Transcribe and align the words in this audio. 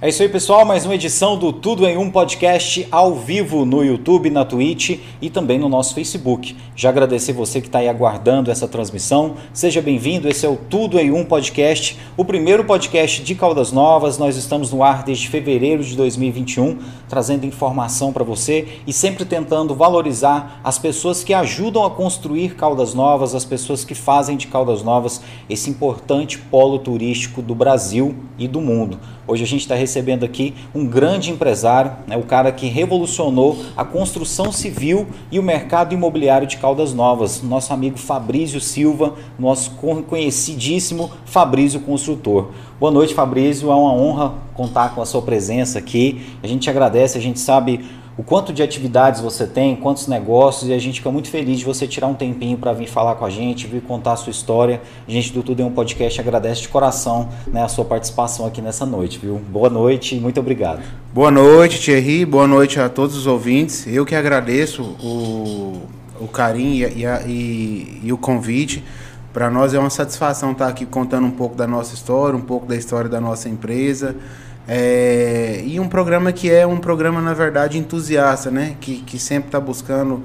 É 0.00 0.08
isso 0.08 0.22
aí, 0.22 0.28
pessoal. 0.28 0.64
Mais 0.64 0.84
uma 0.84 0.94
edição 0.94 1.36
do 1.36 1.52
Tudo 1.52 1.84
em 1.84 1.98
Um 1.98 2.08
podcast 2.08 2.86
ao 2.88 3.16
vivo 3.16 3.64
no 3.64 3.82
YouTube, 3.82 4.30
na 4.30 4.44
Twitch 4.44 5.00
e 5.20 5.28
também 5.28 5.58
no 5.58 5.68
nosso 5.68 5.92
Facebook. 5.92 6.56
Já 6.76 6.90
agradecer 6.90 7.32
você 7.32 7.60
que 7.60 7.66
está 7.66 7.80
aí 7.80 7.88
aguardando 7.88 8.48
essa 8.48 8.68
transmissão. 8.68 9.34
Seja 9.52 9.82
bem-vindo. 9.82 10.28
Esse 10.28 10.46
é 10.46 10.48
o 10.48 10.54
Tudo 10.54 11.00
em 11.00 11.10
Um 11.10 11.24
podcast, 11.24 11.98
o 12.16 12.24
primeiro 12.24 12.62
podcast 12.62 13.24
de 13.24 13.34
Caldas 13.34 13.72
Novas. 13.72 14.18
Nós 14.18 14.36
estamos 14.36 14.70
no 14.70 14.84
ar 14.84 15.02
desde 15.02 15.26
fevereiro 15.26 15.82
de 15.82 15.96
2021, 15.96 16.78
trazendo 17.08 17.44
informação 17.44 18.12
para 18.12 18.22
você 18.22 18.68
e 18.86 18.92
sempre 18.92 19.24
tentando 19.24 19.74
valorizar 19.74 20.60
as 20.62 20.78
pessoas 20.78 21.24
que 21.24 21.34
ajudam 21.34 21.84
a 21.84 21.90
construir 21.90 22.54
Caldas 22.54 22.94
Novas, 22.94 23.34
as 23.34 23.44
pessoas 23.44 23.84
que 23.84 23.96
fazem 23.96 24.36
de 24.36 24.46
Caldas 24.46 24.84
Novas 24.84 25.20
esse 25.50 25.68
importante 25.68 26.38
polo 26.38 26.78
turístico 26.78 27.42
do 27.42 27.52
Brasil 27.52 28.14
e 28.38 28.46
do 28.46 28.60
mundo. 28.60 29.00
Hoje 29.28 29.44
a 29.44 29.46
gente 29.46 29.60
está 29.60 29.74
recebendo 29.74 30.24
aqui 30.24 30.54
um 30.74 30.86
grande 30.86 31.30
empresário, 31.30 31.92
né, 32.06 32.16
o 32.16 32.22
cara 32.22 32.50
que 32.50 32.66
revolucionou 32.66 33.62
a 33.76 33.84
construção 33.84 34.50
civil 34.50 35.06
e 35.30 35.38
o 35.38 35.42
mercado 35.42 35.92
imobiliário 35.92 36.46
de 36.46 36.56
Caldas 36.56 36.94
Novas, 36.94 37.42
nosso 37.42 37.74
amigo 37.74 37.98
Fabrício 37.98 38.58
Silva, 38.58 39.16
nosso 39.38 39.72
conhecidíssimo 40.08 41.10
Fabrício 41.26 41.78
Construtor. 41.80 42.52
Boa 42.80 42.90
noite, 42.90 43.12
Fabrício. 43.12 43.70
É 43.70 43.74
uma 43.74 43.92
honra 43.92 44.32
contar 44.54 44.94
com 44.94 45.02
a 45.02 45.04
sua 45.04 45.20
presença 45.20 45.78
aqui. 45.78 46.22
A 46.42 46.46
gente 46.46 46.70
agradece, 46.70 47.18
a 47.18 47.20
gente 47.20 47.38
sabe 47.38 47.84
o 48.18 48.24
quanto 48.24 48.52
de 48.52 48.64
atividades 48.64 49.20
você 49.20 49.46
tem, 49.46 49.76
quantos 49.76 50.08
negócios, 50.08 50.68
e 50.68 50.74
a 50.74 50.78
gente 50.78 50.98
fica 50.98 51.10
muito 51.10 51.30
feliz 51.30 51.60
de 51.60 51.64
você 51.64 51.86
tirar 51.86 52.08
um 52.08 52.14
tempinho 52.14 52.58
para 52.58 52.72
vir 52.72 52.88
falar 52.88 53.14
com 53.14 53.24
a 53.24 53.30
gente, 53.30 53.68
vir 53.68 53.80
contar 53.80 54.14
a 54.14 54.16
sua 54.16 54.32
história. 54.32 54.82
A 55.06 55.10
gente 55.10 55.32
do 55.32 55.40
Tudo 55.40 55.62
em 55.62 55.64
um 55.64 55.70
Podcast 55.70 56.20
agradece 56.20 56.62
de 56.62 56.68
coração 56.68 57.28
né, 57.46 57.62
a 57.62 57.68
sua 57.68 57.84
participação 57.84 58.44
aqui 58.44 58.60
nessa 58.60 58.84
noite, 58.84 59.20
viu? 59.20 59.40
Boa 59.48 59.70
noite 59.70 60.16
e 60.16 60.20
muito 60.20 60.40
obrigado. 60.40 60.82
Boa 61.14 61.30
noite, 61.30 61.80
Thierry, 61.80 62.24
boa 62.24 62.48
noite 62.48 62.80
a 62.80 62.88
todos 62.88 63.16
os 63.16 63.28
ouvintes. 63.28 63.86
Eu 63.86 64.04
que 64.04 64.16
agradeço 64.16 64.82
o, 64.82 65.80
o 66.20 66.26
carinho 66.26 66.88
e, 66.88 67.04
e, 67.24 68.00
e 68.02 68.12
o 68.12 68.18
convite. 68.18 68.82
Para 69.32 69.48
nós 69.48 69.74
é 69.74 69.78
uma 69.78 69.90
satisfação 69.90 70.50
estar 70.50 70.66
aqui 70.66 70.84
contando 70.84 71.24
um 71.24 71.30
pouco 71.30 71.54
da 71.54 71.68
nossa 71.68 71.94
história, 71.94 72.36
um 72.36 72.42
pouco 72.42 72.66
da 72.66 72.74
história 72.74 73.08
da 73.08 73.20
nossa 73.20 73.48
empresa. 73.48 74.16
É, 74.70 75.62
e 75.64 75.80
um 75.80 75.88
programa 75.88 76.30
que 76.30 76.50
é 76.50 76.66
um 76.66 76.76
programa, 76.76 77.22
na 77.22 77.32
verdade, 77.32 77.78
entusiasta, 77.78 78.50
né? 78.50 78.76
Que, 78.78 78.98
que 78.98 79.18
sempre 79.18 79.48
está 79.48 79.58
buscando 79.58 80.22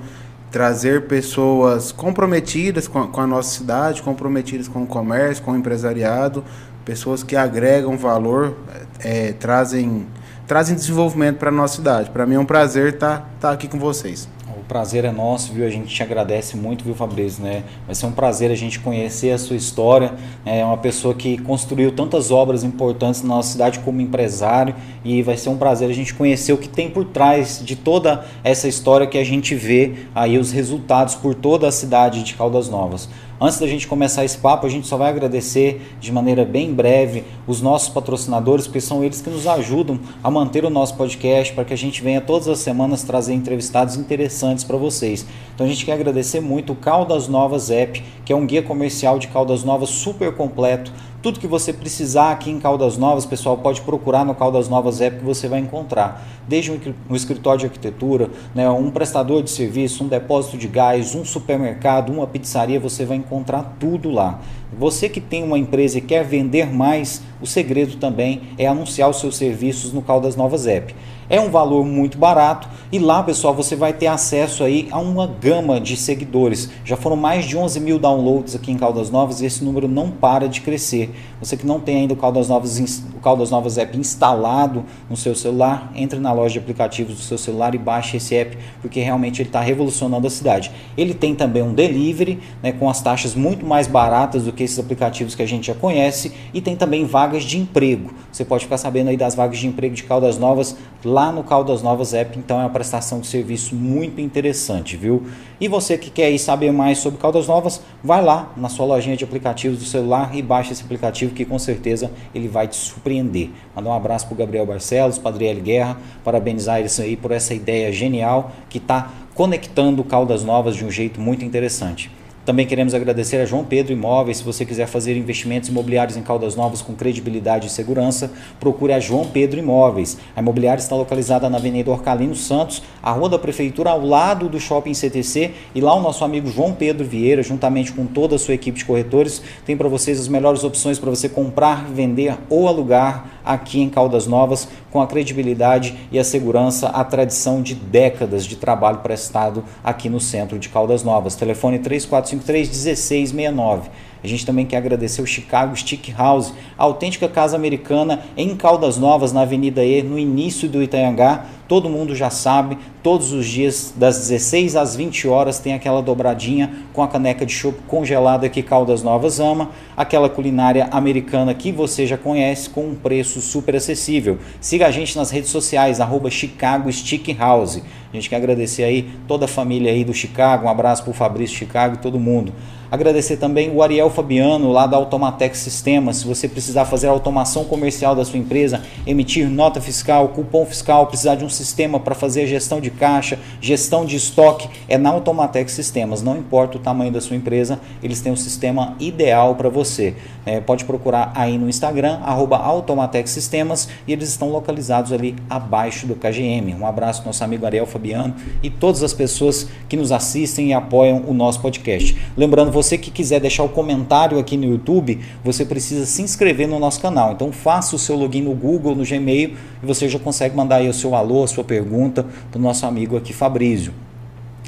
trazer 0.51 1.07
pessoas 1.07 1.93
comprometidas 1.93 2.87
com 2.87 2.99
a, 2.99 3.07
com 3.07 3.21
a, 3.21 3.25
nossa 3.25 3.57
cidade, 3.57 4.03
comprometidas 4.03 4.67
com 4.67 4.83
o 4.83 4.85
comércio, 4.85 5.43
com 5.43 5.51
o 5.53 5.55
empresariado, 5.55 6.43
pessoas 6.83 7.23
que 7.23 7.35
agregam 7.37 7.97
valor, 7.97 8.57
é, 8.99 9.31
trazem, 9.31 10.05
trazem 10.45 10.75
desenvolvimento 10.75 11.37
para 11.37 11.49
a 11.49 11.51
nossa 11.51 11.77
cidade. 11.77 12.11
Para 12.11 12.25
mim 12.25 12.35
é 12.35 12.39
um 12.39 12.45
prazer 12.45 12.95
estar 12.95 13.19
tá, 13.19 13.27
tá 13.39 13.51
aqui 13.51 13.67
com 13.67 13.79
vocês. 13.79 14.27
O 14.63 14.65
prazer 14.65 15.03
é 15.03 15.11
nosso, 15.11 15.51
viu? 15.51 15.67
A 15.67 15.69
gente 15.69 15.93
te 15.93 16.01
agradece 16.01 16.55
muito, 16.55 16.85
viu, 16.85 16.95
Fabrício? 16.95 17.43
Né? 17.43 17.63
Vai 17.85 17.93
ser 17.93 18.05
um 18.05 18.13
prazer 18.13 18.49
a 18.49 18.55
gente 18.55 18.79
conhecer 18.79 19.31
a 19.31 19.37
sua 19.37 19.57
história. 19.57 20.13
É 20.45 20.63
uma 20.63 20.77
pessoa 20.77 21.13
que 21.13 21.37
construiu 21.39 21.91
tantas 21.91 22.31
obras 22.31 22.63
importantes 22.63 23.21
na 23.21 23.27
nossa 23.35 23.51
cidade 23.51 23.79
como 23.79 23.99
empresário 23.99 24.73
e 25.03 25.21
vai 25.21 25.35
ser 25.35 25.49
um 25.49 25.57
prazer 25.57 25.89
a 25.89 25.93
gente 25.93 26.13
conhecer 26.13 26.53
o 26.53 26.57
que 26.57 26.69
tem 26.69 26.89
por 26.89 27.03
trás 27.03 27.61
de 27.61 27.75
toda 27.75 28.25
essa 28.41 28.65
história 28.65 29.05
que 29.05 29.17
a 29.17 29.23
gente 29.25 29.53
vê 29.53 29.95
aí 30.15 30.37
os 30.37 30.53
resultados 30.53 31.13
por 31.13 31.35
toda 31.35 31.67
a 31.67 31.71
cidade 31.71 32.23
de 32.23 32.33
Caldas 32.33 32.69
Novas. 32.69 33.09
Antes 33.43 33.59
da 33.59 33.67
gente 33.67 33.89
começar 33.89 34.23
esse 34.23 34.37
papo, 34.37 34.65
a 34.65 34.69
gente 34.69 34.87
só 34.87 34.95
vai 34.95 35.09
agradecer 35.09 35.97
de 35.99 36.13
maneira 36.13 36.45
bem 36.45 36.73
breve 36.73 37.25
os 37.45 37.61
nossos 37.61 37.89
patrocinadores, 37.89 38.67
porque 38.67 38.79
são 38.79 39.03
eles 39.03 39.19
que 39.19 39.29
nos 39.29 39.45
ajudam 39.45 39.99
a 40.23 40.31
manter 40.31 40.63
o 40.63 40.69
nosso 40.69 40.95
podcast 40.95 41.51
para 41.51 41.65
que 41.65 41.73
a 41.73 41.77
gente 41.77 42.01
venha 42.01 42.21
todas 42.21 42.47
as 42.47 42.59
semanas 42.59 43.03
trazer 43.03 43.33
entrevistados 43.33 43.97
interessantes 43.97 44.63
para 44.63 44.77
vocês. 44.77 45.25
Então 45.53 45.65
a 45.65 45.69
gente 45.69 45.83
quer 45.83 45.91
agradecer 45.91 46.39
muito 46.39 46.71
o 46.71 46.75
Caldas 46.77 47.27
Novas 47.27 47.69
App, 47.69 48.01
que 48.23 48.31
é 48.31 48.35
um 48.35 48.45
guia 48.45 48.63
comercial 48.63 49.19
de 49.19 49.27
Caldas 49.27 49.65
Novas 49.65 49.89
super 49.89 50.33
completo 50.33 50.93
tudo 51.23 51.39
que 51.39 51.47
você 51.47 51.71
precisar 51.71 52.33
aqui 52.33 52.51
em 52.51 52.59
Caldas 52.59 52.97
Novas, 52.97 53.25
pessoal, 53.25 53.57
pode 53.57 53.79
procurar 53.79 54.25
no 54.25 54.35
Caldas 54.35 54.67
Novas 54.67 54.99
App 54.99 55.19
que 55.19 55.23
você 55.23 55.47
vai 55.47 55.61
encontrar. 55.61 56.21
Desde 56.47 56.71
um 57.09 57.15
escritório 57.15 57.59
de 57.59 57.65
arquitetura, 57.65 58.29
né, 58.53 58.69
um 58.69 58.91
prestador 58.91 59.41
de 59.43 59.49
serviço, 59.49 60.03
um 60.03 60.07
depósito 60.07 60.57
de 60.57 60.67
gás, 60.67 61.15
um 61.15 61.23
supermercado, 61.23 62.11
uma 62.11 62.27
pizzaria, 62.27 62.79
você 62.79 63.05
vai 63.05 63.17
encontrar 63.17 63.75
tudo 63.79 64.09
lá. 64.09 64.39
Você 64.77 65.07
que 65.07 65.21
tem 65.21 65.43
uma 65.43 65.57
empresa 65.57 65.99
e 65.99 66.01
quer 66.01 66.23
vender 66.23 66.73
mais, 66.73 67.21
o 67.41 67.45
segredo 67.45 67.97
também 67.97 68.41
é 68.57 68.65
anunciar 68.67 69.09
os 69.09 69.19
seus 69.19 69.37
serviços 69.37 69.93
no 69.93 70.01
Caldas 70.01 70.35
Novas 70.35 70.65
App. 70.65 70.95
É 71.29 71.39
um 71.39 71.49
valor 71.49 71.85
muito 71.85 72.17
barato 72.17 72.67
e 72.91 72.99
lá, 72.99 73.23
pessoal, 73.23 73.53
você 73.53 73.75
vai 73.75 73.93
ter 73.93 74.07
acesso 74.07 74.63
aí 74.63 74.87
a 74.91 74.99
uma 74.99 75.25
gama 75.25 75.79
de 75.79 75.95
seguidores. 75.95 76.69
Já 76.83 76.97
foram 76.97 77.15
mais 77.15 77.45
de 77.45 77.57
11 77.57 77.79
mil 77.79 77.97
downloads 77.97 78.55
aqui 78.55 78.71
em 78.71 78.77
Caldas 78.77 79.09
Novas 79.09 79.41
e 79.41 79.45
esse 79.45 79.63
número 79.63 79.87
não 79.87 80.11
para 80.11 80.47
de 80.47 80.61
crescer. 80.61 81.13
Você 81.39 81.55
que 81.55 81.65
não 81.65 81.79
tem 81.79 81.97
ainda 81.97 82.13
o 82.13 82.17
Caldas 82.17 82.49
Novas, 82.49 83.03
o 83.15 83.19
Caldas 83.19 83.49
Novas 83.49 83.77
App 83.77 83.97
instalado 83.97 84.83
no 85.09 85.15
seu 85.15 85.33
celular, 85.33 85.91
entre 85.95 86.19
na 86.19 86.32
loja 86.33 86.53
de 86.53 86.59
aplicativos 86.59 87.15
do 87.15 87.21
seu 87.21 87.37
celular 87.37 87.73
e 87.75 87.77
baixe 87.77 88.17
esse 88.17 88.35
app, 88.35 88.57
porque 88.81 88.99
realmente 88.99 89.41
ele 89.41 89.49
está 89.49 89.61
revolucionando 89.61 90.27
a 90.27 90.29
cidade. 90.29 90.71
Ele 90.97 91.13
tem 91.13 91.35
também 91.35 91.61
um 91.61 91.73
delivery, 91.73 92.39
né, 92.61 92.71
com 92.71 92.89
as 92.89 93.01
taxas 93.01 93.35
muito 93.35 93.65
mais 93.65 93.87
baratas 93.87 94.43
do 94.43 94.51
que 94.51 94.63
esses 94.63 94.77
aplicativos 94.79 95.35
que 95.35 95.41
a 95.41 95.47
gente 95.47 95.67
já 95.67 95.73
conhece, 95.73 96.33
e 96.53 96.61
tem 96.61 96.75
também 96.75 97.05
vagas 97.05 97.43
de 97.43 97.57
emprego. 97.57 98.13
Você 98.33 98.43
pode 98.43 98.63
ficar 98.63 98.79
sabendo 98.79 99.11
aí 99.11 99.15
das 99.15 99.35
vagas 99.35 99.59
de 99.59 99.67
emprego 99.67 99.93
de 99.93 100.01
Caldas 100.01 100.39
Novas 100.39 100.75
lá 101.05 101.31
no 101.31 101.43
Caldas 101.43 101.83
Novas 101.83 102.15
App, 102.15 102.35
então 102.39 102.59
é 102.59 102.63
uma 102.63 102.69
prestação 102.71 103.19
de 103.19 103.27
serviço 103.27 103.75
muito 103.75 104.19
interessante, 104.19 104.97
viu? 104.97 105.21
E 105.61 105.67
você 105.67 105.99
que 105.99 106.09
quer 106.09 106.35
saber 106.39 106.71
mais 106.71 106.97
sobre 106.97 107.19
Caldas 107.19 107.45
Novas, 107.45 107.79
vai 108.03 108.23
lá 108.23 108.51
na 108.57 108.69
sua 108.69 108.87
lojinha 108.87 109.15
de 109.15 109.23
aplicativos 109.23 109.77
do 109.77 109.85
celular 109.85 110.35
e 110.35 110.41
baixa 110.41 110.73
esse 110.73 110.81
aplicativo 110.81 111.35
que 111.35 111.45
com 111.45 111.59
certeza 111.59 112.09
ele 112.33 112.47
vai 112.47 112.67
te 112.67 112.75
surpreender. 112.75 113.51
Mandar 113.75 113.91
um 113.91 113.93
abraço 113.93 114.25
para 114.25 114.37
Gabriel 114.37 114.65
Barcelos, 114.65 115.19
para 115.19 115.29
Adriele 115.29 115.61
Guerra, 115.61 115.97
parabenizar 116.23 116.79
eles 116.79 116.99
aí 116.99 117.15
por 117.15 117.29
essa 117.29 117.53
ideia 117.53 117.91
genial 117.93 118.51
que 118.67 118.79
está 118.79 119.11
conectando 119.35 120.03
Caldas 120.03 120.43
Novas 120.43 120.75
de 120.75 120.83
um 120.83 120.89
jeito 120.89 121.21
muito 121.21 121.45
interessante. 121.45 122.09
Também 122.45 122.67
queremos 122.67 122.93
agradecer 122.93 123.37
a 123.37 123.45
João 123.45 123.63
Pedro 123.63 123.93
Imóveis. 123.93 124.39
Se 124.39 124.43
você 124.43 124.65
quiser 124.65 124.85
fazer 124.85 125.15
investimentos 125.15 125.69
imobiliários 125.69 126.17
em 126.17 126.21
Caldas 126.21 126.57
Novas 126.57 126.81
com 126.81 126.93
credibilidade 126.93 127.67
e 127.67 127.69
segurança, 127.69 128.29
procure 128.59 128.91
a 128.91 128.99
João 128.99 129.25
Pedro 129.25 129.59
Imóveis. 129.59 130.17
A 130.35 130.41
imobiliária 130.41 130.81
está 130.81 130.93
localizada 130.93 131.49
na 131.49 131.57
Avenida 131.57 131.89
Orcalino 131.89 132.35
Santos, 132.35 132.83
a 133.01 133.11
rua 133.11 133.29
da 133.29 133.39
Prefeitura, 133.39 133.91
ao 133.91 134.05
lado 134.05 134.49
do 134.49 134.59
Shopping 134.59 134.93
CTC. 134.93 135.51
E 135.73 135.79
lá 135.79 135.95
o 135.95 136.01
nosso 136.01 136.25
amigo 136.25 136.49
João 136.49 136.73
Pedro 136.73 137.07
Vieira, 137.07 137.41
juntamente 137.41 137.93
com 137.93 138.05
toda 138.05 138.35
a 138.35 138.39
sua 138.39 138.55
equipe 138.55 138.77
de 138.77 138.83
corretores, 138.83 139.41
tem 139.65 139.77
para 139.77 139.87
vocês 139.87 140.19
as 140.19 140.27
melhores 140.27 140.65
opções 140.65 140.99
para 140.99 141.09
você 141.09 141.29
comprar, 141.29 141.85
vender 141.85 142.37
ou 142.49 142.67
alugar 142.67 143.32
aqui 143.43 143.81
em 143.81 143.89
Caldas 143.89 144.27
Novas, 144.27 144.67
com 144.91 145.01
a 145.01 145.07
credibilidade 145.07 145.95
e 146.11 146.19
a 146.19 146.23
segurança, 146.23 146.87
a 146.87 147.03
tradição 147.03 147.61
de 147.61 147.75
décadas 147.75 148.45
de 148.45 148.55
trabalho 148.55 148.99
prestado 148.99 149.63
aqui 149.83 150.09
no 150.09 150.19
centro 150.19 150.59
de 150.59 150.69
Caldas 150.69 151.03
Novas. 151.03 151.35
Telefone 151.35 151.79
3453 151.79 152.67
1669. 152.67 153.89
A 154.23 154.27
gente 154.27 154.45
também 154.45 154.65
quer 154.65 154.77
agradecer 154.77 155.21
o 155.21 155.27
Chicago 155.27 155.75
Stick 155.75 156.09
House, 156.17 156.53
a 156.77 156.83
autêntica 156.83 157.27
casa 157.27 157.57
americana 157.57 158.21
em 158.37 158.55
Caldas 158.55 158.97
Novas, 158.97 159.33
na 159.33 159.41
Avenida 159.41 159.83
E, 159.83 160.01
no 160.01 160.17
início 160.17 160.69
do 160.69 160.81
Itaiangá. 160.81 161.45
Todo 161.67 161.89
mundo 161.89 162.15
já 162.15 162.29
sabe, 162.29 162.77
todos 163.01 163.33
os 163.33 163.45
dias, 163.45 163.93
das 163.97 164.17
16 164.19 164.75
às 164.75 164.95
20 164.95 165.27
horas, 165.27 165.59
tem 165.59 165.73
aquela 165.73 166.01
dobradinha 166.01 166.71
com 166.93 167.01
a 167.01 167.07
caneca 167.07 167.45
de 167.45 167.51
chopp 167.51 167.77
congelada 167.87 168.47
que 168.47 168.61
Caldas 168.61 169.03
Novas 169.03 169.39
ama, 169.39 169.71
aquela 169.97 170.29
culinária 170.29 170.87
americana 170.91 171.53
que 171.53 171.71
você 171.71 172.05
já 172.05 172.17
conhece 172.17 172.69
com 172.69 172.89
um 172.89 172.95
preço 172.95 173.41
super 173.41 173.75
acessível. 173.75 174.37
Siga 174.61 174.87
a 174.87 174.91
gente 174.91 175.17
nas 175.17 175.31
redes 175.31 175.49
sociais, 175.49 175.99
arroba 175.99 176.29
Chicago 176.29 176.91
Stick 176.91 177.35
House. 177.37 177.81
A 178.11 178.15
gente 178.15 178.29
quer 178.29 178.35
agradecer 178.35 178.83
aí 178.83 179.09
toda 179.27 179.45
a 179.45 179.47
família 179.47 179.91
aí 179.91 180.03
do 180.03 180.13
Chicago, 180.13 180.67
um 180.67 180.69
abraço 180.69 181.01
para 181.03 181.11
o 181.11 181.13
Fabrício 181.13 181.57
Chicago 181.57 181.95
e 181.95 181.97
todo 181.97 182.19
mundo. 182.19 182.53
Agradecer 182.93 183.37
também 183.37 183.71
o 183.71 183.81
Ariel 183.81 184.07
Fabiano, 184.11 184.71
lá 184.71 184.85
da 184.85 184.95
Automatex 184.97 185.57
Sistemas. 185.57 186.17
Se 186.17 186.27
você 186.27 186.47
precisar 186.47 186.85
fazer 186.85 187.07
automação 187.07 187.65
comercial 187.65 188.15
da 188.15 188.23
sua 188.23 188.37
empresa, 188.37 188.83
emitir 189.07 189.49
nota 189.49 189.81
fiscal, 189.81 190.27
cupom 190.27 190.63
fiscal, 190.63 191.07
precisar 191.07 191.33
de 191.33 191.43
um 191.43 191.49
sistema 191.49 191.99
para 191.99 192.13
fazer 192.13 192.45
gestão 192.45 192.79
de 192.79 192.91
caixa, 192.91 193.39
gestão 193.59 194.05
de 194.05 194.15
estoque, 194.15 194.69
é 194.87 194.95
na 194.95 195.09
Automatex 195.09 195.71
Sistemas. 195.71 196.21
Não 196.21 196.37
importa 196.37 196.77
o 196.77 196.79
tamanho 196.79 197.11
da 197.11 197.19
sua 197.19 197.35
empresa, 197.35 197.79
eles 198.03 198.21
têm 198.21 198.31
um 198.31 198.35
sistema 198.35 198.95
ideal 198.99 199.55
para 199.55 199.69
você. 199.69 200.13
É, 200.45 200.61
pode 200.61 200.85
procurar 200.85 201.31
aí 201.33 201.57
no 201.57 201.67
Instagram, 201.67 202.19
arroba 202.23 202.57
Automatex 202.57 203.31
Sistemas, 203.31 203.89
e 204.07 204.13
eles 204.13 204.29
estão 204.29 204.51
localizados 204.51 205.11
ali 205.11 205.35
abaixo 205.49 206.05
do 206.05 206.13
KGM. 206.13 206.75
Um 206.75 206.85
abraço 206.85 207.25
nosso 207.25 207.43
amigo 207.43 207.65
Ariel 207.65 207.87
Fabiano 207.87 208.35
e 208.61 208.69
todas 208.69 209.01
as 209.01 209.13
pessoas 209.13 209.67
que 209.89 209.97
nos 209.97 210.11
assistem 210.11 210.67
e 210.67 210.73
apoiam 210.73 211.23
o 211.25 211.33
nosso 211.33 211.59
podcast. 211.59 212.15
Lembrando, 212.37 212.71
você 212.71 212.82
que 212.97 213.11
quiser 213.11 213.39
deixar 213.39 213.63
o 213.63 213.69
comentário 213.69 214.37
aqui 214.37 214.57
no 214.57 214.65
YouTube, 214.65 215.19
você 215.43 215.65
precisa 215.65 216.05
se 216.05 216.21
inscrever 216.21 216.67
no 216.67 216.79
nosso 216.79 216.99
canal. 216.99 217.33
Então 217.33 217.51
faça 217.51 217.95
o 217.95 217.99
seu 217.99 218.15
login 218.15 218.41
no 218.41 218.53
Google, 218.53 218.95
no 218.95 219.05
Gmail 219.05 219.55
e 219.81 219.85
você 219.85 220.07
já 220.07 220.19
consegue 220.19 220.55
mandar 220.55 220.77
aí 220.77 220.89
o 220.89 220.93
seu 220.93 221.15
alô, 221.15 221.43
a 221.43 221.47
sua 221.47 221.63
pergunta 221.63 222.25
para 222.51 222.59
o 222.59 222.61
nosso 222.61 222.85
amigo 222.85 223.17
aqui 223.17 223.33
Fabrício. 223.33 223.93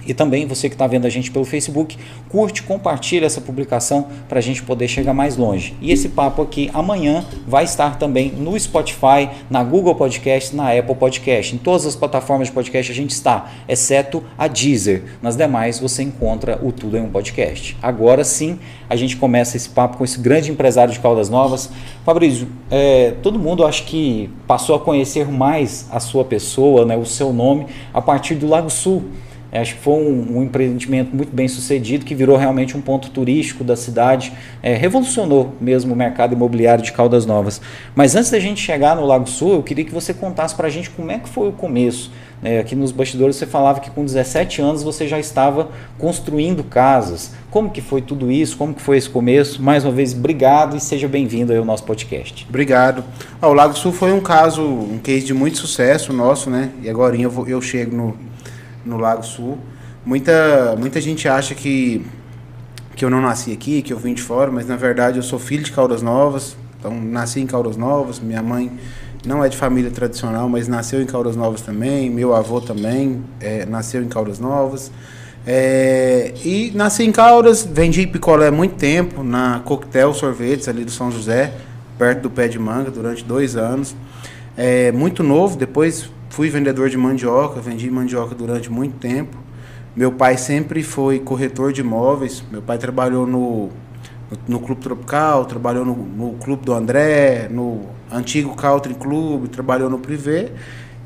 E 0.05 0.13
também 0.13 0.45
você 0.45 0.69
que 0.69 0.75
está 0.75 0.87
vendo 0.87 1.05
a 1.05 1.09
gente 1.09 1.31
pelo 1.31 1.45
Facebook, 1.45 1.97
curte, 2.29 2.63
compartilha 2.63 3.25
essa 3.25 3.41
publicação 3.41 4.07
para 4.27 4.39
a 4.39 4.41
gente 4.41 4.63
poder 4.63 4.87
chegar 4.87 5.13
mais 5.13 5.37
longe. 5.37 5.75
E 5.81 5.91
esse 5.91 6.09
papo 6.09 6.41
aqui 6.41 6.69
amanhã 6.73 7.25
vai 7.47 7.63
estar 7.63 7.97
também 7.97 8.31
no 8.31 8.59
Spotify, 8.59 9.29
na 9.49 9.63
Google 9.63 9.95
Podcast, 9.95 10.55
na 10.55 10.71
Apple 10.71 10.95
Podcast. 10.95 11.55
Em 11.55 11.57
todas 11.57 11.85
as 11.85 11.95
plataformas 11.95 12.47
de 12.47 12.53
podcast 12.53 12.91
a 12.91 12.95
gente 12.95 13.11
está, 13.11 13.51
exceto 13.67 14.23
a 14.37 14.47
Deezer. 14.47 15.03
Nas 15.21 15.35
demais 15.35 15.79
você 15.79 16.03
encontra 16.03 16.59
o 16.61 16.71
Tudo 16.71 16.97
em 16.97 17.01
um 17.01 17.09
Podcast. 17.09 17.77
Agora 17.81 18.23
sim, 18.23 18.59
a 18.89 18.95
gente 18.95 19.17
começa 19.17 19.57
esse 19.57 19.69
papo 19.69 19.97
com 19.97 20.03
esse 20.03 20.19
grande 20.19 20.51
empresário 20.51 20.93
de 20.93 20.99
Caldas 20.99 21.29
Novas. 21.29 21.69
Fabrício, 22.03 22.47
é, 22.69 23.13
todo 23.23 23.39
mundo 23.39 23.65
acho 23.65 23.85
que 23.85 24.29
passou 24.47 24.75
a 24.75 24.79
conhecer 24.79 25.27
mais 25.27 25.87
a 25.91 25.99
sua 25.99 26.23
pessoa, 26.23 26.85
né, 26.85 26.95
o 26.95 27.05
seu 27.05 27.33
nome, 27.33 27.67
a 27.93 28.01
partir 28.01 28.35
do 28.35 28.47
Lago 28.47 28.69
Sul. 28.69 29.03
É, 29.55 29.59
acho 29.59 29.75
que 29.75 29.79
foi 29.79 29.93
um, 29.93 30.37
um, 30.37 30.43
empreendimento 30.43 31.15
muito 31.15 31.33
bem 31.33 31.47
sucedido 31.47 32.03
que 32.03 32.13
virou 32.13 32.35
realmente 32.35 32.75
um 32.75 32.81
ponto 32.81 33.09
turístico 33.09 33.63
da 33.63 33.77
cidade, 33.77 34.33
é, 34.61 34.75
revolucionou 34.75 35.53
mesmo 35.61 35.93
o 35.93 35.95
mercado 35.95 36.33
imobiliário 36.33 36.83
de 36.83 36.91
Caldas 36.91 37.25
Novas. 37.25 37.61
Mas 37.95 38.17
antes 38.17 38.29
da 38.29 38.37
gente 38.37 38.59
chegar 38.59 38.97
no 38.97 39.05
Lago 39.05 39.29
Sul, 39.29 39.53
eu 39.53 39.63
queria 39.63 39.85
que 39.85 39.93
você 39.93 40.13
contasse 40.13 40.53
para 40.53 40.67
a 40.67 40.69
gente 40.69 40.89
como 40.89 41.09
é 41.09 41.19
que 41.19 41.29
foi 41.29 41.47
o 41.47 41.53
começo. 41.53 42.11
É, 42.43 42.59
aqui 42.59 42.75
nos 42.75 42.91
bastidores 42.91 43.37
você 43.37 43.45
falava 43.45 43.79
que 43.79 43.89
com 43.89 44.03
17 44.03 44.61
anos 44.61 44.83
você 44.83 45.07
já 45.07 45.17
estava 45.17 45.69
construindo 45.97 46.61
casas. 46.61 47.31
Como 47.49 47.69
que 47.69 47.79
foi 47.79 48.01
tudo 48.01 48.29
isso? 48.29 48.57
Como 48.57 48.73
que 48.73 48.81
foi 48.81 48.97
esse 48.97 49.09
começo? 49.09 49.63
Mais 49.63 49.85
uma 49.85 49.93
vez, 49.93 50.13
obrigado 50.13 50.75
e 50.75 50.81
seja 50.81 51.07
bem-vindo 51.07 51.55
ao 51.55 51.63
nosso 51.63 51.85
podcast. 51.85 52.45
Obrigado. 52.49 53.05
Ah, 53.41 53.47
o 53.47 53.53
Lago 53.53 53.73
Sul 53.73 53.93
foi 53.93 54.11
um 54.11 54.19
caso, 54.19 54.61
um 54.61 54.99
case 55.01 55.25
de 55.25 55.33
muito 55.33 55.57
sucesso 55.57 56.11
nosso, 56.11 56.49
né? 56.49 56.71
E 56.83 56.89
agora 56.89 57.15
eu, 57.15 57.31
vou, 57.31 57.47
eu 57.47 57.61
chego 57.61 57.95
no 57.95 58.34
no 58.85 58.97
Lago 58.97 59.23
Sul. 59.23 59.57
Muita, 60.05 60.75
muita 60.77 61.01
gente 61.01 61.27
acha 61.27 61.55
que, 61.55 62.05
que 62.95 63.03
eu 63.03 63.09
não 63.09 63.21
nasci 63.21 63.51
aqui, 63.51 63.81
que 63.81 63.91
eu 63.91 63.97
vim 63.97 64.13
de 64.13 64.21
fora, 64.21 64.51
mas 64.51 64.67
na 64.67 64.75
verdade 64.75 65.17
eu 65.17 65.23
sou 65.23 65.39
filho 65.39 65.63
de 65.63 65.71
Caldas 65.71 66.01
Novas. 66.01 66.55
Então 66.77 66.93
nasci 67.01 67.39
em 67.39 67.47
Caldas 67.47 67.75
Novas, 67.75 68.19
minha 68.19 68.43
mãe 68.43 68.71
não 69.25 69.43
é 69.43 69.49
de 69.49 69.57
família 69.57 69.89
tradicional, 69.89 70.47
mas 70.47 70.67
nasceu 70.67 71.01
em 71.01 71.05
Caldas 71.05 71.35
Novas 71.35 71.61
também, 71.61 72.09
meu 72.09 72.35
avô 72.35 72.61
também 72.61 73.23
é, 73.41 73.65
nasceu 73.65 74.03
em 74.03 74.07
Caldas 74.07 74.39
Novas. 74.39 74.91
É, 75.47 76.33
e 76.43 76.71
nasci 76.73 77.03
em 77.03 77.11
Caldas, 77.11 77.63
vendi 77.63 78.05
picolé 78.07 78.47
há 78.47 78.51
muito 78.51 78.75
tempo 78.75 79.23
na 79.23 79.61
Coquetel 79.63 80.13
Sorvetes 80.13 80.67
ali 80.67 80.83
do 80.83 80.91
São 80.91 81.11
José, 81.11 81.53
perto 81.97 82.21
do 82.21 82.29
pé 82.29 82.47
de 82.47 82.57
manga, 82.57 82.89
durante 82.89 83.23
dois 83.23 83.55
anos. 83.55 83.95
É, 84.57 84.91
muito 84.91 85.21
novo, 85.21 85.57
depois 85.57 86.09
Fui 86.35 86.49
vendedor 86.49 86.89
de 86.89 86.97
mandioca, 86.97 87.61
vendi 87.61 87.89
mandioca 87.89 88.35
durante 88.35 88.69
muito 88.69 88.97
tempo. 88.97 89.37
Meu 89.95 90.11
pai 90.11 90.37
sempre 90.37 90.83
foi 90.83 91.17
corretor 91.17 91.71
de 91.71 91.79
imóveis. 91.79 92.43
Meu 92.51 92.61
pai 92.61 92.77
trabalhou 92.77 93.25
no, 93.25 93.69
no, 94.29 94.37
no 94.45 94.59
Clube 94.59 94.81
Tropical, 94.81 95.45
trabalhou 95.45 95.85
no, 95.85 95.95
no, 95.95 96.33
Clube 96.33 96.65
do 96.65 96.73
André, 96.73 97.47
no 97.49 97.83
antigo 98.11 98.53
Country 98.53 98.95
Club, 98.95 99.47
trabalhou 99.47 99.89
no 99.89 99.97
Privé 99.97 100.51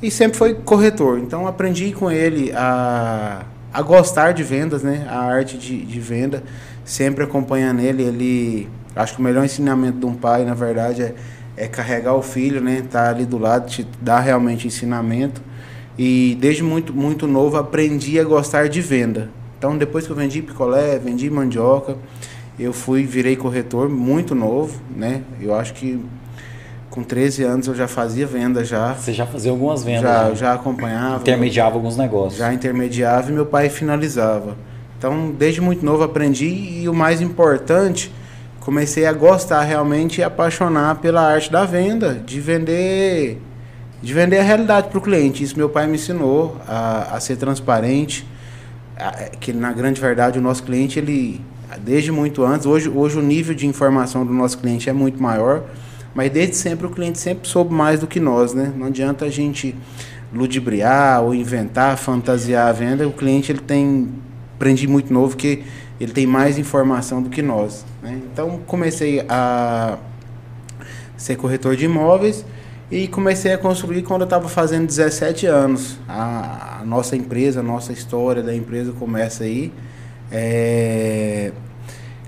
e 0.02 0.10
sempre 0.10 0.36
foi 0.36 0.56
corretor. 0.56 1.20
Então 1.20 1.46
aprendi 1.46 1.92
com 1.92 2.10
ele 2.10 2.52
a, 2.56 3.44
a 3.72 3.82
gostar 3.84 4.32
de 4.32 4.42
vendas, 4.42 4.82
né? 4.82 5.06
A 5.08 5.20
arte 5.20 5.60
de, 5.60 5.86
de 5.86 6.00
venda, 6.00 6.42
sempre 6.84 7.24
acompanhando 7.24 7.82
ele. 7.82 8.02
Ele, 8.02 8.68
acho 8.96 9.14
que 9.14 9.20
o 9.20 9.24
melhor 9.24 9.46
ensinamento 9.46 10.00
de 10.00 10.06
um 10.08 10.16
pai, 10.16 10.44
na 10.44 10.56
verdade, 10.56 11.04
é 11.04 11.14
é 11.60 11.68
carregar 11.68 12.16
o 12.16 12.22
filho, 12.22 12.62
né? 12.62 12.84
Tá 12.90 13.10
ali 13.10 13.26
do 13.26 13.38
lado, 13.38 13.70
te 13.70 13.86
dar 14.02 14.22
realmente 14.22 14.66
ensinamento. 14.66 15.42
E 15.98 16.38
desde 16.40 16.64
muito, 16.64 16.94
muito 16.94 17.28
novo 17.28 17.58
aprendi 17.58 18.18
a 18.18 18.24
gostar 18.24 18.70
de 18.70 18.82
venda. 18.82 19.30
Então 19.58 19.78
depois 19.78 20.06
que 20.06 20.12
eu 20.12 20.16
vendi 20.16 20.42
picolé, 20.42 20.98
vendi 20.98 21.30
mandioca, 21.30 21.98
eu 22.58 22.72
fui, 22.72 23.04
virei 23.04 23.36
corretor 23.36 23.90
muito 23.90 24.34
novo, 24.34 24.82
né? 24.96 25.22
Eu 25.42 25.54
acho 25.54 25.74
que 25.74 26.00
com 26.90 27.04
13 27.04 27.44
anos 27.44 27.68
eu 27.68 27.76
já 27.76 27.88
fazia 27.88 28.26
venda 28.26 28.64
já. 28.64 28.94
Você 28.94 29.12
já 29.12 29.26
fazia 29.26 29.52
algumas 29.52 29.84
vendas? 29.84 30.04
Já, 30.04 30.30
já, 30.30 30.36
já 30.36 30.54
acompanhava. 30.54 31.18
Intermediava 31.18 31.76
alguns 31.76 31.98
negócios. 31.98 32.38
Já 32.38 32.54
intermediava 32.54 33.30
e 33.30 33.34
meu 33.34 33.46
pai 33.46 33.70
finalizava. 33.70 34.56
Então, 34.98 35.32
desde 35.38 35.62
muito 35.62 35.86
novo 35.86 36.04
aprendi 36.04 36.48
e 36.48 36.90
o 36.90 36.94
mais 36.94 37.22
importante 37.22 38.12
comecei 38.60 39.06
a 39.06 39.14
gostar 39.14 39.62
realmente 39.64 40.22
e 40.22 40.24
apaixonar 40.24 40.96
pela 40.96 41.22
arte 41.22 41.52
da 41.52 41.66
venda, 41.66 42.16
de 42.26 42.40
vender, 42.40 43.42
de 44.02 44.14
vender 44.14 44.40
a 44.40 44.44
realidade 44.44 44.90
para 44.90 44.98
o 44.98 45.02
cliente. 45.02 45.44
Isso 45.44 45.58
meu 45.58 45.70
pai 45.70 45.88
me 45.88 45.96
ensinou 45.96 46.58
a, 46.68 47.16
a 47.16 47.20
ser 47.20 47.38
transparente, 47.38 48.28
a, 48.98 49.12
que 49.40 49.54
na 49.54 49.72
grande 49.72 50.00
verdade 50.00 50.38
o 50.38 50.42
nosso 50.42 50.64
cliente 50.64 51.00
ele 51.00 51.42
desde 51.78 52.12
muito 52.12 52.44
antes, 52.44 52.66
hoje, 52.66 52.90
hoje 52.90 53.18
o 53.18 53.22
nível 53.22 53.54
de 53.54 53.68
informação 53.68 54.26
do 54.26 54.34
nosso 54.34 54.58
cliente 54.58 54.90
é 54.90 54.94
muito 54.94 55.22
maior, 55.22 55.64
mas 56.16 56.32
desde 56.32 56.56
sempre 56.56 56.88
o 56.88 56.90
cliente 56.90 57.20
sempre 57.20 57.48
soube 57.48 57.74
mais 57.74 58.00
do 58.00 58.08
que 58.08 58.20
nós, 58.20 58.54
né? 58.54 58.74
Não 58.76 58.88
adianta 58.88 59.26
a 59.26 59.30
gente 59.30 59.76
ludibriar 60.34 61.24
ou 61.24 61.34
inventar, 61.34 61.98
fantasiar 61.98 62.68
a 62.68 62.72
venda, 62.72 63.08
o 63.08 63.12
cliente 63.12 63.52
ele 63.52 63.62
tem 63.62 64.10
aprendi 64.56 64.88
muito 64.88 65.14
novo 65.14 65.38
que 65.38 65.64
ele 66.00 66.12
tem 66.14 66.26
mais 66.26 66.58
informação 66.58 67.22
do 67.22 67.30
que 67.30 67.42
nós. 67.42 67.86
Né? 68.02 68.22
Então 68.32 68.60
comecei 68.66 69.24
a 69.28 69.98
ser 71.18 71.36
corretor 71.36 71.76
de 71.76 71.86
imóveis 71.86 72.46
e 72.92 73.08
comecei 73.08 73.54
a 73.54 73.58
construir 73.58 74.02
quando 74.04 74.22
eu 74.22 74.26
estava 74.26 74.48
fazendo 74.48 74.88
17 74.88 75.46
anos. 75.46 76.00
A, 76.08 76.80
a, 76.82 76.86
nossa 76.86 77.16
empresa, 77.16 77.60
a 77.60 77.64
nossa 77.64 77.92
história 77.92 78.42
da 78.42 78.56
empresa 78.56 78.92
começa 78.94 79.44
aí. 79.44 79.72
É, 80.32 81.52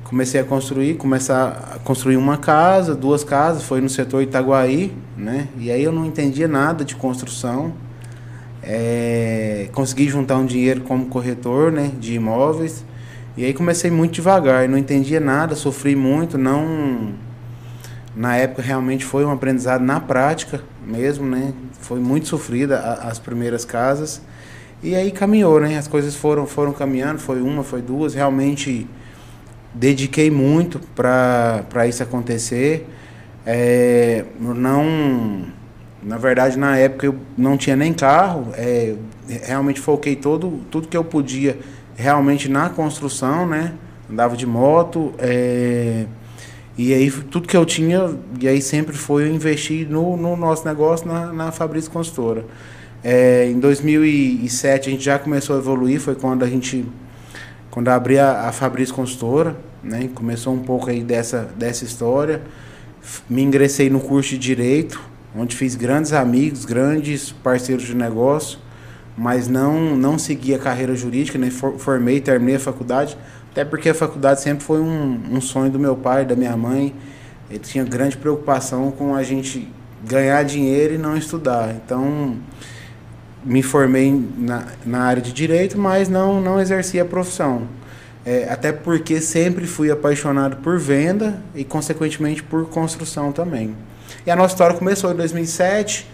comecei 0.03 0.41
a 0.41 0.43
construir, 0.43 0.95
começar 0.95 1.73
a 1.75 1.79
construir 1.79 2.17
uma 2.17 2.37
casa, 2.37 2.93
duas 2.93 3.23
casas, 3.23 3.63
foi 3.63 3.79
no 3.79 3.89
setor 3.89 4.21
Itaguaí, 4.21 4.93
né? 5.17 5.47
E 5.57 5.71
aí 5.71 5.83
eu 5.83 5.91
não 5.91 6.05
entendia 6.05 6.47
nada 6.47 6.83
de 6.83 6.95
construção. 6.95 7.73
É, 8.61 9.69
consegui 9.71 10.07
juntar 10.07 10.37
um 10.37 10.45
dinheiro 10.45 10.81
como 10.81 11.07
corretor, 11.07 11.71
né, 11.71 11.91
de 11.99 12.13
imóveis. 12.13 12.85
E 13.37 13.45
aí 13.45 13.53
comecei 13.53 13.89
muito 13.89 14.13
devagar, 14.13 14.67
não 14.67 14.77
entendia 14.77 15.19
nada, 15.19 15.55
sofri 15.55 15.95
muito, 15.95 16.37
não 16.37 17.13
na 18.13 18.35
época 18.35 18.61
realmente 18.61 19.05
foi 19.05 19.23
um 19.23 19.31
aprendizado 19.31 19.81
na 19.83 19.99
prática 19.99 20.61
mesmo, 20.85 21.25
né? 21.25 21.53
Foi 21.79 21.99
muito 21.99 22.27
sofrida 22.27 22.77
as 22.79 23.19
primeiras 23.19 23.63
casas. 23.63 24.21
E 24.83 24.95
aí 24.95 25.11
caminhou, 25.11 25.61
né? 25.61 25.77
As 25.77 25.87
coisas 25.87 26.15
foram 26.15 26.45
foram 26.45 26.73
caminhando, 26.73 27.19
foi 27.19 27.41
uma, 27.41 27.63
foi 27.63 27.81
duas, 27.81 28.13
realmente 28.13 28.85
dediquei 29.73 30.29
muito 30.29 30.79
para 30.93 31.87
isso 31.87 32.03
acontecer. 32.03 32.87
É, 33.45 34.25
não 34.39 35.45
na 36.03 36.17
verdade 36.17 36.57
na 36.57 36.77
época 36.77 37.05
eu 37.05 37.15
não 37.37 37.57
tinha 37.57 37.75
nem 37.75 37.93
carro, 37.93 38.47
é, 38.55 38.95
realmente 39.43 39.79
foquei 39.79 40.15
todo 40.15 40.59
tudo 40.69 40.87
que 40.87 40.97
eu 40.97 41.03
podia 41.03 41.57
realmente 41.95 42.49
na 42.49 42.69
construção, 42.69 43.47
né? 43.47 43.73
Andava 44.09 44.35
de 44.35 44.45
moto, 44.45 45.13
é, 45.17 46.05
e 46.77 46.93
aí 46.93 47.09
tudo 47.09 47.47
que 47.47 47.55
eu 47.55 47.65
tinha, 47.65 48.17
e 48.39 48.47
aí 48.47 48.61
sempre 48.61 48.95
foi 48.95 49.29
investir 49.29 49.89
no, 49.89 50.17
no 50.17 50.35
nosso 50.35 50.65
negócio 50.65 51.07
na, 51.07 51.31
na 51.31 51.51
Fabrício 51.51 51.89
Consultora. 51.91 52.45
É, 53.03 53.49
em 53.49 53.59
2007 53.59 54.89
a 54.89 54.91
gente 54.91 55.03
já 55.03 55.17
começou 55.17 55.55
a 55.55 55.59
evoluir, 55.59 55.99
foi 55.99 56.15
quando 56.15 56.43
a 56.43 56.47
gente, 56.47 56.85
quando 57.69 57.87
abri 57.87 58.19
a, 58.19 58.47
a 58.49 58.51
Fabrício 58.51 58.93
Consultora, 58.93 59.55
né? 59.83 60.09
Começou 60.13 60.53
um 60.53 60.59
pouco 60.59 60.89
aí 60.89 61.03
dessa, 61.03 61.49
dessa 61.57 61.85
história. 61.85 62.41
Me 63.29 63.41
ingressei 63.41 63.89
no 63.89 63.99
curso 63.99 64.31
de 64.31 64.37
Direito, 64.37 65.01
onde 65.35 65.55
fiz 65.55 65.75
grandes 65.75 66.13
amigos, 66.13 66.65
grandes 66.65 67.31
parceiros 67.31 67.85
de 67.85 67.95
negócio 67.95 68.59
mas 69.17 69.47
não 69.47 69.95
não 69.95 70.17
segui 70.17 70.53
a 70.53 70.59
carreira 70.59 70.95
jurídica, 70.95 71.37
nem 71.37 71.49
formei, 71.51 72.21
terminei 72.21 72.55
a 72.55 72.59
faculdade, 72.59 73.17
até 73.51 73.65
porque 73.65 73.89
a 73.89 73.93
faculdade 73.93 74.41
sempre 74.41 74.63
foi 74.63 74.79
um, 74.79 75.19
um 75.31 75.41
sonho 75.41 75.69
do 75.69 75.77
meu 75.77 75.95
pai, 75.95 76.25
da 76.25 76.35
minha 76.35 76.55
mãe. 76.55 76.95
Ele 77.49 77.59
tinha 77.59 77.83
grande 77.83 78.15
preocupação 78.15 78.91
com 78.91 79.13
a 79.13 79.23
gente 79.23 79.67
ganhar 80.03 80.41
dinheiro 80.43 80.93
e 80.93 80.97
não 80.97 81.17
estudar. 81.17 81.75
Então, 81.75 82.37
me 83.43 83.61
formei 83.61 84.11
na, 84.37 84.67
na 84.85 85.01
área 85.01 85.21
de 85.21 85.33
direito, 85.33 85.77
mas 85.77 86.07
não, 86.07 86.41
não 86.41 86.59
exerci 86.59 86.99
a 86.99 87.05
profissão. 87.05 87.67
É, 88.25 88.47
até 88.49 88.71
porque 88.71 89.19
sempre 89.19 89.65
fui 89.65 89.89
apaixonado 89.89 90.57
por 90.57 90.79
venda 90.79 91.41
e, 91.55 91.63
consequentemente, 91.63 92.43
por 92.43 92.69
construção 92.69 93.31
também. 93.31 93.75
E 94.25 94.31
a 94.31 94.35
nossa 94.35 94.53
história 94.53 94.77
começou 94.77 95.11
em 95.11 95.15
2007 95.15 96.07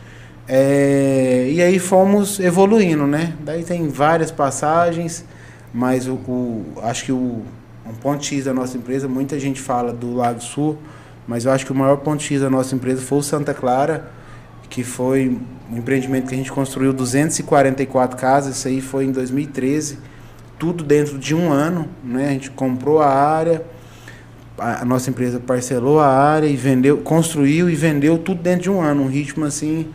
É, 0.48 1.50
e 1.52 1.62
aí 1.62 1.78
fomos 1.78 2.40
evoluindo, 2.40 3.06
né? 3.06 3.34
Daí 3.42 3.64
tem 3.64 3.90
várias 3.90 4.32
passagens, 4.32 5.26
mas 5.74 6.08
o, 6.08 6.14
o, 6.14 6.66
acho 6.84 7.06
que 7.06 7.12
o 7.12 7.44
um 7.86 7.94
ponto 7.94 8.26
X 8.26 8.46
da 8.46 8.54
nossa 8.54 8.78
empresa, 8.78 9.08
muita 9.08 9.40
gente 9.40 9.62
fala 9.62 9.92
do 9.94 10.14
Lago 10.14 10.42
Sul, 10.42 10.78
mas 11.28 11.46
eu 11.46 11.52
acho 11.52 11.66
que 11.66 11.72
o 11.72 11.76
maior 11.76 11.98
ponto 11.98 12.24
X 12.24 12.42
da 12.42 12.50
nossa 12.50 12.76
empresa 12.76 13.02
foi 13.02 13.18
o 13.18 13.24
Santa 13.24 13.54
Clara, 13.54 14.10
que 14.70 14.84
foi 14.84 15.38
um 15.72 15.78
empreendimento 15.78 16.28
que 16.28 16.34
a 16.34 16.38
gente 16.38 16.52
construiu 16.52 16.94
244 16.94 18.18
casas, 18.18 18.58
isso 18.58 18.68
aí 18.68 18.82
foi 18.82 19.06
em 19.06 19.12
2013, 19.12 20.00
tudo 20.60 20.84
dentro 20.84 21.18
de 21.18 21.36
um 21.36 21.52
ano, 21.52 21.88
né? 22.04 22.28
A 22.28 22.32
gente 22.32 22.52
comprou 22.52 23.02
a 23.02 23.10
área, 23.10 23.64
a 24.58 24.84
nossa 24.84 25.10
empresa 25.10 25.40
parcelou 25.40 26.00
a 26.00 26.08
área 26.08 26.48
e 26.48 26.56
vendeu, 26.56 26.98
construiu 26.98 27.70
e 27.70 27.76
vendeu 27.76 28.18
tudo 28.18 28.42
dentro 28.42 28.64
de 28.64 28.70
um 28.70 28.82
ano, 28.82 29.04
um 29.04 29.08
ritmo 29.08 29.46
assim 29.46 29.88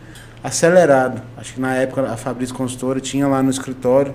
acelerado. 0.43 1.21
Acho 1.37 1.53
que 1.53 1.61
na 1.61 1.75
época 1.75 2.01
a 2.01 2.17
Fabrício 2.17 2.53
Consultora 2.53 2.99
tinha 2.99 3.27
lá 3.27 3.41
no 3.41 3.49
escritório 3.49 4.13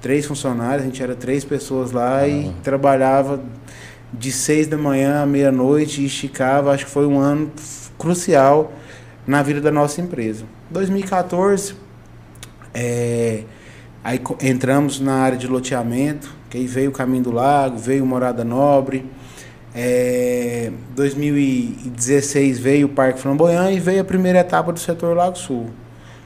três 0.00 0.24
funcionários, 0.24 0.82
a 0.82 0.84
gente 0.86 1.02
era 1.02 1.14
três 1.14 1.44
pessoas 1.44 1.90
lá 1.92 2.20
ah. 2.20 2.28
e 2.28 2.52
trabalhava 2.62 3.42
de 4.12 4.30
seis 4.32 4.66
da 4.66 4.76
manhã 4.76 5.22
à 5.22 5.26
meia-noite 5.26 6.00
e 6.00 6.06
esticava. 6.06 6.72
Acho 6.72 6.86
que 6.86 6.90
foi 6.90 7.06
um 7.06 7.18
ano 7.18 7.50
crucial 7.98 8.72
na 9.26 9.42
vida 9.42 9.60
da 9.60 9.70
nossa 9.70 10.00
empresa. 10.00 10.44
2014, 10.70 11.74
é, 12.72 13.44
aí 14.02 14.20
entramos 14.42 15.00
na 15.00 15.14
área 15.14 15.36
de 15.36 15.46
loteamento, 15.46 16.32
que 16.48 16.58
aí 16.58 16.66
veio 16.66 16.90
o 16.90 16.92
Caminho 16.92 17.24
do 17.24 17.32
Lago, 17.32 17.76
veio 17.76 18.06
Morada 18.06 18.44
Nobre. 18.44 19.04
É, 19.78 20.72
2016 20.94 22.58
veio 22.58 22.86
o 22.86 22.88
Parque 22.88 23.20
Flamboyant 23.20 23.74
e 23.74 23.78
veio 23.78 24.00
a 24.00 24.04
primeira 24.04 24.38
etapa 24.38 24.72
do 24.72 24.80
setor 24.80 25.14
Lago 25.14 25.36
Sul. 25.36 25.68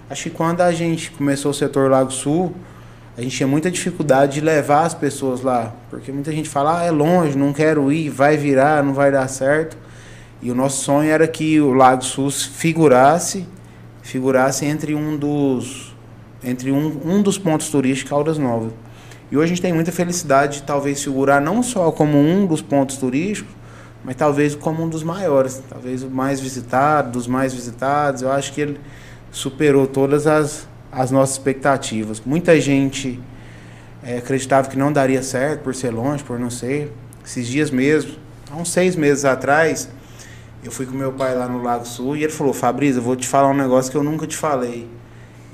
Acho 0.09 0.25
que 0.25 0.30
quando 0.30 0.61
a 0.61 0.71
gente 0.71 1.11
começou 1.11 1.50
o 1.50 1.54
setor 1.54 1.90
Lago 1.90 2.12
Sul, 2.12 2.54
a 3.19 3.23
gente 3.23 3.37
tinha 3.37 3.49
muita 3.49 3.69
dificuldade 3.69 4.35
de 4.35 4.40
levar 4.40 4.87
as 4.87 4.95
pessoas 4.95 5.42
lá, 5.42 5.75
porque 5.90 6.12
muita 6.12 6.30
gente 6.30 6.49
fala, 6.49 6.80
ah, 6.80 6.85
é 6.85 6.92
longe, 6.92 7.37
não 7.37 7.52
quero 7.52 7.90
ir, 7.90 8.09
vai 8.09 8.37
virar, 8.37 8.85
não 8.85 8.95
vai 8.95 9.11
dar 9.11 9.26
certo. 9.26 9.76
E 10.40 10.49
o 10.49 10.54
nosso 10.54 10.85
sonho 10.85 11.11
era 11.11 11.26
que 11.26 11.61
o 11.61 11.73
Lago 11.73 12.04
Sul 12.04 12.30
figurasse, 12.30 13.49
figurasse 14.00 14.64
entre 14.64 14.95
um 14.95 15.16
dos 15.16 15.92
entre 16.42 16.71
um, 16.71 17.00
um 17.04 17.21
dos 17.21 17.37
pontos 17.37 17.69
turísticos 17.69 18.11
Caldas 18.11 18.38
Novas. 18.38 18.73
E 19.31 19.37
hoje 19.37 19.45
a 19.45 19.49
gente 19.49 19.63
tem 19.63 19.73
muita 19.73 19.93
felicidade 19.93 20.59
de 20.59 20.63
talvez 20.65 21.03
figurar 21.03 21.41
não 21.41 21.63
só 21.63 21.93
como 21.93 22.19
um 22.19 22.47
dos 22.47 22.61
pontos 22.61 22.97
turísticos, 22.97 23.55
mas 24.05 24.17
talvez 24.17 24.55
como 24.55 24.83
um 24.83 24.89
dos 24.89 25.03
maiores, 25.03 25.63
talvez 25.69 26.03
o 26.03 26.11
mais 26.11 26.41
visitado, 26.41 27.13
dos 27.13 27.27
mais 27.27 27.55
visitados. 27.55 28.23
Eu 28.23 28.33
acho 28.33 28.53
que 28.53 28.61
ele 28.61 28.81
superou 29.31 29.87
todas 29.87 30.27
as, 30.27 30.67
as 30.91 31.11
nossas 31.11 31.37
expectativas. 31.37 32.21
Muita 32.25 32.61
gente 32.61 33.21
é, 34.03 34.19
acreditava 34.19 34.69
que 34.69 34.77
não 34.77 34.93
daria 34.93 35.23
certo 35.23 35.63
por 35.63 35.75
ser 35.75 35.91
longe, 35.91 36.25
por 36.25 36.39
não 36.39 36.51
ser. 36.51 36.93
Esses 37.25 37.47
dias 37.47 37.71
mesmo, 37.71 38.17
há 38.51 38.57
uns 38.57 38.73
seis 38.73 38.97
meses 38.97 39.25
atrás, 39.25 39.89
eu 40.65 40.73
fui 40.73 40.87
com 40.87 40.97
meu 40.97 41.13
pai 41.13 41.37
lá 41.37 41.47
no 41.47 41.63
Lago 41.63 41.87
Sul 41.87 42.17
e 42.17 42.25
ele 42.25 42.33
falou: 42.33 42.53
Fabrício, 42.53 42.99
eu 42.99 43.03
vou 43.03 43.15
te 43.15 43.29
falar 43.29 43.49
um 43.49 43.57
negócio 43.57 43.93
que 43.93 43.97
eu 43.97 44.03
nunca 44.03 44.27
te 44.27 44.37
falei. 44.37 44.89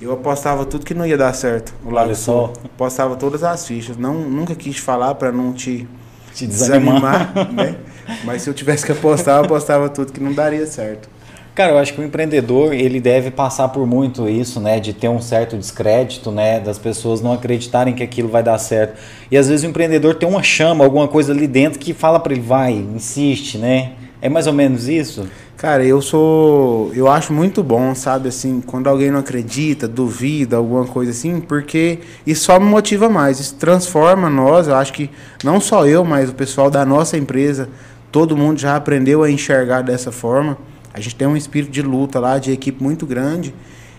Eu 0.00 0.12
apostava 0.12 0.66
tudo 0.66 0.84
que 0.84 0.92
não 0.92 1.06
ia 1.06 1.16
dar 1.16 1.32
certo 1.32 1.74
no 1.82 1.90
Lago 1.90 2.14
Sul. 2.14 2.52
Apostava 2.64 3.16
todas 3.16 3.42
as 3.42 3.66
fichas. 3.66 3.96
Não, 3.96 4.14
nunca 4.14 4.54
quis 4.54 4.76
falar 4.76 5.14
para 5.14 5.32
não 5.32 5.52
te, 5.52 5.88
te 6.34 6.46
desanimar, 6.46 7.32
desanimar 7.32 7.52
né? 7.52 7.76
Mas 8.24 8.42
se 8.42 8.50
eu 8.50 8.54
tivesse 8.54 8.84
que 8.84 8.92
apostar, 8.92 9.38
eu 9.38 9.44
apostava 9.44 9.88
tudo 9.88 10.12
que 10.12 10.20
não 10.20 10.32
daria 10.32 10.66
certo. 10.66 11.08
Cara, 11.56 11.72
eu 11.72 11.78
acho 11.78 11.94
que 11.94 12.00
o 12.02 12.04
empreendedor 12.04 12.74
ele 12.74 13.00
deve 13.00 13.30
passar 13.30 13.68
por 13.68 13.86
muito 13.86 14.28
isso, 14.28 14.60
né, 14.60 14.78
de 14.78 14.92
ter 14.92 15.08
um 15.08 15.22
certo 15.22 15.56
descrédito, 15.56 16.30
né, 16.30 16.60
das 16.60 16.78
pessoas 16.78 17.22
não 17.22 17.32
acreditarem 17.32 17.94
que 17.94 18.02
aquilo 18.02 18.28
vai 18.28 18.42
dar 18.42 18.58
certo. 18.58 19.00
E 19.30 19.38
às 19.38 19.48
vezes 19.48 19.64
o 19.64 19.66
empreendedor 19.66 20.16
tem 20.16 20.28
uma 20.28 20.42
chama, 20.42 20.84
alguma 20.84 21.08
coisa 21.08 21.32
ali 21.32 21.46
dentro 21.46 21.78
que 21.78 21.94
fala 21.94 22.20
para 22.20 22.34
ele 22.34 22.42
vai, 22.42 22.74
insiste, 22.74 23.56
né? 23.56 23.92
É 24.20 24.28
mais 24.28 24.46
ou 24.46 24.52
menos 24.52 24.86
isso? 24.86 25.26
Cara, 25.66 25.85
eu 25.85 26.00
sou. 26.00 26.92
Eu 26.94 27.11
acho 27.11 27.32
muito 27.32 27.61
bom, 27.61 27.92
sabe, 27.92 28.28
assim, 28.28 28.61
quando 28.64 28.87
alguém 28.87 29.11
não 29.11 29.18
acredita, 29.18 29.88
duvida, 29.88 30.56
alguma 30.56 30.85
coisa 30.87 31.11
assim, 31.11 31.40
porque 31.40 31.99
isso 32.25 32.44
só 32.44 32.61
me 32.61 32.66
motiva 32.66 33.08
mais. 33.08 33.40
Isso 33.40 33.56
transforma 33.56 34.30
nós. 34.30 34.68
Eu 34.68 34.76
acho 34.76 34.92
que 34.92 35.11
não 35.42 35.61
só 35.61 35.85
eu, 35.85 36.04
mas 36.04 36.30
o 36.30 36.35
pessoal 36.35 36.70
da 36.70 36.87
nossa 36.87 37.16
empresa, 37.16 37.68
todo 38.12 38.37
mundo 38.37 38.61
já 38.61 38.76
aprendeu 38.76 39.25
a 39.25 39.28
enxergar 39.28 39.82
dessa 39.82 40.12
forma. 40.12 40.56
A 40.94 41.00
gente 41.00 41.16
tem 41.16 41.26
um 41.26 41.37
espírito 41.37 41.73
de 41.73 41.82
luta 41.82 42.20
lá, 42.20 42.38
de 42.38 42.52
equipe 42.52 42.80
muito 42.80 43.04
grande, 43.04 43.52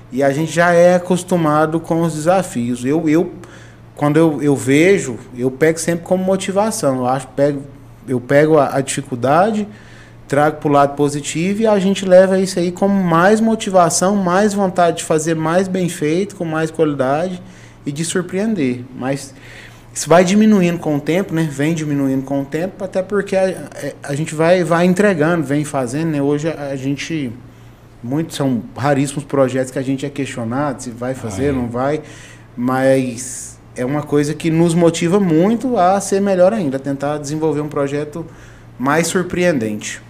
e 0.09 0.23
a 0.23 0.31
gente 0.31 0.53
já 0.53 0.71
é 0.71 0.95
acostumado 0.95 1.81
com 1.81 1.99
os 1.99 2.13
desafios. 2.13 2.85
Eu, 2.85 3.09
eu 3.09 3.33
quando 3.93 4.15
eu, 4.15 4.41
eu 4.41 4.55
vejo, 4.55 5.17
eu 5.37 5.51
pego 5.51 5.77
sempre 5.77 6.05
como 6.05 6.23
motivação. 6.23 6.99
Eu 6.99 7.07
acho 7.07 7.27
pego, 7.35 7.61
eu 8.07 8.21
pego 8.21 8.57
a, 8.57 8.77
a 8.77 8.79
dificuldade 8.79 9.67
trago 10.27 10.57
para 10.57 10.69
o 10.69 10.71
lado 10.71 10.95
positivo 10.95 11.61
e 11.61 11.67
a 11.67 11.79
gente 11.79 12.05
leva 12.05 12.39
isso 12.39 12.59
aí 12.59 12.71
como 12.71 13.03
mais 13.03 13.39
motivação, 13.39 14.15
mais 14.15 14.53
vontade 14.53 14.97
de 14.97 15.03
fazer 15.03 15.35
mais 15.35 15.67
bem 15.67 15.87
feito, 15.87 16.35
com 16.35 16.45
mais 16.45 16.69
qualidade 16.69 17.41
e 17.85 17.91
de 17.91 18.03
surpreender. 18.03 18.83
Mas 18.95 19.33
isso 19.93 20.09
vai 20.09 20.23
diminuindo 20.23 20.77
com 20.77 20.97
o 20.97 20.99
tempo, 20.99 21.33
né? 21.33 21.47
Vem 21.49 21.73
diminuindo 21.73 22.23
com 22.23 22.41
o 22.41 22.45
tempo, 22.45 22.83
até 22.83 23.01
porque 23.01 23.35
a, 23.35 23.71
a 24.03 24.13
gente 24.13 24.35
vai, 24.35 24.63
vai 24.63 24.85
entregando, 24.85 25.43
vem 25.43 25.63
fazendo, 25.63 26.11
né? 26.11 26.21
Hoje 26.21 26.49
a, 26.49 26.69
a 26.69 26.75
gente 26.75 27.31
muitos 28.03 28.35
são 28.35 28.61
raríssimos 28.75 29.23
projetos 29.23 29.71
que 29.71 29.79
a 29.79 29.81
gente 29.81 30.05
é 30.05 30.09
questionado 30.09 30.83
se 30.83 30.91
vai 30.91 31.13
fazer, 31.13 31.47
ah, 31.47 31.49
é. 31.49 31.51
não 31.51 31.67
vai, 31.67 32.01
mas 32.55 33.59
é 33.75 33.83
uma 33.83 34.03
coisa 34.03 34.33
que 34.33 34.49
nos 34.49 34.73
motiva 34.73 35.19
muito 35.19 35.77
a 35.77 35.99
ser 35.99 36.21
melhor 36.21 36.53
ainda, 36.53 36.77
a 36.77 36.79
tentar 36.79 37.17
desenvolver 37.17 37.61
um 37.61 37.67
projeto 37.67 38.25
mais 38.77 39.07
surpreendente. 39.07 40.01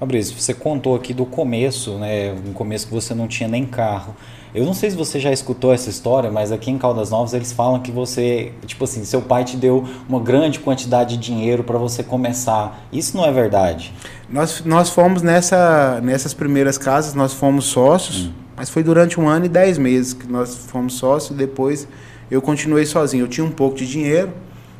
Fabrício, 0.00 0.34
você 0.34 0.54
contou 0.54 0.96
aqui 0.96 1.12
do 1.12 1.26
começo, 1.26 1.98
né? 1.98 2.32
No 2.32 2.54
começo 2.54 2.86
que 2.86 2.94
você 2.94 3.12
não 3.14 3.28
tinha 3.28 3.46
nem 3.46 3.66
carro. 3.66 4.16
Eu 4.54 4.64
não 4.64 4.72
sei 4.72 4.90
se 4.90 4.96
você 4.96 5.20
já 5.20 5.30
escutou 5.30 5.74
essa 5.74 5.90
história, 5.90 6.30
mas 6.30 6.50
aqui 6.50 6.70
em 6.70 6.78
Caldas 6.78 7.10
Novas 7.10 7.34
eles 7.34 7.52
falam 7.52 7.80
que 7.80 7.92
você, 7.92 8.50
tipo 8.64 8.82
assim, 8.82 9.04
seu 9.04 9.20
pai 9.20 9.44
te 9.44 9.58
deu 9.58 9.84
uma 10.08 10.18
grande 10.18 10.58
quantidade 10.58 11.18
de 11.18 11.22
dinheiro 11.22 11.62
para 11.62 11.76
você 11.76 12.02
começar. 12.02 12.82
Isso 12.90 13.14
não 13.14 13.26
é 13.26 13.30
verdade? 13.30 13.92
Nós, 14.26 14.64
nós 14.64 14.88
fomos 14.88 15.20
nessa, 15.20 16.00
nessas 16.00 16.32
primeiras 16.32 16.78
casas, 16.78 17.12
nós 17.12 17.34
fomos 17.34 17.66
sócios, 17.66 18.24
hum. 18.24 18.32
mas 18.56 18.70
foi 18.70 18.82
durante 18.82 19.20
um 19.20 19.28
ano 19.28 19.44
e 19.44 19.48
dez 19.50 19.76
meses 19.76 20.14
que 20.14 20.26
nós 20.26 20.56
fomos 20.56 20.94
sócios. 20.94 21.36
Depois 21.36 21.86
eu 22.30 22.40
continuei 22.40 22.86
sozinho. 22.86 23.24
Eu 23.24 23.28
tinha 23.28 23.44
um 23.44 23.52
pouco 23.52 23.76
de 23.76 23.86
dinheiro, 23.86 24.32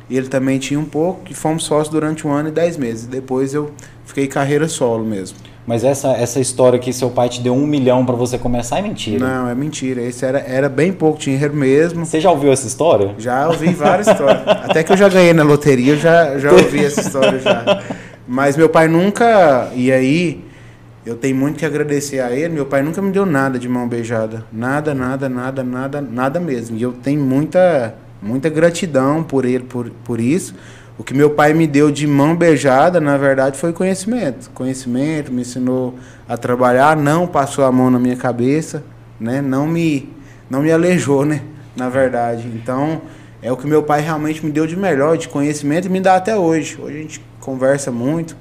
ele 0.09 0.27
também 0.27 0.57
tinha 0.57 0.79
um 0.79 0.85
pouco, 0.85 1.21
e 1.29 1.33
fomos 1.35 1.63
sócios 1.63 1.89
durante 1.89 2.27
um 2.27 2.31
ano 2.31 2.49
e 2.49 2.51
dez 2.51 2.75
meses. 2.75 3.05
Depois 3.05 3.53
eu 3.53 3.71
fiquei 4.11 4.27
carreira 4.27 4.67
solo 4.67 5.05
mesmo. 5.05 5.37
Mas 5.65 5.83
essa, 5.83 6.09
essa 6.09 6.39
história 6.39 6.77
que 6.77 6.91
seu 6.91 7.09
pai 7.09 7.29
te 7.29 7.39
deu 7.39 7.53
um 7.53 7.65
milhão 7.65 8.05
para 8.05 8.15
você 8.15 8.37
começar 8.37 8.79
é 8.79 8.81
mentira? 8.81 9.25
Não, 9.25 9.49
é 9.49 9.55
mentira. 9.55 10.01
Esse 10.01 10.25
era, 10.25 10.39
era 10.39 10.67
bem 10.67 10.91
pouco 10.91 11.19
dinheiro 11.19 11.53
mesmo. 11.53 12.05
Você 12.05 12.19
já 12.19 12.29
ouviu 12.29 12.51
essa 12.51 12.67
história? 12.67 13.15
Já 13.17 13.47
ouvi 13.47 13.69
várias 13.69 14.07
histórias. 14.07 14.41
Até 14.47 14.83
que 14.83 14.91
eu 14.91 14.97
já 14.97 15.07
ganhei 15.07 15.33
na 15.33 15.43
loteria, 15.43 15.93
eu 15.93 15.97
já, 15.97 16.37
já 16.39 16.51
ouvi 16.51 16.83
essa 16.83 17.01
história 17.01 17.39
já. 17.39 17.81
Mas 18.27 18.57
meu 18.57 18.69
pai 18.69 18.87
nunca. 18.87 19.69
E 19.75 19.91
aí, 19.91 20.43
eu 21.05 21.15
tenho 21.15 21.35
muito 21.35 21.57
que 21.57 21.65
agradecer 21.65 22.19
a 22.19 22.31
ele. 22.31 22.53
Meu 22.53 22.65
pai 22.65 22.81
nunca 22.81 23.01
me 23.01 23.11
deu 23.11 23.25
nada 23.25 23.57
de 23.57 23.69
mão 23.69 23.87
beijada. 23.87 24.43
Nada, 24.51 24.93
nada, 24.93 25.29
nada, 25.29 25.63
nada, 25.63 26.01
nada 26.01 26.39
mesmo. 26.39 26.75
E 26.75 26.81
eu 26.81 26.91
tenho 26.91 27.21
muita, 27.21 27.93
muita 28.21 28.49
gratidão 28.49 29.23
por 29.23 29.45
ele, 29.45 29.63
por, 29.63 29.91
por 30.03 30.19
isso 30.19 30.55
o 31.01 31.03
que 31.03 31.15
meu 31.15 31.31
pai 31.31 31.51
me 31.51 31.65
deu 31.65 31.89
de 31.89 32.05
mão 32.05 32.35
beijada, 32.35 33.01
na 33.01 33.17
verdade, 33.17 33.57
foi 33.57 33.73
conhecimento. 33.73 34.51
Conhecimento, 34.51 35.33
me 35.33 35.41
ensinou 35.41 35.95
a 36.29 36.37
trabalhar, 36.37 36.95
não 36.95 37.25
passou 37.25 37.65
a 37.65 37.71
mão 37.71 37.89
na 37.89 37.97
minha 37.97 38.15
cabeça, 38.15 38.83
né? 39.19 39.41
Não 39.41 39.65
me 39.65 40.07
não 40.47 40.61
me 40.61 40.71
aleijou, 40.71 41.25
né? 41.25 41.41
Na 41.75 41.89
verdade. 41.89 42.47
Então, 42.53 43.01
é 43.41 43.51
o 43.51 43.57
que 43.57 43.65
meu 43.65 43.81
pai 43.81 44.01
realmente 44.01 44.45
me 44.45 44.51
deu 44.51 44.67
de 44.67 44.77
melhor, 44.77 45.17
de 45.17 45.27
conhecimento 45.27 45.87
e 45.87 45.89
me 45.89 45.99
dá 45.99 46.17
até 46.17 46.37
hoje. 46.37 46.77
Hoje 46.79 46.95
a 46.95 47.01
gente 47.01 47.21
conversa 47.39 47.91
muito. 47.91 48.37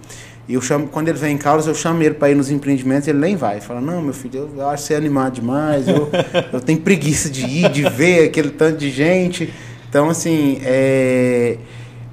E 0.46 0.52
eu 0.52 0.60
chamo, 0.60 0.86
quando 0.86 1.08
ele 1.08 1.16
vem 1.16 1.36
em 1.36 1.38
Carlos, 1.38 1.66
eu 1.66 1.74
chamo 1.74 2.02
ele 2.02 2.16
para 2.16 2.28
ir 2.28 2.34
nos 2.34 2.50
empreendimentos, 2.50 3.08
ele 3.08 3.20
nem 3.20 3.36
vai. 3.36 3.62
Fala, 3.62 3.80
não, 3.80 4.02
meu 4.02 4.12
filho, 4.12 4.50
eu 4.54 4.68
acho 4.68 4.82
você 4.82 4.94
animado 4.94 5.32
demais, 5.36 5.88
eu, 5.88 6.10
eu 6.52 6.60
tenho 6.60 6.80
preguiça 6.80 7.30
de 7.30 7.42
ir, 7.46 7.70
de 7.70 7.88
ver 7.88 8.28
aquele 8.28 8.50
tanto 8.50 8.76
de 8.76 8.90
gente. 8.90 9.50
Então, 9.88 10.10
assim, 10.10 10.60
é, 10.62 11.56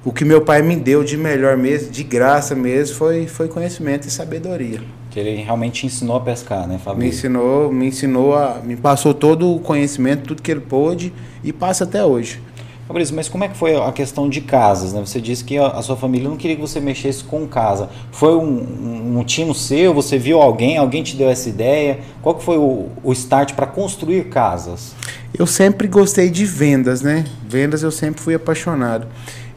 o 0.04 0.12
que 0.12 0.24
meu 0.24 0.40
pai 0.40 0.62
me 0.62 0.76
deu 0.76 1.02
de 1.02 1.16
melhor 1.16 1.56
mesmo, 1.56 1.90
de 1.90 2.04
graça 2.04 2.54
mesmo, 2.54 2.96
foi, 2.96 3.26
foi 3.26 3.48
conhecimento 3.48 4.06
e 4.06 4.10
sabedoria. 4.10 4.80
Que 5.10 5.18
ele 5.18 5.42
realmente 5.42 5.86
ensinou 5.86 6.16
a 6.16 6.20
pescar, 6.20 6.66
né, 6.66 6.78
Fabio? 6.82 7.02
Me 7.02 7.08
ensinou, 7.08 7.72
me 7.72 7.86
ensinou 7.86 8.34
a, 8.34 8.60
me 8.62 8.76
passou 8.76 9.12
todo 9.12 9.54
o 9.54 9.58
conhecimento, 9.58 10.28
tudo 10.28 10.42
que 10.42 10.50
ele 10.50 10.60
pôde 10.60 11.12
e 11.42 11.52
passa 11.52 11.84
até 11.84 12.04
hoje. 12.04 12.40
Fabrício, 12.88 13.14
mas 13.14 13.28
como 13.28 13.44
é 13.44 13.48
que 13.48 13.56
foi 13.56 13.76
a 13.76 13.92
questão 13.92 14.30
de 14.30 14.40
casas? 14.40 14.94
Né? 14.94 15.00
Você 15.04 15.20
disse 15.20 15.44
que 15.44 15.58
a, 15.58 15.82
sua 15.82 15.94
família 15.94 16.26
não 16.26 16.38
queria 16.38 16.56
que 16.56 16.62
você 16.62 16.80
mexesse 16.80 17.22
com 17.22 17.46
casa. 17.46 17.90
Foi 18.10 18.34
um, 18.34 18.40
um, 18.40 19.18
um 19.18 19.24
tino 19.24 19.54
seu? 19.54 19.92
Você 19.92 20.16
viu 20.16 20.40
alguém? 20.40 20.78
Alguém 20.78 21.02
te 21.02 21.14
deu 21.14 21.28
essa 21.28 21.50
ideia? 21.50 21.98
Qual 22.22 22.34
que 22.34 22.42
foi 22.42 22.56
o, 22.56 22.86
o 23.04 23.12
start 23.12 23.52
para 23.52 23.66
construir 23.66 24.30
casas? 24.30 24.94
Eu 25.38 25.46
sempre 25.46 25.86
gostei 25.86 26.30
de 26.30 26.46
vendas, 26.46 27.02
né? 27.02 27.26
Vendas 27.46 27.82
eu 27.82 27.90
sempre 27.90 28.22
fui 28.22 28.34
apaixonado. 28.34 29.06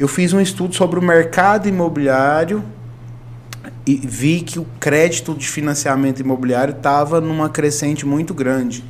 Eu 0.01 0.07
fiz 0.07 0.33
um 0.33 0.41
estudo 0.41 0.73
sobre 0.73 0.97
o 0.97 1.01
mercado 1.03 1.69
imobiliário 1.69 2.63
e 3.85 3.93
vi 3.95 4.41
que 4.41 4.57
o 4.57 4.65
crédito 4.79 5.35
de 5.35 5.47
financiamento 5.47 6.19
imobiliário 6.19 6.75
estava 6.75 7.21
numa 7.21 7.49
crescente 7.49 8.03
muito 8.03 8.33
grande. 8.33 8.83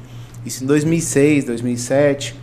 Isso 0.45 0.63
em 0.63 0.67
2006, 0.67 1.43
2007, 1.43 2.33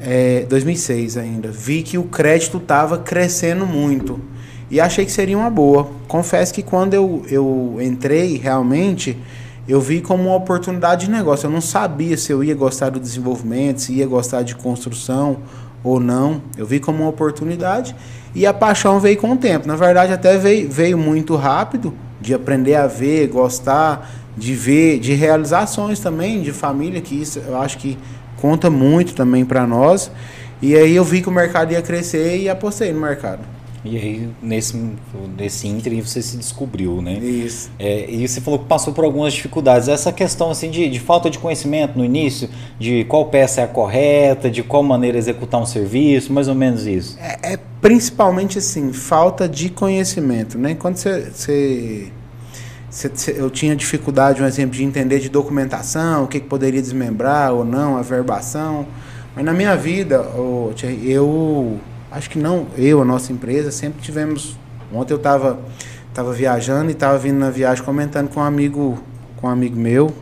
é, 0.00 0.44
2006 0.48 1.16
ainda. 1.16 1.52
Vi 1.52 1.84
que 1.84 1.96
o 1.96 2.02
crédito 2.02 2.56
estava 2.56 2.98
crescendo 2.98 3.64
muito 3.64 4.20
e 4.68 4.80
achei 4.80 5.04
que 5.04 5.12
seria 5.12 5.38
uma 5.38 5.48
boa. 5.48 5.88
Confesso 6.08 6.52
que 6.52 6.64
quando 6.64 6.94
eu, 6.94 7.24
eu 7.30 7.78
entrei 7.80 8.36
realmente 8.36 9.16
eu 9.68 9.80
vi 9.80 10.00
como 10.00 10.24
uma 10.24 10.34
oportunidade 10.34 11.06
de 11.06 11.12
negócio. 11.12 11.46
Eu 11.46 11.50
não 11.50 11.60
sabia 11.60 12.16
se 12.16 12.32
eu 12.32 12.42
ia 12.42 12.54
gostar 12.54 12.88
do 12.88 12.98
desenvolvimento, 12.98 13.82
se 13.82 13.92
ia 13.92 14.06
gostar 14.08 14.42
de 14.42 14.56
construção 14.56 15.36
ou 15.88 16.00
não. 16.00 16.42
Eu 16.56 16.66
vi 16.66 16.80
como 16.80 17.02
uma 17.02 17.10
oportunidade 17.10 17.94
e 18.34 18.46
a 18.46 18.52
paixão 18.52 19.00
veio 19.00 19.16
com 19.16 19.32
o 19.32 19.36
tempo. 19.36 19.66
Na 19.66 19.76
verdade, 19.76 20.12
até 20.12 20.36
veio, 20.36 20.70
veio 20.70 20.98
muito 20.98 21.34
rápido 21.36 21.94
de 22.20 22.34
aprender 22.34 22.74
a 22.74 22.86
ver, 22.86 23.28
gostar, 23.28 24.10
de 24.36 24.54
ver, 24.54 24.98
de 24.98 25.14
realizações 25.14 26.00
também 26.00 26.42
de 26.42 26.52
família, 26.52 27.00
que 27.00 27.20
isso 27.20 27.40
eu 27.46 27.56
acho 27.56 27.78
que 27.78 27.98
conta 28.40 28.70
muito 28.70 29.14
também 29.14 29.44
para 29.44 29.66
nós. 29.66 30.10
E 30.60 30.76
aí 30.76 30.94
eu 30.94 31.04
vi 31.04 31.22
que 31.22 31.28
o 31.28 31.32
mercado 31.32 31.72
ia 31.72 31.82
crescer 31.82 32.38
e 32.38 32.48
apostei 32.48 32.92
no 32.92 33.00
mercado. 33.00 33.40
E 33.84 33.96
aí, 33.96 34.28
nesse, 34.42 34.76
nesse 35.36 35.68
ínterim, 35.68 36.00
você 36.00 36.20
se 36.20 36.36
descobriu, 36.36 37.00
né? 37.00 37.14
Isso. 37.14 37.70
É, 37.78 38.10
e 38.10 38.26
você 38.26 38.40
falou 38.40 38.58
que 38.58 38.66
passou 38.66 38.92
por 38.92 39.04
algumas 39.04 39.32
dificuldades. 39.32 39.88
Essa 39.88 40.12
questão, 40.12 40.50
assim, 40.50 40.70
de, 40.70 40.88
de 40.88 40.98
falta 40.98 41.30
de 41.30 41.38
conhecimento 41.38 41.96
no 41.96 42.04
início, 42.04 42.48
de 42.78 43.04
qual 43.04 43.26
peça 43.26 43.60
é 43.60 43.64
a 43.64 43.68
correta, 43.68 44.50
de 44.50 44.62
qual 44.62 44.82
maneira 44.82 45.16
executar 45.16 45.60
um 45.60 45.66
serviço, 45.66 46.32
mais 46.32 46.48
ou 46.48 46.54
menos 46.54 46.86
isso. 46.86 47.16
É, 47.20 47.52
é 47.54 47.58
principalmente, 47.80 48.58
assim, 48.58 48.92
falta 48.92 49.48
de 49.48 49.70
conhecimento, 49.70 50.58
né? 50.58 50.74
Quando 50.74 50.96
você, 50.96 51.30
você, 51.30 52.12
você, 52.90 53.34
eu 53.38 53.48
tinha 53.48 53.76
dificuldade, 53.76 54.42
um 54.42 54.46
exemplo, 54.46 54.74
de 54.74 54.82
entender 54.82 55.20
de 55.20 55.28
documentação, 55.28 56.24
o 56.24 56.26
que, 56.26 56.40
que 56.40 56.46
poderia 56.46 56.82
desmembrar 56.82 57.52
ou 57.52 57.64
não, 57.64 57.96
a 57.96 58.02
verbação. 58.02 58.86
Mas 59.36 59.44
na 59.44 59.52
minha 59.52 59.76
vida, 59.76 60.16
eu 61.04 61.78
acho 62.10 62.30
que 62.30 62.38
não, 62.38 62.66
eu, 62.76 63.02
a 63.02 63.04
nossa 63.04 63.32
empresa, 63.32 63.70
sempre 63.70 64.00
tivemos. 64.02 64.56
Ontem 64.92 65.12
eu 65.12 65.18
estava 65.18 65.58
tava 66.18 66.32
viajando 66.32 66.90
e 66.90 66.94
estava 66.94 67.16
vindo 67.16 67.38
na 67.38 67.48
viagem 67.48 67.84
comentando 67.84 68.28
com 68.28 68.40
um 68.40 68.42
amigo, 68.42 68.98
com 69.36 69.46
um 69.46 69.50
amigo 69.50 69.78
meu, 69.78 70.12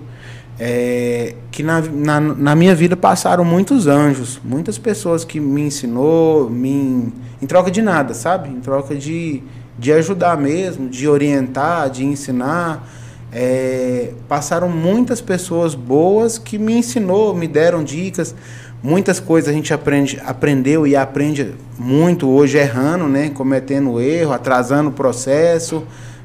é, 0.59 1.35
que 1.51 1.63
na, 1.63 1.81
na, 1.81 2.21
na, 2.21 2.55
minha 2.55 2.75
vida 2.75 2.95
passaram 2.95 3.43
muitos 3.45 3.87
anjos, 3.87 4.39
muitas 4.45 4.77
pessoas 4.77 5.25
que 5.25 5.41
me 5.41 5.63
ensinou, 5.63 6.51
me, 6.51 7.13
em 7.41 7.47
troca 7.47 7.71
de 7.71 7.81
nada, 7.81 8.13
sabe? 8.13 8.51
Em 8.51 8.61
troca 8.61 8.95
de, 8.95 9.43
de 9.79 9.91
ajudar 9.93 10.37
mesmo, 10.37 10.87
de 10.87 11.09
orientar, 11.09 11.89
de 11.89 12.05
ensinar. 12.05 12.87
É, 13.33 14.13
passaram 14.29 14.69
muitas 14.69 15.21
pessoas 15.21 15.75
boas 15.75 16.39
que 16.39 16.59
me 16.59 16.75
ensinou, 16.75 17.35
me 17.35 17.49
deram 17.49 17.83
dicas. 17.83 18.35
Muitas 18.83 19.19
coisas 19.19 19.49
a 19.49 19.53
gente 19.53 19.73
aprende, 19.73 20.21
aprendeu 20.25 20.87
e 20.87 20.95
aprende 20.95 21.55
muito 21.79 22.29
hoje 22.29 22.59
errando, 22.59 23.09
né? 23.09 23.31
Cometendo 23.31 24.01
erro, 24.01 24.33
atrasando 24.33 24.91
o 24.91 24.93
processo. 24.93 25.83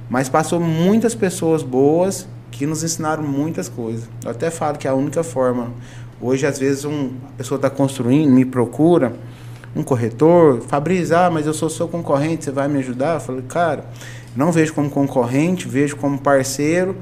Mas 0.10 0.27
passou 0.27 0.60
muitas 0.60 1.15
pessoas 1.15 1.63
boas 1.63 2.27
que 2.51 2.65
nos 2.65 2.84
ensinaram 2.84 3.24
muitas 3.24 3.70
coisas. 3.70 4.08
Eu 4.24 4.31
até 4.31 4.51
falo 4.51 4.77
que 4.77 4.88
a 4.88 4.93
única 4.93 5.24
forma. 5.24 5.72
Hoje, 6.22 6.46
às 6.46 6.60
vezes, 6.60 6.86
um, 6.86 7.12
a 7.29 7.38
pessoa 7.38 7.55
está 7.55 7.70
construindo, 7.70 8.31
me 8.31 8.46
procura, 8.46 9.13
um 9.75 9.81
corretor, 9.81 10.62
Fabrício, 10.67 11.17
ah, 11.17 11.31
mas 11.31 11.48
eu 11.48 11.53
sou 11.53 11.70
seu 11.70 11.88
concorrente, 11.88 12.43
você 12.43 12.51
vai 12.51 12.67
me 12.67 12.77
ajudar? 12.79 13.15
Eu 13.15 13.20
falei, 13.22 13.41
cara, 13.48 13.86
não 14.36 14.51
vejo 14.51 14.74
como 14.74 14.89
concorrente, 14.89 15.67
vejo 15.67 15.96
como 15.96 16.20
parceiro 16.20 16.96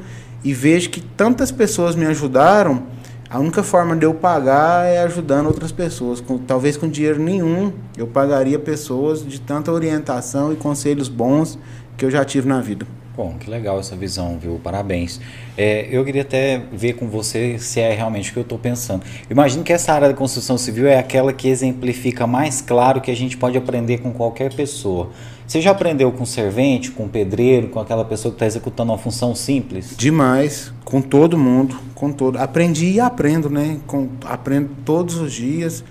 e 0.43 0.53
vejo 0.53 0.89
que 0.89 1.01
tantas 1.01 1.51
pessoas 1.51 1.95
me 1.95 2.05
ajudaram 2.05 2.83
a 3.29 3.37
única 3.37 3.61
forma 3.61 3.95
de 3.95 4.05
eu 4.05 4.13
pagar 4.13 4.85
é 4.85 5.03
ajudando 5.03 5.45
outras 5.45 5.71
pessoas. 5.71 6.19
Com, 6.19 6.39
talvez 6.39 6.75
com 6.75 6.89
dinheiro 6.89 7.21
nenhum 7.21 7.71
eu 7.95 8.07
pagaria 8.07 8.57
pessoas 8.57 9.23
de 9.25 9.39
tanta 9.39 9.71
orientação 9.71 10.51
e 10.51 10.55
conselhos 10.55 11.07
bons 11.07 11.59
que 11.95 12.03
eu 12.03 12.09
já 12.09 12.25
tive 12.25 12.47
na 12.47 12.59
vida. 12.59 12.87
Bom, 13.15 13.35
que 13.37 13.49
legal 13.49 13.79
essa 13.79 13.95
visão, 13.95 14.39
viu? 14.39 14.59
Parabéns. 14.63 15.19
É, 15.61 15.89
eu 15.91 16.05
queria 16.05 16.21
até 16.21 16.61
ver 16.71 16.93
com 16.93 17.09
você 17.09 17.59
se 17.59 17.81
é 17.81 17.93
realmente 17.93 18.29
o 18.29 18.33
que 18.33 18.39
eu 18.39 18.43
estou 18.43 18.57
pensando. 18.57 19.03
Imagino 19.29 19.61
que 19.61 19.73
essa 19.73 19.91
área 19.91 20.07
da 20.07 20.13
construção 20.13 20.57
civil 20.57 20.87
é 20.87 20.97
aquela 20.97 21.33
que 21.33 21.49
exemplifica 21.49 22.25
mais 22.25 22.61
claro 22.61 23.01
que 23.01 23.11
a 23.11 23.15
gente 23.15 23.35
pode 23.35 23.57
aprender 23.57 23.97
com 23.97 24.13
qualquer 24.13 24.53
pessoa. 24.53 25.09
Você 25.45 25.59
já 25.59 25.71
aprendeu 25.71 26.13
com 26.13 26.25
servente, 26.25 26.91
com 26.91 27.09
pedreiro, 27.09 27.67
com 27.67 27.79
aquela 27.81 28.05
pessoa 28.05 28.31
que 28.31 28.37
está 28.37 28.45
executando 28.45 28.93
uma 28.93 28.97
função 28.97 29.35
simples? 29.35 29.97
Demais, 29.97 30.71
com 30.85 31.01
todo 31.01 31.37
mundo, 31.37 31.77
com 31.93 32.09
todo. 32.09 32.37
Aprendi 32.37 32.91
e 32.91 32.99
aprendo, 33.01 33.49
né? 33.49 33.79
Com, 33.85 34.07
aprendo 34.23 34.69
todos 34.85 35.17
os 35.17 35.33
dias. 35.33 35.83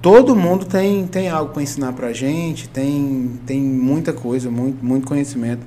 Todo 0.00 0.34
mundo 0.34 0.64
tem, 0.64 1.06
tem 1.06 1.28
algo 1.28 1.52
para 1.52 1.62
ensinar 1.62 1.92
para 1.92 2.06
a 2.06 2.12
gente, 2.14 2.66
tem, 2.70 3.38
tem 3.44 3.60
muita 3.60 4.14
coisa, 4.14 4.50
muito, 4.50 4.82
muito 4.82 5.06
conhecimento. 5.06 5.66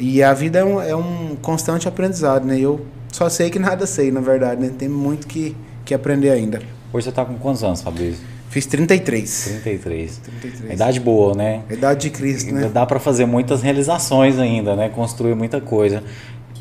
E 0.00 0.22
a 0.22 0.32
vida 0.32 0.58
é 0.58 0.64
um, 0.64 0.80
é 0.80 0.96
um 0.96 1.36
constante 1.42 1.86
aprendizado, 1.86 2.46
né? 2.46 2.58
Eu 2.58 2.80
só 3.12 3.28
sei 3.28 3.50
que 3.50 3.58
nada 3.58 3.86
sei, 3.86 4.10
na 4.10 4.20
verdade, 4.20 4.60
né? 4.60 4.72
Tem 4.76 4.88
muito 4.88 5.26
que, 5.26 5.54
que 5.84 5.92
aprender 5.92 6.30
ainda. 6.30 6.60
Hoje 6.92 7.04
você 7.04 7.10
está 7.10 7.24
com 7.24 7.34
quantos 7.34 7.62
anos, 7.62 7.82
Fabrício? 7.82 8.24
Fiz 8.48 8.66
33. 8.66 9.60
33. 9.62 10.18
33. 10.40 10.72
idade 10.72 10.98
boa, 10.98 11.36
né? 11.36 11.62
idade 11.70 12.00
de 12.00 12.10
Cristo, 12.10 12.52
né? 12.52 12.68
Dá 12.72 12.84
para 12.84 12.98
fazer 12.98 13.26
muitas 13.26 13.62
realizações 13.62 14.38
ainda, 14.38 14.74
né? 14.74 14.88
Construir 14.88 15.36
muita 15.36 15.60
coisa. 15.60 16.02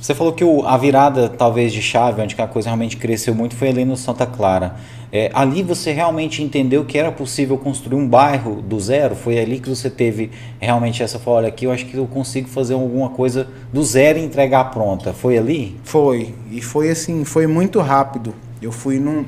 Você 0.01 0.15
falou 0.15 0.31
que 0.31 0.43
o, 0.43 0.65
a 0.65 0.77
virada, 0.77 1.27
talvez, 1.27 1.73
de 1.73 1.81
chave, 1.81 2.21
onde 2.21 2.35
a 2.39 2.47
coisa 2.47 2.69
realmente 2.69 2.95
cresceu 2.95 3.35
muito, 3.35 3.55
foi 3.55 3.69
ali 3.69 3.83
no 3.83 3.97
Santa 3.97 4.25
Clara. 4.25 4.75
É, 5.11 5.29
ali 5.33 5.63
você 5.63 5.91
realmente 5.91 6.41
entendeu 6.41 6.85
que 6.85 6.97
era 6.97 7.11
possível 7.11 7.57
construir 7.57 7.97
um 7.97 8.07
bairro 8.07 8.61
do 8.61 8.79
zero? 8.79 9.15
Foi 9.15 9.37
ali 9.37 9.59
que 9.59 9.67
você 9.67 9.89
teve 9.89 10.31
realmente 10.59 11.03
essa 11.03 11.19
fala, 11.19 11.37
olha, 11.37 11.47
aqui 11.49 11.65
eu 11.65 11.71
acho 11.71 11.85
que 11.85 11.97
eu 11.97 12.05
consigo 12.05 12.47
fazer 12.47 12.75
alguma 12.75 13.09
coisa 13.09 13.47
do 13.73 13.83
zero 13.83 14.19
e 14.19 14.23
entregar 14.23 14.65
pronta. 14.71 15.11
Foi 15.11 15.37
ali? 15.37 15.75
Foi. 15.83 16.33
E 16.51 16.61
foi 16.61 16.89
assim, 16.89 17.25
foi 17.25 17.47
muito 17.47 17.79
rápido. 17.79 18.33
Eu 18.61 18.71
fui 18.71 18.99
num... 18.99 19.25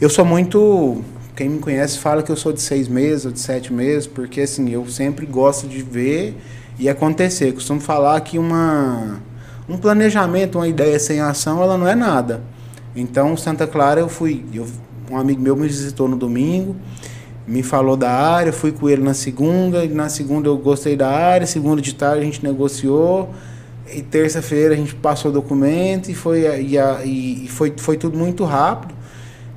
Eu 0.00 0.10
sou 0.10 0.24
muito 0.24 1.02
quem 1.34 1.48
me 1.48 1.58
conhece 1.58 1.98
fala 1.98 2.22
que 2.22 2.30
eu 2.30 2.36
sou 2.36 2.52
de 2.52 2.60
seis 2.60 2.86
meses 2.86 3.26
ou 3.26 3.32
de 3.32 3.40
sete 3.40 3.72
meses, 3.72 4.06
porque 4.06 4.42
assim, 4.42 4.70
eu 4.70 4.86
sempre 4.86 5.26
gosto 5.26 5.66
de 5.66 5.82
ver 5.82 6.36
e 6.78 6.88
acontecer. 6.88 7.52
Costumo 7.52 7.80
falar 7.80 8.20
que 8.20 8.38
uma, 8.38 9.20
um 9.68 9.76
planejamento, 9.76 10.58
uma 10.58 10.68
ideia 10.68 10.98
sem 10.98 11.20
ação, 11.20 11.62
ela 11.62 11.78
não 11.78 11.88
é 11.88 11.94
nada. 11.94 12.42
Então, 12.94 13.36
Santa 13.36 13.66
Clara, 13.66 14.00
eu 14.00 14.08
fui. 14.08 14.44
Eu, 14.52 14.66
um 15.10 15.16
amigo 15.16 15.40
meu 15.40 15.56
me 15.56 15.66
visitou 15.66 16.08
no 16.08 16.16
domingo, 16.16 16.76
me 17.46 17.62
falou 17.62 17.96
da 17.96 18.10
área, 18.10 18.52
fui 18.52 18.72
com 18.72 18.88
ele 18.88 19.02
na 19.02 19.14
segunda, 19.14 19.84
na 19.86 20.08
segunda 20.08 20.48
eu 20.48 20.56
gostei 20.56 20.96
da 20.96 21.10
área, 21.10 21.46
segunda 21.46 21.82
de 21.82 21.94
tarde 21.94 22.22
a 22.22 22.24
gente 22.24 22.42
negociou, 22.42 23.30
e 23.92 24.02
terça-feira 24.02 24.74
a 24.74 24.76
gente 24.76 24.94
passou 24.94 25.30
o 25.30 25.34
documento 25.34 26.10
e 26.10 26.14
foi, 26.14 26.40
e, 26.62 26.76
e, 26.76 27.44
e 27.44 27.48
foi, 27.48 27.74
foi 27.76 27.96
tudo 27.96 28.16
muito 28.16 28.44
rápido. 28.44 28.94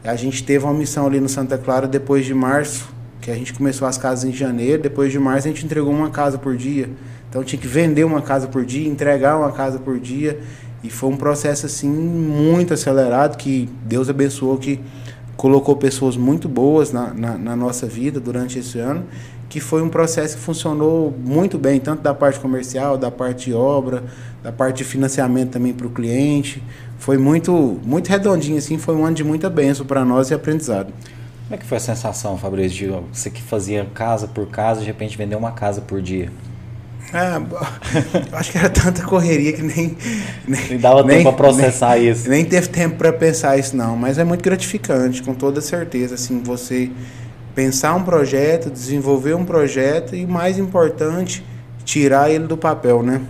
A 0.04 0.15
gente 0.15 0.43
teve 0.43 0.63
uma 0.65 0.74
missão 0.74 1.06
ali 1.06 1.20
no 1.20 1.30
Santa 1.30 1.58
Clara 1.58 1.88
depois 1.88 2.26
de 2.26 2.34
março, 2.34 2.88
que 3.22 3.32
a 3.32 3.36
gente 3.36 3.54
começou 3.54 3.88
as 3.88 3.98
casas 3.98 4.26
em 4.26 4.34
janeiro, 4.34 4.82
depois 4.82 5.12
de 5.12 5.20
março 5.20 5.48
a 5.48 5.52
gente 5.52 5.65
entregou 5.65 5.91
uma 5.91 6.10
casa 6.10 6.38
por 6.38 6.56
dia. 6.56 6.89
Então 7.38 7.45
tinha 7.45 7.62
que 7.62 7.67
vender 7.67 8.04
uma 8.04 8.19
casa 8.19 8.47
por 8.47 8.65
dia, 8.65 8.89
entregar 8.89 9.38
uma 9.38 9.52
casa 9.52 9.78
por 9.78 10.00
dia. 10.00 10.39
E 10.84 10.89
foi 10.89 11.08
um 11.12 11.15
processo 11.15 11.67
assim 11.67 11.88
muito 11.88 12.73
acelerado 12.73 13.38
que 13.38 13.69
Deus 13.84 14.10
abençoou 14.10 14.58
que 14.58 14.80
colocou 15.36 15.76
pessoas 15.76 16.17
muito 16.17 16.50
boas 16.50 16.91
na, 16.91 17.13
na, 17.13 17.38
na, 17.38 17.56
nossa 17.56 17.86
vida 17.86 18.19
durante 18.19 18.58
esse 18.58 18.80
ano, 18.80 19.06
que 19.47 19.60
foi 19.60 19.84
um 19.84 19.89
processo 19.89 20.36
que 20.36 20.41
funcionou 20.41 21.15
muito 21.15 21.60
bem, 21.60 21.80
tanto 21.80 22.02
da 22.02 22.12
parte 22.12 22.39
comercial, 22.39 22.97
da 22.97 23.12
parte 23.12 23.52
de 23.52 23.54
obra, 23.54 24.04
da 24.41 24.52
parte 24.52 24.78
de 24.78 24.84
financiamento 24.84 25.52
também 25.52 25.73
para 25.73 25.86
o 25.86 25.91
cliente 25.91 26.63
foi 26.97 27.19
muito, 27.19 27.80
muito 27.86 28.08
redondinho, 28.08 28.58
assim, 28.58 28.80
foi 28.80 28.95
um 28.95 29.06
ano 29.06 29.15
de 29.15 29.23
muita 29.23 29.47
benção 29.47 29.86
para 29.86 30.04
nós 30.04 30.32
e 30.32 30.34
aprendizado. 30.34 30.91
Como 31.43 31.54
é 31.54 31.58
que 31.58 31.65
foi 31.65 31.78
a 31.78 31.82
sensação, 31.82 32.36
Fabrício, 32.36 32.78
de 32.78 33.08
você 33.13 33.30
que 33.30 33.43
fazia 33.43 33.86
casa 33.93 34.28
por 34.28 34.47
casa, 34.47 34.82
de 34.82 34.88
repente 34.88 35.15
vender 35.15 35.36
uma 35.36 35.52
casa 35.52 35.82
por 35.82 36.02
dia? 36.02 36.32
Ah, 37.13 37.41
acho 38.34 38.52
que 38.52 38.58
era 38.58 38.70
tanta 38.70 39.04
correria 39.04 39.54
que 39.54 39.62
nem. 39.62 39.98
Nem, 40.48 40.67
nem 40.70 40.78
dava 40.78 41.04
nem, 41.04 41.17
tempo 41.17 41.32
para 41.32 41.38
processar 41.38 41.96
nem, 41.96 42.10
isso. 42.10 42.30
Nem 42.30 42.46
teve 42.46 42.67
tempo 42.67 42.98
para 42.98 43.13
pensar 43.13 43.58
isso, 43.58 43.76
não. 43.76 43.96
Mas 43.96 44.17
é 44.17 44.24
muito 44.24 44.43
gratificante, 44.43 45.24
com 45.24 45.34
toda 45.34 45.62
certeza. 45.62 46.15
Assim, 46.15 46.41
você 46.43 46.91
pensar 47.56 47.96
um 47.96 48.04
projeto, 48.04 48.70
desenvolver 48.70 49.36
um 49.36 49.46
projeto 49.46 50.15
e, 50.15 50.26
mais 50.26 50.60
importante, 50.60 51.43
tirar 51.86 52.30
ele 52.30 52.46
do 52.46 52.58
papel, 52.58 53.02
né? 53.02 53.22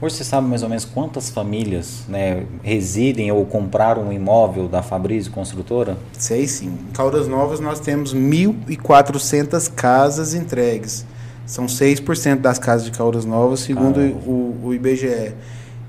Hoje 0.00 0.16
você 0.16 0.24
sabe 0.24 0.46
mais 0.46 0.62
ou 0.62 0.68
menos 0.68 0.84
quantas 0.84 1.30
famílias 1.30 2.04
né, 2.08 2.44
residem 2.62 3.32
ou 3.32 3.46
compraram 3.46 4.02
um 4.02 4.12
imóvel 4.12 4.68
da 4.68 4.82
Fabrício 4.82 5.32
Construtora? 5.32 5.96
Sei 6.18 6.46
sim. 6.46 6.66
Em 6.66 6.92
Caldas 6.92 7.26
Novas 7.26 7.58
nós 7.58 7.80
temos 7.80 8.14
1.400 8.14 9.72
casas 9.74 10.34
entregues. 10.34 11.06
São 11.46 11.66
6% 11.66 12.36
das 12.36 12.58
casas 12.58 12.86
de 12.86 12.90
Caldas 12.90 13.24
Novas, 13.24 13.60
segundo 13.60 14.00
o, 14.00 14.60
o, 14.64 14.74
IBGE. 14.74 15.34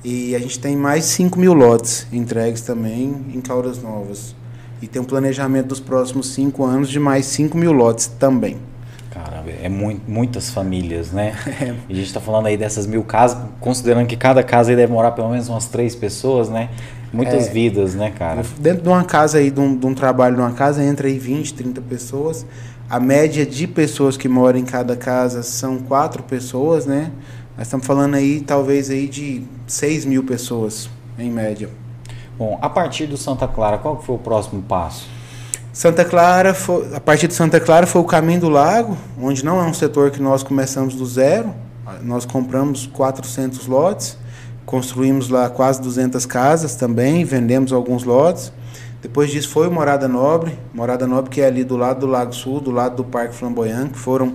E 0.03 0.35
a 0.35 0.39
gente 0.39 0.59
tem 0.59 0.75
mais 0.75 1.05
de 1.05 1.09
5 1.11 1.39
mil 1.39 1.53
lotes 1.53 2.05
entregues 2.11 2.61
também 2.61 3.25
em 3.33 3.41
Caldas 3.41 3.81
Novas. 3.81 4.35
E 4.81 4.87
tem 4.87 5.01
um 5.01 5.05
planejamento 5.05 5.67
dos 5.67 5.79
próximos 5.79 6.29
5 6.33 6.63
anos 6.63 6.89
de 6.89 6.99
mais 6.99 7.25
5 7.27 7.57
mil 7.57 7.71
lotes 7.71 8.07
também. 8.07 8.57
Caramba, 9.09 9.49
é 9.49 9.69
muito, 9.69 10.01
muitas 10.11 10.49
famílias, 10.49 11.11
né? 11.11 11.33
É. 11.61 11.73
E 11.87 11.93
a 11.93 11.95
gente 11.95 12.07
está 12.07 12.19
falando 12.19 12.47
aí 12.47 12.57
dessas 12.57 12.85
mil 12.85 13.01
casas, 13.03 13.37
considerando 13.61 14.07
que 14.07 14.17
cada 14.17 14.43
casa 14.43 14.71
aí 14.71 14.75
deve 14.75 14.91
morar 14.91 15.11
pelo 15.11 15.29
menos 15.29 15.47
umas 15.47 15.67
três 15.67 15.95
pessoas, 15.95 16.49
né? 16.49 16.69
Muitas 17.13 17.47
é, 17.47 17.49
vidas, 17.49 17.95
né, 17.95 18.11
cara? 18.11 18.43
Dentro 18.59 18.83
de 18.83 18.89
uma 18.89 19.05
casa 19.05 19.37
aí, 19.37 19.49
de 19.49 19.59
um, 19.59 19.73
de 19.77 19.85
um 19.85 19.93
trabalho 19.93 20.35
de 20.35 20.41
uma 20.41 20.51
casa, 20.51 20.83
entra 20.83 21.07
aí 21.07 21.17
20, 21.17 21.53
30 21.53 21.81
pessoas. 21.81 22.45
A 22.87 22.99
média 22.99 23.45
de 23.47 23.65
pessoas 23.65 24.15
que 24.15 24.29
moram 24.29 24.59
em 24.59 24.63
cada 24.63 24.95
casa 24.95 25.41
são 25.41 25.79
quatro 25.79 26.21
pessoas, 26.21 26.85
né? 26.85 27.11
Nós 27.57 27.65
estamos 27.65 27.83
falando 27.83 28.13
aí, 28.13 28.41
talvez, 28.41 28.91
aí 28.91 29.07
de 29.07 29.41
6 29.65 30.05
mil 30.05 30.23
pessoas, 30.23 30.87
em 31.17 31.31
média. 31.31 31.67
Bom, 32.37 32.59
a 32.61 32.69
partir 32.69 33.07
do 33.07 33.17
Santa 33.17 33.47
Clara, 33.47 33.79
qual 33.79 33.99
foi 33.99 34.15
o 34.15 34.19
próximo 34.19 34.61
passo? 34.61 35.07
Santa 35.73 36.05
Clara, 36.05 36.53
foi, 36.53 36.93
a 36.93 36.99
partir 36.99 37.27
de 37.27 37.33
Santa 37.33 37.59
Clara 37.59 37.87
foi 37.87 38.01
o 38.01 38.05
Caminho 38.05 38.41
do 38.41 38.49
Lago, 38.49 38.95
onde 39.19 39.43
não 39.43 39.59
é 39.59 39.63
um 39.63 39.73
setor 39.73 40.11
que 40.11 40.21
nós 40.21 40.43
começamos 40.43 40.93
do 40.93 41.05
zero. 41.07 41.55
Nós 42.03 42.23
compramos 42.23 42.85
400 42.85 43.65
lotes, 43.65 44.15
construímos 44.63 45.27
lá 45.29 45.49
quase 45.49 45.81
200 45.81 46.25
casas 46.27 46.75
também, 46.75 47.25
vendemos 47.25 47.73
alguns 47.73 48.03
lotes. 48.03 48.53
Depois 49.05 49.29
disso 49.29 49.49
foi 49.49 49.67
o 49.67 49.71
Morada 49.71 50.07
Nobre, 50.07 50.57
Morada 50.73 51.05
Nobre 51.05 51.29
que 51.29 51.39
é 51.39 51.45
ali 51.45 51.63
do 51.63 51.77
lado 51.77 51.99
do 51.99 52.07
Lago 52.07 52.33
Sul, 52.33 52.59
do 52.59 52.71
lado 52.71 52.95
do 52.95 53.03
Parque 53.03 53.35
Flamboyant, 53.35 53.89
que 53.89 53.99
foram 53.99 54.33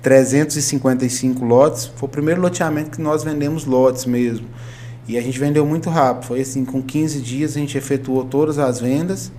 355 0.00 1.44
lotes. 1.44 1.90
Foi 1.96 2.08
o 2.08 2.08
primeiro 2.08 2.40
loteamento 2.40 2.92
que 2.92 3.02
nós 3.02 3.24
vendemos 3.24 3.64
lotes 3.64 4.04
mesmo. 4.04 4.46
E 5.08 5.18
a 5.18 5.20
gente 5.20 5.36
vendeu 5.40 5.66
muito 5.66 5.90
rápido, 5.90 6.26
foi 6.26 6.40
assim, 6.40 6.64
com 6.64 6.80
15 6.80 7.20
dias 7.20 7.56
a 7.56 7.58
gente 7.58 7.76
efetuou 7.76 8.24
todas 8.24 8.60
as 8.60 8.78
vendas 8.78 9.32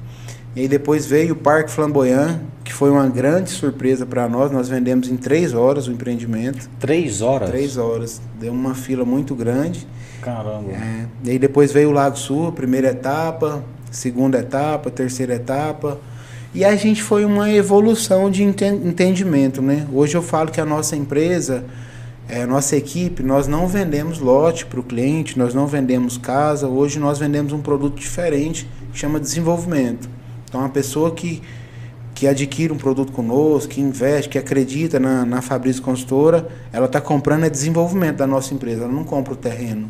e 0.54 0.60
aí 0.60 0.67
depois 0.67 1.06
veio 1.06 1.32
o 1.32 1.38
Parque 1.38 1.72
Flamboyant, 1.72 2.39
que 2.65 2.74
foi 2.74 2.91
uma 2.91 3.08
grande 3.08 3.52
surpresa 3.52 4.06
para 4.06 4.28
nós. 4.28 4.52
Nós 4.52 4.67
vendemos 4.67 5.08
em 5.08 5.15
três 5.15 5.54
horas 5.54 5.88
o 5.88 5.93
empreendimento. 5.93 6.69
Três 6.78 7.22
horas? 7.22 7.50
Três 7.50 7.78
horas. 7.78 8.22
Deu 8.38 8.52
uma 8.52 8.76
fila 8.76 9.06
muito 9.06 9.34
grande. 9.34 9.88
Caramba. 10.22 10.72
É. 10.72 11.06
E 11.24 11.30
aí 11.32 11.39
depois 11.39 11.72
veio 11.72 11.88
o 11.88 11.91
Lago 11.93 12.17
Sul, 12.17 12.52
primeira 12.52 12.89
etapa, 12.89 13.63
segunda 13.93 14.39
etapa, 14.39 14.89
terceira 14.89 15.36
etapa. 15.36 15.99
E 16.53 16.65
a 16.65 16.75
gente 16.75 17.01
foi 17.01 17.25
uma 17.25 17.49
evolução 17.51 18.29
de 18.29 18.43
entendimento, 18.43 19.62
né? 19.62 19.88
Hoje 19.91 20.15
eu 20.15 20.21
falo 20.21 20.51
que 20.51 20.62
a 20.62 20.65
nossa 20.65 20.95
empresa, 20.95 21.63
é, 22.27 22.45
nossa 22.45 22.75
equipe, 22.75 23.23
nós 23.23 23.47
não 23.47 23.67
vendemos 23.67 24.19
lote 24.19 24.65
para 24.65 24.79
o 24.79 24.84
cliente, 24.84 25.38
nós 25.38 25.53
não 25.53 25.65
vendemos 25.65 26.17
casa. 26.17 26.67
Hoje 26.67 26.99
nós 26.99 27.17
vendemos 27.17 27.53
um 27.53 27.62
produto 27.62 27.99
diferente 27.99 28.69
que 28.91 28.99
chama 28.99 29.19
desenvolvimento. 29.19 30.10
Então, 30.47 30.63
a 30.63 30.69
pessoa 30.69 31.12
que, 31.12 31.41
que 32.13 32.27
adquire 32.27 32.71
um 32.71 32.77
produto 32.77 33.12
conosco, 33.12 33.71
que 33.71 33.82
investe, 33.82 34.29
que 34.29 34.38
acredita 34.38 34.99
na, 34.99 35.25
na 35.25 35.41
Fabrício 35.41 35.82
Consultora, 35.82 36.47
ela 36.71 36.86
está 36.86 37.01
comprando 37.01 37.45
é 37.45 37.49
desenvolvimento 37.49 38.17
da 38.17 38.27
nossa 38.27 38.53
empresa, 38.53 38.84
ela 38.84 38.93
não 38.93 39.03
compra 39.03 39.34
o 39.34 39.38
terreno. 39.38 39.89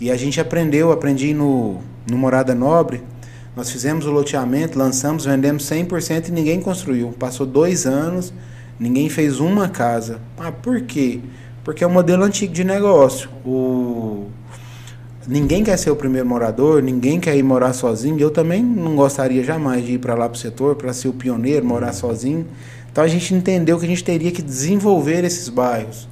E 0.00 0.10
a 0.10 0.16
gente 0.16 0.40
aprendeu, 0.40 0.90
aprendi 0.90 1.32
no, 1.32 1.78
no 2.10 2.18
Morada 2.18 2.54
Nobre, 2.54 3.00
nós 3.56 3.70
fizemos 3.70 4.06
o 4.06 4.10
loteamento, 4.10 4.78
lançamos, 4.78 5.24
vendemos 5.24 5.64
100% 5.64 6.28
e 6.28 6.32
ninguém 6.32 6.60
construiu. 6.60 7.14
Passou 7.18 7.46
dois 7.46 7.86
anos, 7.86 8.32
ninguém 8.78 9.08
fez 9.08 9.40
uma 9.40 9.68
casa. 9.68 10.20
Ah, 10.38 10.52
por 10.52 10.80
quê? 10.82 11.20
Porque 11.64 11.84
é 11.84 11.86
um 11.86 11.92
modelo 11.92 12.24
antigo 12.24 12.52
de 12.52 12.64
negócio. 12.64 13.28
O, 13.44 14.28
Ninguém 15.28 15.62
quer 15.62 15.76
ser 15.76 15.90
o 15.90 15.96
primeiro 15.96 16.26
morador, 16.26 16.82
ninguém 16.82 17.20
quer 17.20 17.36
ir 17.36 17.42
morar 17.42 17.74
sozinho. 17.74 18.18
Eu 18.18 18.30
também 18.30 18.62
não 18.62 18.96
gostaria 18.96 19.44
jamais 19.44 19.84
de 19.84 19.92
ir 19.92 19.98
para 19.98 20.14
lá 20.14 20.28
para 20.28 20.36
o 20.36 20.38
setor, 20.38 20.76
para 20.76 20.94
ser 20.94 21.08
o 21.08 21.12
pioneiro, 21.12 21.64
morar 21.64 21.92
sozinho. 21.92 22.46
Então 22.90 23.04
a 23.04 23.06
gente 23.06 23.34
entendeu 23.34 23.78
que 23.78 23.84
a 23.84 23.88
gente 23.88 24.02
teria 24.02 24.32
que 24.32 24.40
desenvolver 24.40 25.22
esses 25.22 25.48
bairros. 25.50 26.08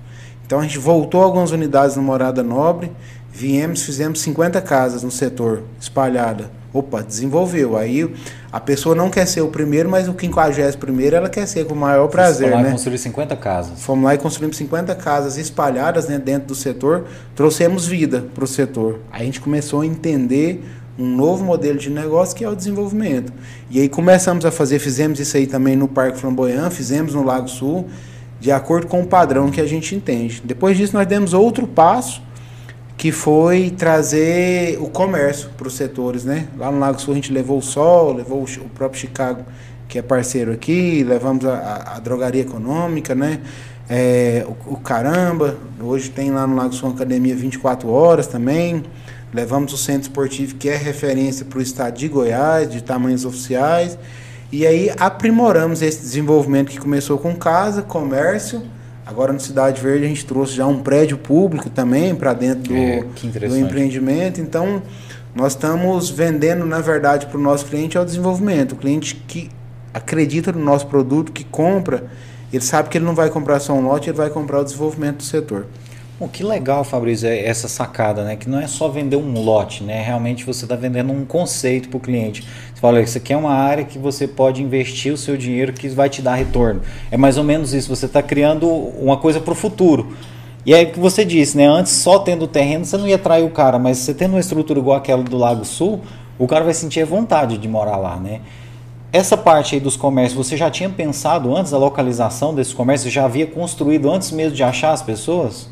Então 0.46 0.60
a 0.60 0.62
gente 0.62 0.78
voltou 0.78 1.22
algumas 1.22 1.52
unidades 1.52 1.96
no 1.96 2.02
Morada 2.02 2.42
Nobre, 2.42 2.92
viemos, 3.38 3.84
fizemos 3.84 4.20
50 4.22 4.60
casas 4.62 5.04
no 5.04 5.12
setor, 5.12 5.62
espalhada. 5.80 6.50
Opa, 6.72 7.02
desenvolveu. 7.02 7.76
Aí 7.76 8.12
a 8.50 8.58
pessoa 8.58 8.96
não 8.96 9.08
quer 9.08 9.26
ser 9.26 9.42
o 9.42 9.48
primeiro, 9.48 9.88
mas 9.88 10.08
o 10.08 10.14
51 10.18 10.72
primeiro 10.72 11.14
ela 11.14 11.30
quer 11.30 11.46
ser 11.46 11.64
com 11.64 11.72
o 11.72 11.76
maior 11.76 12.08
prazer. 12.08 12.48
Fomos 12.48 12.62
lá 12.62 12.68
né? 12.68 12.72
construir 12.72 12.98
50 12.98 13.36
casas. 13.36 13.80
Fomos 13.80 14.04
lá 14.04 14.14
e 14.14 14.18
construímos 14.18 14.56
50 14.56 14.92
casas 14.96 15.38
espalhadas 15.38 16.08
né, 16.08 16.18
dentro 16.18 16.48
do 16.48 16.54
setor, 16.56 17.04
trouxemos 17.36 17.86
vida 17.86 18.26
para 18.34 18.42
o 18.42 18.46
setor. 18.46 18.98
Aí 19.12 19.22
a 19.22 19.24
gente 19.24 19.40
começou 19.40 19.82
a 19.82 19.86
entender 19.86 20.64
um 20.98 21.06
novo 21.06 21.44
modelo 21.44 21.78
de 21.78 21.90
negócio 21.90 22.34
que 22.36 22.44
é 22.44 22.48
o 22.48 22.56
desenvolvimento. 22.56 23.32
E 23.70 23.80
aí 23.80 23.88
começamos 23.88 24.44
a 24.44 24.50
fazer, 24.50 24.80
fizemos 24.80 25.20
isso 25.20 25.36
aí 25.36 25.46
também 25.46 25.76
no 25.76 25.86
Parque 25.86 26.18
Flamboyant, 26.18 26.70
fizemos 26.70 27.14
no 27.14 27.22
Lago 27.22 27.48
Sul, 27.48 27.88
de 28.40 28.50
acordo 28.50 28.88
com 28.88 29.00
o 29.00 29.06
padrão 29.06 29.48
que 29.48 29.60
a 29.60 29.66
gente 29.66 29.94
entende. 29.94 30.42
Depois 30.44 30.76
disso 30.76 30.94
nós 30.94 31.06
demos 31.06 31.32
outro 31.32 31.68
passo 31.68 32.26
que 32.98 33.12
foi 33.12 33.70
trazer 33.70 34.76
o 34.80 34.88
comércio 34.88 35.50
para 35.56 35.68
os 35.68 35.74
setores, 35.74 36.24
né? 36.24 36.48
Lá 36.56 36.68
no 36.68 36.80
Lago 36.80 37.00
Sul 37.00 37.12
a 37.12 37.14
gente 37.14 37.32
levou 37.32 37.58
o 37.58 37.62
Sol, 37.62 38.12
levou 38.12 38.42
o 38.42 38.68
próprio 38.70 39.00
Chicago, 39.00 39.44
que 39.86 40.00
é 40.00 40.02
parceiro 40.02 40.50
aqui, 40.50 41.04
levamos 41.04 41.44
a, 41.44 41.94
a, 41.94 42.00
drogaria 42.00 42.42
econômica, 42.42 43.14
né? 43.14 43.40
É, 43.88 44.44
o, 44.48 44.74
o, 44.74 44.76
Caramba, 44.78 45.56
hoje 45.80 46.10
tem 46.10 46.32
lá 46.32 46.44
no 46.44 46.56
Lago 46.56 46.74
Sul 46.74 46.90
academia 46.90 47.36
24 47.36 47.88
horas 47.88 48.26
também. 48.26 48.82
Levamos 49.32 49.72
o 49.72 49.76
centro 49.76 50.02
esportivo, 50.02 50.56
que 50.56 50.68
é 50.68 50.76
referência 50.76 51.46
para 51.46 51.60
o 51.60 51.62
estado 51.62 51.96
de 51.96 52.08
Goiás, 52.08 52.68
de 52.68 52.82
tamanhos 52.82 53.24
oficiais. 53.24 53.96
E 54.50 54.66
aí 54.66 54.90
aprimoramos 54.98 55.82
esse 55.82 56.00
desenvolvimento 56.00 56.70
que 56.70 56.80
começou 56.80 57.16
com 57.16 57.36
casa, 57.36 57.80
comércio, 57.80 58.60
Agora 59.08 59.32
no 59.32 59.40
Cidade 59.40 59.80
Verde 59.80 60.04
a 60.04 60.08
gente 60.08 60.26
trouxe 60.26 60.52
já 60.52 60.66
um 60.66 60.80
prédio 60.82 61.16
público 61.16 61.70
também 61.70 62.14
para 62.14 62.34
dentro 62.34 62.64
do, 62.64 62.76
é, 62.76 63.00
do 63.48 63.56
empreendimento. 63.56 64.38
Então 64.38 64.82
nós 65.34 65.52
estamos 65.52 66.10
vendendo, 66.10 66.66
na 66.66 66.82
verdade, 66.82 67.24
para 67.24 67.38
o 67.38 67.40
nosso 67.40 67.64
cliente 67.64 67.96
é 67.96 68.00
o 68.00 68.04
desenvolvimento. 68.04 68.72
O 68.72 68.76
cliente 68.76 69.14
que 69.26 69.50
acredita 69.94 70.52
no 70.52 70.62
nosso 70.62 70.86
produto, 70.88 71.32
que 71.32 71.42
compra, 71.42 72.04
ele 72.52 72.62
sabe 72.62 72.90
que 72.90 72.98
ele 72.98 73.06
não 73.06 73.14
vai 73.14 73.30
comprar 73.30 73.60
só 73.60 73.72
um 73.72 73.80
lote, 73.80 74.10
ele 74.10 74.16
vai 74.18 74.28
comprar 74.28 74.60
o 74.60 74.64
desenvolvimento 74.64 75.16
do 75.16 75.22
setor. 75.22 75.66
Bom, 76.20 76.28
que 76.28 76.42
legal, 76.42 76.82
Fabrício, 76.82 77.28
é 77.28 77.46
essa 77.46 77.66
sacada, 77.66 78.24
né? 78.24 78.36
Que 78.36 78.50
não 78.50 78.60
é 78.60 78.66
só 78.66 78.88
vender 78.88 79.16
um 79.16 79.40
lote, 79.40 79.84
né? 79.84 80.02
Realmente 80.02 80.44
você 80.44 80.64
está 80.64 80.76
vendendo 80.76 81.12
um 81.12 81.24
conceito 81.24 81.88
para 81.88 81.96
o 81.96 82.00
cliente. 82.00 82.44
Você 82.78 82.80
fala, 82.80 83.00
isso 83.00 83.18
aqui 83.18 83.32
é 83.32 83.36
uma 83.36 83.54
área 83.54 83.82
que 83.82 83.98
você 83.98 84.28
pode 84.28 84.62
investir 84.62 85.12
o 85.12 85.16
seu 85.16 85.36
dinheiro 85.36 85.72
que 85.72 85.88
vai 85.88 86.08
te 86.08 86.22
dar 86.22 86.36
retorno. 86.36 86.80
É 87.10 87.16
mais 87.16 87.36
ou 87.36 87.42
menos 87.42 87.74
isso. 87.74 87.88
Você 87.88 88.06
está 88.06 88.22
criando 88.22 88.68
uma 88.68 89.16
coisa 89.16 89.40
para 89.40 89.50
o 89.50 89.54
futuro. 89.56 90.12
E 90.64 90.72
é 90.72 90.84
o 90.84 90.92
que 90.92 91.00
você 91.00 91.24
disse, 91.24 91.56
né? 91.56 91.66
Antes, 91.66 91.90
só 91.90 92.20
tendo 92.20 92.44
o 92.44 92.46
terreno, 92.46 92.84
você 92.84 92.96
não 92.96 93.08
ia 93.08 93.16
atrair 93.16 93.44
o 93.44 93.50
cara, 93.50 93.80
mas 93.80 93.98
você 93.98 94.14
tendo 94.14 94.34
uma 94.34 94.38
estrutura 94.38 94.78
igual 94.78 94.96
aquela 94.96 95.24
do 95.24 95.36
Lago 95.36 95.64
Sul, 95.64 96.02
o 96.38 96.46
cara 96.46 96.64
vai 96.64 96.72
sentir 96.72 97.02
a 97.02 97.04
vontade 97.04 97.58
de 97.58 97.66
morar 97.66 97.96
lá, 97.96 98.16
né? 98.16 98.42
Essa 99.12 99.36
parte 99.36 99.74
aí 99.74 99.80
dos 99.80 99.96
comércios, 99.96 100.46
você 100.46 100.56
já 100.56 100.70
tinha 100.70 100.88
pensado 100.88 101.56
antes 101.56 101.72
da 101.72 101.78
localização 101.78 102.54
desses 102.54 102.72
comércios? 102.72 103.12
Já 103.12 103.24
havia 103.24 103.48
construído 103.48 104.08
antes 104.08 104.30
mesmo 104.30 104.54
de 104.54 104.62
achar 104.62 104.92
as 104.92 105.02
pessoas? 105.02 105.68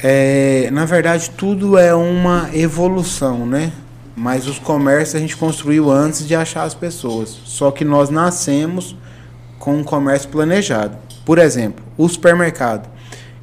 É, 0.00 0.68
na 0.70 0.84
verdade, 0.84 1.30
tudo 1.30 1.76
é 1.76 1.92
uma 1.92 2.50
evolução, 2.54 3.44
né? 3.44 3.72
Mas 4.16 4.46
os 4.46 4.58
comércios 4.58 5.16
a 5.16 5.18
gente 5.18 5.36
construiu 5.36 5.90
antes 5.90 6.26
de 6.26 6.34
achar 6.34 6.62
as 6.62 6.74
pessoas. 6.74 7.30
Só 7.44 7.70
que 7.70 7.84
nós 7.84 8.10
nascemos 8.10 8.96
com 9.58 9.76
um 9.76 9.84
comércio 9.84 10.28
planejado. 10.28 10.96
Por 11.24 11.38
exemplo, 11.38 11.84
o 11.96 12.08
supermercado. 12.08 12.88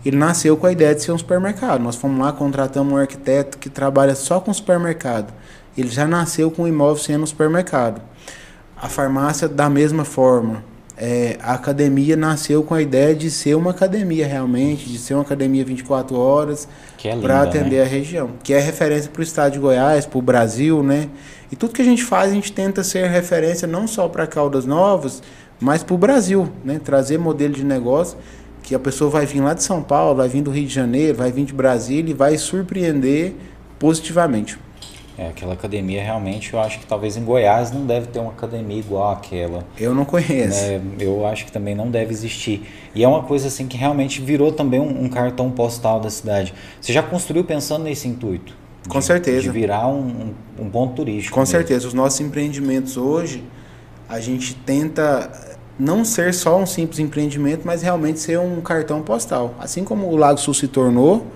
Ele 0.06 0.18
nasceu 0.18 0.58
com 0.58 0.66
a 0.66 0.72
ideia 0.72 0.96
de 0.96 1.04
ser 1.04 1.12
um 1.12 1.18
supermercado. 1.18 1.82
Nós 1.82 1.96
fomos 1.96 2.20
lá, 2.20 2.32
contratamos 2.32 2.94
um 2.94 2.98
arquiteto 2.98 3.58
que 3.58 3.70
trabalha 3.70 4.16
só 4.16 4.40
com 4.40 4.54
supermercado. 4.54 5.34
Ele 5.78 5.90
já 5.90 6.08
nasceu 6.08 6.50
com 6.50 6.64
o 6.64 6.68
imóvel 6.68 7.02
sendo 7.02 7.24
um 7.24 7.28
supermercado. 7.28 8.02
A 8.76 8.88
farmácia, 8.88 9.48
da 9.48 9.70
mesma 9.70 10.04
forma. 10.04 10.64
É, 10.98 11.38
a 11.42 11.54
academia 11.54 12.16
nasceu 12.16 12.64
com 12.64 12.74
a 12.74 12.82
ideia 12.82 13.16
de 13.16 13.32
ser 13.32 13.56
uma 13.56 13.72
academia 13.72 14.28
realmente, 14.28 14.90
de 14.90 14.98
ser 14.98 15.14
uma 15.14 15.24
academia 15.24 15.64
24 15.64 16.18
horas 16.18 16.68
é 17.04 17.16
para 17.16 17.42
atender 17.42 17.78
né? 17.78 17.82
a 17.82 17.86
região, 17.86 18.32
que 18.44 18.54
é 18.54 18.60
referência 18.60 19.10
para 19.10 19.20
o 19.20 19.24
estado 19.24 19.54
de 19.54 19.60
Goiás, 19.60 20.06
para 20.06 20.20
o 20.20 20.22
Brasil, 20.22 20.84
né? 20.84 21.10
E 21.52 21.56
tudo 21.56 21.74
que 21.74 21.82
a 21.82 21.86
gente 21.86 22.04
faz, 22.04 22.32
a 22.32 22.36
gente 22.36 22.52
tenta 22.52 22.84
ser 22.84 23.10
referência 23.10 23.68
não 23.68 23.88
só 23.88 24.08
para 24.08 24.28
Caldas 24.28 24.66
Novas, 24.66 25.24
mas 25.60 25.84
para 25.84 25.96
o 25.96 25.98
Brasil, 25.98 26.50
né? 26.64 26.80
Trazer 26.84 27.18
modelo 27.18 27.54
de 27.54 27.64
negócio 27.64 28.18
que 28.62 28.76
a 28.76 28.80
pessoa 28.80 29.10
vai 29.10 29.26
vir 29.26 29.42
lá 29.42 29.54
de 29.54 29.64
São 29.64 29.82
Paulo, 29.82 30.18
vai 30.18 30.30
vir 30.30 30.42
do 30.42 30.52
Rio 30.52 30.68
de 30.68 30.74
Janeiro, 30.74 31.18
vai 31.18 31.32
vir 31.32 31.46
de 31.46 31.54
Brasília 31.54 32.12
e 32.12 32.14
vai 32.14 32.38
surpreender 32.38 33.34
positivamente. 33.80 34.58
É, 35.22 35.28
aquela 35.28 35.54
academia 35.54 36.02
realmente, 36.02 36.52
eu 36.52 36.60
acho 36.60 36.80
que 36.80 36.86
talvez 36.88 37.16
em 37.16 37.24
Goiás 37.24 37.72
não 37.72 37.86
deve 37.86 38.08
ter 38.08 38.18
uma 38.18 38.32
academia 38.32 38.80
igual 38.80 39.12
àquela. 39.12 39.64
Eu 39.80 39.94
não 39.94 40.04
conheço. 40.04 40.64
Né? 40.64 40.82
Eu 41.00 41.28
acho 41.28 41.46
que 41.46 41.52
também 41.52 41.76
não 41.76 41.92
deve 41.92 42.12
existir. 42.12 42.68
E 42.96 43.04
é 43.04 43.08
uma 43.08 43.22
coisa 43.22 43.48
assim 43.48 43.68
que 43.68 43.78
realmente 43.78 44.20
virou 44.20 44.52
também 44.52 44.80
um, 44.80 45.04
um 45.04 45.10
cartão 45.10 45.52
postal 45.52 46.00
da 46.00 46.10
cidade. 46.10 46.56
Você 46.80 46.92
já 46.92 47.04
construiu 47.04 47.44
pensando 47.44 47.84
nesse 47.84 48.08
intuito? 48.08 48.56
Com 48.90 48.98
de, 48.98 49.06
certeza. 49.06 49.42
De 49.42 49.52
virar 49.52 49.88
um, 49.88 50.34
um, 50.58 50.64
um 50.66 50.70
ponto 50.72 50.96
turístico. 50.96 51.36
Com 51.36 51.42
mesmo. 51.42 51.52
certeza. 51.52 51.88
Os 51.88 51.94
nossos 51.94 52.20
empreendimentos 52.20 52.98
hoje, 52.98 53.44
a 54.10 54.20
gente 54.20 54.56
tenta 54.56 55.30
não 55.78 56.04
ser 56.04 56.34
só 56.34 56.58
um 56.58 56.66
simples 56.66 56.98
empreendimento, 56.98 57.62
mas 57.64 57.84
realmente 57.84 58.20
ser 58.20 58.40
um 58.40 58.60
cartão 58.60 59.04
postal. 59.04 59.54
Assim 59.60 59.84
como 59.84 60.08
o 60.08 60.16
Lago 60.16 60.40
Sul 60.40 60.56
se 60.56 60.68
tornou, 60.68 61.28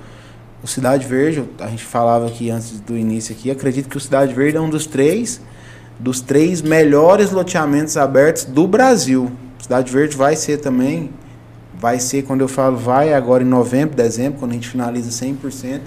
o 0.65 0.67
Cidade 0.67 1.05
Verde, 1.05 1.43
a 1.59 1.67
gente 1.67 1.83
falava 1.83 2.25
aqui 2.25 2.49
antes 2.49 2.79
do 2.79 2.97
início 2.97 3.35
aqui, 3.35 3.51
acredito 3.51 3.87
que 3.87 3.97
o 3.97 3.99
Cidade 3.99 4.33
Verde 4.33 4.57
é 4.57 4.59
um 4.59 4.67
dos 4.67 4.87
três 4.87 5.39
dos 5.99 6.21
três 6.21 6.59
melhores 6.59 7.31
loteamentos 7.31 7.95
abertos 7.95 8.45
do 8.45 8.67
Brasil. 8.67 9.31
Cidade 9.61 9.91
Verde 9.91 10.17
vai 10.17 10.35
ser 10.35 10.57
também, 10.57 11.11
vai 11.79 11.99
ser, 11.99 12.23
quando 12.23 12.41
eu 12.41 12.47
falo 12.47 12.77
vai, 12.77 13.13
agora 13.13 13.43
em 13.43 13.47
novembro, 13.47 13.95
dezembro, 13.95 14.39
quando 14.39 14.51
a 14.51 14.53
gente 14.55 14.67
finaliza 14.67 15.09
100%, 15.11 15.81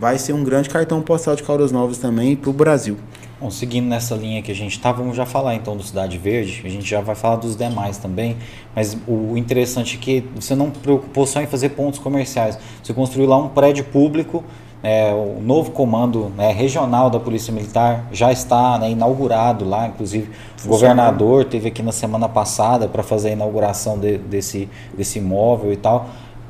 vai 0.00 0.18
ser 0.18 0.32
um 0.32 0.42
grande 0.42 0.70
cartão 0.70 1.02
postal 1.02 1.36
de 1.36 1.42
Caldas 1.42 1.70
Novas 1.70 1.98
também 1.98 2.34
para 2.34 2.48
o 2.48 2.54
Brasil. 2.54 2.96
Bom, 3.42 3.50
seguindo 3.50 3.88
nessa 3.88 4.14
linha 4.14 4.40
que 4.40 4.52
a 4.52 4.54
gente 4.54 4.70
está, 4.70 4.92
vamos 4.92 5.16
já 5.16 5.26
falar 5.26 5.56
então 5.56 5.76
do 5.76 5.82
Cidade 5.82 6.16
Verde, 6.16 6.62
a 6.64 6.68
gente 6.68 6.88
já 6.88 7.00
vai 7.00 7.16
falar 7.16 7.34
dos 7.34 7.56
demais 7.56 7.98
também, 7.98 8.36
mas 8.72 8.96
o 9.04 9.36
interessante 9.36 9.96
é 9.96 9.98
que 9.98 10.24
você 10.36 10.54
não 10.54 10.70
preocupou 10.70 11.26
só 11.26 11.42
em 11.42 11.46
fazer 11.48 11.70
pontos 11.70 11.98
comerciais, 11.98 12.56
você 12.80 12.94
construiu 12.94 13.28
lá 13.28 13.36
um 13.36 13.48
prédio 13.48 13.84
público, 13.86 14.44
é, 14.80 15.12
o 15.12 15.40
novo 15.42 15.72
comando 15.72 16.30
né, 16.36 16.52
regional 16.52 17.10
da 17.10 17.18
Polícia 17.18 17.52
Militar 17.52 18.06
já 18.12 18.30
está 18.30 18.78
né, 18.78 18.92
inaugurado 18.92 19.68
lá, 19.68 19.88
inclusive 19.88 20.30
o 20.64 20.68
governador 20.68 21.44
teve 21.44 21.66
aqui 21.66 21.82
na 21.82 21.90
semana 21.90 22.28
passada 22.28 22.86
para 22.86 23.02
fazer 23.02 23.30
a 23.30 23.32
inauguração 23.32 23.98
de, 23.98 24.18
desse, 24.18 24.68
desse 24.96 25.18
imóvel 25.18 25.72
e 25.72 25.76
tal. 25.76 26.06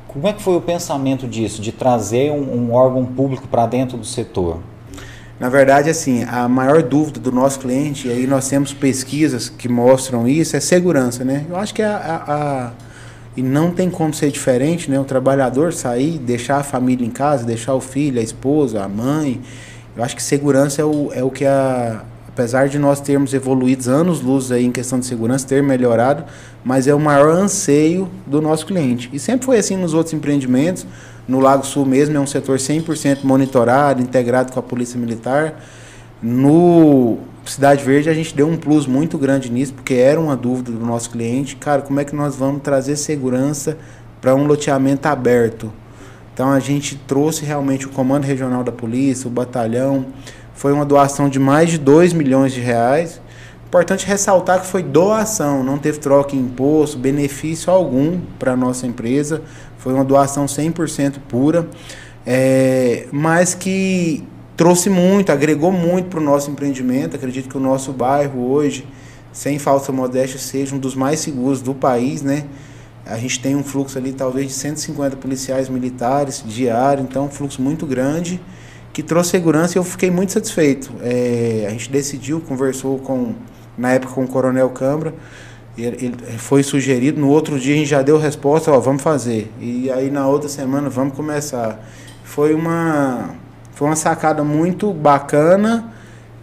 Como 0.07 0.27
é 0.27 0.33
que 0.33 0.43
foi 0.43 0.55
o 0.55 0.61
pensamento 0.61 1.27
disso, 1.27 1.59
de 1.59 1.71
trazer 1.71 2.31
um, 2.31 2.67
um 2.67 2.73
órgão 2.75 3.03
público 3.03 3.47
para 3.47 3.65
dentro 3.65 3.97
do 3.97 4.05
setor? 4.05 4.59
Na 5.43 5.49
verdade, 5.49 5.89
assim, 5.89 6.23
a 6.23 6.47
maior 6.47 6.81
dúvida 6.81 7.19
do 7.19 7.29
nosso 7.29 7.59
cliente, 7.59 8.07
e 8.07 8.11
aí 8.11 8.25
nós 8.25 8.47
temos 8.47 8.71
pesquisas 8.71 9.49
que 9.49 9.67
mostram 9.67 10.25
isso, 10.25 10.55
é 10.55 10.61
segurança, 10.61 11.25
né? 11.25 11.45
Eu 11.49 11.57
acho 11.57 11.73
que 11.73 11.81
a, 11.81 11.97
a, 11.97 12.33
a, 12.33 12.71
e 13.35 13.41
não 13.41 13.69
tem 13.69 13.89
como 13.89 14.13
ser 14.13 14.31
diferente, 14.31 14.89
né? 14.89 14.97
O 14.97 15.03
trabalhador 15.03 15.73
sair, 15.73 16.17
deixar 16.17 16.59
a 16.59 16.63
família 16.63 17.05
em 17.05 17.09
casa, 17.09 17.43
deixar 17.43 17.73
o 17.73 17.81
filho, 17.81 18.21
a 18.21 18.23
esposa, 18.23 18.85
a 18.85 18.87
mãe. 18.87 19.41
Eu 19.97 20.01
acho 20.05 20.15
que 20.15 20.23
segurança 20.23 20.81
é 20.81 20.85
o, 20.85 21.11
é 21.11 21.21
o 21.21 21.29
que 21.29 21.43
a, 21.43 22.05
apesar 22.29 22.69
de 22.69 22.79
nós 22.79 23.01
termos 23.01 23.33
evoluído 23.33 23.91
anos 23.91 24.21
luz 24.21 24.49
aí 24.49 24.63
em 24.63 24.71
questão 24.71 24.97
de 24.97 25.05
segurança, 25.05 25.45
ter 25.45 25.61
melhorado, 25.61 26.23
mas 26.63 26.87
é 26.87 26.95
o 26.95 26.99
maior 27.01 27.35
anseio 27.35 28.09
do 28.25 28.41
nosso 28.41 28.65
cliente. 28.65 29.09
E 29.11 29.19
sempre 29.19 29.45
foi 29.45 29.57
assim 29.57 29.75
nos 29.75 29.93
outros 29.93 30.13
empreendimentos. 30.13 30.87
No 31.27 31.39
Lago 31.39 31.65
Sul 31.65 31.85
mesmo 31.85 32.17
é 32.17 32.19
um 32.19 32.27
setor 32.27 32.57
100% 32.57 33.23
monitorado, 33.23 34.01
integrado 34.01 34.51
com 34.51 34.59
a 34.59 34.63
Polícia 34.63 34.99
Militar. 34.99 35.61
No 36.21 37.17
Cidade 37.45 37.83
Verde 37.83 38.09
a 38.09 38.13
gente 38.13 38.35
deu 38.35 38.47
um 38.47 38.57
plus 38.57 38.85
muito 38.85 39.17
grande 39.17 39.51
nisso, 39.51 39.73
porque 39.73 39.95
era 39.95 40.19
uma 40.19 40.35
dúvida 40.35 40.71
do 40.71 40.85
nosso 40.85 41.09
cliente, 41.09 41.55
cara, 41.55 41.81
como 41.81 41.99
é 41.99 42.05
que 42.05 42.15
nós 42.15 42.35
vamos 42.35 42.61
trazer 42.61 42.95
segurança 42.95 43.77
para 44.21 44.35
um 44.35 44.45
loteamento 44.45 45.07
aberto? 45.07 45.71
Então 46.33 46.51
a 46.51 46.59
gente 46.59 46.95
trouxe 47.07 47.45
realmente 47.45 47.85
o 47.85 47.89
Comando 47.89 48.25
Regional 48.25 48.63
da 48.63 48.71
Polícia, 48.71 49.27
o 49.27 49.31
batalhão, 49.31 50.05
foi 50.53 50.71
uma 50.71 50.85
doação 50.85 51.29
de 51.29 51.39
mais 51.39 51.69
de 51.69 51.77
2 51.77 52.13
milhões 52.13 52.53
de 52.53 52.59
reais. 52.59 53.21
Importante 53.73 54.05
ressaltar 54.05 54.61
que 54.61 54.67
foi 54.67 54.83
doação, 54.83 55.63
não 55.63 55.79
teve 55.79 55.97
troca 55.97 56.35
em 56.35 56.39
imposto, 56.41 56.95
benefício 56.95 57.73
algum 57.73 58.19
para 58.37 58.51
a 58.51 58.55
nossa 58.55 58.85
empresa. 58.85 59.41
Foi 59.79 59.91
uma 59.95 60.03
doação 60.03 60.45
100% 60.45 61.15
pura, 61.27 61.67
é, 62.23 63.07
mas 63.11 63.55
que 63.55 64.23
trouxe 64.55 64.91
muito, 64.91 65.31
agregou 65.31 65.71
muito 65.71 66.07
para 66.07 66.19
o 66.19 66.23
nosso 66.23 66.51
empreendimento. 66.51 67.15
Acredito 67.15 67.49
que 67.49 67.57
o 67.57 67.59
nosso 67.59 67.91
bairro 67.91 68.47
hoje, 68.47 68.87
sem 69.31 69.57
falsa 69.57 69.91
modéstia, 69.91 70.37
seja 70.37 70.75
um 70.75 70.77
dos 70.77 70.93
mais 70.93 71.21
seguros 71.21 71.59
do 71.59 71.73
país, 71.73 72.21
né? 72.21 72.45
A 73.03 73.17
gente 73.17 73.39
tem 73.39 73.55
um 73.55 73.63
fluxo 73.63 73.97
ali 73.97 74.13
talvez 74.13 74.49
de 74.49 74.53
150 74.53 75.15
policiais 75.15 75.67
militares 75.67 76.43
diário, 76.45 77.03
então 77.09 77.25
um 77.25 77.29
fluxo 77.31 77.59
muito 77.59 77.87
grande 77.87 78.39
que 78.93 79.01
trouxe 79.01 79.31
segurança 79.31 79.75
e 79.75 79.79
eu 79.79 79.83
fiquei 79.83 80.11
muito 80.11 80.33
satisfeito. 80.33 80.93
É, 81.01 81.65
a 81.67 81.71
gente 81.71 81.89
decidiu, 81.89 82.39
conversou 82.39 82.99
com, 82.99 83.33
na 83.77 83.91
época 83.91 84.13
com 84.13 84.23
o 84.23 84.27
Coronel 84.27 84.69
Câmara, 84.69 85.13
ele, 85.77 86.05
ele 86.05 86.37
foi 86.37 86.61
sugerido, 86.61 87.19
no 87.19 87.29
outro 87.29 87.59
dia 87.59 87.73
a 87.73 87.77
gente 87.77 87.89
já 87.89 88.01
deu 88.01 88.17
resposta, 88.17 88.71
ó, 88.71 88.79
vamos 88.79 89.01
fazer. 89.01 89.51
E 89.59 89.89
aí 89.91 90.11
na 90.11 90.27
outra 90.27 90.47
semana 90.47 90.89
vamos 90.89 91.15
começar. 91.15 91.79
Foi 92.23 92.53
uma, 92.53 93.31
foi 93.71 93.87
uma 93.87 93.95
sacada 93.95 94.43
muito 94.43 94.93
bacana 94.93 95.91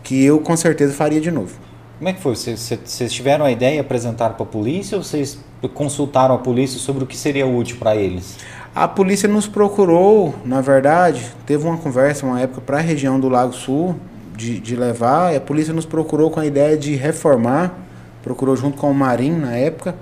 que 0.03 0.25
eu 0.25 0.41
com 0.41 0.57
certeza 0.57 0.93
faria 0.93 1.21
de 1.21 1.31
novo. 1.31 1.55
Como 1.99 2.09
é 2.09 2.13
que 2.13 2.21
foi? 2.21 2.35
Vocês, 2.35 2.73
vocês 2.85 3.13
tiveram 3.13 3.45
a 3.45 3.53
ideia 3.53 3.77
e 3.77 3.79
apresentaram 3.79 4.35
para 4.35 4.45
a 4.45 4.49
polícia 4.49 4.97
ou 4.97 5.05
vocês 5.05 5.39
consultaram 5.75 6.35
a 6.35 6.39
polícia 6.39 6.79
sobre 6.79 7.05
o 7.05 7.07
que 7.07 7.17
seria 7.17 7.47
útil 7.47 7.77
para 7.79 7.95
eles? 7.95 8.39
A 8.75 8.89
polícia 8.89 9.29
nos 9.29 9.47
procurou, 9.47 10.35
na 10.45 10.61
verdade, 10.61 11.27
teve 11.45 11.67
uma 11.67 11.77
conversa 11.77 12.25
uma 12.25 12.41
época 12.41 12.61
para 12.63 12.79
a 12.79 12.81
região 12.81 13.21
do 13.21 13.29
Lago 13.29 13.53
Sul 13.53 13.97
de, 14.41 14.59
de 14.59 14.75
levar, 14.75 15.35
e 15.35 15.37
a 15.37 15.41
polícia 15.41 15.75
nos 15.75 15.85
procurou 15.85 16.31
com 16.31 16.41
a 16.41 16.47
ideia 16.47 16.77
de 16.77 16.97
reformar, 16.97 17.75
procurou 18.23 18.57
junto 18.57 18.79
com 18.79 18.91
o 18.91 18.95
Marinho 18.95 19.39
na 19.39 19.55
época, 19.55 19.95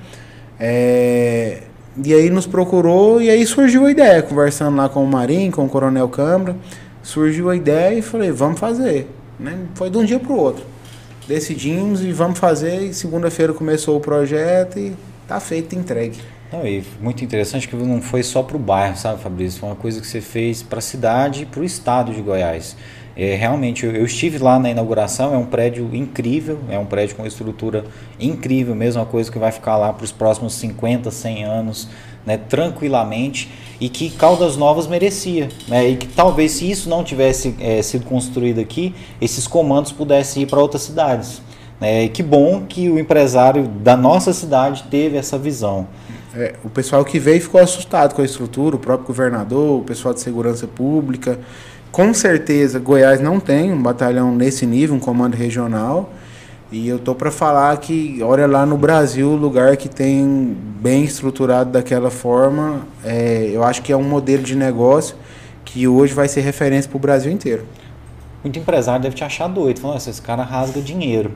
é, 0.61 1.62
e 2.05 2.14
aí 2.14 2.31
nos 2.31 2.46
procurou 2.46 3.20
e 3.20 3.29
aí 3.29 3.44
surgiu 3.44 3.87
a 3.87 3.90
ideia, 3.90 4.22
conversando 4.22 4.77
lá 4.77 4.88
com 4.88 5.03
o 5.03 5.07
Marinho, 5.07 5.51
com 5.51 5.64
o 5.64 5.68
Coronel 5.68 6.09
Câmara, 6.09 6.57
surgiu 7.03 7.51
a 7.51 7.57
ideia 7.57 7.98
e 7.98 8.03
falei, 8.03 8.31
vamos 8.31 8.61
fazer. 8.61 9.11
Né? 9.38 9.66
Foi 9.74 9.90
de 9.90 9.98
um 9.98 10.05
dia 10.05 10.20
para 10.20 10.33
o 10.33 10.37
outro. 10.37 10.64
Decidimos 11.27 12.03
e 12.03 12.12
vamos 12.12 12.38
fazer, 12.38 12.83
e 12.83 12.94
segunda-feira 12.94 13.53
começou 13.53 13.96
o 13.96 14.01
projeto 14.01 14.79
e 14.79 14.94
tá 15.27 15.40
feito, 15.40 15.74
entregue. 15.74 16.18
Não, 16.51 16.66
e 16.66 16.83
muito 17.01 17.22
interessante 17.22 17.68
que 17.68 17.77
não 17.77 18.01
foi 18.01 18.22
só 18.22 18.42
para 18.42 18.57
o 18.57 18.59
bairro, 18.59 18.96
sabe, 18.96 19.20
Fabrício? 19.22 19.61
Foi 19.61 19.68
uma 19.68 19.77
coisa 19.77 20.01
que 20.01 20.07
você 20.07 20.20
fez 20.20 20.62
para 20.62 20.79
a 20.79 20.83
cidade 20.83 21.42
e 21.42 21.46
para 21.46 21.61
o 21.61 21.64
estado 21.64 22.12
de 22.12 22.22
Goiás. 22.22 22.74
É, 23.18 23.35
realmente, 23.35 23.85
eu, 23.85 23.90
eu, 23.92 24.04
estive 24.04 24.38
lá 24.38 24.61
na 24.61 24.70
inauguração, 24.70 25.35
é 25.35 25.37
um 25.37 25.44
prédio 25.44 25.90
incrível, 25.92 26.61
é 26.70 26.78
um 26.78 26.87
prédio 26.87 27.16
com 27.16 27.26
estrutura 27.26 27.85
incrível, 28.20 28.76
mesmo 28.76 29.00
uma 29.00 29.07
coisa 29.09 29.28
que 29.28 29.40
vai 29.40 29.50
ficar 29.50 29.76
lá 29.76 29.92
para 29.92 30.04
os 30.04 30.12
próximos 30.12 30.54
50, 30.54 31.11
100 31.11 31.42
anos, 31.42 31.88
né, 32.24 32.37
tranquilamente, 32.37 33.50
e 33.81 33.88
que 33.88 34.09
Caldas 34.11 34.57
Novas 34.57 34.87
merecia. 34.87 35.48
Né, 35.66 35.88
e 35.88 35.96
que 35.96 36.07
talvez 36.07 36.52
se 36.52 36.70
isso 36.70 36.88
não 36.88 37.02
tivesse 37.02 37.57
é, 37.59 37.83
sido 37.83 38.04
construído 38.04 38.61
aqui, 38.61 38.94
esses 39.20 39.48
comandos 39.48 39.90
pudessem 39.90 40.44
ir 40.44 40.46
para 40.46 40.61
outras 40.61 40.83
cidades. 40.83 41.42
Né, 41.81 42.04
e 42.04 42.09
que 42.09 42.22
bom 42.22 42.66
que 42.68 42.88
o 42.88 43.00
empresário 43.00 43.66
da 43.66 43.96
nossa 43.96 44.33
cidade 44.33 44.85
teve 44.88 45.16
essa 45.16 45.37
visão. 45.37 45.88
É, 46.37 46.54
o 46.62 46.70
pessoal 46.70 47.04
que 47.04 47.18
veio 47.18 47.40
ficou 47.40 47.61
assustado 47.61 48.14
com 48.14 48.22
a 48.22 48.24
estrutura, 48.24 48.76
o 48.76 48.78
próprio 48.78 49.09
governador, 49.09 49.81
o 49.81 49.85
pessoal 49.85 50.14
de 50.14 50.20
segurança 50.20 50.68
pública. 50.68 51.40
Com 51.90 52.12
certeza, 52.12 52.79
Goiás 52.79 53.20
não 53.20 53.40
tem 53.40 53.72
um 53.72 53.83
batalhão 53.83 54.35
nesse 54.35 54.66
nível, 54.66 54.94
um 54.94 55.01
comando 55.01 55.35
regional. 55.35 56.12
E 56.70 56.87
eu 56.87 56.98
tô 56.98 57.14
para 57.14 57.31
falar 57.31 57.74
que, 57.79 58.22
olha 58.22 58.46
lá 58.46 58.66
no 58.66 58.77
Brasil, 58.77 59.35
lugar 59.35 59.77
que 59.79 59.88
tem 59.88 60.55
bem 60.81 61.03
estruturado 61.03 61.70
daquela 61.70 62.11
forma, 62.11 62.83
é, 63.03 63.51
eu 63.51 63.64
acho 63.64 63.81
que 63.83 63.90
é 63.90 63.96
um 63.96 64.03
modelo 64.03 64.42
de 64.42 64.55
negócio 64.55 65.16
que 65.64 65.88
hoje 65.88 66.12
vai 66.12 66.29
ser 66.29 66.42
referência 66.42 66.88
para 66.88 66.96
o 66.96 67.01
Brasil 67.01 67.33
inteiro. 67.33 67.64
Muito 68.44 68.59
empresário 68.59 69.03
deve 69.03 69.16
te 69.16 69.24
achar 69.24 69.48
doido, 69.48 69.81
falando, 69.81 69.96
esse 69.98 70.20
cara 70.20 70.42
rasga 70.42 70.81
dinheiro. 70.81 71.33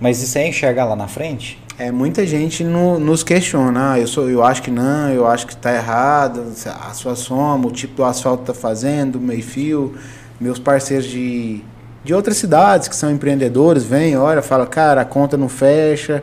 Mas 0.00 0.22
isso 0.22 0.38
é 0.38 0.48
enxergar 0.48 0.84
lá 0.84 0.94
na 0.96 1.08
frente? 1.08 1.60
É, 1.78 1.90
muita 1.92 2.26
gente 2.26 2.64
no, 2.64 2.98
nos 2.98 3.22
questiona, 3.22 3.92
ah, 3.92 3.98
eu, 4.00 4.06
sou, 4.06 4.28
eu 4.28 4.42
acho 4.42 4.62
que 4.62 4.70
não, 4.70 5.10
eu 5.10 5.26
acho 5.26 5.46
que 5.46 5.52
está 5.54 5.72
errado, 5.72 6.52
a 6.88 6.92
sua 6.92 7.14
soma, 7.14 7.68
o 7.68 7.70
tipo 7.70 7.94
do 7.94 8.04
asfalto 8.04 8.42
está 8.42 8.54
fazendo, 8.54 9.20
meio 9.20 9.42
fio, 9.42 9.94
meus 10.40 10.58
parceiros 10.58 11.06
de, 11.06 11.62
de 12.04 12.12
outras 12.12 12.36
cidades 12.36 12.88
que 12.88 12.96
são 12.96 13.10
empreendedores 13.10 13.84
vêm, 13.84 14.16
olha, 14.16 14.42
fala, 14.42 14.66
cara, 14.66 15.02
a 15.02 15.04
conta 15.04 15.36
não 15.36 15.48
fecha, 15.48 16.22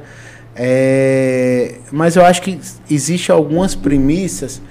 É, 0.57 1.75
mas 1.91 2.15
eu 2.15 2.23
acho 2.23 2.41
que 2.41 2.57
existe 2.89 3.29
algumas 3.29 3.75
premissas 3.75 4.61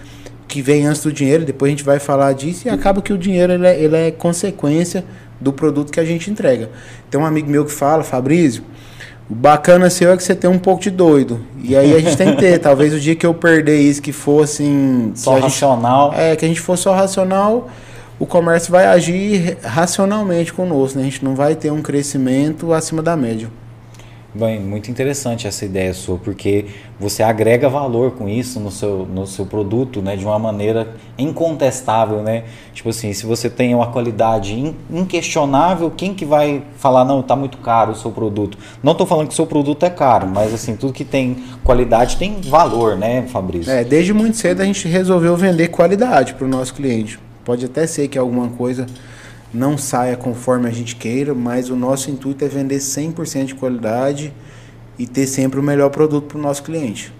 que 0.48 0.62
vêm 0.62 0.86
antes 0.86 1.02
do 1.02 1.12
dinheiro, 1.12 1.44
depois 1.44 1.68
a 1.68 1.72
gente 1.72 1.84
vai 1.84 1.98
falar 1.98 2.32
disso, 2.32 2.66
e 2.66 2.70
acaba 2.70 3.02
que 3.02 3.12
o 3.12 3.18
dinheiro 3.18 3.52
ele 3.52 3.66
é, 3.66 3.78
ele 3.78 3.96
é 3.96 4.10
consequência 4.10 5.04
do 5.38 5.52
produto 5.52 5.92
que 5.92 6.00
a 6.00 6.04
gente 6.04 6.30
entrega. 6.30 6.70
Tem 7.10 7.20
um 7.20 7.26
amigo 7.26 7.50
meu 7.50 7.66
que 7.66 7.72
fala, 7.72 8.02
Fabrício, 8.02 8.62
o 9.28 9.34
bacana 9.34 9.88
seu 9.88 10.12
é 10.12 10.16
que 10.16 10.22
você 10.22 10.34
tem 10.34 10.50
um 10.50 10.58
pouco 10.58 10.82
de 10.82 10.90
doido. 10.90 11.40
E 11.62 11.74
aí 11.74 11.94
a 11.94 12.00
gente 12.00 12.16
tem 12.16 12.34
que 12.34 12.40
ter. 12.40 12.58
Talvez 12.60 12.92
o 12.92 13.00
dia 13.00 13.16
que 13.16 13.24
eu 13.24 13.32
perder 13.32 13.80
isso, 13.80 14.02
que 14.02 14.12
fosse 14.12 14.62
assim. 14.62 15.12
Só 15.14 15.38
racional. 15.38 16.10
Gente, 16.10 16.20
é, 16.20 16.37
que 16.37 16.44
a 16.44 16.48
gente 16.48 16.60
for 16.60 16.76
só 16.76 16.94
racional, 16.94 17.68
o 18.18 18.26
comércio 18.26 18.70
vai 18.70 18.87
agir 18.87 19.56
racionalmente 19.62 20.52
conosco. 20.52 20.98
Né? 20.98 21.06
A 21.06 21.10
gente 21.10 21.24
não 21.24 21.34
vai 21.34 21.54
ter 21.54 21.70
um 21.70 21.80
crescimento 21.80 22.72
acima 22.72 23.02
da 23.02 23.16
média. 23.16 23.48
Bem, 24.34 24.58
muito 24.58 24.90
interessante 24.90 25.46
essa 25.46 25.64
ideia 25.64 25.94
sua, 25.94 26.18
porque 26.18 26.64
você 26.98 27.22
agrega 27.22 27.68
valor 27.68 28.10
com 28.12 28.28
isso 28.28 28.58
no 28.58 28.68
seu, 28.68 29.06
no 29.06 29.28
seu 29.28 29.46
produto, 29.46 30.02
né, 30.02 30.16
de 30.16 30.24
uma 30.24 30.40
maneira 30.40 30.96
incontestável, 31.16 32.20
né? 32.20 32.42
Tipo 32.72 32.88
assim, 32.88 33.12
se 33.12 33.26
você 33.26 33.48
tem 33.48 33.76
uma 33.76 33.86
qualidade 33.92 34.74
inquestionável, 34.90 35.88
quem 35.88 36.12
que 36.12 36.24
vai 36.24 36.64
falar, 36.78 37.04
não, 37.04 37.22
tá 37.22 37.36
muito 37.36 37.58
caro 37.58 37.92
o 37.92 37.94
seu 37.94 38.10
produto? 38.10 38.58
Não 38.82 38.90
estou 38.90 39.06
falando 39.06 39.28
que 39.28 39.34
o 39.34 39.36
seu 39.36 39.46
produto 39.46 39.86
é 39.86 39.90
caro, 39.90 40.26
mas 40.26 40.52
assim, 40.52 40.74
tudo 40.74 40.92
que 40.92 41.04
tem 41.04 41.36
qualidade 41.62 42.16
tem 42.16 42.40
valor, 42.40 42.96
né, 42.96 43.22
Fabrício? 43.28 43.70
É, 43.70 43.84
desde 43.84 44.12
muito 44.12 44.36
cedo 44.36 44.62
a 44.62 44.64
gente 44.64 44.88
resolveu 44.88 45.36
vender 45.36 45.68
qualidade 45.68 46.34
para 46.34 46.44
o 46.44 46.48
nosso 46.48 46.74
cliente. 46.74 47.20
Pode 47.44 47.66
até 47.66 47.86
ser 47.86 48.08
que 48.08 48.18
alguma 48.18 48.48
coisa 48.48 48.84
não 49.54 49.78
saia 49.78 50.16
conforme 50.16 50.68
a 50.68 50.72
gente 50.72 50.96
queira, 50.96 51.32
mas 51.32 51.70
o 51.70 51.76
nosso 51.76 52.10
intuito 52.10 52.44
é 52.44 52.48
vender 52.48 52.78
100% 52.78 53.44
de 53.46 53.54
qualidade 53.54 54.32
e 54.98 55.06
ter 55.06 55.26
sempre 55.26 55.60
o 55.60 55.62
melhor 55.62 55.90
produto 55.90 56.26
para 56.26 56.38
o 56.38 56.42
nosso 56.42 56.62
cliente. 56.64 57.12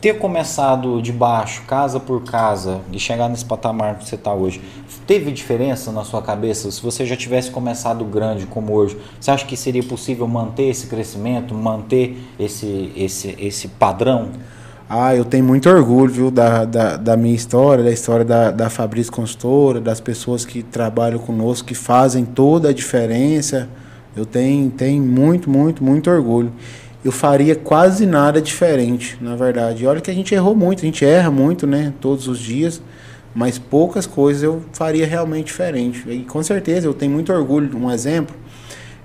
Ter 0.00 0.14
começado 0.14 1.02
de 1.02 1.12
baixo, 1.12 1.62
casa 1.66 1.98
por 1.98 2.22
casa, 2.22 2.80
e 2.92 3.00
chegar 3.00 3.28
nesse 3.28 3.44
patamar 3.44 3.98
que 3.98 4.08
você 4.08 4.14
está 4.14 4.32
hoje, 4.32 4.62
teve 5.06 5.32
diferença 5.32 5.90
na 5.90 6.04
sua 6.04 6.22
cabeça? 6.22 6.70
Se 6.70 6.80
você 6.80 7.04
já 7.04 7.16
tivesse 7.16 7.50
começado 7.50 8.04
grande 8.04 8.46
como 8.46 8.72
hoje, 8.72 8.96
você 9.20 9.32
acha 9.32 9.44
que 9.44 9.56
seria 9.56 9.82
possível 9.82 10.28
manter 10.28 10.68
esse 10.68 10.86
crescimento, 10.86 11.52
manter 11.52 12.16
esse, 12.38 12.92
esse, 12.96 13.34
esse 13.40 13.68
padrão? 13.68 14.30
Ah, 14.90 15.14
eu 15.14 15.22
tenho 15.22 15.44
muito 15.44 15.68
orgulho, 15.68 16.10
viu, 16.10 16.30
da, 16.30 16.64
da, 16.64 16.96
da 16.96 17.14
minha 17.14 17.34
história, 17.34 17.84
da 17.84 17.90
história 17.90 18.24
da, 18.24 18.50
da 18.50 18.70
Fabrício 18.70 19.12
Consultora, 19.12 19.82
das 19.82 20.00
pessoas 20.00 20.46
que 20.46 20.62
trabalham 20.62 21.18
conosco, 21.18 21.68
que 21.68 21.74
fazem 21.74 22.24
toda 22.24 22.70
a 22.70 22.72
diferença. 22.72 23.68
Eu 24.16 24.24
tenho, 24.24 24.70
tenho 24.70 25.02
muito, 25.02 25.50
muito, 25.50 25.84
muito 25.84 26.10
orgulho. 26.10 26.50
Eu 27.04 27.12
faria 27.12 27.54
quase 27.54 28.06
nada 28.06 28.40
diferente, 28.40 29.18
na 29.20 29.36
verdade. 29.36 29.84
E 29.84 29.86
olha 29.86 30.00
que 30.00 30.10
a 30.10 30.14
gente 30.14 30.34
errou 30.34 30.56
muito, 30.56 30.78
a 30.78 30.86
gente 30.86 31.04
erra 31.04 31.30
muito, 31.30 31.66
né, 31.66 31.92
todos 32.00 32.26
os 32.26 32.38
dias, 32.38 32.80
mas 33.34 33.58
poucas 33.58 34.06
coisas 34.06 34.42
eu 34.42 34.62
faria 34.72 35.06
realmente 35.06 35.48
diferente. 35.48 36.02
E 36.08 36.20
com 36.20 36.42
certeza 36.42 36.86
eu 36.86 36.94
tenho 36.94 37.12
muito 37.12 37.30
orgulho. 37.30 37.76
Um 37.76 37.90
exemplo, 37.90 38.34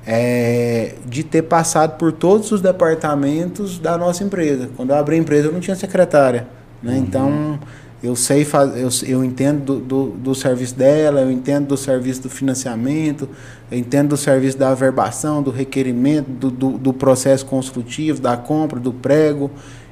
é, 0.06 0.96
de 1.06 1.24
ter 1.24 1.44
passado 1.44 1.98
por 1.98 2.12
todos 2.12 2.52
os 2.52 2.62
departamentos 2.62 3.80
da 3.80 3.98
nossa 3.98 4.24
empresa. 4.24 4.70
Quando 4.76 4.90
eu 4.90 4.98
abri 4.98 5.16
a 5.16 5.20
empresa, 5.20 5.48
eu 5.48 5.54
não 5.54 5.60
tinha 5.60 5.76
secretária. 5.76 6.48
Né? 6.82 6.94
Uhum. 6.94 7.00
Então, 7.00 7.60
eu 8.04 8.18
sei 8.18 8.46
eu, 8.76 8.90
eu 9.08 9.24
entendo 9.24 9.64
do, 9.64 9.80
do, 9.80 10.06
do, 10.10 10.36
serviço 10.36 10.76
dela, 10.76 11.22
eu 11.22 11.32
entendo 11.32 11.68
do 11.68 11.78
serviço 11.78 12.24
do 12.24 12.30
financiamento, 12.30 13.30
eu 13.72 13.78
entendo 13.78 14.10
do 14.10 14.18
serviço 14.18 14.58
da 14.58 14.72
averbação, 14.72 15.42
do 15.42 15.52
requerimento, 15.52 16.30
do, 16.30 16.52
do, 16.52 16.72
do 16.72 16.94
processo 16.94 17.46
construtivo, 17.46 18.20
da 18.20 18.36
compra, 18.36 18.78
do 18.78 18.92
prego. 18.92 19.50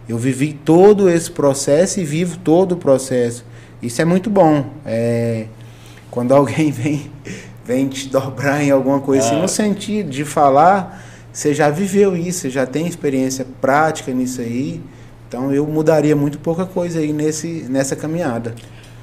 Eu 0.10 0.18
vivi 0.18 0.52
todo 0.52 1.10
esse 1.10 1.32
processo 1.32 2.02
e 2.02 2.04
vivo 2.04 2.38
todo 2.40 2.74
o 2.74 2.76
processo. 2.76 3.46
Isso 3.82 4.02
é 4.02 4.06
muito 4.06 4.30
bom. 4.30 4.66
É, 4.86 5.46
quando 6.10 6.34
alguém 6.34 6.70
vem 6.70 7.10
vem 7.72 7.88
te 7.88 8.10
dobrar 8.10 8.62
em 8.62 8.70
alguma 8.70 9.00
coisa 9.00 9.26
assim, 9.26 9.42
no 9.42 9.48
sentido 9.48 10.10
de 10.10 10.26
falar, 10.26 11.02
você 11.32 11.54
já 11.54 11.70
viveu 11.70 12.16
isso, 12.18 12.42
você 12.42 12.50
já 12.50 12.66
tem 12.66 12.86
experiência 12.86 13.48
prática 13.62 14.12
nisso 14.12 14.42
aí. 14.42 14.82
Então 15.28 15.54
eu 15.54 15.66
mudaria 15.66 16.14
muito 16.14 16.38
pouca 16.40 16.66
coisa 16.66 17.00
aí 17.00 17.14
nesse, 17.14 17.66
nessa 17.70 17.96
caminhada. 17.96 18.54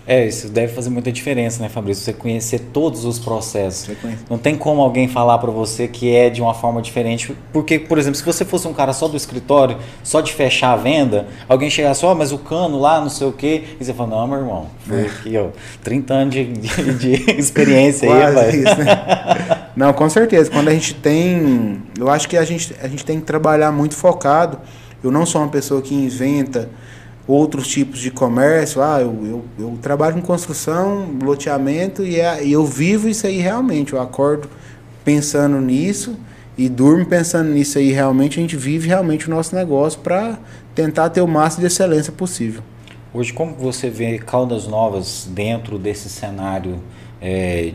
É, 0.08 0.26
isso 0.26 0.48
deve 0.48 0.72
fazer 0.72 0.88
muita 0.88 1.12
diferença, 1.12 1.60
né, 1.62 1.68
Fabrício? 1.68 2.02
Você 2.02 2.14
conhecer 2.14 2.60
todos 2.72 3.04
os 3.04 3.18
processos. 3.18 3.94
Não 4.30 4.38
tem 4.38 4.56
como 4.56 4.80
alguém 4.80 5.06
falar 5.06 5.36
para 5.36 5.50
você 5.50 5.86
que 5.86 6.16
é 6.16 6.30
de 6.30 6.40
uma 6.40 6.54
forma 6.54 6.80
diferente. 6.80 7.36
Porque, 7.52 7.78
por 7.78 7.98
exemplo, 7.98 8.16
se 8.16 8.24
você 8.24 8.42
fosse 8.42 8.66
um 8.66 8.72
cara 8.72 8.94
só 8.94 9.06
do 9.06 9.18
escritório, 9.18 9.76
só 10.02 10.22
de 10.22 10.32
fechar 10.32 10.72
a 10.72 10.76
venda, 10.76 11.28
alguém 11.46 11.68
chegar 11.68 11.92
só, 11.92 12.12
oh, 12.12 12.14
mas 12.14 12.32
o 12.32 12.38
cano 12.38 12.80
lá, 12.80 13.02
não 13.02 13.10
sei 13.10 13.26
o 13.26 13.32
quê, 13.32 13.64
e 13.78 13.84
você 13.84 13.92
fala, 13.92 14.16
não, 14.16 14.26
meu 14.26 14.38
irmão, 14.38 14.66
foi 14.86 15.02
é. 15.02 15.06
aqui, 15.08 15.36
ó, 15.36 15.48
30 15.84 16.14
anos 16.14 16.34
de, 16.34 16.44
de, 16.54 16.94
de 16.94 17.30
experiência 17.38 18.10
aí, 18.10 18.34
velho. 18.34 18.62
Né? 18.64 19.68
Não, 19.76 19.92
com 19.92 20.08
certeza. 20.08 20.50
Quando 20.50 20.68
a 20.68 20.72
gente 20.72 20.94
tem. 20.94 21.82
Eu 21.96 22.10
acho 22.10 22.28
que 22.28 22.36
a 22.36 22.44
gente, 22.44 22.74
a 22.82 22.88
gente 22.88 23.04
tem 23.04 23.20
que 23.20 23.26
trabalhar 23.26 23.70
muito 23.70 23.94
focado. 23.94 24.58
Eu 25.04 25.12
não 25.12 25.24
sou 25.24 25.40
uma 25.40 25.48
pessoa 25.48 25.80
que 25.80 25.94
inventa 25.94 26.68
outros 27.28 27.68
tipos 27.68 28.00
de 28.00 28.10
comércio. 28.10 28.82
Ah, 28.82 29.00
eu, 29.02 29.14
eu, 29.24 29.44
eu 29.58 29.78
trabalho 29.82 30.14
com 30.14 30.22
construção, 30.22 31.06
loteamento 31.22 32.02
e, 32.02 32.18
é, 32.18 32.42
e 32.42 32.52
eu 32.52 32.64
vivo 32.64 33.08
isso 33.08 33.26
aí 33.26 33.38
realmente. 33.38 33.92
Eu 33.92 34.00
acordo 34.00 34.48
pensando 35.04 35.60
nisso 35.60 36.16
e 36.56 36.68
durmo 36.68 37.04
pensando 37.04 37.50
nisso 37.50 37.78
aí 37.78 37.92
realmente. 37.92 38.38
A 38.38 38.42
gente 38.42 38.56
vive 38.56 38.88
realmente 38.88 39.28
o 39.28 39.30
nosso 39.30 39.54
negócio 39.54 40.00
para 40.00 40.38
tentar 40.74 41.10
ter 41.10 41.20
o 41.20 41.28
máximo 41.28 41.60
de 41.60 41.66
excelência 41.66 42.12
possível. 42.12 42.62
Hoje, 43.12 43.32
como 43.32 43.54
você 43.54 43.90
vê 43.90 44.18
Caldas 44.18 44.66
Novas 44.66 45.28
dentro 45.30 45.78
desse 45.78 46.08
cenário 46.08 46.78
é, 47.20 47.72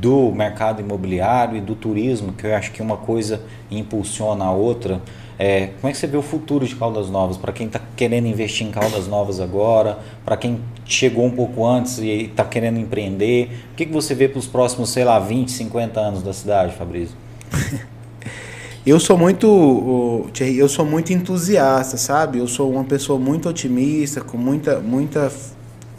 do 0.00 0.30
mercado 0.32 0.80
imobiliário 0.80 1.56
e 1.56 1.60
do 1.60 1.74
turismo, 1.74 2.32
que 2.32 2.46
eu 2.46 2.54
acho 2.54 2.70
que 2.70 2.82
uma 2.82 2.96
coisa 2.96 3.40
impulsiona 3.70 4.44
a 4.44 4.52
outra? 4.52 5.00
É, 5.38 5.70
como 5.80 5.90
é 5.90 5.92
que 5.92 5.98
você 5.98 6.06
vê 6.06 6.16
o 6.16 6.22
futuro 6.22 6.66
de 6.66 6.76
Caldas 6.76 7.10
Novas? 7.10 7.36
Para 7.36 7.52
quem 7.52 7.66
está 7.66 7.80
querendo 7.96 8.26
investir 8.26 8.66
em 8.66 8.70
Caldas 8.70 9.08
Novas 9.08 9.40
agora, 9.40 9.98
para 10.24 10.36
quem 10.36 10.60
chegou 10.84 11.24
um 11.24 11.30
pouco 11.30 11.66
antes 11.66 11.98
e 11.98 12.08
está 12.24 12.44
querendo 12.44 12.78
empreender, 12.78 13.50
o 13.72 13.76
que, 13.76 13.86
que 13.86 13.92
você 13.92 14.14
vê 14.14 14.28
para 14.28 14.38
os 14.38 14.46
próximos, 14.46 14.90
sei 14.90 15.04
lá, 15.04 15.18
20, 15.18 15.50
50 15.50 16.00
anos 16.00 16.22
da 16.22 16.32
cidade, 16.32 16.74
Fabrício? 16.74 17.16
eu 18.86 19.00
sou 19.00 19.18
muito, 19.18 20.30
eu 20.40 20.68
sou 20.68 20.84
muito 20.84 21.12
entusiasta, 21.12 21.96
sabe? 21.96 22.38
Eu 22.38 22.46
sou 22.46 22.70
uma 22.70 22.84
pessoa 22.84 23.18
muito 23.18 23.48
otimista, 23.48 24.20
com 24.20 24.38
muita, 24.38 24.78
muita 24.78 25.32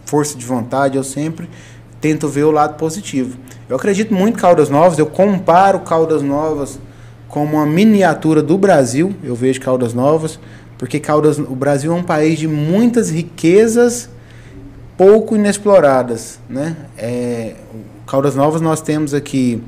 força 0.06 0.38
de 0.38 0.46
vontade. 0.46 0.96
Eu 0.96 1.04
sempre 1.04 1.50
tento 2.00 2.30
ver 2.30 2.44
o 2.44 2.52
lado 2.52 2.78
positivo. 2.78 3.38
Eu 3.68 3.76
acredito 3.76 4.14
muito 4.14 4.38
em 4.38 4.40
Caldas 4.40 4.70
Novas. 4.70 4.98
Eu 4.98 5.08
comparo 5.08 5.82
Caldas 5.82 6.22
Novas 6.22 6.80
como 7.28 7.58
uma 7.58 7.66
miniatura 7.66 8.42
do 8.42 8.58
Brasil, 8.58 9.14
eu 9.24 9.36
vejo 9.36 9.60
Caldas 9.62 9.94
Novas, 9.94 10.40
porque 10.78 11.00
Caldas, 11.00 11.40
o 11.40 11.56
Brasil 11.56 11.92
é 11.92 11.96
um 11.96 12.04
país 12.04 12.40
de 12.40 12.48
muitas 12.48 13.10
riquezas 13.10 14.10
pouco 14.98 15.36
inexploradas, 15.36 16.40
né? 16.50 16.76
É, 16.98 17.56
Caldas 18.08 18.36
Novas 18.36 18.62
nós 18.62 18.82
temos 18.82 19.14
aqui 19.14 19.62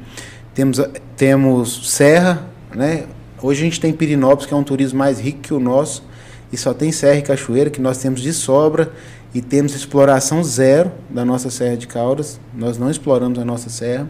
temos 0.54 0.80
temos 1.15 1.91
serra, 1.91 2.46
né? 2.74 3.06
Hoje 3.41 3.62
a 3.62 3.63
gente 3.65 3.80
tem 3.80 3.93
Pirinópolis 3.93 4.46
que 4.46 4.54
é 4.54 4.58
um 4.58 4.63
turismo 4.63 5.00
mais 5.00 5.20
rico 5.20 5.39
que 5.39 5.54
o 5.54 5.60
nosso 5.60 6.04
e 6.52 6.58
só 6.58 6.74
tem 6.74 6.91
serra 6.91 7.20
e 7.20 7.22
cachoeira 7.22 7.70
que 7.70 7.82
nós 7.82 7.98
temos 7.98 8.22
de 8.22 8.34
sobra 8.34 8.91
e 9.34 9.41
temos 9.41 9.76
exploração 9.76 10.43
zero 10.43 10.91
da 11.10 11.26
nossa 11.26 11.50
serra 11.50 11.76
de 11.76 11.88
Caldas. 11.88 12.39
Nós 12.54 12.78
não 12.78 12.89
exploramos 12.89 13.38
a 13.38 13.46
nossa 13.46 13.70
serra. 13.70 14.08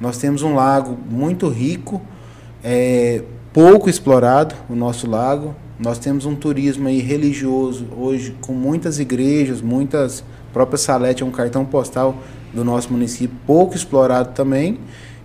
Nós 0.00 0.18
temos 0.18 0.42
um 0.42 0.54
lago 0.54 0.98
muito 1.10 1.48
rico 1.48 2.00
é 2.62 3.22
pouco 3.52 3.88
explorado 3.88 4.54
o 4.68 4.74
nosso 4.74 5.08
lago. 5.08 5.54
Nós 5.78 5.98
temos 5.98 6.26
um 6.26 6.34
turismo 6.34 6.88
aí 6.88 7.00
religioso 7.00 7.86
hoje 7.96 8.36
com 8.40 8.52
muitas 8.52 8.98
igrejas, 8.98 9.60
muitas 9.60 10.22
própria 10.52 10.78
Salete 10.78 11.22
é 11.22 11.26
um 11.26 11.30
cartão 11.30 11.64
postal 11.64 12.16
do 12.52 12.64
nosso 12.64 12.92
município 12.92 13.36
pouco 13.46 13.74
explorado 13.74 14.30
também. 14.34 14.78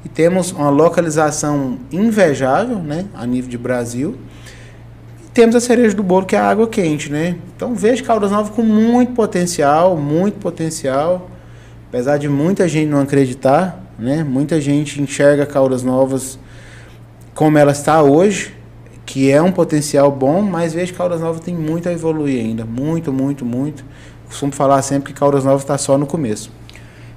E 0.03 0.09
temos 0.09 0.51
uma 0.51 0.69
localização 0.69 1.79
invejável, 1.91 2.77
né, 2.77 3.05
a 3.13 3.25
nível 3.25 3.49
de 3.49 3.57
Brasil. 3.57 4.15
E 5.25 5.29
temos 5.29 5.55
a 5.55 5.59
cereja 5.59 5.95
do 5.95 6.03
bolo 6.03 6.25
que 6.25 6.35
é 6.35 6.39
a 6.39 6.47
água 6.47 6.67
quente, 6.67 7.11
né? 7.11 7.37
Então 7.55 7.73
vejo 7.73 8.03
Caldas 8.03 8.29
Novas 8.31 8.51
com 8.51 8.61
muito 8.61 9.13
potencial, 9.13 9.97
muito 9.97 10.37
potencial. 10.37 11.29
Apesar 11.89 12.17
de 12.17 12.29
muita 12.29 12.67
gente 12.67 12.87
não 12.87 13.01
acreditar, 13.01 13.83
né? 13.97 14.23
Muita 14.23 14.61
gente 14.61 15.01
enxerga 15.01 15.45
Caldas 15.45 15.81
Novas 15.81 16.37
como 17.35 17.57
ela 17.57 17.73
está 17.73 18.01
hoje, 18.01 18.55
que 19.05 19.29
é 19.29 19.41
um 19.41 19.51
potencial 19.51 20.09
bom, 20.09 20.41
mas 20.41 20.73
vejo 20.73 20.93
que 20.93 20.97
Caldas 20.97 21.21
Novas 21.21 21.41
tem 21.41 21.53
muito 21.53 21.87
a 21.87 21.91
evoluir 21.91 22.43
ainda. 22.43 22.65
Muito, 22.65 23.13
muito, 23.13 23.45
muito. 23.45 23.85
Costumo 24.25 24.53
falar 24.53 24.81
sempre 24.81 25.13
que 25.13 25.19
Caldas 25.19 25.43
Novas 25.43 25.61
está 25.61 25.77
só 25.77 25.97
no 25.97 26.07
começo. 26.07 26.49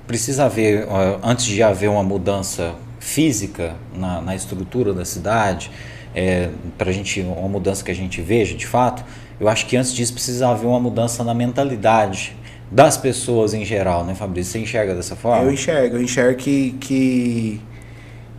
Precisa 0.06 0.44
haver, 0.44 0.86
antes 1.22 1.46
de 1.46 1.62
haver 1.62 1.88
uma 1.88 2.02
mudança 2.02 2.74
física 2.98 3.76
na, 3.94 4.20
na 4.20 4.34
estrutura 4.34 4.92
da 4.92 5.04
cidade, 5.04 5.70
é, 6.14 6.50
para 6.76 6.90
a 6.90 6.92
gente 6.92 7.20
uma 7.20 7.48
mudança 7.48 7.84
que 7.84 7.90
a 7.90 7.94
gente 7.94 8.20
veja, 8.20 8.54
de 8.54 8.66
fato, 8.66 9.04
eu 9.38 9.48
acho 9.48 9.66
que 9.66 9.76
antes 9.76 9.94
disso 9.94 10.12
precisa 10.12 10.48
haver 10.48 10.66
uma 10.66 10.80
mudança 10.80 11.22
na 11.22 11.32
mentalidade 11.32 12.36
das 12.70 12.96
pessoas 12.96 13.54
em 13.54 13.64
geral, 13.64 14.04
né, 14.04 14.14
Fabrício? 14.14 14.52
Você 14.52 14.58
enxerga 14.58 14.94
dessa 14.94 15.14
forma? 15.14 15.44
Eu 15.44 15.52
enxergo, 15.52 15.96
eu 15.96 16.02
enxergo 16.02 16.36
que, 16.38 16.72
que 16.80 17.60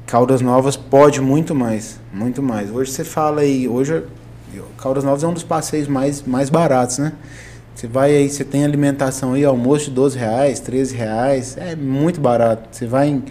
Caldas 0.09 0.41
Novas 0.41 0.75
pode 0.75 1.21
muito 1.21 1.53
mais, 1.53 1.99
muito 2.11 2.41
mais. 2.41 2.71
Hoje 2.71 2.91
você 2.91 3.03
fala 3.03 3.41
aí, 3.41 3.67
hoje 3.67 4.01
Caldas 4.75 5.03
Novas 5.03 5.23
é 5.23 5.27
um 5.27 5.33
dos 5.33 5.43
passeios 5.43 5.87
mais, 5.87 6.23
mais 6.23 6.49
baratos, 6.49 6.97
né? 6.97 7.13
Você 7.75 7.85
vai 7.85 8.15
aí, 8.15 8.27
você 8.27 8.43
tem 8.43 8.65
alimentação 8.65 9.33
aí, 9.33 9.45
almoço 9.45 9.85
de 9.85 9.91
12 9.91 10.17
reais, 10.17 10.59
13 10.59 10.95
reais, 10.95 11.57
é 11.57 11.75
muito 11.75 12.19
barato. 12.19 12.69
Você 12.71 12.87
vai 12.87 13.09
em 13.09 13.23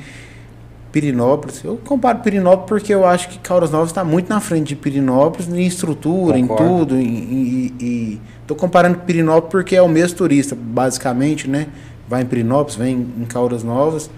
Pirinópolis, 0.93 1.65
eu 1.65 1.81
comparo 1.85 2.21
Pirinópolis 2.21 2.69
porque 2.69 2.95
eu 2.95 3.05
acho 3.05 3.29
que 3.29 3.41
Caldas 3.41 3.73
Novas 3.73 3.89
está 3.89 4.05
muito 4.05 4.29
na 4.29 4.39
frente 4.39 4.69
de 4.69 4.77
Pirinópolis 4.77 5.49
em 5.49 5.67
estrutura, 5.67 6.39
Concordo. 6.39 6.65
em 6.65 6.79
tudo. 6.79 7.01
E 7.01 8.21
estou 8.41 8.57
comparando 8.57 8.99
Pirinópolis 8.99 9.51
porque 9.51 9.75
é 9.75 9.83
o 9.83 9.89
mesmo 9.89 10.17
turista, 10.17 10.57
basicamente, 10.57 11.51
né? 11.51 11.67
Vai 12.09 12.23
em 12.23 12.27
Pirinópolis, 12.27 12.77
vem 12.77 13.05
em 13.19 13.25
Caldas 13.25 13.65
Novas, 13.65 14.09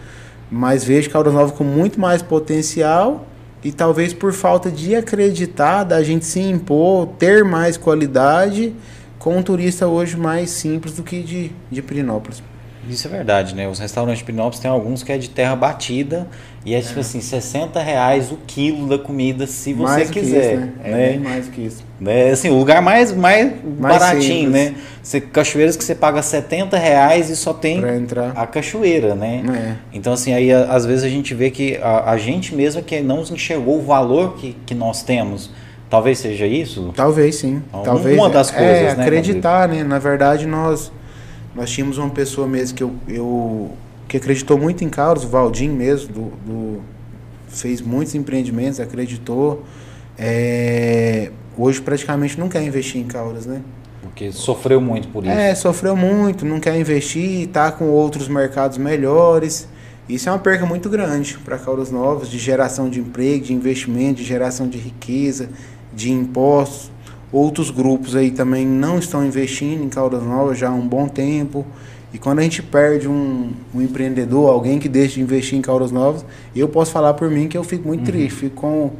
mas 0.51 0.83
vejo 0.85 1.11
Caldas 1.11 1.33
Novas 1.33 1.53
com 1.53 1.65
muito 1.65 2.01
mais 2.01 2.23
potencial 2.23 3.27
e 3.63 3.71
talvez 3.71 4.13
por 4.13 4.33
falta 4.33 4.71
de 4.71 4.95
acreditar, 4.95 5.85
da 5.85 6.03
gente 6.03 6.25
se 6.25 6.41
impor, 6.41 7.07
ter 7.19 7.45
mais 7.45 7.77
qualidade 7.77 8.75
com 9.19 9.37
um 9.37 9.43
turista 9.43 9.87
hoje 9.87 10.17
mais 10.17 10.51
simples 10.51 10.95
do 10.95 11.03
que 11.03 11.23
de, 11.23 11.53
de 11.71 11.83
Pirinópolis. 11.83 12.43
Isso 12.91 13.07
é 13.07 13.11
verdade, 13.11 13.55
né? 13.55 13.69
Os 13.69 13.79
restaurantes 13.79 14.19
de 14.19 14.25
Pirinópolis 14.25 14.59
tem 14.59 14.71
alguns 14.71 15.03
que 15.03 15.13
é 15.13 15.19
de 15.19 15.31
terra 15.31 15.55
batida 15.55 16.27
e 16.65 16.75
é, 16.75 16.79
é. 16.79 16.83
tipo 16.83 17.01
assim, 17.01 17.21
60 17.21 17.81
reais 17.81 18.33
o 18.33 18.39
quilo 18.47 18.89
da 18.89 18.99
comida 18.99 19.47
se 19.47 19.73
você 19.73 19.83
mais 19.83 20.11
quiser. 20.11 20.55
Isso, 20.55 20.61
né? 20.61 20.73
É 20.83 20.91
né? 20.91 21.09
bem 21.11 21.19
mais 21.21 21.49
que 21.49 21.61
isso. 21.61 21.85
É, 22.05 22.31
assim, 22.31 22.51
o 22.51 22.59
lugar 22.59 22.83
mais, 22.83 23.13
mais, 23.13 23.53
mais 23.79 23.99
baratinho, 23.99 24.23
simples. 24.23 24.53
né? 24.53 24.75
Você, 25.03 25.21
cachoeiras 25.21 25.77
que 25.77 25.85
você 25.85 25.95
paga 25.95 26.21
70 26.21 26.77
reais 26.77 27.31
e 27.31 27.37
só 27.37 27.55
tem 27.55 27.81
a 28.35 28.47
cachoeira, 28.47 29.15
né? 29.15 29.43
É. 29.49 29.97
Então, 29.97 30.13
assim, 30.13 30.33
aí 30.33 30.53
às 30.53 30.85
vezes 30.85 31.05
a 31.05 31.09
gente 31.09 31.33
vê 31.35 31.51
que 31.51 31.77
a, 31.77 32.11
a 32.11 32.19
gente 32.19 32.55
mesmo 32.55 32.83
que 32.83 33.01
não 33.01 33.23
enxergou 33.23 33.79
o 33.79 33.83
valor 33.83 34.35
que, 34.35 34.57
que 34.67 34.75
nós 34.75 35.03
temos. 35.03 35.51
Talvez 35.89 36.19
seja 36.19 36.47
isso? 36.47 36.93
Talvez 36.95 37.35
sim. 37.37 37.63
Então, 37.69 37.83
Talvez 37.83 38.17
uma 38.17 38.31
das 38.31 38.51
coisas, 38.51 38.93
é, 38.93 38.95
né? 38.95 39.03
Acreditar, 39.03 39.69
né? 39.69 39.83
Na 39.83 39.99
verdade, 39.99 40.47
nós 40.47 40.93
nós 41.55 41.71
tínhamos 41.71 41.99
uma 41.99 42.11
pessoa 42.11 42.47
mesmo 42.47 42.77
que 42.77 42.83
eu, 42.83 42.95
eu 43.09 43.73
que 44.09 44.17
acreditou 44.17 44.59
muito 44.59 44.85
em 44.85 44.89
Carlos, 44.89 45.25
o 45.25 45.29
Valdim 45.29 45.69
mesmo, 45.69 46.13
do, 46.13 46.23
do 46.45 46.83
fez 47.49 47.81
muitos 47.81 48.15
empreendimentos, 48.15 48.81
acreditou. 48.81 49.65
É, 50.19 51.31
hoje 51.57 51.81
praticamente 51.81 52.39
não 52.39 52.49
quer 52.49 52.63
investir 52.63 53.01
em 53.01 53.05
Caldas, 53.05 53.47
né? 53.47 53.63
Porque 54.03 54.33
sofreu 54.33 54.81
muito 54.81 55.09
por 55.09 55.25
isso. 55.25 55.33
É, 55.33 55.55
sofreu 55.55 55.97
muito, 55.97 56.45
não 56.45 56.59
quer 56.59 56.77
investir, 56.79 57.43
está 57.43 57.71
com 57.71 57.87
outros 57.87 58.29
mercados 58.29 58.79
melhores. 58.79 59.69
Isso 60.09 60.29
é 60.29 60.33
uma 60.33 60.39
perca 60.39 60.67
muito 60.67 60.89
grande 60.89 61.39
para 61.45 61.57
Caldas 61.57 61.91
Novas, 61.91 62.29
de 62.29 62.39
geração 62.39 62.91
de 62.91 62.99
emprego, 62.99 63.45
de 63.45 63.53
investimento, 63.53 64.15
de 64.15 64.25
geração 64.25 64.69
de 64.69 64.79
riqueza, 64.79 65.49
de 65.93 66.11
impostos. 66.11 66.91
Outros 67.33 67.71
grupos 67.71 68.17
aí 68.17 68.31
também 68.31 68.67
não 68.67 68.99
estão 68.99 69.25
investindo 69.25 69.85
em 69.85 69.89
Caldas 69.89 70.23
Novas 70.23 70.59
já 70.59 70.69
há 70.69 70.73
um 70.73 70.87
bom 70.87 71.07
tempo. 71.07 71.65
E 72.13 72.19
quando 72.19 72.41
a 72.41 72.43
gente 72.43 72.61
perde 72.61 73.07
um, 73.07 73.53
um 73.73 73.81
empreendedor, 73.81 74.51
alguém 74.51 74.81
que 74.81 74.89
deixa 74.89 75.15
de 75.15 75.21
investir 75.21 75.57
em 75.57 75.63
Caldas 75.63 75.93
Novas, 75.93 76.25
eu 76.57 76.69
posso 76.69 76.91
falar 76.91 77.15
por 77.15 77.31
mim 77.31 77.47
que 77.47 77.57
eu 77.57 77.63
fico 77.63 77.87
muito 77.87 78.01
uhum. 78.01 78.07
triste, 78.07 78.41
fico 78.41 78.57
com 78.57 78.87
o 78.87 78.93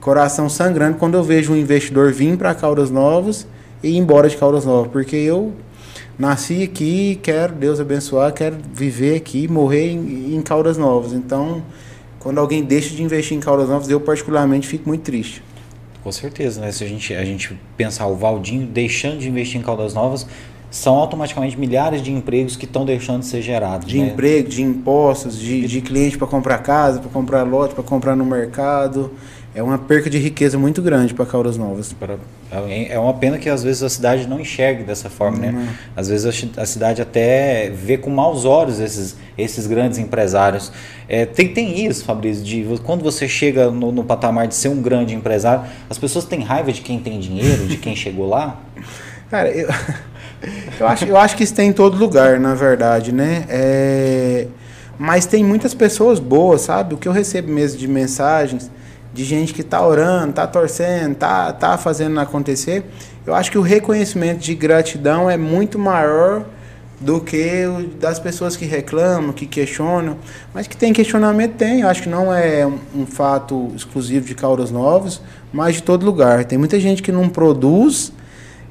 coração 0.00 0.50
sangrando 0.50 0.98
quando 0.98 1.14
eu 1.14 1.22
vejo 1.22 1.52
um 1.52 1.56
investidor 1.56 2.12
vir 2.12 2.36
para 2.36 2.54
Caldas 2.54 2.90
Novas 2.90 3.46
e 3.82 3.88
ir 3.88 3.96
embora 3.96 4.28
de 4.28 4.36
Caldas 4.36 4.66
Novas, 4.66 4.92
porque 4.92 5.16
eu 5.16 5.54
nasci 6.18 6.62
aqui, 6.62 7.18
quero 7.22 7.54
Deus 7.54 7.80
abençoar, 7.80 8.32
quero 8.34 8.56
viver 8.74 9.16
aqui, 9.16 9.48
morrer 9.48 9.92
em, 9.92 10.34
em 10.34 10.42
Caldas 10.42 10.76
Novas. 10.76 11.14
Então, 11.14 11.62
quando 12.18 12.38
alguém 12.38 12.62
deixa 12.62 12.94
de 12.94 13.02
investir 13.02 13.34
em 13.34 13.40
Caldas 13.40 13.70
Novas, 13.70 13.88
eu 13.88 13.98
particularmente 13.98 14.68
fico 14.68 14.86
muito 14.86 15.02
triste. 15.02 15.42
Com 16.08 16.12
certeza, 16.12 16.58
né? 16.62 16.72
Se 16.72 16.82
a 16.82 16.86
gente, 16.86 17.12
a 17.12 17.22
gente 17.22 17.54
pensar 17.76 18.06
o 18.06 18.16
Valdinho 18.16 18.66
deixando 18.66 19.18
de 19.18 19.28
investir 19.28 19.60
em 19.60 19.62
Caldas 19.62 19.92
Novas, 19.92 20.26
são 20.70 20.94
automaticamente 20.94 21.58
milhares 21.58 22.00
de 22.00 22.10
empregos 22.10 22.56
que 22.56 22.64
estão 22.64 22.86
deixando 22.86 23.20
de 23.20 23.26
ser 23.26 23.42
gerados. 23.42 23.86
De 23.86 23.98
né? 23.98 24.06
emprego, 24.06 24.48
de 24.48 24.62
impostos, 24.62 25.38
de, 25.38 25.66
de 25.66 25.82
cliente 25.82 26.16
para 26.16 26.26
comprar 26.26 26.62
casa, 26.62 26.98
para 26.98 27.10
comprar 27.10 27.42
lote, 27.42 27.74
para 27.74 27.84
comprar 27.84 28.16
no 28.16 28.24
mercado 28.24 29.10
é 29.58 29.62
uma 29.62 29.76
perca 29.76 30.08
de 30.08 30.18
riqueza 30.18 30.56
muito 30.56 30.80
grande 30.80 31.12
para 31.12 31.26
Caldas 31.26 31.56
Novas. 31.56 31.92
É 32.88 32.96
uma 32.96 33.12
pena 33.14 33.38
que 33.38 33.48
às 33.48 33.64
vezes 33.64 33.82
a 33.82 33.88
cidade 33.88 34.24
não 34.28 34.38
enxergue 34.38 34.84
dessa 34.84 35.10
forma, 35.10 35.38
né? 35.38 35.74
Às 35.96 36.08
vezes 36.08 36.52
a 36.56 36.64
cidade 36.64 37.02
até 37.02 37.68
vê 37.70 37.98
com 37.98 38.08
maus 38.08 38.44
olhos 38.44 38.78
esses, 38.78 39.16
esses 39.36 39.66
grandes 39.66 39.98
empresários. 39.98 40.70
É, 41.08 41.26
tem, 41.26 41.48
tem 41.48 41.84
isso, 41.84 42.04
Fabrício, 42.04 42.44
de 42.44 42.64
quando 42.84 43.02
você 43.02 43.26
chega 43.26 43.68
no, 43.68 43.90
no, 43.90 44.04
patamar 44.04 44.46
de 44.46 44.54
ser 44.54 44.68
um 44.68 44.80
grande 44.80 45.12
empresário, 45.12 45.64
as 45.90 45.98
pessoas 45.98 46.24
têm 46.24 46.40
raiva 46.40 46.70
de 46.70 46.80
quem 46.80 47.00
tem 47.00 47.18
dinheiro, 47.18 47.66
de 47.66 47.78
quem 47.78 47.96
chegou 47.96 48.28
lá? 48.28 48.60
Cara, 49.28 49.50
eu, 49.50 49.68
eu, 50.78 50.86
acho, 50.86 51.04
eu 51.04 51.16
acho 51.16 51.36
que 51.36 51.42
isso 51.42 51.54
tem 51.54 51.70
em 51.70 51.72
todo 51.72 51.98
lugar, 51.98 52.38
na 52.38 52.54
verdade, 52.54 53.10
né? 53.10 53.44
É, 53.48 54.46
mas 54.96 55.26
tem 55.26 55.42
muitas 55.42 55.74
pessoas 55.74 56.20
boas, 56.20 56.60
sabe? 56.60 56.94
O 56.94 56.96
que 56.96 57.08
eu 57.08 57.12
recebo 57.12 57.50
mesmo 57.50 57.76
de 57.76 57.88
mensagens 57.88 58.70
de 59.18 59.24
gente 59.24 59.52
que 59.52 59.62
está 59.62 59.84
orando, 59.84 60.30
está 60.30 60.46
torcendo, 60.46 61.14
está 61.14 61.52
tá 61.52 61.76
fazendo 61.76 62.20
acontecer, 62.20 62.84
eu 63.26 63.34
acho 63.34 63.50
que 63.50 63.58
o 63.58 63.60
reconhecimento 63.60 64.38
de 64.38 64.54
gratidão 64.54 65.28
é 65.28 65.36
muito 65.36 65.76
maior 65.76 66.44
do 67.00 67.20
que 67.20 67.66
o 67.66 67.88
das 67.98 68.20
pessoas 68.20 68.56
que 68.56 68.64
reclamam, 68.64 69.32
que 69.32 69.44
questionam, 69.44 70.18
mas 70.54 70.68
que 70.68 70.76
tem 70.76 70.92
questionamento 70.92 71.56
tem. 71.56 71.80
Eu 71.80 71.88
acho 71.88 72.00
que 72.00 72.08
não 72.08 72.32
é 72.32 72.64
um, 72.64 73.04
fato 73.06 73.72
exclusivo 73.74 74.24
de 74.24 74.36
Caldas 74.36 74.70
Novas, 74.70 75.20
mas 75.52 75.74
de 75.74 75.82
todo 75.82 76.06
lugar. 76.06 76.44
Tem 76.44 76.56
muita 76.56 76.78
gente 76.78 77.02
que 77.02 77.10
não 77.10 77.28
produz 77.28 78.12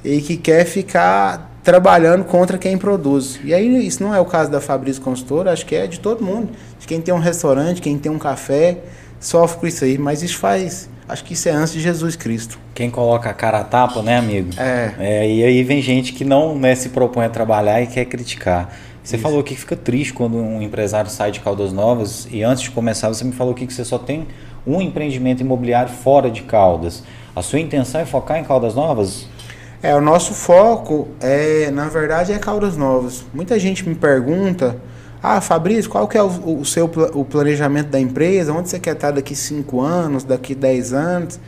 e 0.02 0.22
que 0.22 0.38
quer 0.38 0.64
ficar 0.64 1.60
trabalhando 1.62 2.24
contra 2.24 2.58
quem 2.58 2.78
produz. 2.78 3.38
E 3.44 3.54
aí 3.54 3.86
isso 3.86 4.02
não 4.02 4.16
é 4.16 4.20
o 4.22 4.26
caso 4.26 4.50
da 4.50 4.62
Fabrício 4.62 5.02
Consultor, 5.02 5.50
acho 5.50 5.66
que 5.66 5.76
é 5.76 5.88
de 5.88 6.00
todo 6.00 6.24
mundo. 6.24 6.52
De 6.80 6.88
quem 6.88 7.02
tem 7.02 7.14
um 7.14 7.20
restaurante, 7.20 7.82
quem 7.82 7.98
tem 7.98 8.10
um 8.10 8.18
café, 8.18 8.78
sofre 9.20 9.60
com 9.60 9.68
isso 9.68 9.84
aí, 9.84 9.98
mas 9.98 10.24
isso 10.24 10.38
faz. 10.38 10.90
Acho 11.08 11.24
que 11.24 11.34
isso 11.34 11.48
é 11.48 11.52
antes 11.52 11.72
de 11.74 11.80
Jesus 11.80 12.16
Cristo. 12.16 12.60
Quem 12.76 12.90
coloca 12.90 13.30
a 13.30 13.34
cara 13.34 13.60
a 13.60 13.64
tapa, 13.64 14.02
né, 14.02 14.18
amigo? 14.18 14.50
É. 14.58 14.94
é 15.00 15.30
e 15.30 15.44
aí 15.44 15.64
vem 15.64 15.82
gente 15.82 16.12
que 16.12 16.26
não 16.26 16.58
né, 16.58 16.76
se 16.76 16.90
propõe 16.90 17.26
a 17.26 17.30
trabalhar 17.30 17.82
e 17.82 17.88
quer 17.88 18.06
criticar. 18.06 18.74
Você 19.02 19.16
isso. 19.16 19.24
falou 19.24 19.42
que 19.42 19.56
fica 19.56 19.76
triste 19.76 20.14
quando 20.14 20.36
um 20.36 20.62
empresário 20.62 21.10
sai 21.10 21.32
de 21.32 21.40
Caldas 21.40 21.72
Novas 21.72 22.28
e 22.30 22.44
antes 22.44 22.64
de 22.64 22.72
começar 22.72 23.08
você 23.08 23.24
me 23.24 23.32
falou 23.32 23.54
que 23.54 23.66
você 23.66 23.86
só 23.86 23.98
tem 23.98 24.28
um 24.66 24.82
empreendimento 24.82 25.40
imobiliário 25.40 25.94
fora 25.94 26.30
de 26.30 26.42
Caldas. 26.42 27.04
A 27.34 27.42
sua 27.42 27.60
intenção 27.60 28.02
é 28.02 28.06
focar 28.06 28.38
em 28.38 28.44
Caldas 28.44 28.76
Novas? 28.76 29.28
É, 29.82 29.96
o 29.96 30.02
nosso 30.02 30.34
foco 30.34 31.08
é, 31.22 31.72
na 31.72 31.88
verdade, 31.88 32.34
é 32.34 32.38
Caldas 32.38 32.76
Novas. 32.76 33.24
Muita 33.34 33.58
gente 33.58 33.88
me 33.88 33.96
pergunta 33.96 34.76
ah, 35.22 35.42
Fabrício, 35.42 35.90
qual 35.90 36.08
que 36.08 36.18
é 36.18 36.24
o, 36.24 36.60
o 36.60 36.66
seu 36.66 36.86
o 36.86 37.26
planejamento 37.26 37.90
da 37.90 38.00
empresa? 38.00 38.54
Onde 38.54 38.70
você 38.70 38.80
quer 38.80 38.94
estar 38.94 39.12
daqui 39.12 39.36
5 39.36 39.82
anos, 39.82 40.24
daqui 40.24 40.54
10 40.54 40.94
anos? 40.94 41.40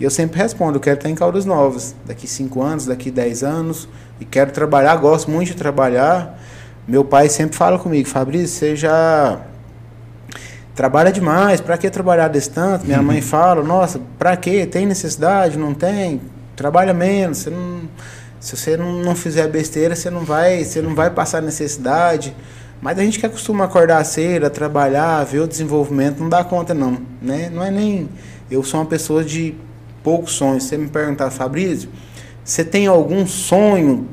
E 0.00 0.04
eu 0.04 0.10
sempre 0.10 0.38
respondo, 0.38 0.76
eu 0.76 0.80
quero 0.80 0.96
estar 0.96 1.10
em 1.10 1.14
Caldas 1.14 1.44
Novas, 1.44 1.94
daqui 2.06 2.26
5 2.26 2.62
anos, 2.62 2.86
daqui 2.86 3.10
10 3.10 3.42
anos, 3.42 3.88
e 4.20 4.24
quero 4.24 4.52
trabalhar, 4.52 4.94
gosto 4.96 5.30
muito 5.30 5.48
de 5.48 5.56
trabalhar. 5.56 6.38
Meu 6.86 7.04
pai 7.04 7.28
sempre 7.28 7.56
fala 7.56 7.78
comigo, 7.78 8.08
Fabrício, 8.08 8.48
você 8.48 8.76
já 8.76 9.40
trabalha 10.74 11.10
demais, 11.10 11.60
para 11.60 11.76
que 11.76 11.90
trabalhar 11.90 12.28
desse 12.28 12.50
tanto? 12.50 12.86
Minha 12.86 13.02
mãe 13.02 13.20
fala, 13.20 13.62
nossa, 13.64 14.00
para 14.16 14.36
que? 14.36 14.64
Tem 14.66 14.86
necessidade? 14.86 15.58
Não 15.58 15.74
tem? 15.74 16.20
Trabalha 16.54 16.94
menos, 16.94 17.38
você 17.38 17.50
não, 17.50 17.80
se 18.38 18.56
você 18.56 18.76
não, 18.76 19.02
não 19.02 19.16
fizer 19.16 19.48
besteira, 19.48 19.96
você 19.96 20.08
não 20.08 20.20
vai, 20.20 20.64
você 20.64 20.80
não 20.80 20.94
vai 20.94 21.10
passar 21.10 21.42
necessidade. 21.42 22.34
Mas 22.80 22.98
a 22.98 23.02
gente 23.02 23.18
que 23.18 23.26
acostuma 23.26 23.64
acordar 23.64 24.04
cedo, 24.04 24.48
trabalhar, 24.50 25.24
ver 25.24 25.40
o 25.40 25.48
desenvolvimento, 25.48 26.20
não 26.20 26.28
dá 26.28 26.44
conta 26.44 26.72
não, 26.72 26.98
né? 27.20 27.50
Não 27.52 27.64
é 27.64 27.70
nem... 27.70 28.08
Eu 28.50 28.62
sou 28.62 28.80
uma 28.80 28.86
pessoa 28.86 29.24
de 29.24 29.54
poucos 30.02 30.32
sonhos. 30.32 30.64
Você 30.64 30.78
me 30.78 30.88
perguntar, 30.88 31.30
Fabrício, 31.30 31.88
você 32.44 32.64
tem 32.64 32.86
algum 32.86 33.26
sonho? 33.26 34.08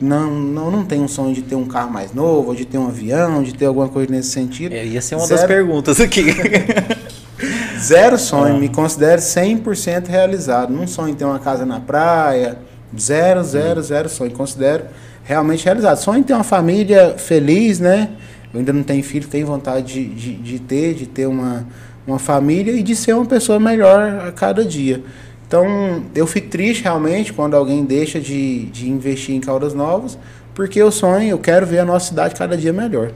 Não, 0.00 0.30
não, 0.30 0.70
não 0.70 0.84
tenho 0.84 1.04
um 1.04 1.08
sonho 1.08 1.34
de 1.34 1.42
ter 1.42 1.54
um 1.54 1.66
carro 1.66 1.90
mais 1.90 2.12
novo, 2.12 2.54
de 2.54 2.64
ter 2.64 2.78
um 2.78 2.86
avião, 2.86 3.42
de 3.42 3.54
ter 3.54 3.66
alguma 3.66 3.88
coisa 3.88 4.10
nesse 4.10 4.30
sentido. 4.30 4.74
É, 4.74 4.84
ia 4.84 5.00
ser 5.00 5.14
uma 5.14 5.26
Zero... 5.26 5.40
das 5.40 5.48
perguntas 5.48 6.00
aqui. 6.00 6.24
Zero 7.80 8.18
sonho, 8.18 8.56
ah. 8.56 8.58
me 8.58 8.68
considero 8.68 9.20
100% 9.20 10.08
realizado. 10.08 10.72
Não 10.72 10.86
sonho 10.86 11.10
em 11.10 11.14
ter 11.14 11.24
uma 11.24 11.38
casa 11.38 11.64
na 11.64 11.80
praia, 11.80 12.58
zero, 12.98 13.42
zero, 13.44 13.82
zero 13.82 14.08
sonho. 14.08 14.30
Considero 14.32 14.84
realmente 15.28 15.62
realizado. 15.62 15.98
Sonho 15.98 16.20
em 16.20 16.22
ter 16.22 16.32
uma 16.32 16.42
família 16.42 17.14
feliz, 17.18 17.78
né? 17.78 18.08
Eu 18.52 18.60
ainda 18.60 18.72
não 18.72 18.82
tenho 18.82 19.04
filho, 19.04 19.28
tenho 19.28 19.46
vontade 19.46 19.92
de, 19.92 20.08
de, 20.08 20.34
de 20.36 20.58
ter, 20.58 20.94
de 20.94 21.06
ter 21.06 21.26
uma, 21.26 21.66
uma 22.06 22.18
família 22.18 22.72
e 22.72 22.82
de 22.82 22.96
ser 22.96 23.12
uma 23.12 23.26
pessoa 23.26 23.60
melhor 23.60 24.26
a 24.26 24.32
cada 24.32 24.64
dia. 24.64 25.02
Então, 25.46 26.02
eu 26.14 26.26
fico 26.26 26.48
triste 26.48 26.82
realmente 26.82 27.30
quando 27.34 27.54
alguém 27.54 27.84
deixa 27.84 28.18
de, 28.18 28.64
de 28.66 28.88
investir 28.88 29.34
em 29.34 29.40
Caldas 29.40 29.74
Novas, 29.74 30.18
porque 30.54 30.80
eu 30.80 30.90
sonho, 30.90 31.28
eu 31.28 31.38
quero 31.38 31.66
ver 31.66 31.80
a 31.80 31.84
nossa 31.84 32.06
cidade 32.08 32.34
cada 32.34 32.56
dia 32.56 32.72
melhor. 32.72 33.12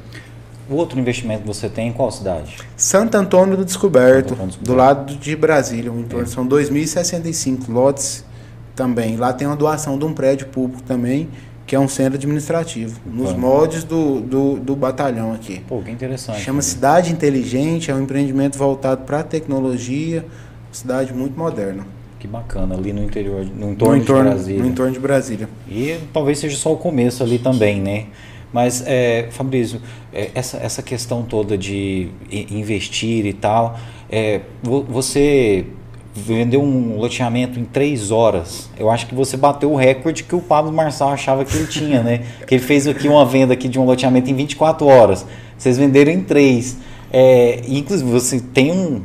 O 0.69 0.75
outro 0.75 1.01
investimento 1.01 1.43
que 1.43 1.49
você 1.49 1.69
tem 1.69 1.89
em 1.89 1.93
qual 1.93 2.11
cidade? 2.11 2.57
Santo 2.77 3.17
Antônio 3.17 3.57
do 3.57 3.65
Descoberto, 3.65 4.35
Antônio 4.35 4.53
do, 4.53 4.59
Descoberto. 4.59 4.71
do 4.71 4.75
lado 4.75 5.15
de 5.17 5.35
Brasília. 5.35 5.91
Em 5.91 6.03
torno, 6.03 6.25
é. 6.25 6.29
São 6.29 6.47
2.065 6.47 7.71
lotes 7.71 8.25
também. 8.77 9.17
Lá 9.17 9.33
tem 9.33 9.47
uma 9.47 9.57
doação 9.57 9.99
de 9.99 10.05
um 10.05 10.13
prédio 10.13 10.47
público 10.49 10.83
também, 10.83 11.29
que 11.67 11.77
é 11.77 11.79
um 11.79 11.89
centro 11.89 12.17
administrativo, 12.17 13.01
nos 13.07 13.33
moldes 13.33 13.85
do, 13.85 14.21
do, 14.21 14.57
do, 14.57 14.77
batalhão 14.77 15.33
aqui. 15.33 15.61
Pô, 15.69 15.81
que 15.81 15.91
interessante. 15.91 16.41
Chama 16.41 16.57
né? 16.57 16.63
Cidade 16.63 17.13
Inteligente, 17.13 17.91
é 17.91 17.95
um 17.95 18.03
empreendimento 18.03 18.59
voltado 18.59 19.05
para 19.05 19.21
a 19.21 19.23
tecnologia, 19.23 20.25
cidade 20.71 21.13
muito 21.13 21.39
moderna. 21.39 21.87
Que 22.19 22.27
bacana, 22.29 22.75
ali 22.77 22.93
no 22.93 23.03
interior, 23.03 23.45
no 23.45 23.73
entorno, 23.73 23.97
no 23.97 24.03
entorno 24.03 24.31
de 24.31 24.35
Brasília. 24.35 24.63
No 24.63 24.69
entorno 24.69 24.93
de 24.93 25.01
Brasília. 25.01 25.49
E 25.69 25.99
talvez 26.13 26.39
seja 26.39 26.57
só 26.57 26.73
o 26.73 26.77
começo 26.77 27.23
ali 27.23 27.39
também, 27.39 27.81
né? 27.81 28.07
Mas, 28.53 28.85
é, 28.87 29.29
Fabrício, 29.31 29.81
é, 30.13 30.31
essa, 30.35 30.59
essa 30.59 30.83
questão 30.83 31.23
toda 31.23 31.57
de 31.57 32.11
investir 32.31 33.25
e 33.25 33.33
tal, 33.33 33.79
é, 34.11 34.43
você 34.63 35.67
vendeu 36.15 36.63
um 36.63 36.97
loteamento 36.97 37.59
em 37.59 37.65
três 37.65 38.11
horas. 38.11 38.69
Eu 38.79 38.91
acho 38.91 39.07
que 39.07 39.15
você 39.15 39.37
bateu 39.37 39.73
o 39.73 39.77
recorde 39.77 40.25
que 40.25 40.35
o 40.35 40.41
Pablo 40.41 40.73
Marçal 40.73 41.11
achava 41.11 41.45
que 41.45 41.57
ele 41.57 41.67
tinha, 41.67 42.03
né? 42.03 42.23
que 42.47 42.55
ele 42.55 42.63
fez 42.63 42.87
aqui 42.87 43.09
uma 43.09 43.25
venda 43.25 43.55
aqui 43.55 43.69
de 43.69 43.79
um 43.79 43.85
loteamento 43.85 44.31
em 44.31 44.35
24 44.35 44.87
horas. 44.87 45.27
Vocês 45.57 45.79
venderam 45.79 46.13
em 46.13 46.23
três. 46.23 46.77
É, 47.13 47.61
inclusive, 47.67 48.11
você 48.11 48.41
tem 48.41 48.73
um, 48.73 49.03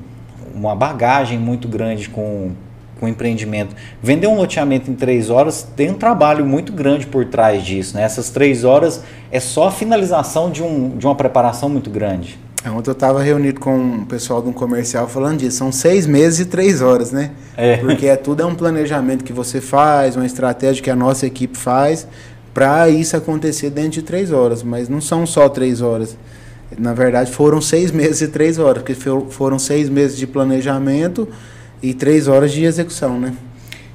uma 0.54 0.76
bagagem 0.76 1.38
muito 1.38 1.68
grande 1.68 2.10
com 2.10 2.52
com 3.00 3.08
empreendimento. 3.08 3.76
Vender 4.02 4.28
um 4.28 4.36
loteamento 4.36 4.90
em 4.90 4.96
três 4.96 5.30
horas 5.30 5.68
tem 5.76 5.92
um 5.92 5.94
trabalho 5.94 6.46
muito 6.46 6.74
grande 6.74 7.06
por 7.06 7.26
trás 7.26 7.64
disso. 7.64 7.96
Né? 7.96 8.04
Essas 8.04 8.30
três 8.30 8.64
horas 8.64 9.04
é 9.32 9.40
só 9.40 9.68
a 9.68 9.72
finalização 9.72 10.50
de, 10.50 10.64
um, 10.64 10.98
de 10.98 11.06
uma 11.06 11.16
preparação 11.16 11.70
muito 11.70 11.90
grande. 11.90 12.40
É, 12.68 12.70
ontem 12.70 12.90
eu 12.90 12.94
estava 12.94 13.22
reunido 13.24 13.62
com 13.62 14.00
o 14.00 14.06
pessoal 14.06 14.42
de 14.42 14.50
um 14.50 14.54
comercial 14.54 15.08
falando 15.08 15.40
disso. 15.40 15.58
São 15.58 15.72
seis 15.72 16.06
meses 16.06 16.42
e 16.42 16.46
três 16.46 16.82
horas, 16.82 17.14
né? 17.14 17.32
É. 17.56 17.78
Porque 17.78 18.08
é 18.08 18.16
tudo 18.18 18.44
é 18.44 18.46
um 18.46 18.56
planejamento 18.56 19.24
que 19.24 19.32
você 19.32 19.62
faz, 19.62 20.18
uma 20.18 20.26
estratégia 20.26 20.84
que 20.84 20.90
a 20.90 20.96
nossa 20.96 21.26
equipe 21.26 21.58
faz 21.58 22.06
para 22.54 22.90
isso 22.90 23.16
acontecer 23.16 23.70
dentro 23.70 23.92
de 23.92 24.02
três 24.02 24.34
horas. 24.34 24.64
Mas 24.64 24.90
não 24.90 25.00
são 25.00 25.26
só 25.26 25.48
três 25.48 25.82
horas. 25.82 26.18
Na 26.78 26.94
verdade, 26.94 27.32
foram 27.32 27.62
seis 27.62 27.90
meses 27.94 28.22
e 28.22 28.28
três 28.28 28.60
horas, 28.60 28.84
porque 28.84 28.96
foram 29.30 29.58
seis 29.58 29.88
meses 29.88 30.18
de 30.18 30.28
planejamento 30.28 31.26
e 31.82 31.94
três 31.94 32.28
horas 32.28 32.52
de 32.52 32.66
execução, 32.66 33.18
né? 33.18 33.34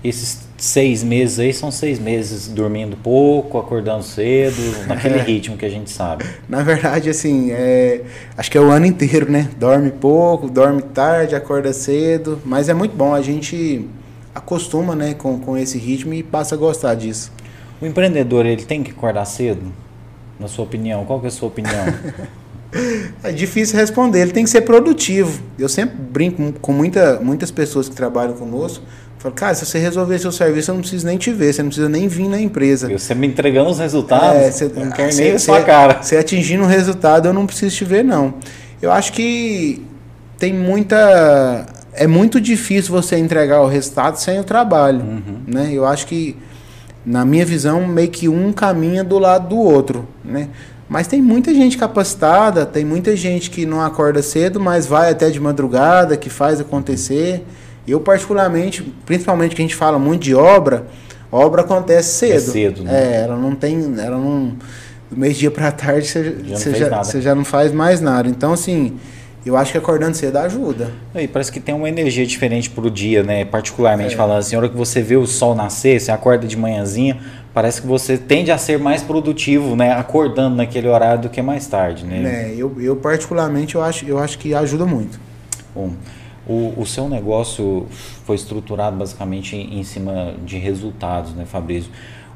Esses 0.03 0.39
seis 0.63 1.03
meses 1.03 1.41
aí 1.41 1.53
são 1.53 1.73
seis 1.73 1.99
meses 1.99 2.47
dormindo 2.47 2.97
pouco, 2.97 3.59
acordando 3.59 4.05
cedo, 4.05 4.63
naquele 4.87 5.17
é. 5.19 5.23
ritmo 5.23 5.57
que 5.57 5.67
a 5.67 5.69
gente 5.69 5.91
sabe. 5.91 6.25
Na 6.49 6.63
verdade, 6.63 7.11
assim, 7.11 7.51
é, 7.51 8.03
acho 8.37 8.49
que 8.49 8.57
é 8.57 8.61
o 8.61 8.71
ano 8.71 8.87
inteiro, 8.87 9.29
né? 9.29 9.51
Dorme 9.59 9.91
pouco, 9.91 10.49
dorme 10.49 10.81
tarde, 10.81 11.35
acorda 11.35 11.73
cedo, 11.73 12.41
mas 12.45 12.69
é 12.69 12.75
muito 12.75 12.95
bom, 12.95 13.13
a 13.13 13.21
gente 13.21 13.89
acostuma 14.33 14.95
né, 14.95 15.15
com, 15.15 15.37
com 15.41 15.59
esse 15.59 15.77
ritmo 15.79 16.15
e 16.15 16.23
passa 16.23 16.55
a 16.55 16.59
gostar 16.59 16.95
disso. 16.95 17.33
O 17.81 17.87
empreendedor, 17.87 18.47
ele 18.47 18.65
tem 18.65 18.85
que 18.85 18.93
acordar 18.93 19.25
cedo? 19.25 19.73
Na 20.39 20.47
sua 20.47 20.65
opinião, 20.65 21.05
qual 21.05 21.19
que 21.19 21.27
é 21.27 21.29
a 21.29 21.33
sua 21.33 21.49
opinião? 21.49 21.85
É 23.23 23.31
difícil 23.31 23.77
responder, 23.79 24.23
ele 24.23 24.33
tem 24.33 24.45
que 24.45 24.51
ser 24.51 24.63
produtivo. 24.63 25.43
Eu 25.59 25.69
sempre 25.69 25.95
brinco 25.95 26.55
com 26.59 26.73
muita, 26.73 27.21
muitas 27.21 27.51
pessoas 27.51 27.87
que 27.87 27.95
trabalham 27.95 28.33
conosco. 28.33 28.83
Falo, 29.23 29.37
cara, 29.37 29.55
se 29.55 29.64
você 29.64 29.79
resolver 29.79 30.18
seu 30.18 30.33
serviço, 30.33 30.73
eu 30.73 30.75
não 30.75 30.81
preciso 30.81 31.07
nem 31.07 31.16
te 31.16 31.31
ver, 31.31 31.53
você 31.53 31.62
não 31.62 31.68
precisa 31.68 31.89
nem 31.89 32.09
vir 32.09 32.29
na 32.29 32.41
empresa. 32.41 32.91
E 32.91 32.99
você 32.99 33.14
me 33.14 33.29
entregando 33.29 33.70
os 33.70 33.79
resultados, 33.79 34.43
é, 34.43 34.51
você, 34.51 34.64
não 34.64 34.91
quer 34.91 35.14
nem 35.14 35.31
você, 35.31 35.39
sua 35.39 35.62
cara. 35.62 36.03
Você 36.03 36.16
atingindo 36.16 36.64
um 36.64 36.66
resultado, 36.66 37.29
eu 37.29 37.33
não 37.33 37.47
preciso 37.47 37.77
te 37.77 37.85
ver, 37.85 38.03
não. 38.03 38.35
Eu 38.81 38.91
acho 38.91 39.12
que 39.12 39.81
tem 40.39 40.53
muita. 40.53 41.66
É 41.93 42.05
muito 42.05 42.41
difícil 42.41 42.91
você 42.91 43.16
entregar 43.16 43.61
o 43.61 43.68
resultado 43.68 44.16
sem 44.16 44.41
o 44.41 44.45
trabalho. 44.45 45.03
Uhum. 45.03 45.43
Né? 45.47 45.70
Eu 45.73 45.87
acho 45.87 46.09
que, 46.09 46.37
na 47.07 47.25
minha 47.25 47.47
visão, 47.47 47.87
meio 47.87 48.09
que 48.09 48.29
um 48.29 48.53
caminha 48.53 49.05
do 49.05 49.20
lado 49.20 49.51
do 49.51 49.57
outro. 49.57 50.09
Né? 50.25 50.49
Mas 50.89 51.07
tem 51.07 51.23
muita 51.23 51.55
gente 51.55 51.79
capacitada, 51.79 52.66
tem 52.66 52.85
muita 52.85 53.14
gente 53.14 53.51
que 53.51 53.64
não 53.64 53.81
acorda 53.83 54.20
cedo, 54.20 54.59
mas 54.59 54.85
vai 54.85 55.12
até 55.12 55.31
de 55.31 55.39
madrugada, 55.39 56.16
que 56.16 56.29
faz 56.29 56.61
acontecer. 56.61 57.45
Eu, 57.87 58.01
particularmente, 58.01 58.83
principalmente 59.05 59.55
que 59.55 59.62
a 59.62 59.64
gente 59.64 59.74
fala 59.74 59.99
muito 59.99 60.22
de 60.22 60.35
obra, 60.35 60.87
obra 61.30 61.62
acontece 61.62 62.14
cedo. 62.14 62.35
É 62.35 62.41
cedo, 62.41 62.85
né? 62.85 62.91
É, 62.93 63.22
ela 63.22 63.37
não 63.37 63.55
tem. 63.55 63.95
Ela 63.99 64.16
não. 64.16 64.53
Do 65.11 65.16
meio-dia 65.16 65.51
para 65.51 65.70
tarde 65.72 66.07
você 66.07 66.37
já, 66.45 66.57
você, 66.57 66.74
já, 66.74 67.03
você 67.03 67.20
já 67.20 67.35
não 67.35 67.45
faz 67.45 67.72
mais 67.72 68.01
nada. 68.01 68.28
Então, 68.28 68.53
assim. 68.53 68.97
Eu 69.45 69.57
acho 69.57 69.72
que 69.72 69.78
acordando 69.78 70.16
cedo 70.16 70.37
ajuda. 70.37 70.93
E 71.16 71.26
parece 71.26 71.51
que 71.51 71.59
tem 71.59 71.74
uma 71.74 71.89
energia 71.89 72.24
diferente 72.24 72.70
pro 72.70 72.89
dia, 72.89 73.24
né? 73.24 73.45
Particularmente 73.45 74.14
é. 74.14 74.16
falando 74.16 74.39
assim, 74.39 74.55
a 74.55 74.59
hora 74.61 74.68
que 74.68 74.76
você 74.76 75.03
vê 75.03 75.16
o 75.16 75.26
sol 75.26 75.53
nascer, 75.53 76.01
você 76.01 76.12
acorda 76.12 76.47
de 76.47 76.57
manhãzinha, 76.57 77.18
parece 77.53 77.80
que 77.80 77.87
você 77.87 78.16
tende 78.16 78.51
a 78.51 78.59
ser 78.59 78.78
mais 78.78 79.03
produtivo, 79.03 79.76
né, 79.76 79.93
acordando 79.93 80.57
naquele 80.57 80.89
horário 80.89 81.22
do 81.22 81.28
que 81.28 81.43
mais 81.43 81.66
tarde, 81.66 82.05
né? 82.05 82.51
É, 82.51 82.55
eu, 82.57 82.74
eu 82.80 82.97
particularmente 82.97 83.74
eu 83.74 83.83
acho, 83.83 84.07
eu 84.07 84.18
acho 84.18 84.39
que 84.39 84.55
ajuda 84.55 84.87
muito. 84.87 85.20
Bom, 85.74 85.93
o, 86.47 86.74
o 86.76 86.86
seu 86.86 87.09
negócio 87.09 87.86
foi 88.24 88.36
estruturado 88.36 88.97
basicamente 88.97 89.57
em, 89.57 89.78
em 89.78 89.84
cima 89.84 90.34
de 90.45 90.59
resultados, 90.59 91.34
né, 91.34 91.45
Fabrício? 91.45 91.90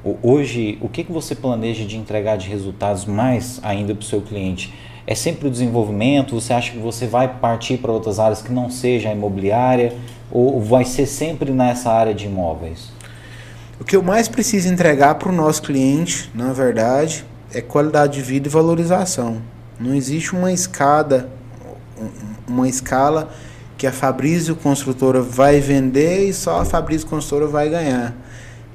O, 0.05 0.17
hoje, 0.23 0.79
o 0.81 0.89
que, 0.89 1.03
que 1.03 1.11
você 1.11 1.35
planeja 1.35 1.85
de 1.85 1.97
entregar 1.97 2.37
de 2.37 2.49
resultados 2.49 3.05
mais 3.05 3.59
ainda 3.63 3.95
para 3.95 4.03
o 4.03 4.07
seu 4.07 4.23
cliente? 4.23 4.73
É 5.07 5.15
sempre 5.15 5.49
o 5.49 5.51
desenvolvimento? 5.51 6.41
Você 6.41 6.53
acha 6.53 6.73
que 6.73 6.79
você 6.79 7.07
vai 7.07 7.29
partir 7.39 7.79
para 7.79 7.93
outras 7.93 8.19
áreas 8.19 8.43
que 8.43 8.53
não 8.53 8.71
seja 8.71 9.09
a 9.09 9.13
imobiliária? 9.13 9.95
Ou 10.31 10.61
vai 10.61 10.85
ser 10.85 11.07
sempre 11.07 11.53
nessa 11.53 11.93
área 11.93 12.15
de 12.15 12.27
imóveis? 12.27 12.91
O 13.81 13.85
que 13.85 13.95
eu 13.95 14.03
mais 14.03 14.27
preciso 14.27 14.73
entregar 14.73 15.17
para 15.17 15.29
o 15.29 15.33
nosso 15.33 15.63
cliente, 15.63 16.31
na 16.35 16.53
verdade, 16.53 17.25
é 17.53 17.61
qualidade 17.61 18.15
de 18.15 18.23
vida 18.23 18.49
e 18.49 18.51
valorização. 18.51 19.43
Não 19.79 19.95
existe 19.95 20.35
uma 20.35 20.53
escada, 20.53 21.29
uma 22.49 22.69
escala 22.69 23.31
que 23.77 23.87
a 23.87 23.93
Fabrício 23.93 24.57
Construtora 24.57 25.21
vai 25.21 25.61
vender 25.61 26.29
e 26.29 26.33
só 26.33 26.61
a 26.61 26.65
Fabrício 26.65 27.07
Construtora 27.07 27.47
vai 27.47 27.69
ganhar. 27.69 28.15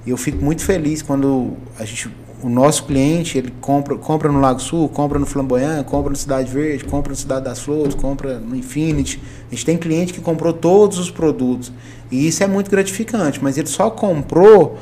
E 0.06 0.10
eu 0.10 0.18
fico 0.18 0.43
muito 0.43 0.64
feliz 0.64 1.02
quando 1.02 1.54
a 1.80 1.86
gente, 1.86 2.10
o 2.41 2.49
nosso 2.49 2.86
cliente 2.86 3.38
ele 3.38 3.54
compra, 3.62 3.95
compra 3.95 4.32
no 4.32 4.39
Lago 4.39 4.60
Sul, 4.60 4.89
compra 4.89 5.20
no 5.20 5.26
Flamboyant, 5.26 5.84
compra 5.86 6.10
no 6.10 6.16
Cidade 6.16 6.52
Verde, 6.52 6.86
compra 6.86 7.12
no 7.12 7.16
Cidade 7.16 7.45
das 7.45 7.60
Flores, 7.60 7.93
compra 7.93 8.39
no 8.39 8.56
Infinity. 8.56 9.22
A 9.47 9.56
gente 9.56 9.66
tem 9.66 9.78
cliente 9.78 10.14
que 10.14 10.22
comprou 10.22 10.54
todos 10.54 10.97
os 10.97 11.12
produtos. 11.12 11.72
E 12.12 12.28
isso 12.28 12.43
é 12.43 12.47
muito 12.47 12.70
gratificante, 12.70 13.39
mas 13.43 13.58
ele 13.58 13.68
só 13.68 13.89
comprou 13.89 14.78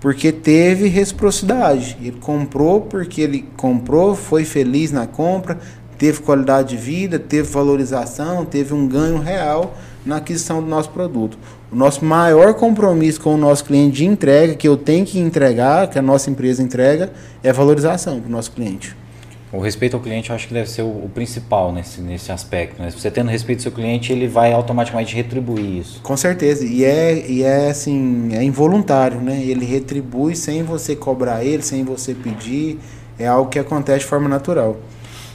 porque 0.00 0.30
teve 0.30 0.88
reciprocidade. 0.88 1.96
Ele 2.00 2.18
comprou 2.20 2.82
porque 2.82 3.22
ele 3.22 3.48
comprou, 3.56 4.14
foi 4.14 4.44
feliz 4.44 4.92
na 4.92 5.06
compra, 5.06 5.58
teve 5.98 6.20
qualidade 6.20 6.70
de 6.70 6.76
vida, 6.76 7.18
teve 7.18 7.48
valorização, 7.48 8.44
teve 8.44 8.74
um 8.74 8.86
ganho 8.86 9.18
real 9.18 9.74
na 10.04 10.16
aquisição 10.16 10.62
do 10.62 10.68
nosso 10.68 10.90
produto. 10.90 11.38
O 11.72 11.76
nosso 11.76 12.04
maior 12.04 12.54
compromisso 12.54 13.20
com 13.20 13.34
o 13.34 13.38
nosso 13.38 13.64
cliente 13.64 13.96
de 13.96 14.04
entrega, 14.04 14.54
que 14.54 14.68
eu 14.68 14.76
tenho 14.76 15.04
que 15.04 15.18
entregar, 15.18 15.88
que 15.88 15.98
a 15.98 16.02
nossa 16.02 16.30
empresa 16.30 16.62
entrega, 16.62 17.12
é 17.42 17.52
valorização 17.52 18.20
para 18.20 18.28
o 18.28 18.30
nosso 18.30 18.52
cliente. 18.52 18.96
O 19.54 19.60
respeito 19.60 19.96
ao 19.96 20.02
cliente 20.02 20.30
eu 20.30 20.36
acho 20.36 20.48
que 20.48 20.54
deve 20.54 20.68
ser 20.68 20.82
o, 20.82 20.86
o 20.86 21.10
principal 21.14 21.72
nesse, 21.72 22.00
nesse 22.00 22.32
aspecto. 22.32 22.82
Né? 22.82 22.90
Se 22.90 22.98
você 22.98 23.08
tendo 23.08 23.30
respeito 23.30 23.60
ao 23.60 23.62
seu 23.62 23.72
cliente, 23.72 24.12
ele 24.12 24.26
vai 24.26 24.52
automaticamente 24.52 25.14
retribuir 25.14 25.78
isso. 25.78 26.00
Com 26.02 26.16
certeza. 26.16 26.66
E 26.66 26.84
é, 26.84 27.24
e 27.24 27.44
é 27.44 27.70
assim, 27.70 28.30
é 28.32 28.42
involuntário, 28.42 29.20
né? 29.20 29.40
Ele 29.40 29.64
retribui 29.64 30.34
sem 30.34 30.64
você 30.64 30.96
cobrar 30.96 31.44
ele, 31.44 31.62
sem 31.62 31.84
você 31.84 32.14
pedir. 32.14 32.80
É 33.16 33.28
algo 33.28 33.48
que 33.48 33.60
acontece 33.60 34.00
de 34.00 34.06
forma 34.06 34.28
natural. 34.28 34.76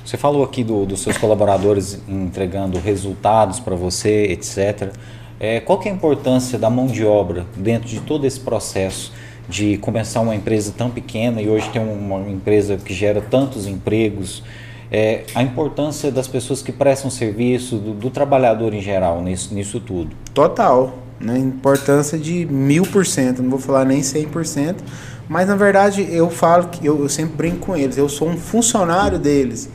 Você 0.06 0.18
falou 0.18 0.44
aqui 0.44 0.64
do, 0.64 0.86
dos 0.86 1.02
seus 1.02 1.18
colaboradores 1.18 2.02
entregando 2.08 2.80
resultados 2.80 3.60
para 3.60 3.76
você, 3.76 4.26
etc. 4.26 4.94
É, 5.40 5.60
qual 5.60 5.82
é 5.84 5.90
a 5.90 5.92
importância 5.92 6.58
da 6.58 6.70
mão 6.70 6.88
de 6.88 7.06
obra 7.06 7.46
dentro 7.56 7.88
de 7.88 8.00
todo 8.02 8.26
esse 8.26 8.40
processo? 8.40 9.12
de 9.50 9.78
começar 9.78 10.22
uma 10.22 10.36
empresa 10.36 10.72
tão 10.78 10.92
pequena 10.92 11.42
e 11.42 11.50
hoje 11.50 11.68
ter 11.70 11.80
uma 11.80 12.20
empresa 12.30 12.78
que 12.78 12.94
gera 12.94 13.20
tantos 13.20 13.66
empregos, 13.66 14.44
é, 14.92 15.24
a 15.34 15.42
importância 15.42 16.12
das 16.12 16.28
pessoas 16.28 16.62
que 16.62 16.72
prestam 16.72 17.10
serviço, 17.10 17.78
do, 17.78 17.94
do 17.94 18.10
trabalhador 18.12 18.76
em 18.76 18.82
geral 18.82 19.22
nisso, 19.24 19.54
nisso 19.54 19.80
tudo. 19.80 20.16
Total, 20.36 20.94
né? 21.20 21.38
importância 21.40 22.18
de 22.18 22.46
mil 22.46 22.84
por 22.84 23.06
cento, 23.06 23.42
não 23.42 23.50
vou 23.50 23.60
falar 23.60 23.86
nem 23.86 24.04
cem 24.04 24.28
por 24.28 24.46
cento, 24.46 24.84
mas 25.28 25.48
na 25.48 25.56
verdade 25.56 26.08
eu 26.12 26.30
falo 26.30 26.68
que 26.68 26.86
eu, 26.86 27.02
eu 27.02 27.10
sempre 27.10 27.36
brinco 27.36 27.66
com 27.66 27.76
eles, 27.76 27.98
eu 27.98 28.08
sou 28.08 28.30
um 28.30 28.38
funcionário 28.38 29.18
deles, 29.18 29.68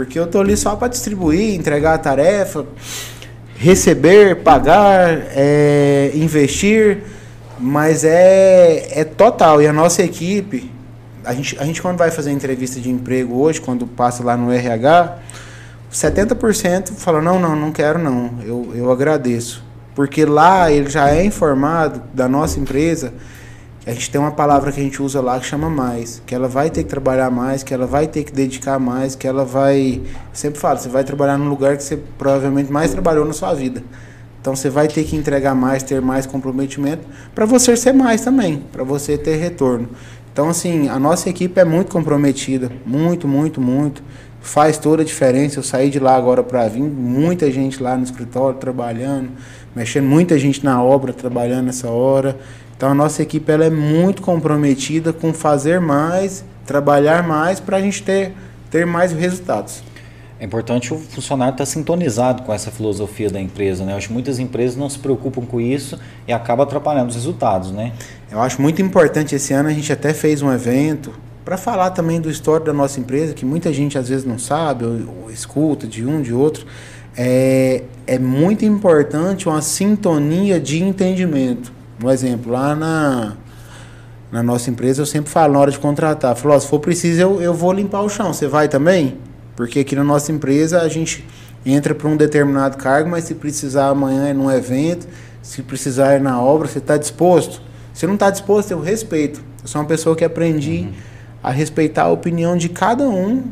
porque 0.00 0.18
eu 0.18 0.26
tô 0.26 0.40
ali 0.40 0.56
só 0.56 0.76
para 0.76 0.88
distribuir, 0.88 1.54
entregar 1.54 1.92
a 1.92 1.98
tarefa, 1.98 2.64
receber, 3.54 4.36
pagar, 4.36 5.10
é, 5.36 6.10
investir, 6.14 7.02
mas 7.58 8.02
é, 8.02 8.98
é 8.98 9.04
total. 9.04 9.60
E 9.60 9.66
a 9.66 9.74
nossa 9.74 10.02
equipe, 10.02 10.72
a 11.22 11.34
gente, 11.34 11.54
a 11.58 11.66
gente 11.66 11.82
quando 11.82 11.98
vai 11.98 12.10
fazer 12.10 12.30
entrevista 12.30 12.80
de 12.80 12.88
emprego 12.88 13.42
hoje, 13.42 13.60
quando 13.60 13.86
passa 13.86 14.24
lá 14.24 14.38
no 14.38 14.50
RH, 14.50 15.18
70% 15.92 16.92
fala, 16.94 17.20
não, 17.20 17.38
não, 17.38 17.54
não 17.54 17.70
quero 17.70 17.98
não, 17.98 18.30
eu, 18.42 18.72
eu 18.74 18.90
agradeço. 18.90 19.62
Porque 19.94 20.24
lá 20.24 20.72
ele 20.72 20.88
já 20.88 21.10
é 21.10 21.22
informado 21.22 22.00
da 22.14 22.26
nossa 22.26 22.58
empresa, 22.58 23.12
a 23.86 23.92
gente 23.92 24.10
tem 24.10 24.20
uma 24.20 24.30
palavra 24.30 24.70
que 24.70 24.80
a 24.80 24.82
gente 24.82 25.02
usa 25.02 25.20
lá 25.20 25.38
que 25.40 25.46
chama 25.46 25.70
mais, 25.70 26.22
que 26.26 26.34
ela 26.34 26.48
vai 26.48 26.68
ter 26.70 26.84
que 26.84 26.88
trabalhar 26.90 27.30
mais, 27.30 27.62
que 27.62 27.72
ela 27.72 27.86
vai 27.86 28.06
ter 28.06 28.24
que 28.24 28.32
dedicar 28.32 28.78
mais, 28.78 29.14
que 29.14 29.26
ela 29.26 29.44
vai, 29.44 30.02
sempre 30.32 30.60
falo, 30.60 30.78
você 30.78 30.88
vai 30.88 31.02
trabalhar 31.02 31.38
num 31.38 31.48
lugar 31.48 31.76
que 31.76 31.82
você 31.82 31.96
provavelmente 32.18 32.70
mais 32.70 32.90
trabalhou 32.90 33.24
na 33.24 33.32
sua 33.32 33.54
vida. 33.54 33.82
Então 34.40 34.54
você 34.54 34.70
vai 34.70 34.88
ter 34.88 35.04
que 35.04 35.16
entregar 35.16 35.54
mais, 35.54 35.82
ter 35.82 36.00
mais 36.00 36.26
comprometimento 36.26 37.06
para 37.34 37.46
você 37.46 37.76
ser 37.76 37.92
mais 37.92 38.22
também, 38.22 38.62
para 38.72 38.84
você 38.84 39.16
ter 39.16 39.36
retorno. 39.36 39.88
Então 40.32 40.48
assim, 40.48 40.88
a 40.88 40.98
nossa 40.98 41.28
equipe 41.28 41.58
é 41.58 41.64
muito 41.64 41.90
comprometida, 41.90 42.70
muito, 42.86 43.26
muito, 43.26 43.60
muito 43.60 44.02
faz 44.40 44.78
toda 44.78 45.02
a 45.02 45.04
diferença. 45.04 45.58
Eu 45.58 45.62
saí 45.62 45.90
de 45.90 45.98
lá 45.98 46.16
agora 46.16 46.42
para 46.42 46.66
vir, 46.68 46.82
muita 46.82 47.50
gente 47.50 47.82
lá 47.82 47.96
no 47.96 48.04
escritório 48.04 48.58
trabalhando, 48.58 49.30
mexendo, 49.74 50.06
muita 50.06 50.38
gente 50.38 50.64
na 50.64 50.82
obra 50.82 51.12
trabalhando 51.12 51.66
nessa 51.66 51.88
hora. 51.88 52.38
Então 52.80 52.92
a 52.92 52.94
nossa 52.94 53.20
equipe 53.20 53.52
ela 53.52 53.66
é 53.66 53.68
muito 53.68 54.22
comprometida 54.22 55.12
com 55.12 55.34
fazer 55.34 55.82
mais, 55.82 56.42
trabalhar 56.64 57.22
mais 57.22 57.60
para 57.60 57.76
a 57.76 57.80
gente 57.82 58.02
ter, 58.02 58.32
ter 58.70 58.86
mais 58.86 59.12
resultados. 59.12 59.82
É 60.40 60.46
importante 60.46 60.94
o 60.94 60.96
funcionário 60.96 61.52
estar 61.52 61.66
sintonizado 61.66 62.42
com 62.42 62.54
essa 62.54 62.70
filosofia 62.70 63.28
da 63.28 63.38
empresa, 63.38 63.84
né? 63.84 63.92
Eu 63.92 63.98
acho 63.98 64.06
que 64.06 64.14
muitas 64.14 64.38
empresas 64.38 64.78
não 64.78 64.88
se 64.88 64.98
preocupam 64.98 65.42
com 65.42 65.60
isso 65.60 65.98
e 66.26 66.32
acaba 66.32 66.62
atrapalhando 66.62 67.10
os 67.10 67.16
resultados, 67.16 67.70
né? 67.70 67.92
Eu 68.32 68.40
acho 68.40 68.62
muito 68.62 68.80
importante 68.80 69.34
esse 69.34 69.52
ano 69.52 69.68
a 69.68 69.72
gente 69.74 69.92
até 69.92 70.14
fez 70.14 70.40
um 70.40 70.50
evento 70.50 71.12
para 71.44 71.58
falar 71.58 71.90
também 71.90 72.18
do 72.18 72.30
histórico 72.30 72.68
da 72.68 72.72
nossa 72.72 72.98
empresa, 72.98 73.34
que 73.34 73.44
muita 73.44 73.70
gente 73.74 73.98
às 73.98 74.08
vezes 74.08 74.24
não 74.24 74.38
sabe, 74.38 74.86
ou, 74.86 75.24
ou 75.24 75.30
escuta 75.30 75.86
de 75.86 76.06
um, 76.06 76.22
de 76.22 76.32
outro, 76.32 76.64
é, 77.14 77.82
é 78.06 78.18
muito 78.18 78.64
importante 78.64 79.50
uma 79.50 79.60
sintonia 79.60 80.58
de 80.58 80.82
entendimento. 80.82 81.78
Um 82.02 82.10
exemplo, 82.10 82.52
lá 82.52 82.74
na, 82.74 83.36
na 84.32 84.42
nossa 84.42 84.70
empresa 84.70 85.02
eu 85.02 85.06
sempre 85.06 85.30
falo 85.30 85.52
na 85.54 85.58
hora 85.58 85.70
de 85.70 85.78
contratar, 85.78 86.34
falo, 86.34 86.58
se 86.58 86.66
for 86.66 86.80
preciso 86.80 87.20
eu, 87.20 87.42
eu 87.42 87.54
vou 87.54 87.72
limpar 87.72 88.02
o 88.02 88.08
chão, 88.08 88.32
você 88.32 88.46
vai 88.46 88.68
também? 88.68 89.18
Porque 89.54 89.80
aqui 89.80 89.94
na 89.94 90.04
nossa 90.04 90.32
empresa 90.32 90.80
a 90.80 90.88
gente 90.88 91.24
entra 91.64 91.94
para 91.94 92.08
um 92.08 92.16
determinado 92.16 92.76
cargo, 92.78 93.10
mas 93.10 93.24
se 93.24 93.34
precisar 93.34 93.88
amanhã 93.88 94.28
é 94.28 94.32
num 94.32 94.50
evento, 94.50 95.06
se 95.42 95.62
precisar 95.62 96.12
é 96.12 96.18
na 96.18 96.40
obra, 96.40 96.66
você 96.68 96.78
está 96.78 96.96
disposto? 96.96 97.60
Se 97.92 98.06
não 98.06 98.14
está 98.14 98.30
disposto, 98.30 98.70
eu 98.70 98.80
respeito. 98.80 99.42
Eu 99.62 99.68
sou 99.68 99.80
uma 99.80 99.86
pessoa 99.86 100.16
que 100.16 100.24
aprendi... 100.24 100.88
Uhum 100.88 101.10
a 101.42 101.50
respeitar 101.50 102.04
a 102.04 102.10
opinião 102.10 102.56
de 102.56 102.68
cada 102.68 103.08
um, 103.08 103.42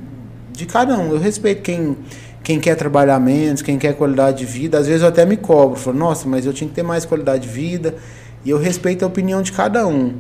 de 0.53 0.67
cada 0.67 0.99
um. 0.99 1.13
Eu 1.13 1.19
respeito 1.19 1.63
quem 1.63 1.97
quem 2.43 2.59
quer 2.59 2.77
trabalhar 2.77 3.21
menos, 3.21 3.61
quem 3.61 3.79
quer 3.79 3.95
qualidade 3.95 4.39
de 4.39 4.47
vida. 4.47 4.79
Às 4.79 4.87
vezes 4.87 5.03
eu 5.03 5.09
até 5.09 5.27
me 5.27 5.37
cobro, 5.37 5.79
falo, 5.79 5.99
nossa, 5.99 6.27
mas 6.27 6.47
eu 6.47 6.53
tinha 6.53 6.67
que 6.67 6.75
ter 6.75 6.83
mais 6.83 7.05
qualidade 7.05 7.43
de 7.43 7.49
vida. 7.49 7.95
E 8.49 8.51
eu 8.51 8.57
respeito 8.57 9.05
a 9.05 9.09
opinião 9.09 9.43
de 9.43 9.53
cada 9.53 9.87
um. 9.87 10.15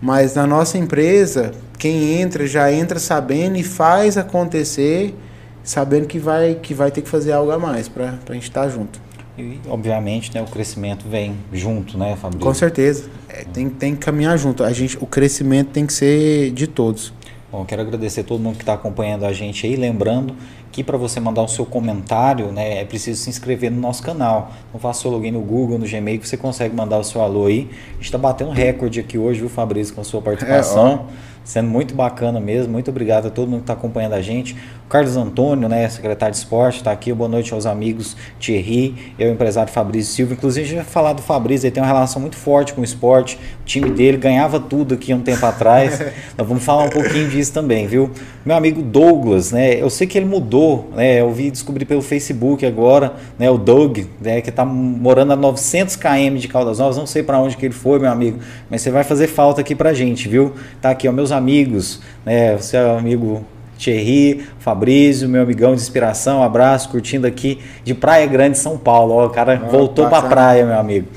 Mas 0.00 0.34
na 0.34 0.46
nossa 0.46 0.78
empresa, 0.78 1.52
quem 1.78 2.18
entra 2.18 2.46
já 2.46 2.72
entra 2.72 2.98
sabendo 2.98 3.58
e 3.58 3.62
faz 3.62 4.16
acontecer, 4.16 5.14
sabendo 5.62 6.06
que 6.06 6.18
vai 6.18 6.54
que 6.54 6.72
vai 6.72 6.90
ter 6.90 7.02
que 7.02 7.10
fazer 7.10 7.32
algo 7.32 7.50
a 7.50 7.58
mais 7.58 7.86
para 7.86 8.14
a 8.26 8.32
gente 8.32 8.44
estar 8.44 8.62
tá 8.62 8.68
junto. 8.70 8.98
E, 9.36 9.60
obviamente, 9.68 10.34
né, 10.34 10.40
o 10.40 10.46
crescimento 10.46 11.04
vem 11.06 11.36
junto, 11.52 11.98
né, 11.98 12.16
Fabrício? 12.16 12.46
Com 12.46 12.54
certeza. 12.54 13.10
É, 13.28 13.44
tem, 13.44 13.68
tem 13.68 13.94
que 13.94 14.00
caminhar 14.00 14.38
junto. 14.38 14.64
A 14.64 14.72
gente, 14.72 14.96
o 14.98 15.04
crescimento 15.06 15.68
tem 15.68 15.84
que 15.84 15.92
ser 15.92 16.52
de 16.52 16.66
todos. 16.66 17.12
Bom, 17.52 17.66
quero 17.66 17.82
agradecer 17.82 18.22
a 18.22 18.24
todo 18.24 18.40
mundo 18.40 18.56
que 18.56 18.62
está 18.62 18.72
acompanhando 18.72 19.26
a 19.26 19.32
gente 19.34 19.66
aí. 19.66 19.76
Lembrando 19.76 20.34
que 20.74 20.82
para 20.82 20.98
você 20.98 21.20
mandar 21.20 21.40
o 21.40 21.46
seu 21.46 21.64
comentário, 21.64 22.50
né, 22.50 22.80
é 22.80 22.84
preciso 22.84 23.22
se 23.22 23.30
inscrever 23.30 23.70
no 23.70 23.80
nosso 23.80 24.02
canal. 24.02 24.50
Então 24.68 24.80
faça 24.80 24.98
o 24.98 25.02
seu 25.02 25.10
login 25.12 25.30
no 25.30 25.40
Google, 25.40 25.78
no 25.78 25.86
Gmail, 25.86 26.18
que 26.18 26.26
você 26.26 26.36
consegue 26.36 26.74
mandar 26.74 26.98
o 26.98 27.04
seu 27.04 27.20
alô 27.20 27.46
aí. 27.46 27.70
A 27.90 27.94
gente 27.94 28.06
está 28.06 28.18
batendo 28.18 28.50
recorde 28.50 28.98
aqui 28.98 29.16
hoje, 29.16 29.38
viu, 29.38 29.48
Fabrício, 29.48 29.94
com 29.94 30.00
a 30.00 30.04
sua 30.04 30.20
participação. 30.20 31.06
É, 31.08 31.33
sendo 31.44 31.68
muito 31.68 31.94
bacana 31.94 32.40
mesmo. 32.40 32.72
Muito 32.72 32.90
obrigado 32.90 33.26
a 33.26 33.30
todo 33.30 33.48
mundo 33.48 33.58
que 33.58 33.64
está 33.64 33.74
acompanhando 33.74 34.14
a 34.14 34.22
gente. 34.22 34.56
O 34.86 34.88
Carlos 34.88 35.16
Antônio, 35.16 35.68
né, 35.68 35.88
secretário 35.88 36.32
de 36.32 36.38
esporte, 36.38 36.76
está 36.76 36.90
aqui. 36.90 37.12
Boa 37.12 37.28
noite 37.28 37.52
aos 37.52 37.66
amigos 37.66 38.16
Thierry, 38.40 39.14
eu, 39.18 39.30
empresário 39.30 39.72
Fabrício 39.72 40.12
Silva. 40.12 40.34
Inclusive, 40.34 40.64
a 40.64 40.68
gente 40.68 40.76
vai 40.76 40.84
falar 40.84 41.12
do 41.12 41.22
Fabrício, 41.22 41.66
ele 41.66 41.72
tem 41.72 41.82
uma 41.82 41.86
relação 41.86 42.20
muito 42.20 42.36
forte 42.36 42.72
com 42.72 42.80
o 42.80 42.84
esporte. 42.84 43.36
O 43.62 43.64
time 43.64 43.90
dele 43.90 44.16
ganhava 44.16 44.58
tudo 44.58 44.94
aqui 44.94 45.12
um 45.12 45.20
tempo 45.20 45.44
atrás. 45.44 46.00
Nós 46.36 46.46
vamos 46.46 46.64
falar 46.64 46.84
um 46.84 46.90
pouquinho 46.90 47.28
disso 47.28 47.52
também, 47.52 47.86
viu? 47.86 48.10
Meu 48.44 48.56
amigo 48.56 48.82
Douglas, 48.82 49.52
né, 49.52 49.80
eu 49.80 49.88
sei 49.88 50.06
que 50.06 50.18
ele 50.18 50.26
mudou, 50.26 50.90
né, 50.94 51.22
eu 51.22 51.32
vi 51.32 51.50
descobrir 51.50 51.86
pelo 51.86 52.02
Facebook 52.02 52.66
agora, 52.66 53.14
né, 53.38 53.50
o 53.50 53.56
Doug, 53.56 54.00
né, 54.20 54.42
que 54.42 54.50
está 54.50 54.66
morando 54.66 55.32
a 55.32 55.36
900 55.36 55.96
km 55.96 56.36
de 56.36 56.46
Caldas 56.46 56.78
Novas. 56.78 56.98
Não 56.98 57.06
sei 57.06 57.22
para 57.22 57.38
onde 57.38 57.56
que 57.56 57.64
ele 57.64 57.74
foi, 57.74 57.98
meu 57.98 58.10
amigo, 58.10 58.38
mas 58.68 58.82
você 58.82 58.90
vai 58.90 59.02
fazer 59.02 59.28
falta 59.28 59.62
aqui 59.62 59.74
para 59.74 59.94
gente, 59.94 60.28
viu? 60.28 60.52
Tá 60.80 60.90
aqui, 60.90 61.08
ó, 61.08 61.12
meus 61.12 61.32
amigos, 61.34 62.00
né? 62.24 62.56
Você 62.56 62.76
é 62.76 62.96
amigo 62.96 63.44
Thierry, 63.78 64.46
Fabrício, 64.58 65.28
meu 65.28 65.42
amigão 65.42 65.74
de 65.74 65.80
inspiração, 65.80 66.42
abraço, 66.42 66.88
curtindo 66.88 67.26
aqui 67.26 67.58
de 67.84 67.92
Praia 67.94 68.26
Grande, 68.26 68.56
São 68.56 68.78
Paulo. 68.78 69.14
Ó, 69.14 69.26
o 69.26 69.30
cara 69.30 69.60
ah, 69.62 69.68
voltou 69.68 70.08
para 70.08 70.28
praia, 70.28 70.64
meu 70.64 70.78
amigo. 70.78 71.08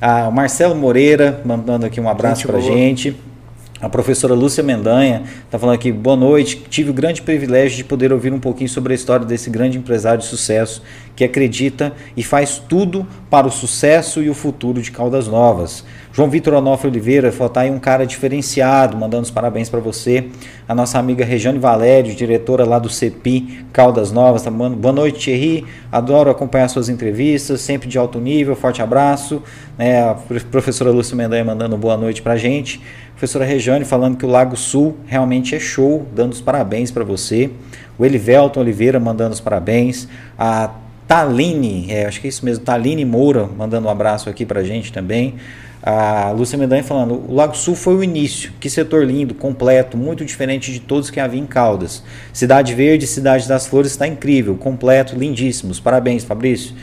Ah, 0.00 0.28
o 0.28 0.32
Marcelo 0.32 0.74
Moreira 0.74 1.40
mandando 1.44 1.86
aqui 1.86 2.00
um 2.00 2.08
abraço 2.08 2.46
para 2.46 2.60
gente. 2.60 3.16
A 3.82 3.88
professora 3.88 4.32
Lúcia 4.32 4.62
Mendanha 4.62 5.24
está 5.44 5.58
falando 5.58 5.74
aqui, 5.74 5.90
boa 5.90 6.14
noite. 6.14 6.56
Tive 6.70 6.90
o 6.90 6.94
grande 6.94 7.20
privilégio 7.20 7.78
de 7.78 7.82
poder 7.82 8.12
ouvir 8.12 8.32
um 8.32 8.38
pouquinho 8.38 8.70
sobre 8.70 8.92
a 8.92 8.94
história 8.94 9.26
desse 9.26 9.50
grande 9.50 9.76
empresário 9.76 10.20
de 10.20 10.26
sucesso 10.26 10.80
que 11.16 11.24
acredita 11.24 11.92
e 12.16 12.22
faz 12.22 12.58
tudo 12.60 13.04
para 13.28 13.44
o 13.44 13.50
sucesso 13.50 14.22
e 14.22 14.30
o 14.30 14.34
futuro 14.34 14.80
de 14.80 14.92
Caldas 14.92 15.26
Novas. 15.26 15.84
João 16.12 16.30
Vitor 16.30 16.54
Onofre 16.54 16.88
Oliveira 16.88 17.32
falou, 17.32 17.52
tá 17.52 17.62
aí 17.62 17.72
um 17.72 17.78
cara 17.80 18.06
diferenciado, 18.06 18.96
mandando 18.96 19.24
os 19.24 19.32
parabéns 19.32 19.68
para 19.68 19.80
você. 19.80 20.28
A 20.68 20.76
nossa 20.76 20.98
amiga 20.98 21.24
Regiane 21.24 21.58
Valério, 21.58 22.14
diretora 22.14 22.64
lá 22.64 22.78
do 22.78 22.88
CEPI 22.88 23.64
Caldas 23.72 24.12
Novas, 24.12 24.42
tá 24.42 24.50
mandando 24.50 24.76
boa 24.76 24.94
noite, 24.94 25.24
Thierry. 25.24 25.66
Adoro 25.90 26.30
acompanhar 26.30 26.68
suas 26.68 26.88
entrevistas, 26.88 27.60
sempre 27.60 27.88
de 27.88 27.98
alto 27.98 28.20
nível. 28.20 28.54
Forte 28.54 28.80
abraço. 28.80 29.42
É, 29.76 30.00
a 30.02 30.16
professora 30.52 30.92
Lúcia 30.92 31.16
Mendanha 31.16 31.44
mandando 31.44 31.76
boa 31.76 31.96
noite 31.96 32.22
para 32.22 32.36
gente 32.36 32.80
professora 33.22 33.44
Regiane 33.44 33.84
falando 33.84 34.16
que 34.16 34.26
o 34.26 34.28
Lago 34.28 34.56
Sul 34.56 34.96
realmente 35.06 35.54
é 35.54 35.60
show, 35.60 36.04
dando 36.12 36.32
os 36.32 36.40
parabéns 36.40 36.90
para 36.90 37.04
você. 37.04 37.52
O 37.96 38.04
Elivelton 38.04 38.58
Oliveira 38.58 38.98
mandando 38.98 39.32
os 39.32 39.40
parabéns. 39.40 40.08
A 40.36 40.72
Taline, 41.06 41.86
é, 41.88 42.04
acho 42.04 42.20
que 42.20 42.26
é 42.26 42.30
isso 42.30 42.44
mesmo, 42.44 42.64
Taline 42.64 43.04
Moura 43.04 43.46
mandando 43.46 43.86
um 43.86 43.90
abraço 43.92 44.28
aqui 44.28 44.44
para 44.44 44.64
gente 44.64 44.92
também. 44.92 45.36
A 45.80 46.32
Lúcia 46.32 46.58
Mendanha 46.58 46.82
falando, 46.82 47.22
o 47.28 47.32
Lago 47.32 47.56
Sul 47.56 47.76
foi 47.76 47.94
o 47.94 48.02
início, 48.02 48.50
que 48.58 48.68
setor 48.68 49.06
lindo, 49.06 49.34
completo, 49.34 49.96
muito 49.96 50.24
diferente 50.24 50.72
de 50.72 50.80
todos 50.80 51.08
que 51.08 51.20
havia 51.20 51.40
em 51.40 51.46
Caldas. 51.46 52.02
Cidade 52.32 52.74
Verde, 52.74 53.06
Cidade 53.06 53.46
das 53.46 53.68
Flores 53.68 53.92
está 53.92 54.04
incrível, 54.04 54.56
completo, 54.56 55.16
lindíssimos. 55.16 55.78
Parabéns, 55.78 56.24
Fabrício 56.24 56.74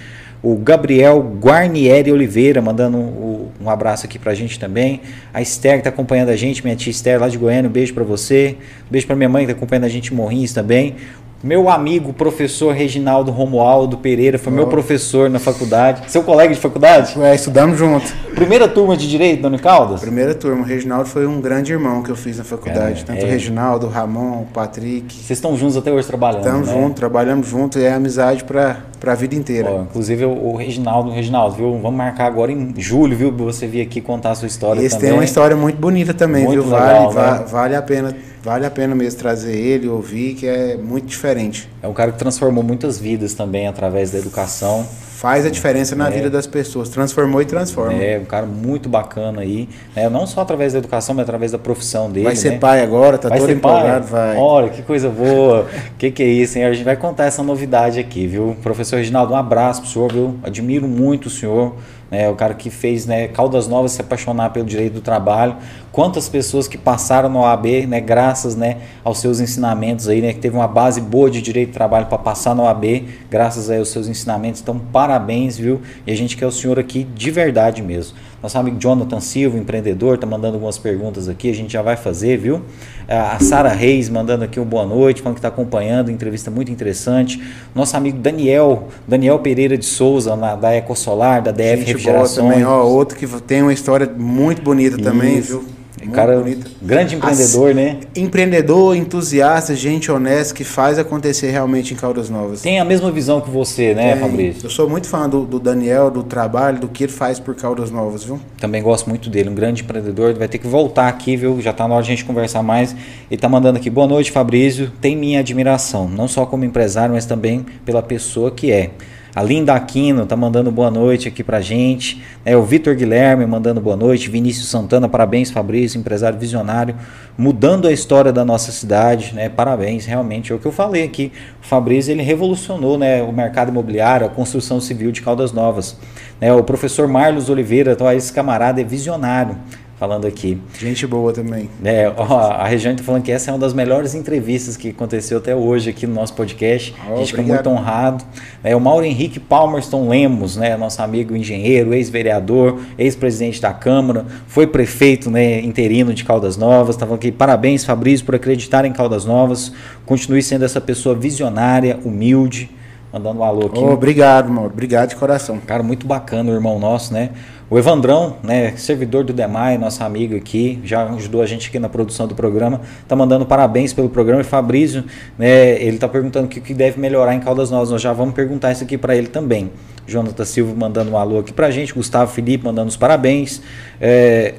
o 0.42 0.56
Gabriel 0.56 1.20
Guarnieri 1.20 2.12
Oliveira, 2.12 2.62
mandando 2.62 2.98
um, 2.98 3.70
abraço 3.70 4.06
aqui 4.06 4.18
pra 4.18 4.34
gente 4.34 4.58
também. 4.58 5.02
A 5.34 5.42
Esther 5.42 5.78
que 5.78 5.84
tá 5.84 5.90
acompanhando 5.90 6.30
a 6.30 6.36
gente, 6.36 6.64
minha 6.64 6.76
tia 6.76 6.92
Esther 6.92 7.20
lá 7.20 7.28
de 7.28 7.38
Goiânia, 7.38 7.70
um 7.70 7.74
beijo 7.74 7.94
para 7.94 8.06
você. 8.06 8.58
Um 8.88 8.92
beijo 8.92 9.06
para 9.06 9.16
minha 9.16 9.28
mãe 9.28 9.46
que 9.46 9.52
tá 9.52 9.58
acompanhando 9.58 9.84
a 9.84 9.90
gente 9.90 10.14
em 10.14 10.16
também. 10.54 10.96
Meu 11.42 11.70
amigo, 11.70 12.12
professor 12.12 12.74
Reginaldo 12.74 13.32
Romualdo 13.32 13.98
Pereira, 13.98 14.38
foi 14.38 14.52
oh. 14.52 14.56
meu 14.58 14.68
professor 14.68 15.30
na 15.30 15.40
faculdade. 15.40 16.12
Seu 16.12 16.22
colega 16.22 16.54
de 16.54 16.60
faculdade? 16.60 17.20
É, 17.22 17.34
estudamos 17.34 17.78
junto. 17.78 18.14
Primeira 18.36 18.68
turma 18.68 18.98
de 18.98 19.08
Direito, 19.08 19.42
Dona 19.42 19.58
Caldas? 19.58 20.02
Primeira 20.02 20.36
turma. 20.36 20.64
O 20.64 20.66
Reginaldo 20.66 21.06
foi 21.08 21.26
um 21.26 21.40
grande 21.40 21.72
irmão 21.72 22.04
que 22.04 22.10
eu 22.10 22.16
fiz 22.16 22.38
na 22.38 22.44
faculdade. 22.44 23.04
É, 23.04 23.06
Tanto 23.06 23.22
é. 23.22 23.24
o 23.24 23.28
Reginaldo, 23.28 23.88
o 23.88 23.90
Ramon, 23.90 24.42
o 24.42 24.48
Patrick. 24.54 25.14
Vocês 25.14 25.38
estão 25.38 25.56
juntos 25.56 25.78
até 25.78 25.94
hoje 25.94 26.06
trabalhando, 26.06 26.46
Estamos 26.46 26.68
né? 26.68 26.74
juntos, 26.74 26.96
trabalhamos 26.96 27.48
juntos 27.48 27.82
e 27.82 27.86
é 27.86 27.94
amizade 27.94 28.44
para 28.44 28.78
a 29.06 29.16
vida 29.16 29.34
inteira. 29.34 29.72
Oh, 29.72 29.84
inclusive 29.84 30.26
o 30.26 30.56
Reginaldo, 30.58 31.10
o 31.10 31.14
Reginaldo, 31.14 31.56
viu? 31.56 31.72
Vamos 31.82 31.98
marcar 31.98 32.26
agora 32.26 32.52
em 32.52 32.74
julho, 32.78 33.16
viu? 33.16 33.32
Você 33.32 33.66
vir 33.66 33.82
aqui 33.82 34.02
contar 34.02 34.32
a 34.32 34.36
sua 34.36 34.48
história 34.48 34.82
Esse 34.82 34.96
também. 34.96 35.12
tem 35.12 35.18
uma 35.18 35.24
história 35.24 35.56
muito 35.56 35.78
bonita 35.78 36.14
também, 36.14 36.44
muito 36.44 36.64
viu? 36.64 36.72
Legal, 36.72 37.12
vale, 37.12 37.40
né? 37.40 37.46
vale 37.50 37.76
a 37.78 37.82
pena 37.82 38.14
vale 38.44 38.66
a 38.66 38.72
pena 38.72 38.96
mesmo 38.96 39.20
trazer 39.20 39.56
ele, 39.56 39.88
ouvir, 39.88 40.36
que 40.36 40.48
é 40.48 40.78
muito 40.78 41.06
diferente. 41.08 41.70
É 41.82 41.88
um 41.88 41.94
cara 41.94 42.12
que 42.12 42.18
transformou 42.20 42.64
muitas 42.64 42.98
vidas 43.00 43.34
também 43.34 43.68
através 43.68 44.12
da 44.12 44.18
educação. 44.18 44.86
faz 45.20 45.46
a 45.46 45.50
diferença 45.50 45.98
na 45.98 46.08
É. 46.08 46.12
vida 46.12 46.30
das 46.30 46.48
pessoas, 46.48 46.88
transformou 46.88 47.42
e 47.42 47.46
transforma. 47.46 47.92
É, 48.02 48.18
um 48.20 48.24
cara 48.24 48.46
muito 48.46 48.88
bacana 48.88 49.42
aí, 49.42 49.68
né? 49.94 50.08
não 50.08 50.26
só 50.26 50.40
através 50.40 50.72
da 50.72 50.80
educação, 50.80 51.14
mas 51.14 51.24
através 51.24 51.52
da 51.52 51.58
profissão 51.58 52.10
dele. 52.10 52.24
vai 52.24 52.38
ser 52.38 52.52
né? 52.52 52.58
pai 52.58 52.82
agora, 52.82 53.18
tá 53.18 53.28
vai 53.28 53.38
todo 53.38 53.52
empolgado, 53.52 54.08
vai. 54.08 54.38
Olha, 54.38 54.70
que 54.70 54.82
coisa 54.82 55.10
boa. 55.10 55.68
que 55.98 56.10
que 56.10 56.24
é 56.24 56.26
isso, 56.26 56.58
hein? 56.58 56.64
A 56.64 56.72
gente 56.72 56.86
vai 56.86 56.96
contar 56.96 57.26
essa 57.26 57.44
novidade 57.44 58.00
aqui, 58.00 58.28
viu? 58.28 58.56
Professor 58.64 58.96
Reginaldo, 58.96 59.34
um 59.34 59.36
abraço 59.36 59.82
pro 59.82 59.90
senhor, 59.90 60.10
viu? 60.10 60.36
Admiro 60.42 60.88
muito 60.88 61.26
o 61.26 61.30
senhor, 61.30 61.76
né? 62.10 62.30
O 62.30 62.36
cara 62.36 62.54
que 62.54 62.70
fez, 62.70 63.06
né, 63.06 63.28
Caldas 63.28 63.68
Novas 63.68 63.92
se 63.92 64.00
apaixonar 64.00 64.52
pelo 64.52 64.66
direito 64.66 64.94
do 64.94 65.02
trabalho. 65.02 65.58
Quantas 65.92 66.30
pessoas 66.30 66.68
que 66.68 66.78
passaram 66.78 67.30
no 67.30 67.40
OAB, 67.40 67.88
né, 67.88 68.00
graças, 68.00 68.56
né, 68.56 68.78
aos 69.04 69.20
seus 69.20 69.40
ensinamentos 69.40 70.08
aí, 70.08 70.22
né, 70.22 70.34
que 70.34 70.40
teve 70.40 70.56
uma 70.56 70.68
base 70.68 71.02
boa 71.02 71.30
de 71.30 71.42
direito 71.42 71.70
do 71.70 71.74
trabalho 71.74 72.06
para 72.06 72.18
passar 72.18 72.54
no 72.56 72.64
OAB, 72.64 73.06
graças 73.30 73.70
aí 73.70 73.80
aos 73.80 73.90
seus 73.90 74.08
ensinamentos. 74.08 74.62
Então, 74.62 74.80
parabéns, 74.92 75.58
viu? 75.58 75.82
E 76.06 76.12
a 76.12 76.16
gente 76.16 76.38
quer 76.38 76.46
o 76.46 76.52
senhor 76.52 76.78
aqui 76.78 77.04
de 77.04 77.32
verdade 77.32 77.82
mesmo. 77.82 78.16
Nosso 78.42 78.58
amigo 78.58 78.80
Jonathan 78.80 79.20
Silva, 79.20 79.58
empreendedor, 79.58 80.18
tá 80.18 80.26
mandando 80.26 80.54
algumas 80.54 80.78
perguntas 80.78 81.28
aqui, 81.28 81.50
a 81.50 81.54
gente 81.54 81.74
já 81.74 81.82
vai 81.82 81.98
fazer, 81.98 82.38
viu? 82.38 82.62
A 83.06 83.38
Sara 83.40 83.70
Reis 83.70 84.08
mandando 84.08 84.46
aqui 84.46 84.60
um 84.60 84.66
boa 84.66 84.86
noite, 84.86 85.22
falando 85.22 85.36
que 85.36 85.40
está 85.40 85.50
acompanhando, 85.50 86.10
entrevista 86.10 86.50
muito 86.50 86.72
interessante. 86.72 87.42
Nosso 87.76 87.98
amigo 87.98 88.18
Daniel, 88.18 88.88
Daniel 89.06 89.40
Pereira 89.40 89.78
de 89.78 89.86
Souza, 89.86 90.38
na, 90.38 90.56
da 90.56 90.74
Ecosolar, 90.74 91.42
da 91.42 91.52
DF 91.52 91.64
Gente 91.64 91.74
boa 91.74 91.86
Refrigerações. 91.88 92.36
também, 92.36 92.64
ó, 92.64 92.82
outro 92.86 93.18
que 93.18 93.28
tem 93.42 93.62
uma 93.62 93.74
história 93.74 94.10
muito 94.18 94.62
bonita 94.62 94.98
também, 94.98 95.40
Isso. 95.40 95.60
viu? 95.60 95.80
É 95.98 96.06
Muito 96.06 96.16
cara, 96.16 96.38
bonita. 96.38 96.70
grande 96.82 97.16
empreendedor, 97.16 97.76
né? 97.76 98.00
Empreendedor, 98.16 98.96
entusiasta, 98.96 99.76
gente 99.76 100.10
honesta 100.10 100.54
que 100.54 100.64
faz 100.64 100.98
acontecer 100.98 101.52
realmente 101.52 101.94
em 101.94 101.98
Caldas 101.98 102.30
Novas. 102.30 102.62
Tem 102.62 102.80
a 102.80 102.86
mesma 102.86 103.12
visão 103.12 103.42
que 103.42 103.50
você, 103.50 103.94
né, 103.94 104.14
Tem. 104.14 104.22
Fabrício? 104.22 104.66
Eu 104.66 104.70
sou 104.70 104.90
muito 104.90 105.08
fã 105.08 105.28
do, 105.28 105.46
do 105.46 105.60
Daniel, 105.60 106.10
do 106.10 106.24
trabalho, 106.24 106.80
do 106.80 106.88
que 106.88 107.04
ele 107.04 107.12
faz 107.12 107.38
por 107.40 107.54
Caldas 107.56 107.92
Novas, 107.92 108.24
viu? 108.24 108.40
Também 108.60 108.82
gosto 108.82 109.10
muito 109.10 109.30
dele, 109.30 109.50
um 109.50 109.56
grande 109.56 109.84
empreendedor. 109.84 110.34
Vai 110.36 110.48
ter 110.48 110.58
que 110.58 110.68
voltar 110.68 111.10
aqui, 111.10 111.36
viu? 111.36 111.60
Já 111.60 111.74
tá 111.74 111.86
na 111.88 111.96
hora 111.96 112.04
de 112.04 112.12
a 112.12 112.16
gente 112.16 112.26
conversar 112.26 112.64
mais. 112.64 112.96
Ele 113.30 113.40
tá 113.40 113.50
mandando 113.50 113.78
aqui, 113.78 113.90
boa 113.90 114.08
noite, 114.08 114.32
Fabrício. 114.32 114.92
Tem 115.02 115.18
minha 115.18 115.42
admiração, 115.42 116.08
não 116.08 116.28
só 116.28 116.46
como 116.46 116.64
empresário, 116.64 117.14
mas 117.14 117.26
também 117.26 117.66
pela 117.84 118.02
pessoa 118.02 118.52
que 118.52 118.72
é. 118.72 118.92
A 119.36 119.44
Linda 119.44 119.76
Aquino 119.76 120.26
tá 120.26 120.36
mandando 120.36 120.72
boa 120.72 120.90
noite 120.90 121.28
aqui 121.28 121.44
pra 121.44 121.62
gente. 121.62 122.24
É, 122.44 122.58
o 122.58 122.64
Vitor 122.64 122.96
Guilherme 122.96 123.46
mandando 123.46 123.80
boa 123.80 123.96
noite. 123.96 124.28
Vinícius 124.28 124.68
Santana, 124.68 125.08
parabéns, 125.08 125.52
Fabrício, 125.52 126.00
empresário 126.00 126.40
visionário, 126.40 126.96
mudando 127.38 127.88
a 127.88 127.92
história 127.92 128.34
da 128.34 128.44
nossa 128.44 128.72
cidade, 128.72 129.36
né? 129.36 129.48
Parabéns, 129.48 130.08
realmente. 130.08 130.52
É 130.52 130.56
o 130.56 130.60
que 130.60 130.66
eu 130.66 130.72
falei 130.72 131.04
aqui. 131.04 131.32
O 131.62 131.66
Fabrício 131.68 132.12
ele 132.12 132.24
revolucionou, 132.24 132.98
né, 132.98 133.22
o 133.22 133.32
mercado 133.32 133.70
imobiliário, 133.70 134.26
a 134.26 134.30
construção 134.30 134.82
civil 134.82 135.12
de 135.12 135.22
Caldas 135.22 135.52
Novas. 135.52 135.96
Né, 136.42 136.52
o 136.52 136.64
professor 136.64 137.08
Marlos 137.08 137.50
Oliveira, 137.50 137.92
então, 137.92 138.12
esse 138.12 138.34
camarada 138.34 138.82
é 138.82 138.84
visionário, 138.84 139.58
falando 140.00 140.26
aqui. 140.26 140.58
Gente 140.80 141.06
boa 141.06 141.34
também. 141.34 141.70
É, 141.84 142.10
ó, 142.16 142.40
a 142.40 142.66
Regiane 142.66 142.96
está 142.96 143.06
falando 143.06 143.22
que 143.22 143.32
essa 143.34 143.52
é 143.52 143.54
uma 143.54 143.60
das 143.60 143.74
melhores 143.74 144.16
entrevistas 144.16 144.78
que 144.78 144.92
aconteceu 144.92 145.40
até 145.40 145.54
hoje 145.54 145.90
aqui 145.90 146.08
no 146.08 146.14
nosso 146.14 146.34
podcast. 146.34 146.96
Oh, 147.06 147.16
a 147.16 147.18
gente 147.18 147.32
fica 147.32 147.42
muito 147.42 147.70
honrado. 147.70 148.24
É, 148.64 148.74
o 148.74 148.80
Mauro 148.80 149.06
Henrique 149.06 149.42
Palmerston 149.42 150.08
Lemos, 150.08 150.56
né, 150.56 150.78
nosso 150.78 151.02
amigo 151.02 151.36
engenheiro, 151.36 151.94
ex-vereador, 151.94 152.80
ex-presidente 152.98 153.62
da 153.62 153.74
Câmara, 153.74 154.26
foi 154.48 154.66
prefeito 154.66 155.30
né, 155.30 155.60
interino 155.60 156.14
de 156.14 156.24
Caldas 156.24 156.56
Novas. 156.56 156.96
Estava 156.96 157.16
aqui, 157.16 157.30
parabéns, 157.30 157.84
Fabrício, 157.84 158.26
por 158.26 158.36
acreditar 158.36 158.86
em 158.86 158.94
Caldas 158.94 159.26
Novas. 159.26 159.74
Continue 160.06 160.42
sendo 160.42 160.64
essa 160.64 160.80
pessoa 160.80 161.14
visionária, 161.14 162.00
humilde. 162.06 162.70
Mandando 163.12 163.40
um 163.40 163.44
alô 163.44 163.66
aqui. 163.66 163.80
Oh, 163.80 163.92
obrigado, 163.92 164.52
Mauro. 164.52 164.72
Obrigado 164.72 165.10
de 165.10 165.16
coração. 165.16 165.60
Cara, 165.60 165.82
muito 165.82 166.06
bacana 166.06 166.52
o 166.52 166.54
irmão 166.54 166.78
nosso, 166.80 167.12
né? 167.12 167.32
O 167.72 167.78
Evandrão, 167.78 168.38
né, 168.42 168.74
servidor 168.78 169.24
do 169.24 169.32
DEMAI, 169.32 169.78
nosso 169.78 170.04
amigo 170.04 170.36
aqui, 170.36 170.80
já 170.84 171.04
ajudou 171.10 171.40
a 171.40 171.46
gente 171.46 171.70
aqui 171.70 171.78
na 171.78 171.88
produção 171.88 172.28
do 172.28 172.34
programa, 172.34 172.82
tá 173.08 173.16
mandando 173.16 173.46
parabéns 173.46 173.94
pelo 173.94 174.10
programa. 174.10 174.42
E 174.42 174.44
Fabrício, 174.44 175.04
né, 175.38 175.80
ele 175.80 176.00
tá 176.00 176.08
perguntando 176.08 176.48
o 176.48 176.50
que, 176.50 176.60
que 176.60 176.74
deve 176.74 177.00
melhorar 177.00 177.36
em 177.36 177.40
Caldas 177.40 177.70
Novas. 177.70 177.92
Nós 177.92 178.02
já 178.02 178.12
vamos 178.12 178.34
perguntar 178.34 178.72
isso 178.72 178.84
aqui 178.84 178.98
para 178.98 179.16
ele 179.16 179.28
também. 179.28 179.70
Jonathan 180.08 180.46
Silva 180.46 180.74
mandando 180.76 181.12
um 181.12 181.18
alô 181.18 181.38
aqui 181.38 181.54
pra 181.54 181.70
gente, 181.70 181.94
Gustavo 181.94 182.32
Felipe 182.32 182.66
mandando 182.66 182.88
os 182.88 182.98
parabéns. 182.98 183.62
É, 184.02 184.56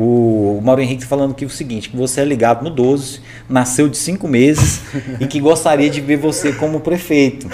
o 0.00 0.60
Mauro 0.62 0.80
Henrique 0.80 1.04
falando 1.04 1.32
aqui 1.32 1.44
o 1.44 1.50
seguinte, 1.50 1.90
que 1.90 1.96
você 1.96 2.20
é 2.20 2.24
ligado 2.24 2.62
no 2.62 2.70
12, 2.70 3.20
nasceu 3.48 3.88
de 3.88 3.96
cinco 3.96 4.28
meses 4.28 4.80
e 5.18 5.26
que 5.26 5.40
gostaria 5.40 5.90
de 5.90 6.00
ver 6.00 6.16
você 6.16 6.52
como 6.52 6.78
prefeito. 6.78 7.48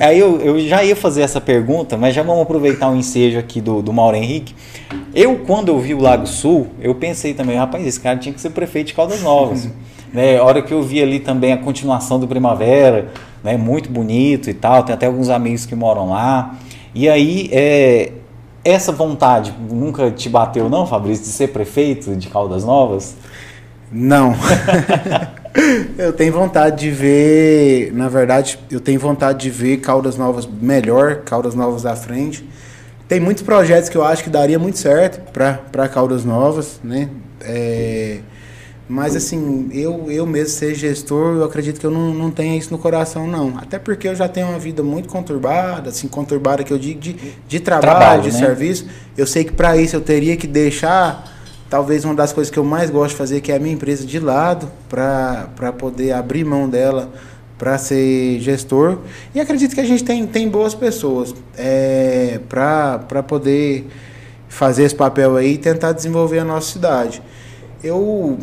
Aí 0.00 0.18
eu, 0.18 0.40
eu 0.40 0.58
já 0.66 0.82
ia 0.82 0.96
fazer 0.96 1.22
essa 1.22 1.40
pergunta, 1.40 1.96
mas 1.96 2.12
já 2.12 2.24
vamos 2.24 2.42
aproveitar 2.42 2.90
o 2.90 2.96
ensejo 2.96 3.38
aqui 3.38 3.60
do, 3.60 3.80
do 3.80 3.92
Mauro 3.92 4.16
Henrique. 4.16 4.56
Eu, 5.14 5.38
quando 5.46 5.68
eu 5.68 5.78
vi 5.78 5.94
o 5.94 6.00
Lago 6.00 6.26
Sul, 6.26 6.66
eu 6.80 6.96
pensei 6.96 7.32
também, 7.32 7.56
rapaz, 7.56 7.86
esse 7.86 8.00
cara 8.00 8.18
tinha 8.18 8.34
que 8.34 8.40
ser 8.40 8.50
prefeito 8.50 8.88
de 8.88 8.94
Caldas 8.94 9.22
Novas. 9.22 9.68
né, 10.12 10.36
a 10.36 10.42
hora 10.42 10.62
que 10.62 10.74
eu 10.74 10.82
vi 10.82 11.00
ali 11.00 11.20
também 11.20 11.52
a 11.52 11.58
continuação 11.58 12.18
do 12.18 12.26
Primavera, 12.26 13.12
né, 13.44 13.56
muito 13.56 13.88
bonito 13.88 14.50
e 14.50 14.54
tal, 14.54 14.82
tem 14.82 14.92
até 14.92 15.06
alguns 15.06 15.28
amigos 15.28 15.64
que 15.64 15.76
moram 15.76 16.10
lá. 16.10 16.56
E 16.92 17.08
aí, 17.08 17.48
é, 17.52 18.10
essa 18.64 18.90
vontade 18.90 19.54
nunca 19.70 20.10
te 20.10 20.28
bateu, 20.28 20.68
não, 20.70 20.86
Fabrício, 20.86 21.24
de 21.24 21.30
ser 21.30 21.48
prefeito 21.48 22.16
de 22.16 22.28
Caldas 22.28 22.64
Novas? 22.64 23.14
Não. 23.92 24.34
eu 25.98 26.12
tenho 26.12 26.32
vontade 26.32 26.80
de 26.80 26.90
ver, 26.90 27.92
na 27.92 28.08
verdade, 28.08 28.58
eu 28.70 28.80
tenho 28.80 28.98
vontade 28.98 29.40
de 29.40 29.50
ver 29.50 29.76
Caldas 29.78 30.16
Novas 30.16 30.46
melhor, 30.46 31.16
Caldas 31.16 31.54
Novas 31.54 31.84
à 31.84 31.94
frente. 31.94 32.48
Tem 33.06 33.20
muitos 33.20 33.42
projetos 33.42 33.90
que 33.90 33.96
eu 33.96 34.04
acho 34.04 34.24
que 34.24 34.30
daria 34.30 34.58
muito 34.58 34.78
certo 34.78 35.20
para 35.30 35.88
Caldas 35.88 36.24
Novas, 36.24 36.80
né? 36.82 37.10
É, 37.42 38.20
mas 38.88 39.16
assim, 39.16 39.68
eu, 39.72 40.10
eu 40.10 40.26
mesmo 40.26 40.50
ser 40.50 40.74
gestor, 40.74 41.36
eu 41.36 41.44
acredito 41.44 41.80
que 41.80 41.86
eu 41.86 41.90
não, 41.90 42.12
não 42.12 42.30
tenha 42.30 42.56
isso 42.56 42.70
no 42.70 42.78
coração, 42.78 43.26
não. 43.26 43.56
Até 43.56 43.78
porque 43.78 44.06
eu 44.06 44.14
já 44.14 44.28
tenho 44.28 44.48
uma 44.48 44.58
vida 44.58 44.82
muito 44.82 45.08
conturbada, 45.08 45.88
assim, 45.88 46.06
conturbada 46.06 46.62
que 46.62 46.72
eu 46.72 46.78
digo 46.78 47.00
de, 47.00 47.16
de 47.48 47.60
trabalho, 47.60 47.98
Trabalho, 47.98 48.22
de 48.22 48.32
né? 48.32 48.38
serviço. 48.38 48.86
Eu 49.16 49.26
sei 49.26 49.44
que 49.44 49.52
para 49.52 49.76
isso 49.76 49.96
eu 49.96 50.02
teria 50.02 50.36
que 50.36 50.46
deixar 50.46 51.32
talvez 51.70 52.04
uma 52.04 52.14
das 52.14 52.32
coisas 52.32 52.50
que 52.50 52.58
eu 52.58 52.64
mais 52.64 52.90
gosto 52.90 53.10
de 53.10 53.16
fazer, 53.16 53.40
que 53.40 53.50
é 53.50 53.56
a 53.56 53.58
minha 53.58 53.74
empresa 53.74 54.06
de 54.06 54.20
lado, 54.20 54.70
para 54.88 55.72
poder 55.78 56.12
abrir 56.12 56.44
mão 56.44 56.68
dela 56.68 57.10
para 57.56 57.78
ser 57.78 58.38
gestor. 58.40 58.98
E 59.34 59.40
acredito 59.40 59.74
que 59.74 59.80
a 59.80 59.84
gente 59.84 60.04
tem, 60.04 60.26
tem 60.26 60.48
boas 60.48 60.74
pessoas 60.74 61.34
é, 61.56 62.38
para 62.48 63.22
poder 63.26 63.88
fazer 64.48 64.84
esse 64.84 64.94
papel 64.94 65.36
aí 65.36 65.54
e 65.54 65.58
tentar 65.58 65.92
desenvolver 65.92 66.40
a 66.40 66.44
nossa 66.44 66.70
cidade. 66.70 67.22
Eu 67.84 68.38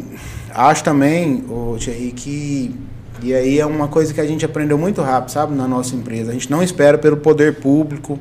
acho 0.54 0.84
também, 0.84 1.44
ô, 1.50 1.76
Thierry, 1.80 2.12
que. 2.12 2.76
E 3.24 3.34
aí 3.34 3.60
é 3.60 3.66
uma 3.66 3.88
coisa 3.88 4.14
que 4.14 4.22
a 4.22 4.26
gente 4.26 4.46
aprendeu 4.46 4.78
muito 4.78 5.02
rápido, 5.02 5.32
sabe, 5.32 5.56
na 5.56 5.68
nossa 5.68 5.96
empresa. 5.96 6.30
A 6.30 6.34
gente 6.34 6.50
não 6.50 6.62
espera 6.62 6.98
pelo 6.98 7.18
poder 7.18 7.56
público. 7.56 8.20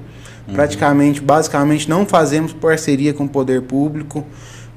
Praticamente, 0.53 1.21
basicamente, 1.21 1.89
não 1.89 2.05
fazemos 2.05 2.53
parceria 2.53 3.13
com 3.13 3.25
o 3.25 3.29
poder 3.29 3.63
público. 3.63 4.25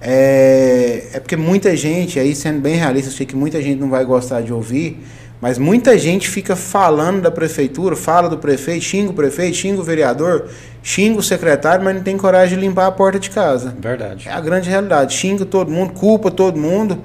É, 0.02 1.08
é 1.14 1.20
porque 1.20 1.38
muita 1.38 1.76
gente, 1.78 2.20
aí 2.20 2.36
sendo 2.36 2.60
bem 2.60 2.76
realista, 2.76 3.10
eu 3.10 3.16
sei 3.16 3.26
que 3.26 3.36
muita 3.36 3.62
gente 3.62 3.80
não 3.80 3.90
vai 3.90 4.04
gostar 4.04 4.42
de 4.42 4.52
ouvir, 4.52 5.02
mas 5.44 5.58
muita 5.58 5.98
gente 5.98 6.30
fica 6.30 6.56
falando 6.56 7.22
da 7.22 7.30
prefeitura, 7.30 7.98
fala 7.98 8.30
do 8.30 8.38
prefeito, 8.38 8.86
xinga 8.86 9.12
o 9.12 9.14
prefeito, 9.14 9.58
xinga 9.58 9.82
o 9.82 9.84
vereador, 9.84 10.48
xinga 10.82 11.20
o 11.20 11.22
secretário, 11.22 11.84
mas 11.84 11.94
não 11.98 12.02
tem 12.02 12.16
coragem 12.16 12.58
de 12.58 12.66
limpar 12.66 12.88
a 12.88 12.92
porta 12.94 13.20
de 13.20 13.30
casa. 13.30 13.76
Verdade. 13.78 14.30
É 14.30 14.32
a 14.32 14.40
grande 14.40 14.70
realidade. 14.70 15.14
Xinga 15.14 15.44
todo 15.44 15.70
mundo, 15.70 15.92
culpa 15.92 16.32
todo 16.32 16.58
mundo, 16.58 17.00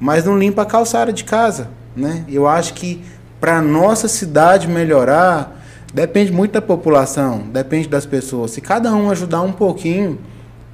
mas 0.00 0.24
não 0.24 0.36
limpa 0.36 0.62
a 0.62 0.66
calçada 0.66 1.12
de 1.12 1.22
casa. 1.22 1.68
Né? 1.94 2.24
Eu 2.28 2.48
acho 2.48 2.74
que 2.74 3.00
para 3.40 3.62
nossa 3.62 4.08
cidade 4.08 4.66
melhorar, 4.66 5.62
depende 5.94 6.32
muito 6.32 6.50
da 6.50 6.60
população, 6.60 7.44
depende 7.52 7.86
das 7.86 8.04
pessoas. 8.04 8.50
Se 8.50 8.60
cada 8.60 8.92
um 8.92 9.08
ajudar 9.08 9.42
um 9.42 9.52
pouquinho, 9.52 10.18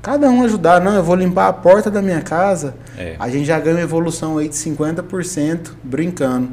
cada 0.00 0.30
um 0.30 0.42
ajudar, 0.44 0.80
não, 0.80 0.94
eu 0.94 1.02
vou 1.02 1.16
limpar 1.16 1.48
a 1.48 1.52
porta 1.52 1.90
da 1.90 2.00
minha 2.00 2.22
casa, 2.22 2.74
É. 2.96 3.16
a 3.18 3.28
gente 3.28 3.44
já 3.44 3.60
ganha 3.60 3.76
uma 3.76 3.82
evolução 3.82 4.38
aí 4.38 4.48
de 4.48 4.54
50% 4.56 5.72
brincando. 5.84 6.48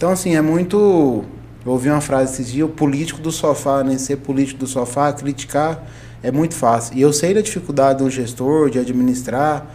Então, 0.00 0.12
assim, 0.12 0.34
é 0.34 0.40
muito. 0.40 1.26
Eu 1.62 1.72
ouvi 1.72 1.90
uma 1.90 2.00
frase 2.00 2.32
esses 2.32 2.50
dias, 2.50 2.66
o 2.66 2.72
político 2.72 3.20
do 3.20 3.30
sofá, 3.30 3.84
né? 3.84 3.98
Ser 3.98 4.16
político 4.16 4.60
do 4.60 4.66
sofá, 4.66 5.12
criticar 5.12 5.84
é 6.22 6.30
muito 6.32 6.54
fácil. 6.54 6.96
E 6.96 7.02
eu 7.02 7.12
sei 7.12 7.34
da 7.34 7.42
dificuldade 7.42 8.02
do 8.02 8.08
gestor 8.08 8.70
de 8.70 8.78
administrar. 8.78 9.66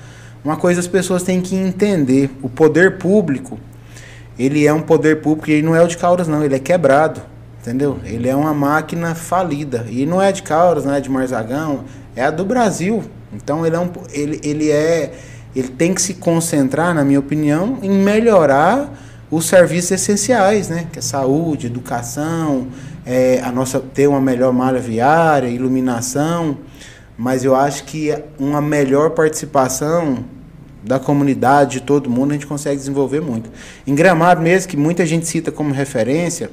Uma 0.44 0.58
coisa 0.58 0.80
as 0.80 0.88
pessoas 0.88 1.22
têm 1.22 1.42
que 1.42 1.56
entender: 1.56 2.32
o 2.42 2.50
poder 2.50 2.98
público, 2.98 3.60
ele 4.40 4.66
é 4.66 4.74
um 4.74 4.82
poder 4.82 5.22
público 5.22 5.52
ele 5.52 5.62
não 5.62 5.76
é 5.76 5.84
o 5.84 5.88
de 5.88 5.96
Caldas, 5.96 6.28
não, 6.28 6.44
ele 6.44 6.56
é 6.56 6.60
quebrado. 6.60 7.22
Entendeu? 7.62 8.00
Ele 8.04 8.28
é 8.28 8.36
uma 8.36 8.52
máquina 8.52 9.14
falida. 9.14 9.86
E 9.92 10.08
não 10.08 10.20
é 10.20 10.32
de 10.32 10.42
Caldas, 10.42 10.86
não 10.86 10.94
é 10.96 11.00
de 11.00 11.08
Marzagão, 11.08 11.84
é 12.16 12.26
a 12.26 12.32
do 12.32 12.44
Brasil. 12.44 13.04
Então 13.32 13.64
ele 13.64 13.76
é 13.76 13.80
um, 13.80 13.92
ele, 14.12 14.42
ele 14.44 14.72
é. 14.72 15.14
Ele 15.56 15.68
tem 15.68 15.94
que 15.94 16.02
se 16.02 16.16
concentrar, 16.16 16.96
na 16.96 17.06
minha 17.06 17.20
opinião, 17.20 17.78
em 17.84 17.92
melhorar 17.92 18.92
os 19.30 19.46
serviços 19.46 19.92
essenciais, 19.92 20.70
né? 20.70 20.88
Que 20.92 21.00
é 21.00 21.02
saúde, 21.02 21.68
educação, 21.68 22.68
é, 23.06 23.42
a 23.44 23.52
nossa 23.52 23.80
ter 23.80 24.08
uma 24.08 24.22
melhor 24.22 24.54
malha 24.54 24.80
viária, 24.80 25.48
iluminação, 25.48 26.58
mas 27.18 27.44
eu 27.44 27.56
acho 27.56 27.84
que 27.86 28.16
uma 28.40 28.62
melhor 28.62 29.12
participação 29.12 30.26
da 30.84 31.00
comunidade, 31.00 31.80
de 31.80 31.82
todo 31.82 32.10
mundo, 32.10 32.32
a 32.32 32.34
gente 32.34 32.46
consegue 32.46 32.78
desenvolver 32.78 33.20
muito. 33.20 33.50
Em 33.88 33.96
Gramado 33.96 34.42
mesmo, 34.42 34.70
que 34.70 34.78
muita 34.78 35.06
gente 35.06 35.28
cita 35.28 35.52
como 35.52 35.74
referência, 35.74 36.52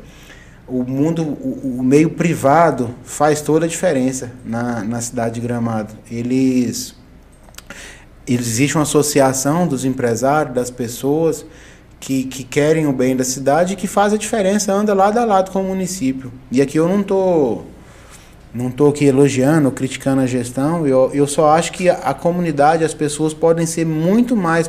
o 0.67 0.83
mundo, 0.85 1.23
o, 1.23 1.79
o 1.81 1.83
meio 1.83 2.11
privado 2.11 2.91
faz 3.05 3.43
toda 3.43 3.67
a 3.67 3.69
diferença 3.69 4.33
na, 4.45 4.83
na 4.83 5.01
cidade 5.03 5.35
de 5.35 5.41
Gramado. 5.41 5.93
Eles, 6.11 6.95
eles 8.27 8.47
existe 8.47 8.77
uma 8.77 8.85
associação 8.85 9.67
dos 9.67 9.85
empresários, 9.85 10.55
das 10.55 10.71
pessoas 10.71 11.45
que, 12.03 12.25
que 12.25 12.43
querem 12.43 12.89
o 12.89 12.93
bem 12.93 13.15
da 13.15 13.23
cidade 13.23 13.75
e 13.75 13.77
que 13.77 13.87
faz 13.87 14.13
a 14.13 14.17
diferença, 14.17 14.73
anda 14.73 14.93
lado 14.93 15.19
a 15.19 15.25
lado 15.25 15.53
com 15.53 15.61
o 15.61 15.65
município. 15.65 16.33
E 16.51 16.61
aqui 16.61 16.77
eu 16.77 16.89
não 16.89 17.01
estou 17.01 17.65
não 18.53 18.69
estou 18.69 18.91
aqui 18.91 19.05
elogiando 19.05 19.67
ou 19.69 19.73
criticando 19.73 20.21
a 20.21 20.27
gestão, 20.27 20.87
eu, 20.87 21.11
eu 21.15 21.27
só 21.27 21.51
acho 21.51 21.73
que 21.73 21.89
a, 21.89 21.95
a 21.95 22.13
comunidade, 22.13 22.85
as 22.85 22.93
pessoas 22.93 23.33
podem 23.33 23.65
ser 23.65 23.87
muito 23.87 24.37
mais 24.37 24.69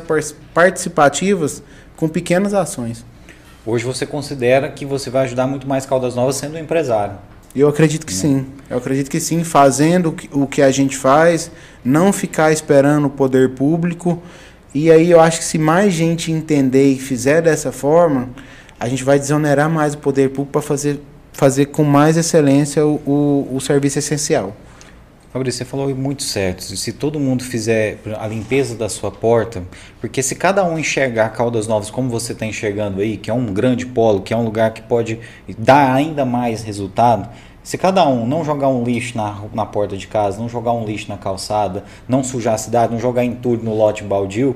participativas 0.54 1.60
com 1.96 2.08
pequenas 2.08 2.54
ações. 2.54 3.04
Hoje 3.66 3.84
você 3.84 4.06
considera 4.06 4.70
que 4.70 4.86
você 4.86 5.10
vai 5.10 5.24
ajudar 5.24 5.48
muito 5.48 5.66
mais 5.66 5.84
Caldas 5.84 6.14
Novas 6.14 6.36
sendo 6.36 6.54
um 6.54 6.58
empresário? 6.58 7.16
Eu 7.54 7.68
acredito 7.68 8.06
que 8.06 8.14
né? 8.14 8.20
sim. 8.20 8.46
Eu 8.70 8.78
acredito 8.78 9.10
que 9.10 9.20
sim, 9.20 9.44
fazendo 9.44 10.14
o 10.32 10.46
que 10.46 10.62
a 10.62 10.70
gente 10.70 10.96
faz, 10.96 11.50
não 11.84 12.12
ficar 12.12 12.52
esperando 12.52 13.06
o 13.06 13.10
poder 13.10 13.50
público. 13.50 14.22
E 14.74 14.90
aí 14.90 15.10
eu 15.10 15.20
acho 15.20 15.38
que 15.38 15.44
se 15.44 15.56
mais 15.56 15.92
gente 15.92 16.32
entender 16.32 16.90
e 16.90 16.98
fizer 16.98 17.40
dessa 17.40 17.70
forma, 17.70 18.28
a 18.78 18.88
gente 18.88 19.04
vai 19.04 19.18
desonerar 19.18 19.70
mais 19.70 19.94
o 19.94 19.98
poder 19.98 20.30
público 20.30 20.52
para 20.52 20.62
fazer 20.62 21.00
fazer 21.34 21.66
com 21.66 21.82
mais 21.82 22.16
excelência 22.16 22.86
o, 22.86 22.94
o, 23.04 23.56
o 23.56 23.60
serviço 23.60 23.98
essencial. 23.98 24.54
Fabrício, 25.32 25.58
você 25.58 25.64
falou 25.64 25.92
muito 25.92 26.22
certo. 26.22 26.62
Se 26.62 26.92
todo 26.92 27.18
mundo 27.18 27.42
fizer 27.42 27.98
a 28.20 28.26
limpeza 28.28 28.76
da 28.76 28.88
sua 28.88 29.10
porta, 29.10 29.64
porque 30.00 30.22
se 30.22 30.36
cada 30.36 30.64
um 30.64 30.78
enxergar 30.78 31.30
Caldas 31.30 31.66
Novas 31.66 31.90
como 31.90 32.08
você 32.08 32.32
está 32.32 32.46
enxergando 32.46 33.00
aí, 33.00 33.16
que 33.16 33.30
é 33.30 33.34
um 33.34 33.52
grande 33.52 33.84
polo, 33.84 34.22
que 34.22 34.32
é 34.32 34.36
um 34.36 34.44
lugar 34.44 34.72
que 34.72 34.82
pode 34.82 35.18
dar 35.58 35.92
ainda 35.92 36.24
mais 36.24 36.62
resultado, 36.62 37.28
se 37.64 37.78
cada 37.78 38.06
um 38.06 38.26
não 38.26 38.44
jogar 38.44 38.68
um 38.68 38.84
lixo 38.84 39.16
na, 39.16 39.36
na 39.52 39.66
porta 39.66 39.96
de 39.96 40.06
casa, 40.06 40.38
não 40.38 40.48
jogar 40.48 40.72
um 40.72 40.84
lixo 40.84 41.08
na 41.08 41.16
calçada, 41.16 41.82
não 42.06 42.22
sujar 42.22 42.54
a 42.54 42.58
cidade, 42.58 42.92
não 42.92 43.00
jogar 43.00 43.24
entulho 43.24 43.64
no 43.64 43.74
lote 43.74 44.04
baldio, 44.04 44.54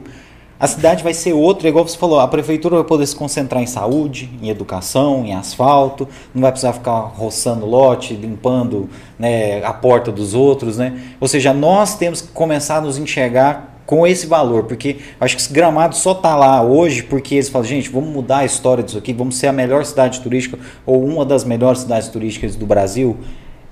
a 0.60 0.66
cidade 0.66 1.04
vai 1.04 1.14
ser 1.14 1.32
outra, 1.32 1.68
igual 1.68 1.86
você 1.86 1.96
falou, 1.96 2.18
a 2.18 2.26
prefeitura 2.26 2.76
vai 2.76 2.84
poder 2.84 3.06
se 3.06 3.14
concentrar 3.14 3.62
em 3.62 3.66
saúde, 3.66 4.28
em 4.42 4.48
educação, 4.48 5.24
em 5.24 5.32
asfalto, 5.32 6.08
não 6.34 6.42
vai 6.42 6.50
precisar 6.50 6.72
ficar 6.72 6.98
roçando 6.98 7.64
lote, 7.64 8.12
limpando 8.14 8.90
né, 9.16 9.64
a 9.64 9.72
porta 9.72 10.10
dos 10.10 10.34
outros, 10.34 10.76
né? 10.76 11.00
Ou 11.20 11.28
seja, 11.28 11.54
nós 11.54 11.96
temos 11.96 12.20
que 12.20 12.28
começar 12.28 12.78
a 12.78 12.80
nos 12.80 12.98
enxergar 12.98 13.67
com 13.88 14.06
esse 14.06 14.26
valor, 14.26 14.64
porque 14.64 14.98
acho 15.18 15.34
que 15.34 15.40
esse 15.40 15.50
gramado 15.50 15.96
só 15.96 16.12
está 16.12 16.36
lá 16.36 16.62
hoje 16.62 17.02
porque 17.02 17.36
eles 17.36 17.48
falam, 17.48 17.66
gente, 17.66 17.88
vamos 17.88 18.10
mudar 18.10 18.40
a 18.40 18.44
história 18.44 18.84
disso 18.84 18.98
aqui, 18.98 19.14
vamos 19.14 19.38
ser 19.38 19.46
a 19.46 19.52
melhor 19.52 19.82
cidade 19.82 20.20
turística 20.20 20.58
ou 20.84 21.02
uma 21.02 21.24
das 21.24 21.42
melhores 21.42 21.80
cidades 21.80 22.08
turísticas 22.08 22.54
do 22.54 22.66
Brasil. 22.66 23.16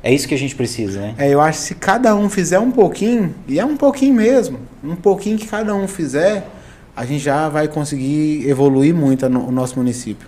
É 0.02 0.10
isso 0.10 0.26
que 0.26 0.34
a 0.34 0.38
gente 0.38 0.54
precisa, 0.54 1.00
né? 1.00 1.14
É, 1.18 1.28
eu 1.28 1.38
acho 1.38 1.58
que 1.58 1.64
se 1.66 1.74
cada 1.74 2.16
um 2.16 2.30
fizer 2.30 2.58
um 2.58 2.70
pouquinho, 2.70 3.34
e 3.46 3.60
é 3.60 3.64
um 3.66 3.76
pouquinho 3.76 4.14
mesmo, 4.14 4.58
um 4.82 4.96
pouquinho 4.96 5.36
que 5.36 5.46
cada 5.46 5.74
um 5.74 5.86
fizer, 5.86 6.46
a 6.96 7.04
gente 7.04 7.22
já 7.22 7.50
vai 7.50 7.68
conseguir 7.68 8.48
evoluir 8.48 8.94
muito 8.94 9.26
o 9.26 9.52
nosso 9.52 9.76
município. 9.78 10.26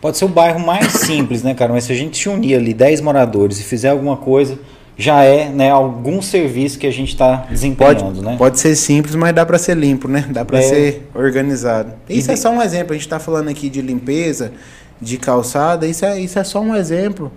Pode 0.00 0.18
ser 0.18 0.24
o 0.24 0.28
bairro 0.28 0.58
mais 0.58 0.94
simples, 1.06 1.44
né, 1.44 1.54
cara? 1.54 1.72
Mas 1.72 1.84
se 1.84 1.92
a 1.92 1.94
gente 1.94 2.18
se 2.18 2.28
unir 2.28 2.56
ali 2.56 2.74
10 2.74 3.02
moradores 3.02 3.60
e 3.60 3.62
fizer 3.62 3.90
alguma 3.90 4.16
coisa, 4.16 4.58
já 4.98 5.22
é 5.22 5.48
né, 5.48 5.70
algum 5.70 6.20
serviço 6.20 6.76
que 6.76 6.86
a 6.86 6.90
gente 6.90 7.10
está 7.10 7.46
desempenhando, 7.48 8.02
pode, 8.02 8.20
né? 8.20 8.34
Pode 8.36 8.58
ser 8.58 8.74
simples, 8.74 9.14
mas 9.14 9.32
dá 9.32 9.46
para 9.46 9.56
ser 9.56 9.76
limpo, 9.76 10.08
né? 10.08 10.26
Dá 10.28 10.44
para 10.44 10.58
é. 10.58 10.62
ser 10.62 11.08
organizado. 11.14 11.92
Isso 12.08 12.32
e 12.32 12.34
é 12.34 12.36
só 12.36 12.50
um 12.50 12.60
exemplo. 12.60 12.90
A 12.90 12.94
gente 12.94 13.06
está 13.06 13.20
falando 13.20 13.48
aqui 13.48 13.70
de 13.70 13.80
limpeza, 13.80 14.52
de 15.00 15.16
calçada. 15.16 15.86
Isso 15.86 16.04
é, 16.04 16.20
isso 16.20 16.36
é 16.36 16.42
só 16.42 16.60
um 16.60 16.74
exemplo 16.74 17.30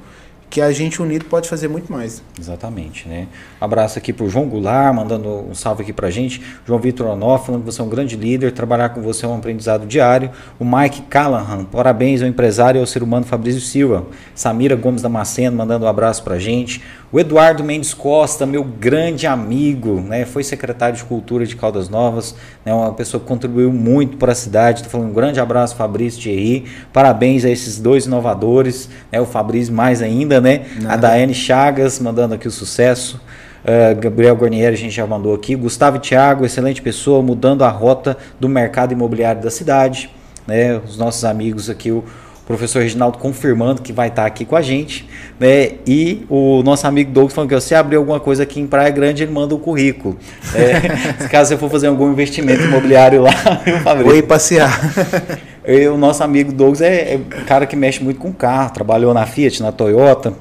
que 0.52 0.60
a 0.60 0.70
gente 0.70 1.02
unido 1.02 1.24
pode 1.26 1.48
fazer 1.48 1.70
muito 1.70 1.90
mais. 1.92 2.22
Exatamente, 2.38 3.08
né? 3.08 3.28
Abraço 3.60 3.98
aqui 3.98 4.12
para 4.12 4.26
o 4.26 4.30
João 4.30 4.50
Goulart, 4.50 4.94
mandando 4.94 5.30
um 5.50 5.56
salve 5.56 5.84
aqui 5.84 5.94
para 5.94 6.10
a 6.10 6.12
gente. 6.12 6.42
João 6.68 6.78
Vitor 6.78 7.08
Onoff, 7.08 7.46
falando 7.46 7.62
que 7.62 7.72
você 7.72 7.80
é 7.80 7.84
um 7.86 7.90
grande 7.90 8.18
líder, 8.18 8.52
trabalhar 8.52 8.90
com 8.90 9.02
você 9.02 9.26
é 9.26 9.30
um 9.30 9.38
aprendizado 9.38 9.88
diário. 9.88 10.30
O 10.60 10.66
Mike 10.66 11.04
Callahan, 11.04 11.64
parabéns 11.64 12.22
ao 12.22 12.28
empresário 12.28 12.80
e 12.80 12.82
ao 12.82 12.86
ser 12.86 13.02
humano 13.02 13.26
Fabrício 13.26 13.62
Silva. 13.62 14.06
Samira 14.36 14.76
Gomes 14.76 15.02
Damasceno, 15.02 15.56
mandando 15.56 15.86
um 15.86 15.88
abraço 15.88 16.22
para 16.22 16.36
a 16.36 16.40
gente. 16.40 16.84
O 17.14 17.20
Eduardo 17.20 17.62
Mendes 17.62 17.94
Costa, 17.94 18.46
meu 18.46 18.64
grande 18.64 19.28
amigo, 19.28 20.00
né, 20.00 20.24
foi 20.24 20.46
secretário 20.46 20.96
de 20.96 21.04
Cultura 21.04 21.46
de 21.46 21.58
Caldas 21.58 21.90
Novas, 21.90 22.34
né, 22.64 22.74
uma 22.74 22.94
pessoa 22.94 23.20
que 23.20 23.28
contribuiu 23.28 23.70
muito 23.70 24.16
para 24.16 24.32
a 24.32 24.36
cidade. 24.36 24.80
Estou 24.80 24.92
falando 24.92 25.10
um 25.10 25.14
grande 25.14 25.38
abraço, 25.38 25.76
Fabrício 25.76 26.22
Thierry. 26.22 26.68
Parabéns 26.94 27.44
a 27.44 27.50
esses 27.50 27.78
dois 27.80 28.06
inovadores, 28.06 28.88
né, 29.12 29.20
o 29.20 29.26
Fabrício 29.26 29.74
mais 29.74 30.02
ainda, 30.02 30.40
né? 30.40 30.62
A 30.88 30.96
Daiane 30.96 31.34
Chagas, 31.34 32.00
mandando 32.00 32.36
aqui 32.36 32.48
o 32.48 32.52
sucesso. 32.52 33.20
Uh, 33.62 34.00
Gabriel 34.00 34.36
Gornier, 34.38 34.72
a 34.72 34.78
gente 34.78 34.96
já 34.96 35.06
mandou 35.06 35.36
aqui. 35.36 35.54
Gustavo 35.54 36.00
Thiago, 36.00 36.46
excelente 36.46 36.82
pessoa, 36.82 37.22
mudando 37.22 37.64
a 37.64 37.70
rota 37.70 38.18
do 38.40 38.48
mercado 38.48 38.94
imobiliário 38.94 39.42
da 39.42 39.52
cidade. 39.52 40.10
Né? 40.48 40.78
Os 40.78 40.98
nossos 40.98 41.26
amigos 41.26 41.70
aqui, 41.70 41.92
o 41.92 42.06
professor 42.52 42.82
Reginaldo 42.82 43.18
confirmando 43.18 43.82
que 43.82 43.94
vai 43.94 44.10
estar 44.10 44.26
aqui 44.26 44.46
com 44.46 44.56
a 44.56 44.62
gente, 44.62 45.08
né? 45.40 45.72
E 45.88 46.26
o 46.30 46.62
nosso 46.64 46.86
amigo 46.86 47.12
Douglas 47.12 47.34
falando 47.34 47.50
que 47.50 47.62
se 47.62 47.74
abrir 47.74 47.96
alguma 47.96 48.20
coisa 48.20 48.44
aqui 48.44 48.60
em 48.60 48.68
Praia 48.68 48.90
Grande, 48.90 49.24
ele 49.24 49.32
manda 49.32 49.56
o 49.56 49.60
currículo. 49.60 50.18
É, 50.54 51.28
caso 51.30 51.50
você 51.50 51.58
for 51.58 51.70
fazer 51.70 51.88
algum 51.88 52.12
investimento 52.12 52.64
imobiliário 52.64 53.22
lá, 53.22 53.32
eu 53.66 54.04
Vou 54.04 54.16
ir 54.16 54.24
passear. 54.24 54.72
E 55.64 55.88
o 55.88 55.96
nosso 55.96 56.24
amigo 56.24 56.52
Douglas 56.52 56.82
é, 56.82 57.14
é 57.14 57.18
um 57.18 57.46
cara 57.46 57.68
que 57.68 57.76
mexe 57.76 58.04
muito 58.04 58.20
com 58.20 58.34
carro, 58.34 58.74
trabalhou 58.74 59.14
na 59.14 59.28
Fiat, 59.28 59.62
na 59.62 59.72
Toyota. 59.72 60.34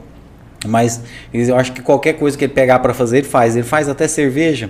Mas 0.67 1.03
eu 1.33 1.57
acho 1.57 1.73
que 1.73 1.81
qualquer 1.81 2.15
coisa 2.15 2.37
que 2.37 2.45
ele 2.45 2.53
pegar 2.53 2.79
para 2.81 2.93
fazer, 2.93 3.19
ele 3.19 3.27
faz. 3.27 3.57
Ele 3.57 3.65
faz 3.65 3.89
até 3.89 4.07
cerveja. 4.07 4.69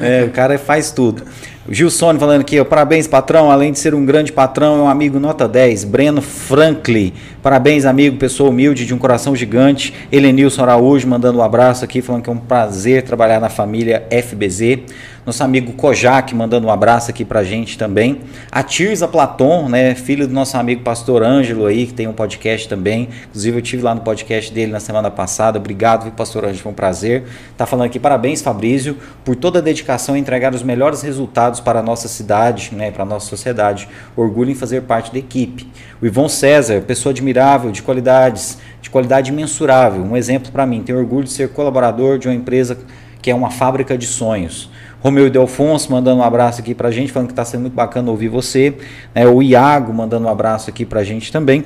É, 0.00 0.24
o 0.24 0.30
cara 0.30 0.58
faz 0.58 0.90
tudo. 0.90 1.22
O 1.70 1.72
Gilson 1.72 2.18
falando 2.18 2.40
aqui, 2.40 2.58
ó, 2.58 2.64
parabéns, 2.64 3.06
patrão. 3.06 3.48
Além 3.48 3.70
de 3.70 3.78
ser 3.78 3.94
um 3.94 4.04
grande 4.04 4.32
patrão, 4.32 4.80
é 4.80 4.82
um 4.82 4.88
amigo 4.88 5.20
nota 5.20 5.46
10. 5.46 5.84
Breno 5.84 6.20
Franklin. 6.20 7.12
Parabéns, 7.40 7.84
amigo, 7.84 8.16
pessoa 8.16 8.50
humilde, 8.50 8.84
de 8.84 8.92
um 8.92 8.98
coração 8.98 9.36
gigante. 9.36 9.94
Helenilson 10.10 10.62
Araújo 10.62 11.06
mandando 11.06 11.38
um 11.38 11.42
abraço 11.42 11.84
aqui, 11.84 12.02
falando 12.02 12.24
que 12.24 12.28
é 12.28 12.32
um 12.32 12.38
prazer 12.38 13.04
trabalhar 13.04 13.38
na 13.38 13.48
família 13.48 14.04
FBZ. 14.10 14.80
Nosso 15.24 15.44
amigo 15.44 15.72
Kojak 15.72 16.34
mandando 16.34 16.66
um 16.66 16.70
abraço 16.70 17.10
aqui 17.10 17.26
pra 17.26 17.44
gente 17.44 17.76
também. 17.76 18.22
A 18.50 18.62
Tirza 18.62 19.06
Platon, 19.06 19.68
né, 19.68 19.94
filho 19.94 20.26
do 20.26 20.32
nosso 20.32 20.56
amigo 20.56 20.82
Pastor 20.82 21.22
Ângelo 21.22 21.66
aí, 21.66 21.86
que 21.86 21.92
tem 21.92 22.08
um 22.08 22.12
podcast 22.12 22.66
também. 22.66 23.10
Inclusive 23.28 23.58
eu 23.58 23.62
tive 23.62 23.82
lá 23.82 23.94
no 23.94 24.00
podcast 24.00 24.50
dele 24.50 24.72
na 24.72 24.80
semana 24.80 25.10
passada. 25.10 25.58
Obrigado, 25.58 26.04
viu, 26.04 26.12
Pastor 26.12 26.44
Ângelo, 26.44 26.62
foi 26.62 26.72
um 26.72 26.74
prazer. 26.74 27.24
Tá 27.54 27.66
falando 27.66 27.86
aqui, 27.86 27.98
parabéns, 27.98 28.40
Fabrício, 28.40 28.96
por 29.22 29.36
toda 29.36 29.58
a 29.58 29.62
dedicação 29.62 30.16
em 30.16 30.20
entregar 30.20 30.54
os 30.54 30.62
melhores 30.62 31.02
resultados 31.02 31.60
para 31.60 31.80
a 31.80 31.82
nossa 31.82 32.08
cidade, 32.08 32.70
né, 32.74 32.90
para 32.90 33.02
a 33.02 33.06
nossa 33.06 33.28
sociedade. 33.28 33.88
Orgulho 34.16 34.50
em 34.50 34.54
fazer 34.54 34.82
parte 34.82 35.12
da 35.12 35.18
equipe. 35.18 35.68
O 36.00 36.06
Ivon 36.06 36.30
César, 36.30 36.80
pessoa 36.80 37.10
admirável, 37.12 37.70
de 37.70 37.82
qualidades, 37.82 38.56
de 38.80 38.88
qualidade 38.88 39.30
imensurável. 39.30 40.02
Um 40.02 40.16
exemplo 40.16 40.50
para 40.50 40.64
mim. 40.64 40.82
Tenho 40.82 40.98
orgulho 40.98 41.24
de 41.24 41.32
ser 41.32 41.50
colaborador 41.50 42.18
de 42.18 42.26
uma 42.26 42.34
empresa 42.34 42.78
que 43.20 43.30
é 43.30 43.34
uma 43.34 43.50
fábrica 43.50 43.98
de 43.98 44.06
sonhos. 44.06 44.70
Romeu 45.00 45.26
e 45.26 45.30
Delfonso 45.30 45.90
mandando 45.90 46.20
um 46.20 46.24
abraço 46.24 46.60
aqui 46.60 46.74
pra 46.74 46.90
gente, 46.90 47.10
falando 47.10 47.28
que 47.28 47.32
está 47.32 47.44
sendo 47.44 47.62
muito 47.62 47.74
bacana 47.74 48.10
ouvir 48.10 48.28
você. 48.28 48.76
É, 49.14 49.26
o 49.26 49.42
Iago 49.42 49.92
mandando 49.92 50.26
um 50.26 50.30
abraço 50.30 50.68
aqui 50.68 50.84
pra 50.84 51.02
gente 51.02 51.32
também. 51.32 51.64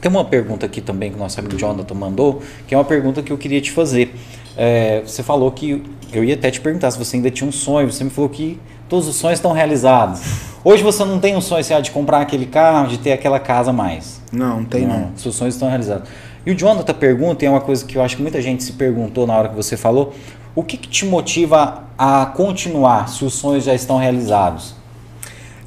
Tem 0.00 0.10
uma 0.10 0.24
pergunta 0.24 0.66
aqui 0.66 0.80
também 0.80 1.10
que 1.10 1.16
o 1.16 1.18
nosso 1.18 1.40
amigo 1.40 1.56
Jonathan 1.56 1.94
mandou, 1.94 2.42
que 2.68 2.74
é 2.74 2.78
uma 2.78 2.84
pergunta 2.84 3.22
que 3.22 3.32
eu 3.32 3.38
queria 3.38 3.60
te 3.60 3.72
fazer. 3.72 4.14
É, 4.56 5.02
você 5.04 5.22
falou 5.22 5.50
que 5.50 5.82
eu 6.12 6.22
ia 6.22 6.34
até 6.34 6.50
te 6.50 6.60
perguntar 6.60 6.90
se 6.90 6.98
você 6.98 7.16
ainda 7.16 7.30
tinha 7.30 7.48
um 7.48 7.52
sonho. 7.52 7.90
Você 7.90 8.04
me 8.04 8.10
falou 8.10 8.30
que 8.30 8.60
todos 8.88 9.08
os 9.08 9.16
sonhos 9.16 9.38
estão 9.38 9.52
realizados. 9.52 10.20
Hoje 10.62 10.82
você 10.82 11.04
não 11.04 11.18
tem 11.18 11.36
um 11.36 11.40
sonho 11.40 11.60
assim, 11.60 11.80
de 11.82 11.90
comprar 11.90 12.20
aquele 12.20 12.46
carro, 12.46 12.88
de 12.88 12.98
ter 12.98 13.12
aquela 13.12 13.40
casa 13.40 13.72
mais. 13.72 14.20
Não, 14.30 14.58
não 14.58 14.64
tem 14.64 14.86
não. 14.86 15.00
não. 15.00 15.10
Seus 15.16 15.34
sonhos 15.34 15.54
estão 15.54 15.68
realizados. 15.68 16.08
E 16.46 16.52
o 16.52 16.54
Jonathan 16.54 16.94
pergunta, 16.94 17.44
e 17.44 17.48
é 17.48 17.50
uma 17.50 17.60
coisa 17.60 17.84
que 17.84 17.96
eu 17.96 18.02
acho 18.02 18.16
que 18.16 18.22
muita 18.22 18.40
gente 18.40 18.62
se 18.62 18.72
perguntou 18.72 19.26
na 19.26 19.34
hora 19.34 19.48
que 19.48 19.56
você 19.56 19.76
falou, 19.76 20.12
o 20.54 20.62
que, 20.62 20.76
que 20.76 20.88
te 20.88 21.04
motiva 21.04 21.84
a 21.98 22.26
continuar 22.26 23.08
se 23.08 23.24
os 23.24 23.34
sonhos 23.34 23.64
já 23.64 23.74
estão 23.74 23.98
realizados? 23.98 24.74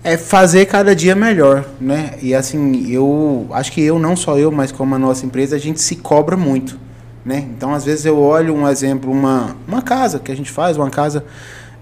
É 0.03 0.15
fazer 0.15 0.65
cada 0.67 0.95
dia 0.95 1.15
melhor, 1.15 1.65
né? 1.81 2.13
E 2.21 2.33
assim, 2.33 2.89
eu 2.89 3.47
acho 3.51 3.71
que 3.71 3.81
eu, 3.81 3.99
não 3.99 4.15
só 4.15 4.37
eu, 4.37 4.51
mas 4.51 4.71
como 4.71 4.95
a 4.95 4.99
nossa 4.99 5.25
empresa, 5.25 5.55
a 5.55 5.59
gente 5.59 5.81
se 5.81 5.97
cobra 5.97 6.37
muito, 6.37 6.79
né? 7.25 7.45
Então, 7.55 7.73
às 7.73 7.83
vezes 7.83 8.05
eu 8.05 8.17
olho 8.17 8.55
um 8.55 8.67
exemplo, 8.67 9.11
uma, 9.11 9.57
uma 9.67 9.81
casa 9.81 10.19
que 10.19 10.31
a 10.31 10.35
gente 10.35 10.49
faz, 10.49 10.77
uma 10.77 10.89
casa, 10.89 11.25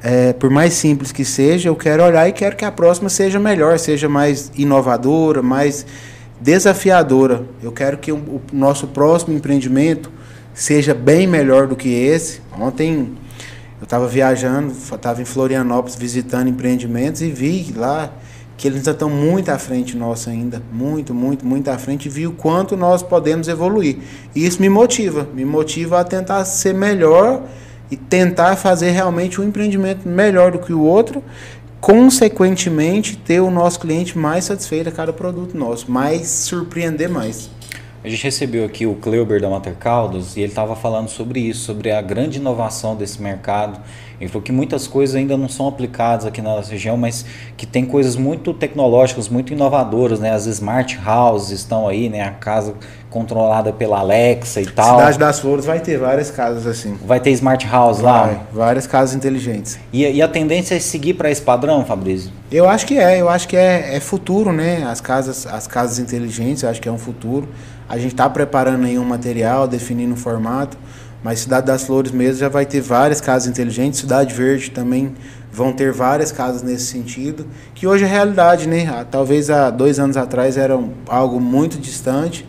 é, 0.02 0.34
por 0.34 0.50
mais 0.50 0.74
simples 0.74 1.12
que 1.12 1.24
seja, 1.24 1.70
eu 1.70 1.76
quero 1.76 2.04
olhar 2.04 2.28
e 2.28 2.32
quero 2.32 2.56
que 2.56 2.66
a 2.66 2.72
próxima 2.72 3.10
seja 3.10 3.40
melhor, 3.40 3.78
seja 3.78 4.10
mais 4.10 4.52
inovadora, 4.56 5.44
mais 5.44 5.86
desafiadora. 6.42 7.44
Eu 7.62 7.72
quero 7.72 7.98
que 7.98 8.12
o, 8.12 8.18
o 8.18 8.42
nosso 8.52 8.88
próximo 8.88 9.36
empreendimento 9.36 10.12
seja 10.56 10.94
bem 10.94 11.28
melhor 11.28 11.68
do 11.68 11.76
que 11.76 11.90
esse. 11.90 12.42
Ontem 12.58 13.16
eu 13.80 13.84
estava 13.84 14.08
viajando, 14.08 14.72
estava 14.72 15.22
em 15.22 15.26
Florianópolis 15.26 15.96
visitando 15.96 16.48
empreendimentos 16.48 17.22
e 17.22 17.30
vi 17.30 17.74
lá 17.76 18.12
que 18.58 18.70
eles 18.70 18.78
ainda 18.80 18.92
estão 18.92 19.10
muito 19.10 19.50
à 19.50 19.60
frente 19.60 19.98
nossa 19.98 20.30
ainda, 20.30 20.64
muito, 20.72 21.14
muito, 21.14 21.46
muito 21.46 21.70
à 21.70 21.78
frente 21.78 22.06
e 22.06 22.10
vi 22.10 22.26
o 22.26 22.32
quanto 22.32 22.78
nós 22.78 23.04
podemos 23.04 23.50
evoluir. 23.50 23.98
E 24.34 24.46
isso 24.46 24.62
me 24.62 24.70
motiva, 24.70 25.28
me 25.34 25.44
motiva 25.44 26.00
a 26.00 26.04
tentar 26.06 26.46
ser 26.46 26.74
melhor 26.74 27.44
e 27.92 27.98
tentar 27.98 28.56
fazer 28.56 28.92
realmente 28.92 29.42
um 29.42 29.44
empreendimento 29.44 30.08
melhor 30.08 30.54
do 30.54 30.60
que 30.60 30.72
o 30.72 30.80
outro, 30.80 31.22
consequentemente 31.82 33.18
ter 33.18 33.42
o 33.42 33.52
nosso 33.52 33.80
cliente 33.80 34.18
mais 34.18 34.46
satisfeito 34.46 34.88
a 34.88 34.92
cada 34.92 35.12
produto 35.12 35.58
nosso, 35.58 35.92
mais 35.92 36.28
surpreender 36.30 37.10
mais. 37.10 37.50
A 38.06 38.08
gente 38.08 38.24
recebeu 38.24 38.64
aqui 38.64 38.86
o 38.86 38.94
Kleuber 38.94 39.42
da 39.42 39.50
Mater 39.50 39.74
Caldas 39.74 40.38
e 40.38 40.42
ele 40.42 40.50
estava 40.50 40.76
falando 40.76 41.10
sobre 41.10 41.40
isso, 41.40 41.62
sobre 41.62 41.92
a 41.92 42.00
grande 42.04 42.38
inovação 42.38 42.96
desse 42.96 43.20
mercado. 43.20 43.80
Ele 44.22 44.30
falou 44.30 44.44
que 44.44 44.52
muitas 44.52 44.86
coisas 44.86 45.16
ainda 45.16 45.36
não 45.36 45.50
são 45.50 45.68
aplicadas 45.68 46.24
aqui 46.24 46.40
na 46.40 46.52
nossa 46.52 46.72
região, 46.72 46.96
mas 46.96 47.26
que 47.58 47.66
tem 47.66 47.84
coisas 47.84 48.16
muito 48.16 48.54
tecnológicas, 48.54 49.28
muito 49.28 49.54
inovadoras, 49.54 50.20
né? 50.20 50.30
As 50.30 50.46
smart 50.46 51.00
houses 51.04 51.62
estão 51.62 51.88
aí, 51.88 52.08
né? 52.08 52.22
A 52.22 52.30
casa 52.30 52.76
controlada 53.10 53.74
pela 53.74 54.00
Alexa 54.00 54.62
e 54.62 54.66
tal. 54.68 55.00
Cidade 55.00 55.18
das 55.18 55.40
Flores 55.40 55.66
vai 55.66 55.80
ter 55.80 55.98
várias 55.98 56.30
casas 56.30 56.68
assim. 56.68 56.98
Vai 57.06 57.20
ter 57.20 57.32
smart 57.32 57.66
house 57.66 58.02
vai, 58.02 58.36
lá? 58.36 58.44
Várias 58.54 58.86
casas 58.86 59.16
inteligentes. 59.16 59.80
E, 59.92 60.04
e, 60.04 60.22
a 60.22 60.28
tendência 60.28 60.76
é 60.76 60.80
seguir 60.80 61.16
para 61.16 61.32
esse 61.32 61.42
padrão, 61.42 61.84
Fabrício? 61.84 62.32
Eu 62.52 62.70
acho 62.70 62.86
que 62.86 63.00
é, 63.00 63.20
eu 63.20 63.30
acho 63.30 63.48
que 63.48 63.58
é, 63.58 63.96
é 63.96 64.00
futuro, 64.00 64.52
né? 64.52 64.84
As 64.84 65.02
casas, 65.02 65.48
as 65.48 65.66
casas 65.66 65.98
inteligentes, 65.98 66.62
eu 66.62 66.70
acho 66.70 66.80
que 66.80 66.88
é 66.88 66.92
um 66.92 67.00
futuro. 67.00 67.48
A 67.88 67.98
gente 67.98 68.14
está 68.14 68.30
preparando 68.30 68.86
aí 68.86 68.98
um 68.98 69.06
material, 69.06 69.68
definindo 69.68 70.14
o 70.14 70.18
formato, 70.18 70.78
mas 71.24 71.40
Cidade 71.40 71.68
das 71.68 71.84
Flores 71.84 72.12
mesmo 72.12 72.40
já 72.40 72.50
vai 72.50 72.66
ter 72.66 72.82
várias 72.82 73.22
casas 73.22 73.48
inteligentes, 73.48 74.00
Cidade 74.00 74.34
Verde 74.34 74.72
também 74.72 75.16
vão 75.52 75.72
ter 75.72 75.92
várias 75.92 76.32
casas 76.32 76.62
nesse 76.62 76.86
sentido, 76.86 77.48
que 77.74 77.88
hoje 77.88 78.04
é 78.04 78.08
realidade, 78.08 78.68
né? 78.68 78.88
Ah, 78.88 79.06
talvez 79.10 79.50
há 79.50 79.70
dois 79.70 80.00
anos 80.00 80.18
atrás 80.18 80.58
era 80.58 80.78
algo 81.08 81.40
muito 81.40 81.78
distante, 81.78 82.46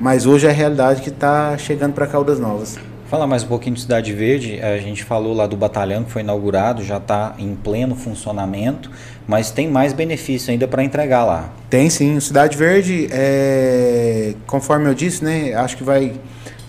mas 0.00 0.26
hoje 0.26 0.46
é 0.46 0.50
a 0.50 0.52
realidade 0.52 1.02
que 1.02 1.10
está 1.10 1.56
chegando 1.58 1.92
para 1.92 2.06
Caldas 2.06 2.40
Novas. 2.40 2.78
Fala 3.08 3.24
mais 3.24 3.44
um 3.44 3.46
pouquinho 3.46 3.76
de 3.76 3.82
Cidade 3.82 4.12
Verde. 4.12 4.60
A 4.60 4.78
gente 4.78 5.04
falou 5.04 5.32
lá 5.32 5.46
do 5.46 5.56
batalhão 5.56 6.02
que 6.02 6.10
foi 6.10 6.22
inaugurado, 6.22 6.82
já 6.82 6.96
está 6.96 7.36
em 7.38 7.54
pleno 7.54 7.94
funcionamento, 7.94 8.90
mas 9.28 9.52
tem 9.52 9.70
mais 9.70 9.92
benefício 9.92 10.50
ainda 10.50 10.66
para 10.66 10.82
entregar 10.82 11.24
lá. 11.24 11.52
Tem 11.70 11.88
sim. 11.88 12.18
Cidade 12.18 12.56
Verde, 12.56 13.06
é, 13.12 14.34
conforme 14.44 14.88
eu 14.88 14.94
disse, 14.94 15.24
né, 15.24 15.54
acho 15.54 15.76
que 15.76 15.84
vai 15.84 16.14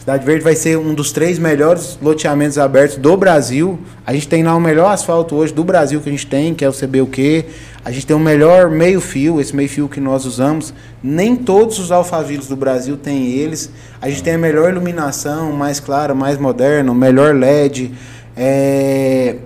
Cidade 0.07 0.25
Verde 0.25 0.41
vai 0.41 0.55
ser 0.55 0.77
um 0.77 0.93
dos 0.93 1.11
três 1.11 1.37
melhores 1.37 1.99
loteamentos 2.01 2.57
abertos 2.57 2.95
do 2.95 3.17
Brasil. 3.17 3.77
A 4.05 4.13
gente 4.13 4.25
tem 4.25 4.41
lá 4.41 4.55
o 4.55 4.61
melhor 4.61 4.89
asfalto 4.89 5.35
hoje 5.35 5.53
do 5.53 5.65
Brasil 5.65 5.99
que 5.99 6.07
a 6.07 6.11
gente 6.13 6.25
tem, 6.25 6.53
que 6.53 6.63
é 6.63 6.69
o 6.69 6.71
CBUQ. 6.71 7.43
A 7.87 7.91
gente 7.91 8.05
tem 8.05 8.17
o 8.17 8.19
melhor 8.19 8.69
meio-fio, 8.69 9.39
esse 9.39 9.55
meio-fio 9.55 9.87
que 9.87 10.01
nós 10.01 10.25
usamos. 10.25 10.73
Nem 11.01 11.37
todos 11.37 11.79
os 11.79 11.89
alfavilos 11.89 12.45
do 12.45 12.55
Brasil 12.57 12.97
têm 12.97 13.27
eles. 13.29 13.71
A 14.01 14.09
gente 14.09 14.21
tem 14.23 14.33
a 14.33 14.37
melhor 14.37 14.69
iluminação, 14.69 15.53
mais 15.53 15.79
clara, 15.79 16.13
mais 16.13 16.37
moderna, 16.37 16.91
o 16.91 16.93
melhor 16.93 17.33
LED. 17.33 17.93
É... 18.35 19.37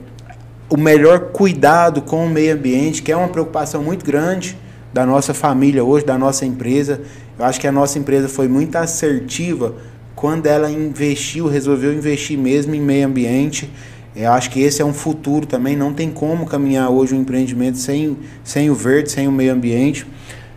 O 0.68 0.76
melhor 0.76 1.20
cuidado 1.32 2.02
com 2.02 2.26
o 2.26 2.30
meio 2.32 2.56
ambiente, 2.56 3.04
que 3.04 3.12
é 3.12 3.16
uma 3.16 3.28
preocupação 3.28 3.84
muito 3.84 4.04
grande 4.04 4.58
da 4.92 5.06
nossa 5.06 5.36
família 5.36 5.84
hoje, 5.84 6.04
da 6.04 6.18
nossa 6.18 6.44
empresa. 6.44 7.00
Eu 7.38 7.46
acho 7.46 7.62
que 7.62 7.68
a 7.68 7.72
nossa 7.72 8.00
empresa 8.00 8.28
foi 8.28 8.48
muito 8.48 8.76
assertiva 8.76 9.76
quando 10.16 10.48
ela 10.48 10.72
investiu, 10.72 11.48
resolveu 11.48 11.94
investir 11.94 12.40
mesmo 12.40 12.74
em 12.74 12.82
meio 12.82 13.06
ambiente. 13.06 13.72
Eu 14.16 14.32
acho 14.34 14.50
que 14.50 14.62
esse 14.62 14.82
é 14.82 14.86
um 14.86 14.94
futuro 14.94 15.46
também. 15.46 15.76
Não 15.76 15.94
tem 15.94 16.12
como 16.12 16.46
caminhar 16.46 16.90
hoje 16.90 17.16
um 17.16 17.22
empreendimento 17.22 17.78
sem, 17.78 18.18
sem 18.44 18.70
o 18.70 18.76
verde, 18.76 19.12
sem 19.12 19.28
o 19.28 19.32
meio 19.32 19.54
ambiente. 19.54 20.06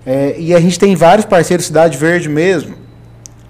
É, 0.05 0.35
e 0.39 0.55
a 0.55 0.61
gente 0.61 0.79
tem 0.79 0.95
vários 0.97 1.25
parceiros 1.25 1.67
Cidade 1.67 1.97
Verde 1.97 2.29
mesmo. 2.29 2.75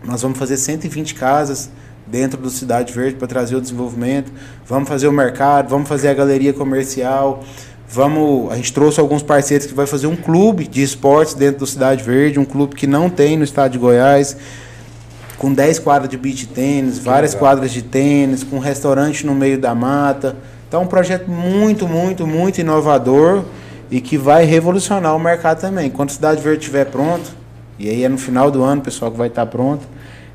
Nós 0.05 0.21
vamos 0.23 0.39
fazer 0.39 0.57
120 0.57 1.15
casas 1.15 1.71
dentro 2.07 2.41
do 2.41 2.51
Cidade 2.51 2.93
Verde 2.93 3.17
para 3.17 3.27
trazer 3.27 3.57
o 3.57 3.61
desenvolvimento. 3.61 4.31
Vamos 4.67 4.89
fazer 4.89 5.09
o 5.09 5.13
mercado, 5.13 5.69
vamos 5.71 5.89
fazer 5.89 6.09
a 6.09 6.15
galeria 6.15 6.53
comercial. 6.53 7.43
Vamos, 7.89 8.53
a 8.53 8.57
gente 8.57 8.73
trouxe 8.73 9.01
alguns 9.01 9.23
parceiros 9.23 9.67
que 9.67 9.75
vai 9.75 9.87
fazer 9.87 10.07
um 10.07 10.17
clube 10.17 10.67
de 10.67 10.83
esportes 10.83 11.35
dentro 11.35 11.61
do 11.61 11.67
Cidade 11.67 12.03
Verde, 12.03 12.39
um 12.39 12.45
clube 12.45 12.75
que 12.77 12.87
não 12.87 13.09
tem 13.09 13.37
no 13.37 13.45
estado 13.45 13.73
de 13.73 13.79
Goiás 13.79 14.37
com 15.39 15.53
10 15.53 15.79
quadras 15.81 16.11
de 16.11 16.17
beach 16.17 16.47
tênis, 16.47 16.99
várias 16.99 17.33
legal. 17.33 17.49
quadras 17.49 17.73
de 17.73 17.83
tênis, 17.83 18.43
com 18.43 18.57
um 18.57 18.61
restaurante 18.61 19.27
no 19.27 19.35
meio 19.35 19.59
da 19.59 19.75
mata. 19.75 20.37
Então, 20.69 20.83
um 20.83 20.87
projeto 20.87 21.31
muito, 21.31 21.87
muito, 21.87 22.27
muito 22.27 22.61
inovador 22.61 23.45
e 23.91 24.01
que 24.01 24.17
vai 24.17 24.45
revolucionar 24.45 25.15
o 25.15 25.19
mercado 25.19 25.61
também. 25.61 25.91
Quando 25.91 26.11
a 26.11 26.13
Cidade 26.13 26.43
Verde 26.43 26.61
estiver 26.61 26.87
pronto, 26.87 27.31
e 27.79 27.89
aí 27.89 28.05
é 28.05 28.09
no 28.09 28.19
final 28.19 28.51
do 28.51 28.63
ano, 28.63 28.83
pessoal, 28.83 29.11
que 29.11 29.19
vai 29.19 29.29
estar 29.29 29.47
pronto, 29.47 29.87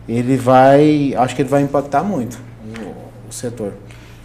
ele 0.07 0.37
vai, 0.37 1.13
acho 1.17 1.35
que 1.35 1.41
ele 1.41 1.49
vai 1.49 1.61
impactar 1.61 2.03
muito 2.03 2.39
o, 2.79 3.29
o 3.29 3.33
setor. 3.33 3.73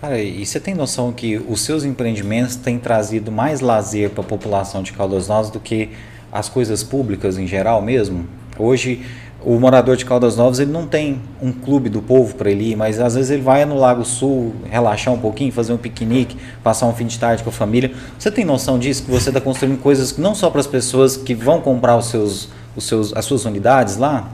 Cara, 0.01 0.21
e 0.21 0.45
você 0.45 0.61
tem 0.61 0.75
noção 0.75 1.13
que 1.13 1.37
os 1.37 1.63
seus 1.63 1.85
empreendimentos 1.85 2.57
têm 2.57 2.79
trazido 2.79 3.33
mais 3.33 3.61
lazer 3.61 4.11
para 4.11 4.23
a 4.23 4.27
população 4.27 4.83
de 4.83 4.93
Caldas 4.93 5.29
Novas 5.29 5.51
do 5.51 5.59
que 5.59 5.91
as 6.31 6.49
coisas 6.49 6.83
públicas 6.83 7.39
em 7.39 7.47
geral 7.47 7.81
mesmo? 7.81 8.27
Hoje, 8.59 9.05
o 9.45 9.59
morador 9.61 9.97
de 9.97 10.05
Caldas 10.05 10.37
Novas 10.37 10.59
ele 10.59 10.73
não 10.73 10.87
tem 10.87 11.21
um 11.41 11.53
clube 11.53 11.89
do 11.89 12.01
povo 12.01 12.35
para 12.35 12.51
ele 12.51 12.71
ir, 12.71 12.77
mas 12.77 12.99
às 12.99 13.15
vezes 13.15 13.31
ele 13.31 13.43
vai 13.43 13.65
no 13.65 13.77
Lago 13.77 14.05
Sul 14.05 14.55
relaxar 14.71 15.13
um 15.13 15.19
pouquinho, 15.19 15.53
fazer 15.53 15.73
um 15.73 15.77
piquenique, 15.77 16.37
passar 16.63 16.87
um 16.87 16.95
fim 16.95 17.07
de 17.07 17.19
tarde 17.19 17.43
com 17.43 17.51
a 17.51 17.53
família. 17.53 17.93
Você 18.19 18.31
tem 18.31 18.45
noção 18.45 18.79
disso 18.79 19.03
que 19.03 19.11
você 19.11 19.29
está 19.29 19.41
construindo 19.41 19.79
coisas 19.81 20.17
não 20.17 20.35
só 20.35 20.49
para 20.49 20.61
as 20.61 20.67
pessoas 20.67 21.17
que 21.17 21.35
vão 21.35 21.61
comprar 21.61 21.97
os 21.97 22.07
seus, 22.07 22.49
os 22.75 22.87
seus, 22.87 23.13
as 23.15 23.25
suas 23.25 23.45
unidades 23.45 23.97
lá? 23.97 24.31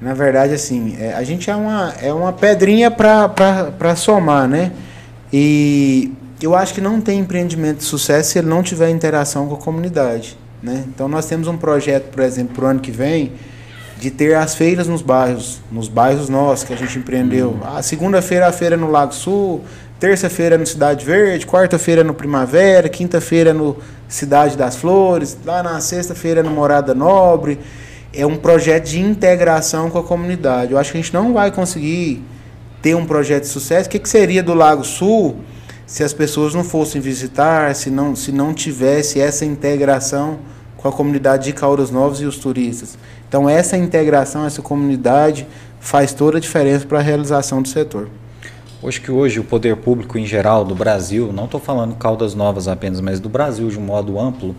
Na 0.00 0.14
verdade, 0.14 0.54
assim, 0.54 0.96
é, 0.98 1.14
a 1.14 1.22
gente 1.22 1.50
é 1.50 1.56
uma, 1.56 1.92
é 2.00 2.12
uma 2.12 2.32
pedrinha 2.32 2.90
para 2.90 3.96
somar, 3.96 4.48
né? 4.48 4.72
E 5.32 6.12
eu 6.40 6.54
acho 6.54 6.72
que 6.74 6.80
não 6.80 7.00
tem 7.00 7.20
empreendimento 7.20 7.78
de 7.78 7.84
sucesso 7.84 8.32
se 8.32 8.38
ele 8.38 8.48
não 8.48 8.62
tiver 8.62 8.88
interação 8.90 9.46
com 9.46 9.54
a 9.54 9.58
comunidade, 9.58 10.38
né? 10.62 10.84
Então 10.88 11.06
nós 11.06 11.26
temos 11.26 11.48
um 11.48 11.56
projeto, 11.56 12.10
por 12.10 12.22
exemplo, 12.22 12.54
para 12.54 12.64
o 12.64 12.68
ano 12.68 12.80
que 12.80 12.90
vem 12.90 13.32
de 14.04 14.10
ter 14.10 14.34
as 14.34 14.54
feiras 14.54 14.86
nos 14.86 15.00
bairros, 15.00 15.62
nos 15.72 15.88
bairros 15.88 16.28
nossos 16.28 16.62
que 16.62 16.74
a 16.74 16.76
gente 16.76 16.98
empreendeu. 16.98 17.52
Uhum. 17.52 17.76
A 17.76 17.80
segunda-feira 17.80 18.46
a 18.46 18.52
feira 18.52 18.76
no 18.76 18.90
Lago 18.90 19.14
Sul, 19.14 19.62
terça-feira 19.98 20.58
no 20.58 20.66
Cidade 20.66 21.06
Verde, 21.06 21.46
quarta-feira 21.46 22.04
no 22.04 22.12
Primavera, 22.12 22.86
quinta-feira 22.90 23.54
no 23.54 23.78
Cidade 24.06 24.58
das 24.58 24.76
Flores, 24.76 25.38
lá 25.42 25.62
na 25.62 25.80
sexta-feira 25.80 26.42
no 26.42 26.50
Morada 26.50 26.94
Nobre. 26.94 27.58
É 28.12 28.26
um 28.26 28.36
projeto 28.36 28.84
de 28.84 29.00
integração 29.00 29.88
com 29.88 29.98
a 29.98 30.02
comunidade. 30.02 30.72
Eu 30.72 30.78
acho 30.78 30.92
que 30.92 30.98
a 30.98 31.00
gente 31.00 31.14
não 31.14 31.32
vai 31.32 31.50
conseguir 31.50 32.22
ter 32.82 32.94
um 32.94 33.06
projeto 33.06 33.44
de 33.44 33.48
sucesso. 33.48 33.88
O 33.88 33.90
que, 33.90 33.98
que 33.98 34.08
seria 34.08 34.42
do 34.42 34.52
Lago 34.52 34.84
Sul 34.84 35.36
se 35.86 36.04
as 36.04 36.12
pessoas 36.12 36.52
não 36.52 36.62
fossem 36.62 37.00
visitar, 37.00 37.74
se 37.74 37.88
não, 37.88 38.14
se 38.14 38.30
não 38.30 38.52
tivesse 38.52 39.18
essa 39.18 39.46
integração 39.46 40.40
com 40.84 40.88
a 40.88 40.92
comunidade 40.92 41.44
de 41.44 41.54
Caldas 41.54 41.90
Novas 41.90 42.20
e 42.20 42.26
os 42.26 42.36
turistas? 42.36 42.98
Então, 43.26 43.48
essa 43.48 43.74
integração, 43.74 44.44
essa 44.44 44.60
comunidade 44.60 45.46
faz 45.80 46.12
toda 46.12 46.36
a 46.36 46.40
diferença 46.40 46.84
para 46.84 46.98
a 46.98 47.02
realização 47.02 47.62
do 47.62 47.68
setor. 47.68 48.10
Hoje 48.82 49.00
que 49.00 49.10
hoje 49.10 49.40
o 49.40 49.44
poder 49.44 49.76
público 49.76 50.18
em 50.18 50.26
geral 50.26 50.62
do 50.62 50.74
Brasil, 50.74 51.32
não 51.32 51.46
estou 51.46 51.58
falando 51.58 51.94
Caldas 51.94 52.34
Novas 52.34 52.68
apenas, 52.68 53.00
mas 53.00 53.18
do 53.18 53.30
Brasil 53.30 53.70
de 53.70 53.78
um 53.78 53.80
modo 53.80 54.20
amplo, 54.20 54.54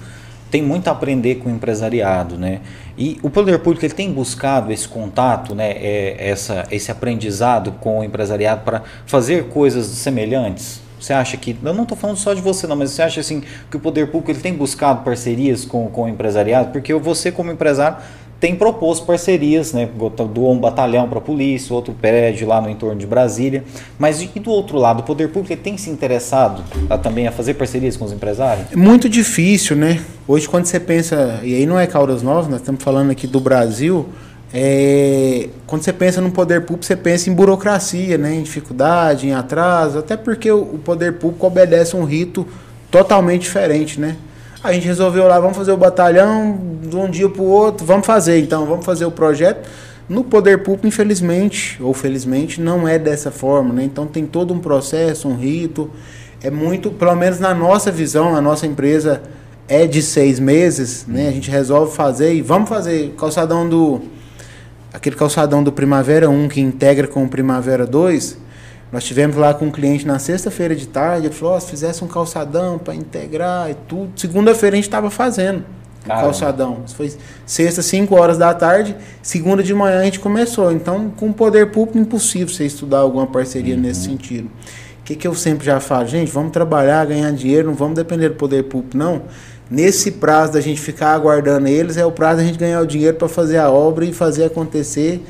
tem 0.49 0.63
muito 0.63 0.87
a 0.87 0.93
aprender 0.93 1.35
com 1.35 1.47
o 1.47 1.51
empresariado, 1.51 2.37
né? 2.37 2.61
E 2.97 3.19
o 3.21 3.29
poder 3.29 3.59
público 3.59 3.85
ele 3.85 3.93
tem 3.93 4.11
buscado 4.11 4.73
esse 4.73 4.87
contato, 4.87 5.53
né? 5.53 5.73
É, 5.73 6.15
essa, 6.17 6.65
esse 6.71 6.89
aprendizado 6.89 7.71
com 7.73 7.99
o 7.99 8.03
empresariado 8.03 8.63
para 8.63 8.81
fazer 9.05 9.43
coisas 9.49 9.85
semelhantes. 9.85 10.81
Você 10.99 11.13
acha 11.13 11.37
que, 11.37 11.55
eu 11.63 11.73
não 11.73 11.83
estou 11.83 11.97
falando 11.97 12.17
só 12.17 12.33
de 12.33 12.41
você 12.41 12.67
não, 12.67 12.75
mas 12.75 12.91
você 12.91 13.01
acha 13.01 13.19
assim 13.19 13.43
que 13.69 13.77
o 13.77 13.79
poder 13.79 14.07
público 14.07 14.31
ele 14.31 14.39
tem 14.39 14.53
buscado 14.53 15.03
parcerias 15.03 15.65
com, 15.65 15.87
com 15.87 16.03
o 16.03 16.07
empresariado? 16.07 16.71
Porque 16.71 16.93
você 16.93 17.31
como 17.31 17.51
empresário 17.51 17.97
tem 18.39 18.55
proposto 18.55 19.05
parcerias, 19.05 19.71
né? 19.73 19.89
Doou 20.33 20.53
um 20.53 20.59
batalhão 20.59 21.07
para 21.07 21.19
a 21.19 21.21
polícia, 21.21 21.73
outro 21.73 21.93
prédio 21.93 22.47
lá 22.47 22.59
no 22.59 22.69
entorno 22.69 22.99
de 22.99 23.07
Brasília. 23.07 23.63
Mas 23.97 24.21
e 24.21 24.27
do 24.39 24.51
outro 24.51 24.77
lado, 24.77 24.99
o 24.99 25.03
poder 25.03 25.29
público 25.29 25.55
tem 25.61 25.77
se 25.77 25.89
interessado 25.89 26.63
a, 26.89 26.97
também 26.97 27.27
a 27.27 27.31
fazer 27.31 27.53
parcerias 27.53 27.95
com 27.95 28.05
os 28.05 28.11
empresários? 28.11 28.71
É 28.71 28.75
muito 28.75 29.07
difícil, 29.07 29.75
né? 29.75 30.01
Hoje, 30.27 30.47
quando 30.49 30.65
você 30.65 30.79
pensa, 30.79 31.39
e 31.43 31.55
aí 31.55 31.65
não 31.65 31.79
é 31.79 31.87
Caldas 31.87 32.21
Novas, 32.21 32.47
nós 32.47 32.59
estamos 32.59 32.83
falando 32.83 33.11
aqui 33.11 33.25
do 33.25 33.39
Brasil. 33.39 34.07
É, 34.57 35.49
quando 35.67 35.83
você 35.83 35.91
pensa 35.91 36.21
no 36.21 36.31
poder 36.31 36.61
público, 36.61 36.85
você 36.85 36.95
pensa 36.95 37.29
em 37.29 37.33
burocracia, 37.33 38.17
né? 38.17 38.35
em 38.35 38.41
dificuldade, 38.41 39.27
em 39.27 39.33
atraso, 39.33 39.99
até 39.99 40.15
porque 40.15 40.49
o, 40.49 40.79
poder 40.81 41.15
público 41.15 41.45
obedece 41.45 41.93
um 41.93 42.05
rito 42.05 42.47
totalmente 42.89 43.41
diferente, 43.41 43.99
né? 43.99 44.15
A 44.63 44.71
gente 44.71 44.87
resolveu 44.87 45.27
lá, 45.27 45.41
vamos 45.41 45.57
fazer 45.57 45.73
o 45.73 45.77
batalhão 45.77 46.57
de 46.81 46.95
um 46.95 47.09
dia 47.09 47.27
para 47.27 47.41
o 47.41 47.45
outro, 47.45 47.85
vamos 47.85 48.07
fazer 48.07 48.39
então, 48.39 48.65
vamos 48.65 48.85
fazer 48.85 49.03
o 49.03 49.11
projeto. 49.11 49.67
No 50.07 50.23
poder 50.23 50.63
público, 50.63 50.87
infelizmente, 50.87 51.77
ou 51.83 51.93
felizmente, 51.93 52.61
não 52.61 52.87
é 52.87 52.97
dessa 52.97 53.31
forma, 53.31 53.73
né? 53.73 53.83
Então 53.83 54.07
tem 54.07 54.25
todo 54.25 54.53
um 54.53 54.59
processo, 54.59 55.27
um 55.27 55.35
rito. 55.35 55.91
É 56.41 56.49
muito, 56.49 56.91
pelo 56.91 57.13
menos 57.13 57.41
na 57.41 57.53
nossa 57.53 57.91
visão, 57.91 58.33
a 58.33 58.39
nossa 58.39 58.65
empresa 58.65 59.21
é 59.67 59.85
de 59.85 60.01
seis 60.01 60.39
meses, 60.39 61.05
né? 61.05 61.27
A 61.27 61.31
gente 61.31 61.51
resolve 61.51 61.93
fazer 61.93 62.33
e 62.33 62.41
vamos 62.41 62.69
fazer 62.69 63.13
calçadão 63.17 63.67
do. 63.67 64.15
Aquele 64.95 65.17
calçadão 65.17 65.61
do 65.61 65.73
Primavera 65.73 66.29
1 66.29 66.47
que 66.47 66.61
integra 66.61 67.05
com 67.05 67.25
o 67.25 67.27
Primavera 67.27 67.85
2. 67.85 68.37
Nós 68.93 69.03
tivemos 69.03 69.35
lá 69.35 69.53
com 69.53 69.65
um 69.65 69.71
cliente 69.71 70.07
na 70.07 70.17
sexta-feira 70.19 70.73
de 70.73 70.87
tarde, 70.87 71.27
ele 71.27 71.35
falou, 71.35 71.57
oh, 71.57 71.59
se 71.59 71.69
fizesse 71.69 72.01
um 72.01 72.07
calçadão 72.07 72.79
para 72.79 72.95
integrar 72.95 73.69
e 73.69 73.73
tudo. 73.73 74.11
Segunda-feira 74.15 74.75
a 74.75 74.77
gente 74.77 74.85
estava 74.85 75.11
fazendo. 75.11 75.65
Caramba. 76.05 76.27
calçadão. 76.27 76.83
Isso 76.85 76.95
foi 76.95 77.11
sexta, 77.45 77.81
5 77.81 78.15
horas 78.15 78.37
da 78.37 78.53
tarde, 78.53 78.95
segunda 79.21 79.61
de 79.61 79.73
manhã 79.73 79.99
a 79.99 80.03
gente 80.05 80.19
começou. 80.19 80.71
Então, 80.71 81.09
com 81.09 81.29
o 81.29 81.33
poder 81.33 81.71
público, 81.71 81.97
impossível 81.97 82.47
você 82.47 82.65
estudar 82.65 82.99
alguma 82.99 83.27
parceria 83.27 83.75
uhum. 83.75 83.81
nesse 83.81 84.05
sentido. 84.05 84.49
O 85.01 85.03
que, 85.03 85.15
que 85.15 85.27
eu 85.27 85.35
sempre 85.35 85.65
já 85.65 85.81
falo? 85.81 86.07
Gente, 86.07 86.31
vamos 86.31 86.51
trabalhar, 86.51 87.05
ganhar 87.05 87.31
dinheiro, 87.31 87.67
não 87.67 87.75
vamos 87.75 87.95
depender 87.95 88.29
do 88.29 88.35
poder 88.35 88.63
público, 88.63 88.97
não. 88.97 89.23
Nesse 89.69 90.11
prazo 90.11 90.53
da 90.53 90.61
gente 90.61 90.79
ficar 90.79 91.13
aguardando 91.13 91.67
eles, 91.67 91.97
é 91.97 92.05
o 92.05 92.11
prazo 92.11 92.37
da 92.37 92.43
gente 92.43 92.57
ganhar 92.57 92.81
o 92.81 92.85
dinheiro 92.85 93.17
para 93.17 93.27
fazer 93.27 93.57
a 93.57 93.69
obra 93.69 94.05
e 94.05 94.13
fazer 94.13 94.45
acontecer, 94.45 95.23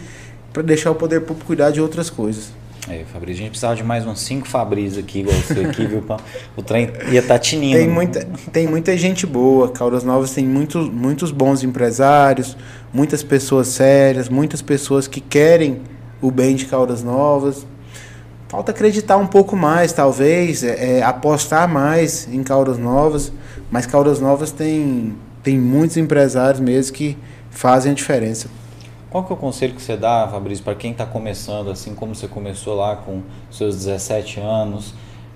para 0.51 0.61
deixar 0.61 0.91
o 0.91 0.95
poder 0.95 1.21
público 1.21 1.47
cuidar 1.47 1.71
de 1.71 1.79
outras 1.79 2.09
coisas. 2.09 2.51
É, 2.87 3.03
Fabrício, 3.11 3.39
a 3.39 3.43
gente 3.43 3.49
precisava 3.49 3.75
de 3.75 3.83
mais 3.83 4.05
uns 4.05 4.19
cinco 4.19 4.47
Fabrício 4.47 4.99
aqui, 4.99 5.19
igual 5.19 5.35
você 5.35 5.61
aqui, 5.61 5.87
viu? 5.87 6.03
O 6.55 6.61
trem 6.61 6.91
ia 7.09 7.19
estar 7.19 7.35
tá 7.35 7.39
tinindo. 7.39 7.77
Tem 7.77 7.89
muita, 7.89 8.27
tem 8.51 8.67
muita 8.67 8.95
gente 8.95 9.25
boa. 9.25 9.69
Caldas 9.71 10.03
Novas 10.03 10.31
tem 10.31 10.45
muitos, 10.45 10.87
muitos 10.87 11.31
bons 11.31 11.63
empresários, 11.63 12.55
muitas 12.93 13.23
pessoas 13.23 13.69
sérias, 13.69 14.29
muitas 14.29 14.61
pessoas 14.61 15.07
que 15.07 15.19
querem 15.19 15.81
o 16.21 16.29
bem 16.29 16.55
de 16.55 16.65
Caldas 16.65 17.01
Novas. 17.01 17.65
Falta 18.55 18.71
acreditar 18.71 19.17
um 19.17 19.27
pouco 19.27 19.53
mais, 19.53 19.91
talvez, 19.91 20.63
é, 20.63 20.99
é, 20.99 21.03
apostar 21.03 21.67
mais 21.67 22.25
em 22.31 22.41
Caldas 22.41 22.77
Novas. 22.77 23.29
Mas 23.69 23.85
Caldas 23.85 24.21
Novas 24.21 24.49
tem, 24.49 25.13
tem 25.43 25.59
muitos 25.59 25.97
empresários 25.97 26.61
mesmo 26.61 26.95
que 26.95 27.17
fazem 27.49 27.91
a 27.91 27.95
diferença. 27.95 28.47
Qual 29.09 29.25
que 29.25 29.33
é 29.33 29.35
o 29.35 29.37
conselho 29.37 29.73
que 29.73 29.81
você 29.81 29.97
dá, 29.97 30.25
Fabrício, 30.31 30.63
para 30.63 30.73
quem 30.73 30.91
está 30.91 31.05
começando, 31.05 31.69
assim 31.69 31.93
como 31.93 32.15
você 32.15 32.29
começou 32.29 32.75
lá 32.75 32.95
com 32.95 33.23
seus 33.51 33.75
17 33.75 34.39
anos? 34.39 34.93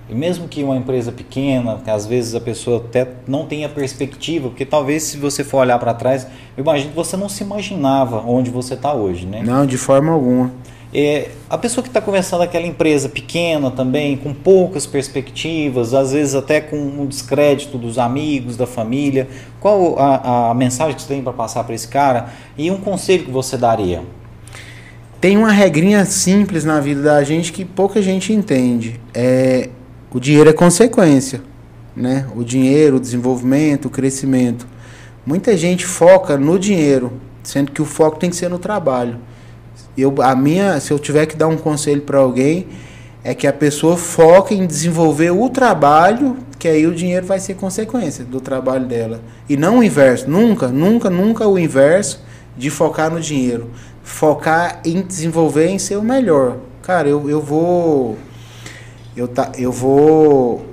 E 0.09 0.15
mesmo 0.15 0.47
que 0.47 0.63
uma 0.63 0.77
empresa 0.77 1.11
pequena, 1.11 1.77
que 1.83 1.89
às 1.89 2.05
vezes 2.05 2.35
a 2.35 2.39
pessoa 2.39 2.77
até 2.77 3.05
não 3.27 3.45
tenha 3.45 3.67
perspectiva, 3.67 4.47
porque 4.47 4.65
talvez 4.65 5.03
se 5.03 5.17
você 5.17 5.43
for 5.43 5.57
olhar 5.57 5.77
para 5.77 5.93
trás, 5.93 6.25
eu 6.55 6.63
imagino 6.63 6.91
que 6.91 6.95
você 6.95 7.17
não 7.17 7.27
se 7.27 7.43
imaginava 7.43 8.23
onde 8.25 8.49
você 8.49 8.75
está 8.75 8.93
hoje, 8.93 9.25
né? 9.25 9.43
Não, 9.43 9.65
de 9.65 9.77
forma 9.77 10.13
alguma. 10.13 10.49
É, 10.91 11.29
a 11.47 11.57
pessoa 11.57 11.83
que 11.83 11.89
está 11.89 12.01
começando 12.01 12.41
aquela 12.41 12.65
empresa 12.65 13.07
pequena 13.07 13.69
também, 13.69 14.17
com 14.17 14.33
poucas 14.33 14.87
perspectivas, 14.87 15.93
às 15.93 16.13
vezes 16.13 16.33
até 16.33 16.59
com 16.59 16.77
um 16.77 17.05
descrédito 17.05 17.77
dos 17.77 17.99
amigos, 17.99 18.57
da 18.57 18.65
família, 18.65 19.27
qual 19.59 19.99
a, 19.99 20.49
a 20.49 20.53
mensagem 20.55 20.95
que 20.95 21.01
você 21.03 21.07
tem 21.07 21.21
para 21.21 21.31
passar 21.31 21.63
para 21.63 21.75
esse 21.75 21.87
cara 21.87 22.33
e 22.57 22.71
um 22.71 22.77
conselho 22.77 23.25
que 23.25 23.31
você 23.31 23.55
daria? 23.55 24.01
Tem 25.21 25.37
uma 25.37 25.51
regrinha 25.51 26.03
simples 26.05 26.65
na 26.65 26.79
vida 26.79 27.03
da 27.03 27.23
gente 27.23 27.53
que 27.53 27.63
pouca 27.63 28.01
gente 28.01 28.33
entende. 28.33 28.99
É, 29.13 29.69
o 30.11 30.19
dinheiro 30.19 30.49
é 30.49 30.53
consequência, 30.53 31.41
né? 31.95 32.25
O 32.35 32.43
dinheiro, 32.43 32.95
o 32.95 32.99
desenvolvimento, 32.99 33.85
o 33.85 33.89
crescimento. 33.91 34.65
Muita 35.23 35.55
gente 35.55 35.85
foca 35.85 36.35
no 36.35 36.57
dinheiro, 36.57 37.11
sendo 37.43 37.71
que 37.71 37.81
o 37.81 37.85
foco 37.85 38.17
tem 38.17 38.29
que 38.29 38.35
ser 38.35 38.49
no 38.49 38.57
trabalho. 38.57 39.19
Eu, 40.01 40.13
a 40.21 40.35
minha, 40.35 40.79
se 40.79 40.91
eu 40.91 40.99
tiver 40.99 41.25
que 41.25 41.35
dar 41.35 41.47
um 41.47 41.57
conselho 41.57 42.01
para 42.01 42.19
alguém, 42.19 42.67
é 43.23 43.33
que 43.33 43.45
a 43.45 43.53
pessoa 43.53 43.97
foque 43.97 44.55
em 44.55 44.65
desenvolver 44.65 45.31
o 45.31 45.49
trabalho, 45.49 46.37
que 46.57 46.67
aí 46.67 46.85
o 46.87 46.93
dinheiro 46.93 47.25
vai 47.25 47.39
ser 47.39 47.55
consequência 47.55 48.23
do 48.23 48.39
trabalho 48.39 48.85
dela. 48.85 49.21
E 49.47 49.57
não 49.57 49.79
o 49.79 49.83
inverso. 49.83 50.29
Nunca, 50.29 50.67
nunca, 50.67 51.09
nunca 51.09 51.47
o 51.47 51.57
inverso 51.57 52.23
de 52.57 52.69
focar 52.69 53.11
no 53.11 53.19
dinheiro. 53.19 53.69
Focar 54.03 54.81
em 54.85 55.01
desenvolver, 55.01 55.67
em 55.67 55.79
ser 55.79 55.97
o 55.97 56.03
melhor. 56.03 56.57
Cara, 56.81 57.07
eu, 57.07 57.29
eu 57.29 57.41
vou. 57.41 58.17
Eu, 59.15 59.27
tá, 59.27 59.51
eu 59.57 59.71
vou. 59.71 60.65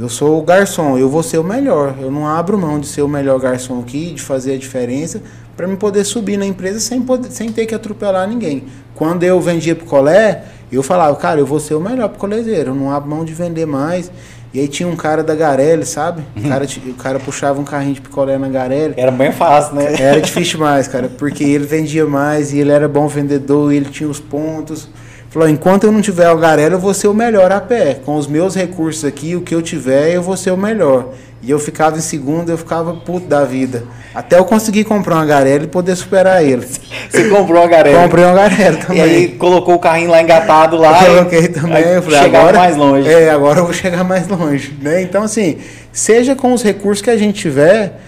Eu 0.00 0.08
sou 0.08 0.38
o 0.38 0.42
garçom, 0.42 0.96
eu 0.96 1.08
vou 1.08 1.22
ser 1.22 1.38
o 1.38 1.44
melhor. 1.44 1.96
Eu 2.00 2.10
não 2.10 2.26
abro 2.26 2.56
mão 2.56 2.78
de 2.78 2.86
ser 2.86 3.02
o 3.02 3.08
melhor 3.08 3.38
garçom 3.40 3.80
aqui, 3.80 4.12
de 4.12 4.22
fazer 4.22 4.54
a 4.54 4.58
diferença, 4.58 5.20
para 5.58 5.66
me 5.66 5.76
poder 5.76 6.04
subir 6.04 6.36
na 6.36 6.46
empresa 6.46 6.78
sem, 6.78 7.02
poder, 7.02 7.32
sem 7.32 7.50
ter 7.50 7.66
que 7.66 7.74
atropelar 7.74 8.28
ninguém. 8.28 8.62
Quando 8.94 9.24
eu 9.24 9.40
vendia 9.40 9.74
picolé, 9.74 10.44
eu 10.70 10.84
falava, 10.84 11.16
cara, 11.16 11.40
eu 11.40 11.46
vou 11.46 11.58
ser 11.58 11.74
o 11.74 11.80
melhor 11.80 12.10
picolézeiro, 12.10 12.70
eu 12.70 12.74
não 12.76 12.92
abro 12.92 13.10
mão 13.10 13.24
de 13.24 13.34
vender 13.34 13.66
mais. 13.66 14.08
E 14.54 14.60
aí 14.60 14.68
tinha 14.68 14.88
um 14.88 14.94
cara 14.94 15.20
da 15.20 15.34
Garelli, 15.34 15.84
sabe? 15.84 16.22
O 16.36 16.48
cara, 16.48 16.64
o 16.64 16.94
cara 16.94 17.18
puxava 17.18 17.60
um 17.60 17.64
carrinho 17.64 17.94
de 17.94 18.00
picolé 18.00 18.38
na 18.38 18.48
Garelli. 18.48 18.94
Era 18.96 19.10
bem 19.10 19.32
fácil, 19.32 19.74
né? 19.74 19.96
Era 19.98 20.20
difícil 20.20 20.58
demais, 20.58 20.86
cara, 20.86 21.10
porque 21.18 21.42
ele 21.42 21.66
vendia 21.66 22.06
mais 22.06 22.52
e 22.52 22.58
ele 22.60 22.70
era 22.70 22.86
bom 22.86 23.08
vendedor, 23.08 23.72
ele 23.72 23.86
tinha 23.86 24.08
os 24.08 24.20
pontos. 24.20 24.88
Falou, 25.28 25.48
enquanto 25.48 25.84
eu 25.84 25.92
não 25.92 26.00
tiver 26.00 26.30
o 26.30 26.38
Garelli, 26.38 26.74
eu 26.74 26.78
vou 26.78 26.94
ser 26.94 27.08
o 27.08 27.14
melhor 27.14 27.50
a 27.50 27.60
pé. 27.60 27.94
Com 27.94 28.14
os 28.14 28.28
meus 28.28 28.54
recursos 28.54 29.04
aqui, 29.04 29.34
o 29.34 29.40
que 29.40 29.56
eu 29.56 29.60
tiver, 29.60 30.14
eu 30.14 30.22
vou 30.22 30.36
ser 30.36 30.52
o 30.52 30.56
melhor. 30.56 31.14
E 31.40 31.50
eu 31.50 31.58
ficava 31.58 31.96
em 31.96 32.00
segundo, 32.00 32.50
eu 32.50 32.58
ficava 32.58 32.94
puto 32.94 33.26
da 33.26 33.44
vida. 33.44 33.84
Até 34.12 34.38
eu 34.38 34.44
conseguir 34.44 34.82
comprar 34.84 35.16
uma 35.16 35.26
Garelli 35.26 35.64
e 35.64 35.68
poder 35.68 35.94
superar 35.94 36.42
ele. 36.42 36.66
Você 37.08 37.28
comprou 37.28 37.62
uma 37.62 37.68
Garelli? 37.68 37.96
Comprei 37.96 38.24
uma 38.24 38.34
Garelli 38.34 38.76
também. 38.78 38.98
E 38.98 39.00
aí 39.00 39.28
colocou 39.28 39.76
o 39.76 39.78
carrinho 39.78 40.10
lá 40.10 40.20
engatado 40.20 40.76
lá. 40.76 41.04
Eu 41.04 41.16
coloquei 41.16 41.48
também. 41.48 41.84
Eu 41.84 42.02
falei, 42.02 42.22
chegar 42.22 42.40
agora, 42.40 42.58
mais 42.58 42.76
longe. 42.76 43.08
É, 43.08 43.30
agora 43.30 43.60
eu 43.60 43.64
vou 43.64 43.72
chegar 43.72 44.02
mais 44.02 44.26
longe. 44.26 44.76
Né? 44.82 45.02
Então, 45.02 45.22
assim, 45.22 45.58
seja 45.92 46.34
com 46.34 46.52
os 46.52 46.62
recursos 46.62 47.00
que 47.00 47.10
a 47.10 47.16
gente 47.16 47.40
tiver, 47.40 48.00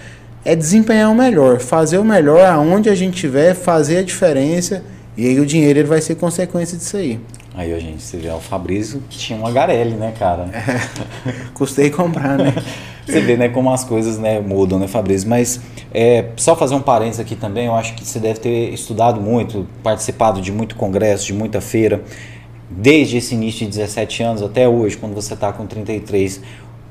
é 0.44 0.56
desempenhar 0.56 1.10
o 1.10 1.14
melhor. 1.14 1.60
Fazer 1.60 1.98
o 1.98 2.04
melhor 2.04 2.44
aonde 2.44 2.88
a 2.90 2.94
gente 2.96 3.16
tiver, 3.16 3.54
fazer 3.54 3.98
a 3.98 4.02
diferença. 4.02 4.82
E 5.16 5.26
aí 5.26 5.38
o 5.38 5.46
dinheiro 5.46 5.78
ele 5.78 5.88
vai 5.88 6.00
ser 6.00 6.16
consequência 6.16 6.76
disso 6.76 6.96
aí. 6.96 7.20
Aí, 7.54 7.74
a 7.74 7.78
gente, 7.78 8.02
você 8.02 8.16
vê, 8.16 8.30
o 8.30 8.40
Fabrício 8.40 9.02
tinha 9.10 9.38
uma 9.38 9.50
Garelli, 9.50 9.94
né, 9.94 10.14
cara? 10.18 10.48
É, 10.52 11.32
custei 11.52 11.90
comprar, 11.90 12.38
né? 12.38 12.54
você 13.10 13.20
vê, 13.20 13.36
né, 13.36 13.48
como 13.48 13.72
as 13.72 13.84
coisas, 13.84 14.18
né, 14.18 14.40
mudam, 14.40 14.78
né, 14.78 14.86
Fabrício? 14.86 15.28
Mas, 15.28 15.60
é, 15.92 16.26
só 16.36 16.54
fazer 16.54 16.74
um 16.74 16.80
parênteses 16.80 17.20
aqui 17.20 17.34
também, 17.34 17.66
eu 17.66 17.74
acho 17.74 17.94
que 17.94 18.04
você 18.04 18.18
deve 18.18 18.40
ter 18.40 18.72
estudado 18.72 19.20
muito, 19.20 19.66
participado 19.82 20.40
de 20.40 20.52
muito 20.52 20.76
congresso, 20.76 21.26
de 21.26 21.34
muita 21.34 21.60
feira, 21.60 22.02
desde 22.70 23.16
esse 23.16 23.34
início 23.34 23.66
de 23.66 23.72
17 23.78 24.22
anos 24.22 24.42
até 24.42 24.68
hoje, 24.68 24.96
quando 24.96 25.14
você 25.14 25.34
está 25.34 25.52
com 25.52 25.66
33 25.66 26.40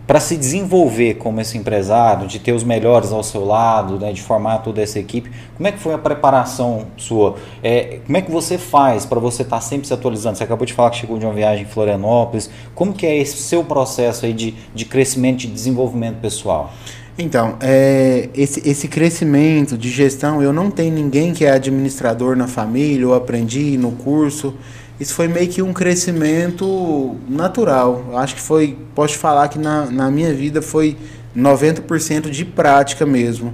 para 0.09 0.19
se 0.19 0.35
desenvolver 0.35 1.17
como 1.19 1.39
esse 1.39 1.55
empresário, 1.55 2.25
de 2.27 2.39
ter 2.39 2.51
os 2.51 2.63
melhores 2.63 3.11
ao 3.11 3.21
seu 3.21 3.45
lado, 3.45 3.99
né, 3.99 4.11
de 4.11 4.23
formar 4.23 4.57
toda 4.57 4.81
essa 4.81 4.97
equipe, 4.97 5.29
como 5.55 5.67
é 5.67 5.71
que 5.71 5.77
foi 5.77 5.93
a 5.93 5.99
preparação 5.99 6.87
sua? 6.97 7.35
É, 7.61 7.99
como 8.03 8.17
é 8.17 8.21
que 8.23 8.31
você 8.31 8.57
faz 8.57 9.05
para 9.05 9.19
você 9.19 9.43
estar 9.43 9.57
tá 9.57 9.61
sempre 9.61 9.85
se 9.85 9.93
atualizando? 9.93 10.35
Você 10.35 10.43
acabou 10.43 10.65
de 10.65 10.73
falar 10.73 10.89
que 10.89 10.97
chegou 10.97 11.19
de 11.19 11.27
uma 11.27 11.33
viagem 11.35 11.63
em 11.63 11.67
Florianópolis. 11.67 12.49
Como 12.73 12.91
que 12.91 13.05
é 13.05 13.15
esse 13.15 13.37
seu 13.37 13.63
processo 13.63 14.25
aí 14.25 14.33
de, 14.33 14.55
de 14.73 14.83
crescimento, 14.83 15.41
de 15.41 15.47
desenvolvimento 15.47 16.19
pessoal? 16.19 16.73
Então, 17.15 17.57
é, 17.59 18.29
esse, 18.33 18.67
esse 18.67 18.87
crescimento 18.87 19.77
de 19.77 19.91
gestão, 19.91 20.41
eu 20.41 20.51
não 20.51 20.71
tenho 20.71 20.91
ninguém 20.91 21.33
que 21.33 21.45
é 21.45 21.51
administrador 21.51 22.35
na 22.35 22.47
família, 22.47 23.07
ou 23.07 23.13
aprendi 23.13 23.77
no 23.77 23.91
curso 23.91 24.55
isso 24.99 25.13
foi 25.13 25.27
meio 25.27 25.47
que 25.47 25.61
um 25.61 25.71
crescimento 25.71 27.15
natural. 27.27 28.03
Acho 28.15 28.35
que 28.35 28.41
foi, 28.41 28.77
posso 28.93 29.17
falar 29.17 29.47
que 29.47 29.57
na, 29.57 29.85
na 29.85 30.11
minha 30.11 30.33
vida 30.33 30.61
foi 30.61 30.97
90% 31.35 32.29
de 32.29 32.43
prática 32.43 33.05
mesmo. 33.05 33.53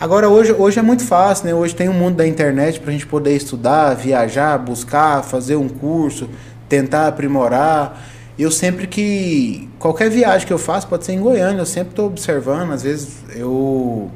Agora, 0.00 0.28
hoje, 0.28 0.52
hoje 0.52 0.78
é 0.78 0.82
muito 0.82 1.04
fácil, 1.04 1.46
né? 1.46 1.54
Hoje 1.54 1.74
tem 1.74 1.88
o 1.88 1.92
um 1.92 1.94
mundo 1.94 2.16
da 2.16 2.26
internet 2.26 2.78
para 2.78 2.90
a 2.90 2.92
gente 2.92 3.06
poder 3.06 3.34
estudar, 3.34 3.94
viajar, 3.94 4.58
buscar, 4.58 5.22
fazer 5.22 5.56
um 5.56 5.68
curso, 5.68 6.28
tentar 6.68 7.08
aprimorar. 7.08 8.00
Eu 8.38 8.50
sempre 8.50 8.86
que. 8.86 9.68
Qualquer 9.78 10.10
viagem 10.10 10.46
que 10.46 10.52
eu 10.52 10.58
faço, 10.58 10.88
pode 10.88 11.04
ser 11.04 11.12
em 11.12 11.20
Goiânia, 11.20 11.60
eu 11.60 11.66
sempre 11.66 11.90
estou 11.90 12.06
observando. 12.06 12.72
Às 12.72 12.82
vezes 12.82 13.24
eu. 13.34 14.10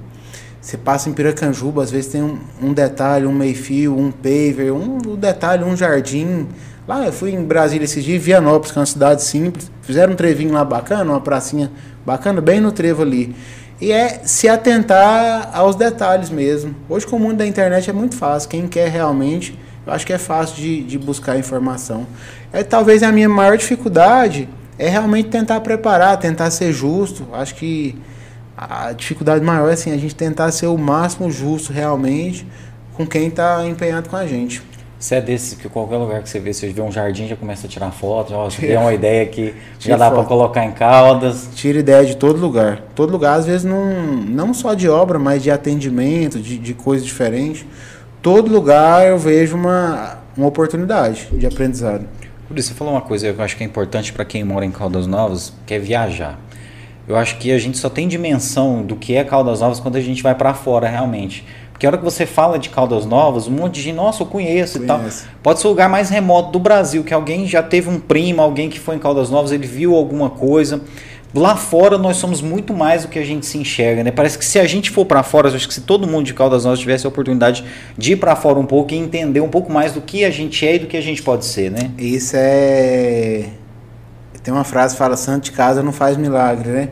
Você 0.61 0.77
passa 0.77 1.09
em 1.09 1.13
Piracanjuba, 1.13 1.83
às 1.83 1.91
vezes 1.91 2.11
tem 2.11 2.23
um, 2.23 2.39
um 2.61 2.73
detalhe, 2.73 3.27
um 3.27 3.33
meio-fio, 3.33 3.97
um 3.97 4.11
paver, 4.11 4.73
um, 4.73 4.99
um 5.07 5.17
detalhe, 5.17 5.65
um 5.65 5.77
jardim 5.77 6.49
Lá 6.89 7.05
eu 7.05 7.13
fui 7.13 7.33
em 7.33 7.45
Brasília 7.45 7.85
esses 7.85 8.03
dias, 8.03 8.23
Vianópolis, 8.23 8.73
que 8.73 8.79
é 8.79 8.81
uma 8.81 8.87
cidade 8.87 9.23
simples. 9.23 9.71
Fizeram 9.83 10.15
um 10.15 10.17
trevinho 10.17 10.55
lá 10.55 10.65
bacana, 10.65 11.13
uma 11.13 11.21
pracinha 11.21 11.71
bacana, 12.05 12.41
bem 12.41 12.61
no 12.61 12.73
trevo 12.73 13.03
ali. 13.03 13.37
E 13.79 13.93
é 13.93 14.23
se 14.25 14.49
atentar 14.49 15.51
aos 15.53 15.77
detalhes 15.77 16.31
mesmo. 16.31 16.75
Hoje 16.89 17.07
com 17.07 17.17
o 17.17 17.21
mundo 17.21 17.37
da 17.37 17.47
internet 17.47 17.91
é 17.91 17.93
muito 17.93 18.17
fácil. 18.17 18.49
Quem 18.49 18.67
quer 18.67 18.89
realmente, 18.89 19.59
eu 19.87 19.93
acho 19.93 20.07
que 20.07 20.15
é 20.15 20.19
fácil 20.19 20.57
de, 20.57 20.83
de 20.83 20.99
buscar 20.99 21.39
informação. 21.39 22.07
É, 22.51 22.65
talvez 22.65 23.03
a 23.03 23.13
minha 23.13 23.29
maior 23.29 23.59
dificuldade 23.59 24.49
é 24.79 24.89
realmente 24.89 25.29
tentar 25.29 25.61
preparar, 25.61 26.17
tentar 26.17 26.51
ser 26.51 26.73
justo. 26.73 27.29
Acho 27.35 27.55
que 27.55 28.01
a 28.59 28.93
dificuldade 28.93 29.45
maior 29.45 29.69
é 29.69 29.75
assim, 29.75 29.93
a 29.93 29.97
gente 29.97 30.17
tentar 30.17 30.51
ser 30.51 30.67
o 30.67 30.77
máximo 30.77 31.31
justo 31.31 31.73
realmente 31.73 32.45
com 32.95 33.07
quem 33.07 33.29
está 33.29 33.65
empenhado 33.65 34.09
com 34.09 34.17
a 34.17 34.27
gente. 34.27 34.61
Você 34.99 35.15
é 35.15 35.21
desse 35.21 35.55
que 35.55 35.69
qualquer 35.69 35.97
lugar 35.97 36.21
que 36.21 36.29
você 36.29 36.41
vê, 36.41 36.53
você 36.53 36.69
vê 36.71 36.83
um 36.83 36.91
jardim, 36.91 37.29
já 37.29 37.37
começa 37.37 37.69
a 37.69 37.71
tirar 37.71 37.93
foto, 37.93 38.31
já 38.31 38.61
tem 38.61 38.75
uma 38.77 38.93
ideia 38.93 39.25
que 39.27 39.55
já 39.79 39.97
dá 39.97 40.11
para 40.11 40.25
colocar 40.25 40.65
em 40.65 40.73
Caldas. 40.73 41.49
Tira 41.55 41.79
ideia 41.79 42.05
de 42.05 42.17
todo 42.17 42.41
lugar. 42.41 42.83
Todo 42.97 43.13
lugar, 43.13 43.39
às 43.39 43.47
vezes, 43.47 43.63
não, 43.63 43.93
não 43.93 44.53
só 44.53 44.75
de 44.75 44.89
obra, 44.89 45.21
mas 45.21 45.41
de 45.41 45.53
atendimento, 45.53 46.41
de, 46.41 46.59
de 46.59 46.75
coisas 46.75 47.07
diferentes. 47.07 47.65
Todo 48.21 48.51
lugar 48.51 49.07
eu 49.07 49.17
vejo 49.17 49.57
uma, 49.57 50.19
uma 50.37 50.49
oportunidade 50.49 51.29
de 51.31 51.47
aprendizado. 51.47 52.05
Por 52.49 52.59
isso, 52.59 52.71
você 52.71 52.75
falou 52.75 52.95
uma 52.95 53.01
coisa 53.01 53.33
que 53.33 53.39
eu 53.39 53.45
acho 53.45 53.57
que 53.57 53.63
é 53.63 53.67
importante 53.67 54.13
para 54.13 54.25
quem 54.25 54.43
mora 54.43 54.67
em 54.67 54.73
Caldas 54.73 55.07
Novas, 55.07 55.53
que 55.65 55.75
é 55.75 55.79
viajar. 55.79 56.37
Eu 57.09 57.17
acho 57.17 57.39
que 57.39 57.51
a 57.51 57.59
gente 57.59 57.79
só 57.79 57.89
tem 57.89 58.07
dimensão 58.07 58.83
do 58.83 58.95
que 58.95 59.17
é 59.17 59.25
Caldas 59.25 59.61
Novas 59.61 59.81
quando 59.81 59.97
a 59.97 60.01
gente 60.01 60.23
vai 60.23 60.35
para 60.35 60.53
fora 60.53 60.87
realmente. 60.87 61.45
Porque 61.73 61.87
a 61.87 61.91
hora 61.91 61.99
que 61.99 62.05
você 62.05 62.27
fala 62.27 62.59
de 62.59 62.69
Caldas 62.69 63.07
Novas, 63.07 63.47
um 63.47 63.53
monte 63.53 63.77
de 63.77 63.83
gente, 63.83 63.95
nossa, 63.95 64.23
eu 64.23 64.27
conheço, 64.27 64.79
conheço. 64.79 64.85
e 64.85 64.87
tal. 64.87 65.01
Pode 65.43 65.61
ser 65.61 65.69
o 65.69 65.71
lugar 65.71 65.89
mais 65.89 66.11
remoto 66.11 66.51
do 66.51 66.59
Brasil, 66.59 67.03
que 67.05 67.15
alguém 67.15 67.47
já 67.47 67.63
teve 67.63 67.89
um 67.89 67.99
primo, 67.99 68.43
alguém 68.43 68.69
que 68.69 68.79
foi 68.79 68.97
em 68.97 68.99
Caldas 68.99 69.31
Novas, 69.31 69.53
ele 69.53 69.67
viu 69.67 69.95
alguma 69.95 70.29
coisa. 70.29 70.83
Lá 71.35 71.57
fora 71.57 71.97
nós 71.97 72.17
somos 72.17 72.43
muito 72.43 72.75
mais 72.75 73.03
do 73.03 73.09
que 73.09 73.19
a 73.19 73.25
gente 73.25 73.47
se 73.47 73.57
enxerga, 73.57 74.03
né? 74.03 74.11
Parece 74.11 74.37
que 74.37 74.45
se 74.45 74.59
a 74.59 74.67
gente 74.67 74.91
for 74.91 75.07
para 75.07 75.23
fora, 75.23 75.49
acho 75.49 75.69
que 75.69 75.75
se 75.75 75.83
todo 75.83 76.07
mundo 76.07 76.27
de 76.27 76.35
Caldas 76.35 76.65
Novas 76.65 76.81
tivesse 76.81 77.07
a 77.07 77.09
oportunidade 77.09 77.65
de 77.97 78.13
ir 78.13 78.17
para 78.17 78.35
fora 78.35 78.59
um 78.59 78.67
pouco 78.67 78.93
e 78.93 78.97
entender 78.97 79.41
um 79.41 79.49
pouco 79.49 79.73
mais 79.73 79.93
do 79.93 80.01
que 80.01 80.25
a 80.25 80.31
gente 80.31 80.67
é 80.67 80.77
e 80.77 80.79
do 80.81 80.87
que 80.87 80.97
a 80.97 81.03
gente 81.03 81.23
pode 81.23 81.45
ser, 81.45 81.71
né? 81.71 81.91
Isso 81.97 82.35
é 82.37 83.51
tem 84.49 84.55
uma 84.55 84.65
frase 84.65 84.95
que 84.95 84.99
fala 84.99 85.15
santo 85.15 85.45
de 85.45 85.53
casa 85.53 85.83
não 85.83 85.93
faz 85.93 86.17
milagre, 86.17 86.71
né? 86.71 86.89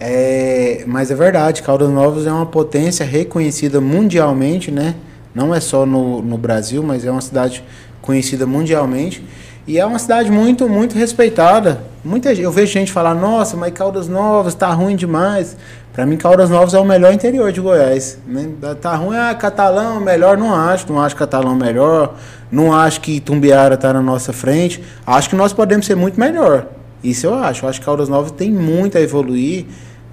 É, 0.00 0.82
mas 0.88 1.08
é 1.08 1.14
verdade, 1.14 1.62
Caldas 1.62 1.88
Novas 1.88 2.26
é 2.26 2.32
uma 2.32 2.46
potência 2.46 3.06
reconhecida 3.06 3.80
mundialmente, 3.80 4.72
né? 4.72 4.96
Não 5.32 5.54
é 5.54 5.60
só 5.60 5.86
no, 5.86 6.20
no 6.20 6.36
Brasil, 6.36 6.82
mas 6.82 7.04
é 7.04 7.10
uma 7.12 7.20
cidade 7.20 7.62
conhecida 8.02 8.44
mundialmente. 8.44 9.24
E 9.68 9.78
é 9.78 9.86
uma 9.86 10.00
cidade 10.00 10.32
muito, 10.32 10.68
muito 10.68 10.98
respeitada. 10.98 11.80
Muita, 12.04 12.32
eu 12.32 12.50
vejo 12.50 12.72
gente 12.72 12.90
falar, 12.90 13.14
nossa, 13.14 13.56
mas 13.56 13.72
Caldas 13.72 14.08
Novas 14.08 14.56
tá 14.56 14.72
ruim 14.72 14.96
demais. 14.96 15.56
Para 15.92 16.04
mim, 16.04 16.16
Caldas 16.16 16.50
Novas 16.50 16.74
é 16.74 16.78
o 16.80 16.84
melhor 16.84 17.12
interior 17.12 17.52
de 17.52 17.60
Goiás. 17.60 18.18
Né? 18.26 18.48
Tá 18.80 18.96
ruim, 18.96 19.16
ah, 19.16 19.32
Catalão 19.32 20.00
melhor, 20.00 20.36
não 20.36 20.52
acho. 20.52 20.92
Não 20.92 21.00
acho 21.00 21.14
Catalão 21.14 21.54
melhor. 21.54 22.16
Não 22.50 22.72
acho 22.72 23.00
que 23.00 23.20
Tumbiara 23.20 23.76
tá 23.76 23.92
na 23.92 24.02
nossa 24.02 24.32
frente. 24.32 24.82
Acho 25.06 25.30
que 25.30 25.36
nós 25.36 25.52
podemos 25.52 25.86
ser 25.86 25.94
muito 25.94 26.18
melhor. 26.18 26.66
Isso 27.02 27.26
eu 27.26 27.34
acho. 27.34 27.64
Eu 27.64 27.68
acho 27.68 27.80
que 27.80 27.86
Caldas 27.86 28.08
Novas 28.08 28.30
tem 28.30 28.50
muito 28.50 28.98
a 28.98 29.00
evoluir 29.00 29.66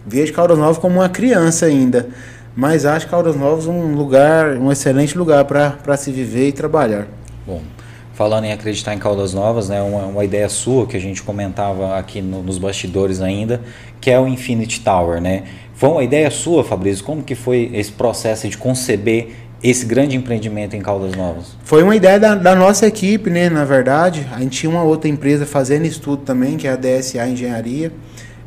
vejo 0.05 0.33
Caldas 0.33 0.57
Novas 0.57 0.77
como 0.77 0.95
uma 0.95 1.09
criança 1.09 1.65
ainda, 1.65 2.07
mas 2.55 2.85
acho 2.85 3.07
Caldas 3.07 3.35
Novas 3.35 3.67
um 3.67 3.95
lugar, 3.95 4.57
um 4.57 4.71
excelente 4.71 5.17
lugar 5.17 5.45
para 5.45 5.97
se 5.97 6.11
viver 6.11 6.49
e 6.49 6.51
trabalhar. 6.51 7.07
Bom, 7.47 7.61
falando 8.13 8.45
em 8.45 8.51
acreditar 8.51 8.93
em 8.93 8.99
Caldas 8.99 9.33
Novas, 9.33 9.69
né, 9.69 9.81
uma, 9.81 10.05
uma 10.05 10.25
ideia 10.25 10.47
sua 10.49 10.85
que 10.85 10.97
a 10.97 10.99
gente 10.99 11.23
comentava 11.23 11.97
aqui 11.97 12.21
no, 12.21 12.43
nos 12.43 12.57
bastidores 12.57 13.21
ainda, 13.21 13.61
que 13.99 14.11
é 14.11 14.19
o 14.19 14.27
Infinity 14.27 14.81
Tower, 14.81 15.21
né? 15.21 15.43
Foi 15.73 15.89
uma 15.89 16.03
ideia 16.03 16.29
sua, 16.29 16.63
Fabrício? 16.63 17.03
Como 17.03 17.23
que 17.23 17.33
foi 17.33 17.71
esse 17.73 17.91
processo 17.91 18.47
de 18.47 18.57
conceber 18.57 19.42
esse 19.63 19.85
grande 19.85 20.17
empreendimento 20.17 20.75
em 20.75 20.81
Caldas 20.81 21.15
Novas? 21.15 21.55
Foi 21.63 21.81
uma 21.81 21.95
ideia 21.95 22.19
da, 22.19 22.35
da, 22.35 22.55
nossa 22.55 22.85
equipe, 22.85 23.29
né? 23.29 23.49
Na 23.49 23.63
verdade, 23.63 24.27
a 24.33 24.39
gente 24.39 24.59
tinha 24.59 24.69
uma 24.69 24.83
outra 24.83 25.09
empresa 25.09 25.45
fazendo 25.45 25.85
estudo 25.85 26.23
também, 26.23 26.57
que 26.57 26.67
é 26.67 26.71
a 26.71 26.75
DSA 26.75 27.27
Engenharia 27.27 27.91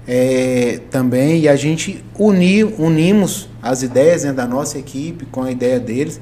é, 0.07 0.81
também 0.91 1.41
e 1.41 1.49
a 1.49 1.57
gente 1.57 2.05
uni, 2.19 2.63
unimos 2.63 3.49
as 3.61 3.83
ideias 3.83 4.23
né, 4.23 4.33
da 4.33 4.47
nossa 4.47 4.79
equipe 4.79 5.27
com 5.27 5.43
a 5.43 5.51
ideia 5.51 5.81
deles 5.81 6.21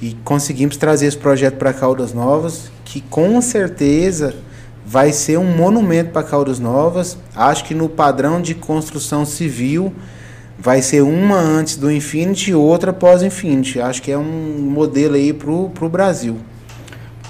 e 0.00 0.16
conseguimos 0.24 0.76
trazer 0.76 1.06
esse 1.06 1.16
projeto 1.16 1.56
para 1.56 1.72
Caldas 1.72 2.12
Novas, 2.12 2.70
que 2.84 3.00
com 3.00 3.40
certeza 3.40 4.34
vai 4.86 5.12
ser 5.12 5.38
um 5.38 5.56
monumento 5.56 6.10
para 6.10 6.22
Caldas 6.22 6.58
Novas. 6.58 7.16
Acho 7.34 7.64
que 7.64 7.74
no 7.74 7.88
padrão 7.88 8.40
de 8.40 8.54
construção 8.54 9.24
civil 9.24 9.92
vai 10.58 10.80
ser 10.82 11.02
uma 11.02 11.38
antes 11.38 11.76
do 11.76 11.90
Infinity 11.90 12.50
e 12.50 12.54
outra 12.54 12.92
pós 12.92 13.22
Infinity. 13.22 13.80
Acho 13.80 14.02
que 14.02 14.10
é 14.10 14.18
um 14.18 14.58
modelo 14.60 15.14
aí 15.14 15.32
para 15.32 15.50
o 15.50 15.88
Brasil. 15.88 16.38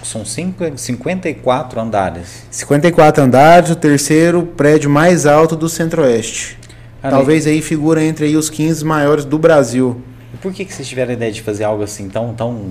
São 0.02 0.24
cinco, 0.24 0.64
54 0.76 1.80
andares. 1.80 2.46
54 2.50 3.22
andares, 3.22 3.70
o 3.70 3.76
terceiro 3.76 4.42
prédio 4.42 4.90
mais 4.90 5.24
alto 5.24 5.56
do 5.56 5.68
Centro-Oeste. 5.68 6.58
Talvez 7.00 7.46
aí 7.46 7.60
figura 7.60 8.02
entre 8.02 8.26
aí 8.26 8.36
os 8.36 8.48
15 8.48 8.84
maiores 8.84 9.24
do 9.24 9.38
Brasil. 9.38 10.00
E 10.32 10.36
por 10.36 10.52
que, 10.52 10.64
que 10.64 10.72
vocês 10.72 10.88
tiveram 10.88 11.10
a 11.10 11.14
ideia 11.14 11.32
de 11.32 11.42
fazer 11.42 11.64
algo 11.64 11.82
assim 11.82 12.08
tão, 12.08 12.34
tão 12.34 12.70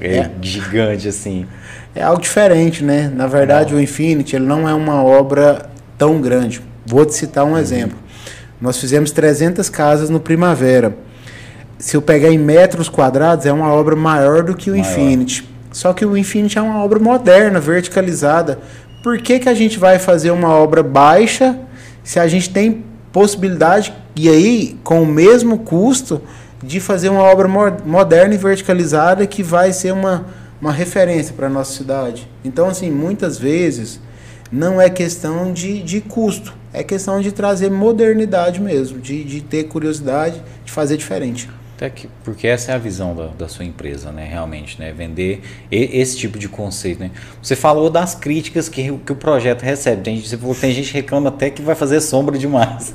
é. 0.00 0.30
gigante 0.40 1.08
assim? 1.08 1.46
É 1.94 2.02
algo 2.02 2.20
diferente, 2.20 2.82
né? 2.82 3.10
Na 3.12 3.26
verdade, 3.26 3.72
não. 3.72 3.78
o 3.78 3.82
Infinity 3.82 4.36
ele 4.36 4.46
não 4.46 4.68
é 4.68 4.74
uma 4.74 5.02
obra 5.02 5.68
tão 5.96 6.20
grande. 6.20 6.60
Vou 6.84 7.04
te 7.04 7.14
citar 7.14 7.44
um 7.44 7.50
uhum. 7.50 7.58
exemplo. 7.58 7.98
Nós 8.60 8.78
fizemos 8.78 9.10
300 9.10 9.68
casas 9.68 10.10
no 10.10 10.20
Primavera. 10.20 10.96
Se 11.78 11.96
eu 11.96 12.02
pegar 12.02 12.30
em 12.30 12.38
metros 12.38 12.88
quadrados, 12.88 13.46
é 13.46 13.52
uma 13.52 13.72
obra 13.72 13.94
maior 13.94 14.42
do 14.42 14.56
que 14.56 14.70
o 14.70 14.76
maior. 14.76 14.90
Infinity 14.90 15.58
só 15.72 15.92
que 15.92 16.04
o 16.04 16.16
Infinity 16.16 16.58
é 16.58 16.62
uma 16.62 16.82
obra 16.82 16.98
moderna, 16.98 17.60
verticalizada. 17.60 18.58
Por 19.02 19.18
que, 19.18 19.38
que 19.38 19.48
a 19.48 19.54
gente 19.54 19.78
vai 19.78 19.98
fazer 19.98 20.30
uma 20.30 20.48
obra 20.48 20.82
baixa 20.82 21.58
se 22.02 22.18
a 22.18 22.26
gente 22.26 22.50
tem 22.50 22.84
possibilidade, 23.12 23.92
e 24.16 24.28
aí 24.28 24.76
com 24.82 25.02
o 25.02 25.06
mesmo 25.06 25.58
custo, 25.58 26.20
de 26.62 26.80
fazer 26.80 27.08
uma 27.08 27.22
obra 27.22 27.46
moderna 27.84 28.34
e 28.34 28.38
verticalizada 28.38 29.26
que 29.26 29.42
vai 29.42 29.72
ser 29.72 29.92
uma, 29.92 30.26
uma 30.60 30.72
referência 30.72 31.34
para 31.34 31.46
a 31.46 31.50
nossa 31.50 31.72
cidade? 31.72 32.28
Então, 32.44 32.68
assim, 32.68 32.90
muitas 32.90 33.38
vezes 33.38 34.00
não 34.50 34.80
é 34.80 34.88
questão 34.88 35.52
de, 35.52 35.82
de 35.82 36.00
custo, 36.00 36.54
é 36.72 36.82
questão 36.82 37.20
de 37.20 37.32
trazer 37.32 37.70
modernidade 37.70 38.60
mesmo, 38.60 39.00
de, 39.00 39.24
de 39.24 39.40
ter 39.40 39.64
curiosidade, 39.64 40.42
de 40.64 40.72
fazer 40.72 40.96
diferente. 40.96 41.48
Até 41.78 41.88
que, 41.90 42.08
porque 42.24 42.48
essa 42.48 42.72
é 42.72 42.74
a 42.74 42.78
visão 42.78 43.14
da, 43.14 43.28
da 43.28 43.46
sua 43.46 43.64
empresa, 43.64 44.10
né? 44.10 44.26
Realmente, 44.28 44.80
né? 44.80 44.92
Vender 44.92 45.40
e, 45.70 46.00
esse 46.00 46.16
tipo 46.16 46.36
de 46.36 46.48
conceito, 46.48 46.98
né? 46.98 47.12
Você 47.40 47.54
falou 47.54 47.88
das 47.88 48.16
críticas 48.16 48.68
que, 48.68 48.90
que 49.06 49.12
o 49.12 49.14
projeto 49.14 49.62
recebe. 49.62 50.02
Tem, 50.02 50.20
você 50.20 50.36
falou, 50.36 50.56
tem 50.56 50.72
gente 50.72 50.90
que 50.90 50.96
reclama 50.96 51.28
até 51.28 51.50
que 51.50 51.62
vai 51.62 51.76
fazer 51.76 52.00
sombra 52.00 52.36
demais. 52.36 52.92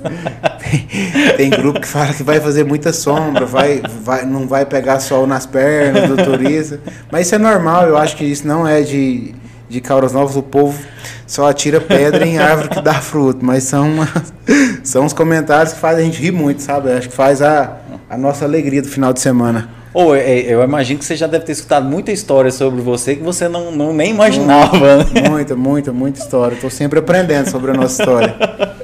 tem, 0.59 0.87
tem, 1.37 1.49
grupo 1.49 1.79
que 1.79 1.87
fala 1.87 2.13
que 2.13 2.23
vai 2.23 2.41
fazer 2.41 2.65
muita 2.65 2.91
sombra, 2.91 3.45
vai, 3.45 3.81
vai, 4.01 4.25
não 4.25 4.49
vai 4.49 4.65
pegar 4.65 4.99
sol 4.99 5.25
nas 5.25 5.45
pernas 5.45 6.09
do 6.09 6.17
turista. 6.17 6.81
Mas 7.09 7.27
isso 7.27 7.35
é 7.35 7.39
normal, 7.39 7.87
eu 7.87 7.95
acho 7.95 8.17
que 8.17 8.25
isso 8.25 8.45
não 8.45 8.67
é 8.67 8.81
de, 8.81 9.33
de 9.73 9.81
Cauras 9.81 10.13
Novas. 10.13 10.35
O 10.35 10.43
povo 10.43 10.79
só 11.27 11.49
atira 11.49 11.81
pedra 11.81 12.25
em 12.25 12.37
árvore 12.37 12.69
que 12.69 12.81
dá 12.81 12.93
fruto. 12.93 13.43
Mas 13.43 13.63
são, 13.63 13.89
são 14.83 15.05
os 15.05 15.13
comentários 15.13 15.73
que 15.73 15.79
fazem 15.79 16.03
a 16.03 16.05
gente 16.05 16.21
rir 16.21 16.31
muito, 16.31 16.61
sabe? 16.61 16.91
Acho 16.91 17.09
que 17.09 17.15
faz 17.15 17.41
a 17.41 17.79
a 18.13 18.17
nossa 18.17 18.45
alegria 18.45 18.79
do 18.79 18.87
final 18.87 19.11
de 19.11 19.19
semana. 19.19 19.69
Ou 19.94 20.15
é, 20.15 20.40
eu 20.40 20.64
imagino 20.64 20.99
que 20.99 21.06
você 21.06 21.15
já 21.15 21.28
deve 21.28 21.45
ter 21.45 21.52
escutado 21.52 21.88
muita 21.88 22.11
história 22.11 22.52
sobre 22.52 22.82
você 22.82 23.15
que 23.15 23.24
você 23.24 23.48
não, 23.48 23.72
não 23.72 23.94
nem 23.94 24.10
imaginava. 24.10 24.78
Muita, 24.78 25.22
né? 25.22 25.30
muita, 25.30 25.56
muita, 25.56 25.94
muita 25.94 26.20
história. 26.20 26.56
Estou 26.56 26.70
sempre 26.70 26.99
aprendendo 26.99 27.49
sobre 27.49 27.72
a 27.72 27.74
nossa 27.76 28.02
história. 28.02 28.36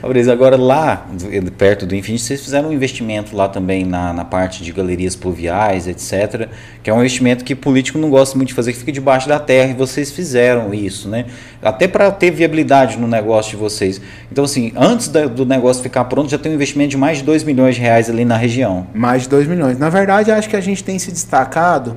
Fabrício, 0.00 0.32
agora 0.32 0.56
lá, 0.56 1.06
perto 1.58 1.84
do 1.84 1.94
Infinity, 1.94 2.24
vocês 2.24 2.40
fizeram 2.40 2.70
um 2.70 2.72
investimento 2.72 3.36
lá 3.36 3.48
também 3.48 3.84
na, 3.84 4.12
na 4.12 4.24
parte 4.24 4.62
de 4.62 4.72
galerias 4.72 5.14
pluviais, 5.14 5.86
etc., 5.86 6.48
que 6.82 6.88
é 6.88 6.94
um 6.94 7.00
investimento 7.00 7.44
que 7.44 7.54
político 7.54 7.98
não 7.98 8.08
gosta 8.08 8.36
muito 8.36 8.48
de 8.48 8.54
fazer, 8.54 8.72
que 8.72 8.78
fica 8.78 8.92
debaixo 8.92 9.28
da 9.28 9.38
terra, 9.38 9.70
e 9.70 9.74
vocês 9.74 10.10
fizeram 10.10 10.72
isso, 10.72 11.08
né? 11.08 11.26
Até 11.62 11.86
para 11.86 12.10
ter 12.10 12.30
viabilidade 12.30 12.98
no 12.98 13.06
negócio 13.06 13.50
de 13.50 13.56
vocês. 13.56 14.00
Então, 14.32 14.44
assim, 14.44 14.72
antes 14.74 15.08
do 15.08 15.44
negócio 15.44 15.82
ficar 15.82 16.04
pronto, 16.04 16.30
já 16.30 16.38
tem 16.38 16.50
um 16.50 16.54
investimento 16.54 16.90
de 16.90 16.96
mais 16.96 17.18
de 17.18 17.24
2 17.24 17.44
milhões 17.44 17.74
de 17.74 17.82
reais 17.82 18.08
ali 18.08 18.24
na 18.24 18.36
região. 18.36 18.86
Mais 18.94 19.24
de 19.24 19.28
2 19.28 19.46
milhões. 19.46 19.78
Na 19.78 19.90
verdade, 19.90 20.32
acho 20.32 20.48
que 20.50 20.56
a 20.56 20.60
gente 20.60 20.84
tem 20.84 20.98
se 20.98 21.10
destacado 21.10 21.96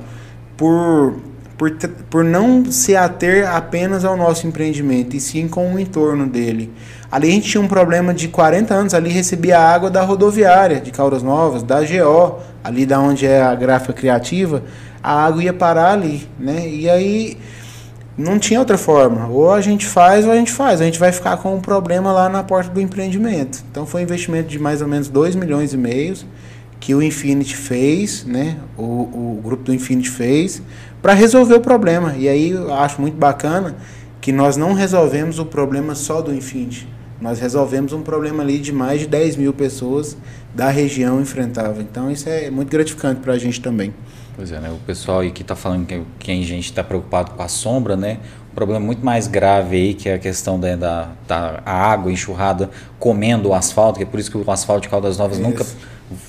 por 0.56 1.14
por, 1.56 1.70
por 2.10 2.24
não 2.24 2.64
se 2.70 2.96
ater 2.96 3.48
apenas 3.48 4.04
ao 4.04 4.16
nosso 4.16 4.46
empreendimento, 4.46 5.16
e 5.16 5.20
sim 5.20 5.48
com 5.48 5.74
o 5.74 5.78
entorno 5.78 6.26
dele. 6.26 6.72
Ali 7.10 7.28
a 7.28 7.30
gente 7.30 7.48
tinha 7.48 7.60
um 7.60 7.68
problema 7.68 8.12
de 8.12 8.28
40 8.28 8.74
anos, 8.74 8.94
ali 8.94 9.10
recebia 9.10 9.58
água 9.58 9.88
da 9.88 10.02
rodoviária 10.02 10.80
de 10.80 10.90
Caldas 10.90 11.22
Novas, 11.22 11.62
da 11.62 11.80
GO, 11.80 12.40
ali 12.62 12.84
da 12.84 12.98
onde 12.98 13.26
é 13.26 13.40
a 13.40 13.54
gráfica 13.54 13.92
criativa, 13.92 14.62
a 15.02 15.24
água 15.24 15.42
ia 15.44 15.52
parar 15.52 15.92
ali, 15.92 16.28
né? 16.38 16.68
E 16.68 16.90
aí 16.90 17.38
não 18.16 18.38
tinha 18.38 18.58
outra 18.58 18.78
forma. 18.78 19.28
Ou 19.28 19.52
a 19.52 19.60
gente 19.60 19.86
faz 19.86 20.24
ou 20.24 20.32
a 20.32 20.36
gente 20.36 20.50
faz. 20.50 20.80
A 20.80 20.84
gente 20.84 20.98
vai 20.98 21.12
ficar 21.12 21.36
com 21.36 21.54
um 21.54 21.60
problema 21.60 22.10
lá 22.10 22.28
na 22.28 22.42
porta 22.42 22.70
do 22.70 22.80
empreendimento. 22.80 23.62
Então 23.70 23.84
foi 23.84 24.00
um 24.00 24.04
investimento 24.04 24.48
de 24.48 24.58
mais 24.58 24.80
ou 24.80 24.88
menos 24.88 25.08
2 25.08 25.36
milhões 25.36 25.72
e 25.72 25.76
meio 25.76 26.16
que 26.84 26.94
o 26.94 27.02
Infinity 27.02 27.56
fez, 27.56 28.26
né? 28.26 28.58
O, 28.76 28.82
o 28.82 29.40
grupo 29.42 29.62
do 29.62 29.72
Infinity 29.72 30.10
fez 30.10 30.60
para 31.00 31.14
resolver 31.14 31.54
o 31.54 31.60
problema. 31.60 32.14
E 32.14 32.28
aí 32.28 32.50
eu 32.50 32.74
acho 32.74 33.00
muito 33.00 33.16
bacana 33.16 33.74
que 34.20 34.30
nós 34.30 34.58
não 34.58 34.74
resolvemos 34.74 35.38
o 35.38 35.46
problema 35.46 35.94
só 35.94 36.20
do 36.20 36.34
Infinity. 36.34 36.86
nós 37.22 37.40
resolvemos 37.40 37.94
um 37.94 38.02
problema 38.02 38.42
ali 38.42 38.58
de 38.58 38.70
mais 38.70 39.00
de 39.00 39.06
10 39.06 39.36
mil 39.36 39.54
pessoas 39.54 40.14
da 40.54 40.68
região 40.68 41.22
enfrentavam. 41.22 41.80
Então 41.80 42.10
isso 42.10 42.28
é 42.28 42.50
muito 42.50 42.68
gratificante 42.68 43.18
para 43.22 43.32
a 43.32 43.38
gente 43.38 43.62
também. 43.62 43.94
Pois 44.36 44.52
é, 44.52 44.60
né? 44.60 44.68
O 44.68 44.76
pessoal 44.84 45.20
aí 45.20 45.30
que 45.30 45.40
está 45.40 45.56
falando 45.56 45.86
que, 45.86 46.02
que 46.18 46.32
a 46.32 46.34
gente 46.34 46.66
está 46.66 46.84
preocupado 46.84 47.30
com 47.30 47.42
a 47.42 47.48
sombra, 47.48 47.96
né? 47.96 48.18
Um 48.52 48.54
problema 48.54 48.84
muito 48.84 49.02
mais 49.02 49.26
grave 49.26 49.74
aí, 49.74 49.94
que 49.94 50.10
é 50.10 50.14
a 50.14 50.18
questão 50.18 50.60
da, 50.60 50.76
da, 50.76 51.08
da 51.26 51.62
água 51.64 52.12
enxurrada 52.12 52.68
comendo 52.98 53.48
o 53.48 53.54
asfalto, 53.54 53.96
que 53.96 54.02
é 54.02 54.06
por 54.06 54.20
isso 54.20 54.30
que 54.30 54.36
o 54.36 54.50
asfalto 54.50 54.82
de 54.82 54.88
Caldas 54.90 55.16
Novas 55.16 55.38
isso. 55.38 55.48
nunca 55.48 55.64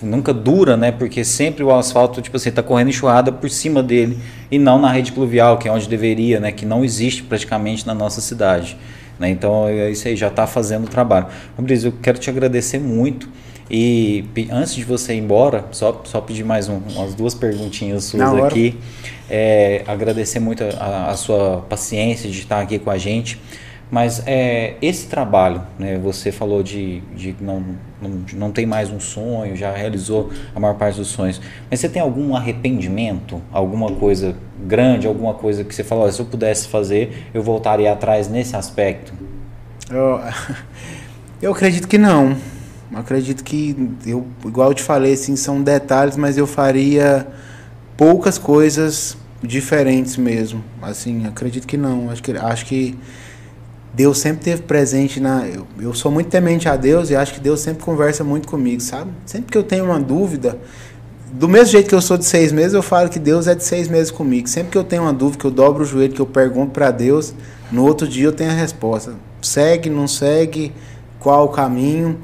nunca 0.01 0.33
dura, 0.33 0.75
né? 0.75 0.91
Porque 0.91 1.23
sempre 1.23 1.63
o 1.63 1.71
asfalto, 1.71 2.21
tipo 2.21 2.37
assim, 2.37 2.51
tá 2.51 2.63
correndo 2.63 2.89
enxurrada 2.89 3.31
por 3.31 3.49
cima 3.49 3.81
dele 3.81 4.17
e 4.49 4.57
não 4.57 4.79
na 4.79 4.91
rede 4.91 5.11
pluvial, 5.11 5.57
que 5.57 5.67
é 5.67 5.71
onde 5.71 5.87
deveria, 5.87 6.39
né? 6.39 6.51
Que 6.51 6.65
não 6.65 6.83
existe 6.83 7.23
praticamente 7.23 7.85
na 7.85 7.93
nossa 7.93 8.21
cidade. 8.21 8.77
Né? 9.19 9.29
Então, 9.29 9.67
é 9.67 9.89
isso 9.89 10.07
aí 10.07 10.15
já 10.15 10.27
está 10.27 10.45
fazendo 10.45 10.85
o 10.85 10.87
trabalho. 10.87 11.27
Fabrício, 11.55 11.87
eu 11.87 11.93
quero 12.01 12.17
te 12.17 12.29
agradecer 12.29 12.79
muito. 12.79 13.29
E 13.69 14.25
antes 14.51 14.75
de 14.75 14.83
você 14.83 15.15
ir 15.15 15.19
embora, 15.19 15.65
só, 15.71 16.01
só 16.05 16.21
pedir 16.21 16.43
mais 16.43 16.69
um, 16.69 16.79
umas 16.95 17.15
duas 17.15 17.33
perguntinhas 17.33 18.03
suas 18.03 18.43
aqui. 18.43 18.77
É, 19.27 19.83
agradecer 19.87 20.39
muito 20.39 20.63
a, 20.63 21.09
a, 21.09 21.17
sua 21.17 21.65
paciência 21.67 22.29
de 22.29 22.37
estar 22.37 22.61
aqui 22.61 22.77
com 22.77 22.91
a 22.91 22.97
gente. 22.97 23.39
Mas 23.89 24.23
é, 24.25 24.75
esse 24.81 25.07
trabalho, 25.07 25.61
né, 25.77 25.97
você 25.97 26.31
falou 26.31 26.63
de, 26.63 27.01
de 27.15 27.35
não, 27.39 27.63
não, 28.01 28.25
não 28.33 28.51
tem 28.51 28.65
mais 28.65 28.89
um 28.89 28.99
sonho, 28.99 29.55
já 29.55 29.71
realizou 29.71 30.31
a 30.55 30.59
maior 30.59 30.75
parte 30.75 30.97
dos 30.97 31.07
sonhos. 31.07 31.39
Mas 31.69 31.79
você 31.79 31.87
tem 31.87 32.01
algum 32.01 32.35
arrependimento? 32.35 33.41
Alguma 33.51 33.91
coisa 33.91 34.35
grande, 34.65 35.05
alguma 35.05 35.35
coisa 35.35 35.63
que 35.63 35.73
você 35.73 35.83
falou, 35.83 36.11
se 36.11 36.19
eu 36.19 36.25
pudesse 36.25 36.67
fazer, 36.67 37.29
eu 37.33 37.43
voltaria 37.43 37.91
atrás 37.91 38.27
nesse 38.27 38.55
aspecto? 38.55 39.13
Eu, 39.89 40.19
eu 41.41 41.51
acredito 41.51 41.87
que 41.87 41.97
não. 41.97 42.35
Acredito 42.93 43.43
que, 43.43 43.75
eu, 44.05 44.25
igual 44.45 44.69
eu 44.69 44.73
te 44.73 44.83
falei, 44.83 45.13
assim, 45.13 45.35
são 45.35 45.61
detalhes, 45.61 46.17
mas 46.17 46.37
eu 46.37 46.47
faria 46.47 47.27
poucas 47.97 48.37
coisas 48.37 49.17
diferentes 49.43 50.17
mesmo. 50.17 50.63
Assim, 50.81 51.25
acredito 51.27 51.67
que 51.67 51.77
não. 51.77 52.09
Acho 52.09 52.23
que, 52.23 52.31
acho 52.31 52.65
que 52.65 52.97
Deus 53.95 54.17
sempre 54.17 54.43
teve 54.43 54.63
presente 54.63 55.21
na. 55.21 55.47
Eu, 55.47 55.65
eu 55.79 55.93
sou 55.93 56.11
muito 56.11 56.29
temente 56.29 56.67
a 56.67 56.75
Deus 56.75 57.09
e 57.09 57.15
acho 57.15 57.33
que 57.33 57.39
Deus 57.39 57.61
sempre 57.61 57.83
conversa 57.83 58.23
muito 58.23 58.47
comigo, 58.47 58.81
sabe? 58.81 59.09
Sempre 59.25 59.51
que 59.51 59.57
eu 59.57 59.63
tenho 59.63 59.85
uma 59.85 59.99
dúvida, 59.99 60.59
do 61.31 61.47
mesmo 61.47 61.71
jeito 61.71 61.87
que 61.87 61.95
eu 61.95 62.01
sou 62.01 62.17
de 62.17 62.25
seis 62.25 62.51
meses, 62.51 62.73
eu 62.73 62.83
falo 62.83 63.09
que 63.09 63.19
Deus 63.19 63.47
é 63.47 63.55
de 63.55 63.63
seis 63.63 63.87
meses 63.87 64.11
comigo. 64.11 64.49
Sempre 64.49 64.71
que 64.71 64.77
eu 64.77 64.83
tenho 64.83 65.03
uma 65.03 65.13
dúvida, 65.13 65.39
que 65.39 65.45
eu 65.45 65.51
dobro 65.51 65.83
o 65.83 65.85
joelho, 65.85 66.13
que 66.13 66.21
eu 66.21 66.25
pergunto 66.25 66.71
para 66.71 66.91
Deus, 66.91 67.33
no 67.71 67.85
outro 67.85 68.05
dia 68.07 68.25
eu 68.25 68.33
tenho 68.33 68.51
a 68.51 68.53
resposta. 68.53 69.13
Segue, 69.41 69.89
não 69.89 70.07
segue, 70.07 70.73
qual 71.19 71.45
o 71.45 71.49
caminho. 71.49 72.19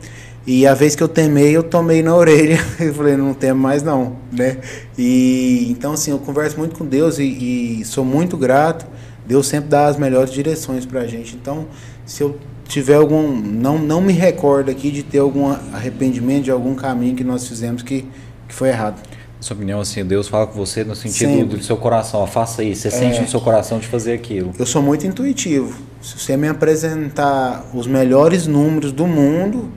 E 0.46 0.68
a 0.68 0.74
vez 0.74 0.96
que 0.96 1.04
eu 1.04 1.08
temei, 1.08 1.56
eu 1.56 1.64
tomei 1.64 2.02
na 2.02 2.14
orelha. 2.16 2.60
Eu 2.80 2.94
falei, 2.94 3.16
não 3.16 3.34
temo 3.34 3.62
mais 3.62 3.82
não, 3.82 4.18
né? 4.32 4.58
E 4.98 5.68
então 5.70 5.94
assim, 5.94 6.12
eu 6.12 6.20
converso 6.20 6.58
muito 6.58 6.78
com 6.78 6.86
Deus 6.86 7.18
e, 7.18 7.80
e 7.82 7.86
sou 7.86 8.04
muito 8.04 8.36
grato. 8.36 8.86
Deus 9.26 9.48
sempre 9.48 9.70
dá 9.70 9.88
as 9.88 9.98
melhores 9.98 10.32
direções 10.32 10.86
para 10.86 11.02
a 11.02 11.08
gente. 11.08 11.36
Então, 11.36 11.68
se 12.06 12.24
eu 12.24 12.38
tiver 12.68 12.96
algum, 12.96 13.32
não 13.32 13.78
não 13.78 14.02
me 14.02 14.14
recordo 14.14 14.72
aqui 14.72 14.92
de 14.92 15.04
ter 15.04 15.20
algum 15.20 15.48
arrependimento 15.74 16.46
de 16.46 16.52
algum 16.52 16.76
caminho 16.76 17.16
que 17.16 17.24
nós 17.24 17.48
fizemos 17.48 17.84
que, 17.84 18.06
que 18.48 18.54
foi 18.54 18.70
errado. 18.70 19.02
Na 19.42 19.44
sua 19.46 19.56
opinião, 19.56 19.80
assim, 19.82 20.06
Deus 20.06 20.28
fala 20.28 20.46
com 20.46 20.54
você 20.54 20.84
no 20.84 20.96
sentido 20.96 21.32
sempre. 21.32 21.58
do 21.58 21.64
seu 21.64 21.76
coração, 21.76 22.20
ó, 22.20 22.28
faça 22.28 22.64
isso. 22.64 22.82
Você 22.84 22.88
é, 22.90 22.92
sente 22.92 23.22
no 23.22 23.28
seu 23.28 23.42
coração 23.42 23.80
de 23.80 23.88
fazer 23.88 24.14
aquilo. 24.14 24.54
Eu 24.58 24.66
sou 24.68 24.82
muito 24.84 25.06
intuitivo. 25.08 25.82
Se 26.02 26.20
você 26.20 26.38
me 26.38 26.48
apresentar 26.48 27.66
os 27.74 27.88
melhores 27.88 28.46
números 28.46 28.92
do 28.92 29.08
mundo, 29.08 29.72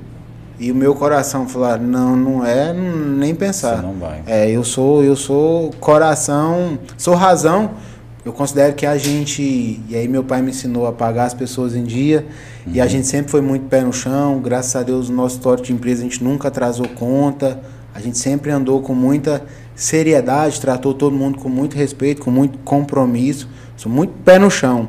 e 0.59 0.71
o 0.71 0.75
meu 0.75 0.95
coração 0.95 1.49
falar 1.49 1.81
não 1.81 2.15
não 2.15 2.47
é 2.47 2.73
nem 2.73 3.35
pensar 3.35 3.77
Você 3.77 3.83
não 3.83 3.95
vai 3.95 4.23
é 4.27 4.49
eu 4.49 4.63
sou 4.63 5.03
eu 5.03 5.17
sou 5.17 5.73
coração 5.81 6.79
sou 6.97 7.15
razão 7.15 7.73
eu 8.25 8.33
considero 8.33 8.75
que 8.75 8.87
a 8.87 8.97
gente 8.97 9.43
e 9.89 9.95
aí 9.95 10.09
meu 10.09 10.25
pai 10.25 10.41
me 10.41 10.51
ensinou 10.51 10.87
a 10.87 10.93
pagar 10.93 11.27
as 11.27 11.35
pessoas 11.35 11.75
em 11.75 11.85
dia 11.85 12.27
uhum. 12.67 12.73
e 12.73 12.81
a 12.81 12.85
uhum. 12.85 12.91
gente 12.91 13.07
sempre 13.07 13.31
foi 13.31 13.43
muito 13.43 13.67
pé 13.69 13.83
no 13.83 13.93
chão 13.93 14.41
graças 14.41 14.75
a 14.75 14.83
Deus 14.83 15.11
no 15.11 15.17
nosso 15.17 15.37
histórico 15.37 15.67
de 15.67 15.73
empresa 15.73 16.01
a 16.01 16.05
gente 16.05 16.25
nunca 16.25 16.49
atrasou 16.49 16.89
conta 16.89 17.61
a 17.95 18.01
gente 18.01 18.17
sempre 18.17 18.51
andou 18.51 18.81
com 18.81 18.95
muita 18.95 19.45
seriedade 19.75 20.61
tratou 20.61 20.95
todo 20.95 21.15
mundo 21.15 21.39
com 21.39 21.49
muito 21.49 21.77
respeito 21.77 22.23
com 22.23 22.31
muito 22.31 22.59
compromisso 22.59 23.49
sou 23.77 23.93
muito 23.93 24.13
pé 24.25 24.39
no 24.39 24.51
chão 24.51 24.89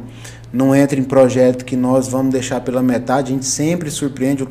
não 0.53 0.73
entra 0.73 0.97
em 0.97 1.03
projeto 1.03 1.65
que 1.65 1.75
nós 1.75 2.07
vamos 2.07 2.31
deixar 2.31 2.61
pela 2.61 2.81
metade 2.81 3.33
a 3.33 3.35
gente 3.35 3.45
sempre 3.45 3.91
surpreende 3.91 4.47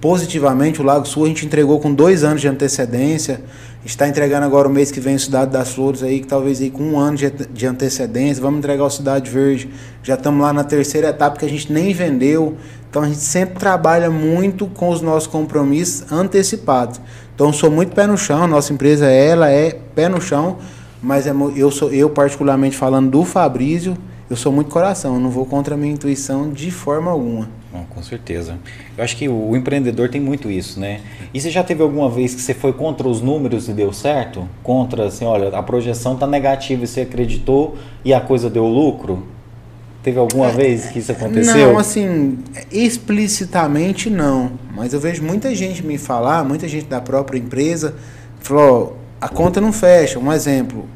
positivamente. 0.00 0.80
O 0.80 0.84
Lago 0.84 1.06
Sul 1.06 1.24
a 1.24 1.28
gente 1.28 1.44
entregou 1.44 1.78
com 1.78 1.92
dois 1.92 2.24
anos 2.24 2.40
de 2.40 2.48
antecedência. 2.48 3.42
Está 3.84 4.08
entregando 4.08 4.44
agora 4.44 4.68
o 4.68 4.70
mês 4.70 4.90
que 4.90 5.00
vem 5.00 5.14
o 5.14 5.20
Cidade 5.20 5.50
das 5.50 5.72
Flores 5.72 6.02
aí, 6.02 6.20
que 6.20 6.26
talvez 6.26 6.60
aí 6.60 6.70
com 6.70 6.82
um 6.82 6.98
ano 6.98 7.16
de, 7.16 7.66
antecedência. 7.66 8.42
Vamos 8.42 8.58
entregar 8.58 8.84
o 8.84 8.90
Cidade 8.90 9.30
Verde. 9.30 9.70
Já 10.02 10.14
estamos 10.14 10.40
lá 10.40 10.52
na 10.52 10.64
terceira 10.64 11.08
etapa 11.08 11.38
que 11.38 11.44
a 11.44 11.48
gente 11.48 11.72
nem 11.72 11.92
vendeu. 11.92 12.56
Então 12.88 13.02
a 13.02 13.06
gente 13.06 13.20
sempre 13.20 13.58
trabalha 13.58 14.10
muito 14.10 14.66
com 14.66 14.88
os 14.88 15.00
nossos 15.00 15.26
compromissos 15.26 16.10
antecipados. 16.10 17.00
Então 17.34 17.52
sou 17.52 17.70
muito 17.70 17.94
pé 17.94 18.06
no 18.06 18.18
chão. 18.18 18.46
Nossa 18.46 18.72
empresa 18.72 19.06
ela 19.06 19.50
é 19.50 19.70
pé 19.94 20.08
no 20.08 20.20
chão, 20.20 20.58
mas 21.02 21.26
é, 21.26 21.32
eu 21.56 21.70
sou 21.70 21.90
eu 21.90 22.10
particularmente 22.10 22.76
falando 22.76 23.10
do 23.10 23.24
Fabrício, 23.24 23.96
eu 24.28 24.36
sou 24.36 24.52
muito 24.52 24.70
coração. 24.70 25.14
Eu 25.14 25.20
não 25.20 25.30
vou 25.30 25.46
contra 25.46 25.74
a 25.74 25.78
minha 25.78 25.92
intuição 25.92 26.50
de 26.50 26.70
forma 26.70 27.10
alguma. 27.10 27.59
Com 28.00 28.02
certeza. 28.02 28.58
Eu 28.98 29.04
acho 29.04 29.16
que 29.16 29.28
o, 29.28 29.50
o, 29.50 29.56
empreendedor 29.56 30.08
tem 30.08 30.20
muito 30.20 30.50
isso, 30.50 30.80
né? 30.80 31.00
E 31.32 31.40
você 31.40 31.50
já 31.50 31.62
teve 31.62 31.82
alguma 31.82 32.10
vez 32.10 32.34
que 32.34 32.40
você 32.40 32.52
foi 32.52 32.72
contra 32.72 33.06
os 33.06 33.20
números 33.20 33.68
e 33.68 33.72
deu 33.72 33.92
certo? 33.92 34.48
Contra, 34.62 35.06
assim, 35.06 35.24
olha, 35.24 35.56
a 35.56 35.62
projeção 35.62 36.14
está 36.14 36.26
negativa 36.26 36.82
e 36.82 36.86
você 36.86 37.02
acreditou 37.02 37.76
e 38.04 38.12
a 38.12 38.20
coisa 38.20 38.50
deu 38.50 38.66
lucro? 38.66 39.24
Teve 40.02 40.18
alguma 40.18 40.46
é, 40.46 40.52
vez 40.52 40.86
que 40.86 40.98
isso 40.98 41.12
aconteceu? 41.12 41.72
Não, 41.72 41.78
assim, 41.78 42.38
explicitamente 42.72 44.08
não. 44.08 44.52
Mas 44.74 44.92
eu 44.92 44.98
vejo 44.98 45.22
muita 45.22 45.54
gente 45.54 45.84
me 45.84 45.98
falar, 45.98 46.42
muita 46.42 46.66
gente 46.66 46.86
da 46.86 47.00
própria 47.00 47.38
empresa, 47.38 47.94
falou, 48.40 48.96
a 49.20 49.28
conta 49.28 49.60
não 49.60 49.72
fecha. 49.72 50.18
Um 50.18 50.32
exemplo, 50.32 50.88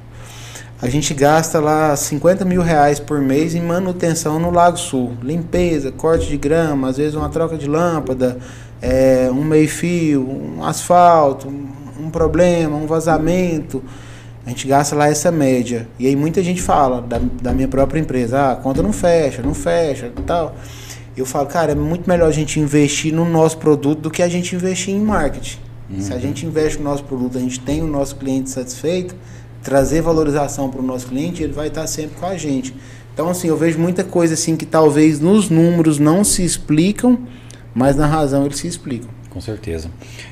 a 0.84 0.88
gente 0.90 1.14
gasta 1.14 1.58
lá 1.60 1.96
50 1.96 2.44
mil 2.44 2.60
reais 2.60 3.00
por 3.00 3.18
mês 3.18 3.54
em 3.54 3.62
manutenção 3.62 4.38
no 4.38 4.50
Lago 4.50 4.76
Sul. 4.76 5.16
Limpeza, 5.22 5.90
corte 5.90 6.28
de 6.28 6.36
grama, 6.36 6.90
às 6.90 6.98
vezes 6.98 7.14
uma 7.14 7.30
troca 7.30 7.56
de 7.56 7.66
lâmpada, 7.66 8.36
é, 8.82 9.30
um 9.30 9.42
meio-fio, 9.42 10.28
um 10.28 10.62
asfalto, 10.62 11.48
um 11.48 12.10
problema, 12.10 12.76
um 12.76 12.86
vazamento. 12.86 13.82
A 14.44 14.50
gente 14.50 14.68
gasta 14.68 14.94
lá 14.94 15.08
essa 15.08 15.30
média. 15.30 15.88
E 15.98 16.06
aí 16.06 16.14
muita 16.14 16.42
gente 16.42 16.60
fala 16.60 17.00
da, 17.00 17.18
da 17.40 17.54
minha 17.54 17.66
própria 17.66 17.98
empresa, 17.98 18.38
ah, 18.38 18.52
a 18.52 18.56
conta 18.56 18.82
não 18.82 18.92
fecha, 18.92 19.40
não 19.40 19.54
fecha, 19.54 20.12
tal. 20.26 20.54
Eu 21.16 21.24
falo, 21.24 21.46
cara, 21.46 21.72
é 21.72 21.74
muito 21.74 22.06
melhor 22.06 22.28
a 22.28 22.32
gente 22.32 22.60
investir 22.60 23.10
no 23.10 23.24
nosso 23.24 23.56
produto 23.56 24.02
do 24.02 24.10
que 24.10 24.22
a 24.22 24.28
gente 24.28 24.54
investir 24.54 24.94
em 24.94 25.00
marketing. 25.00 25.60
Uhum. 25.88 26.00
Se 26.02 26.12
a 26.12 26.16
uhum. 26.16 26.20
gente 26.20 26.44
investe 26.44 26.76
no 26.76 26.84
nosso 26.84 27.04
produto, 27.04 27.38
a 27.38 27.40
gente 27.40 27.58
tem 27.58 27.82
o 27.82 27.86
nosso 27.86 28.16
cliente 28.16 28.50
satisfeito, 28.50 29.16
trazer 29.64 30.02
valorização 30.02 30.70
para 30.70 30.80
o 30.80 30.84
nosso 30.84 31.06
cliente, 31.08 31.42
ele 31.42 31.54
vai 31.54 31.68
estar 31.68 31.86
sempre 31.86 32.20
com 32.20 32.26
a 32.26 32.36
gente. 32.36 32.74
Então, 33.12 33.28
assim, 33.28 33.48
eu 33.48 33.56
vejo 33.56 33.78
muita 33.78 34.04
coisa 34.04 34.34
assim 34.34 34.56
que 34.56 34.66
talvez 34.66 35.18
nos 35.18 35.48
números 35.48 35.98
não 35.98 36.22
se 36.22 36.44
explicam, 36.44 37.18
mas 37.74 37.96
na 37.96 38.06
razão 38.06 38.44
eles 38.44 38.58
se 38.58 38.68
explicam. 38.68 39.08
Com 39.30 39.40
certeza. 39.40 39.90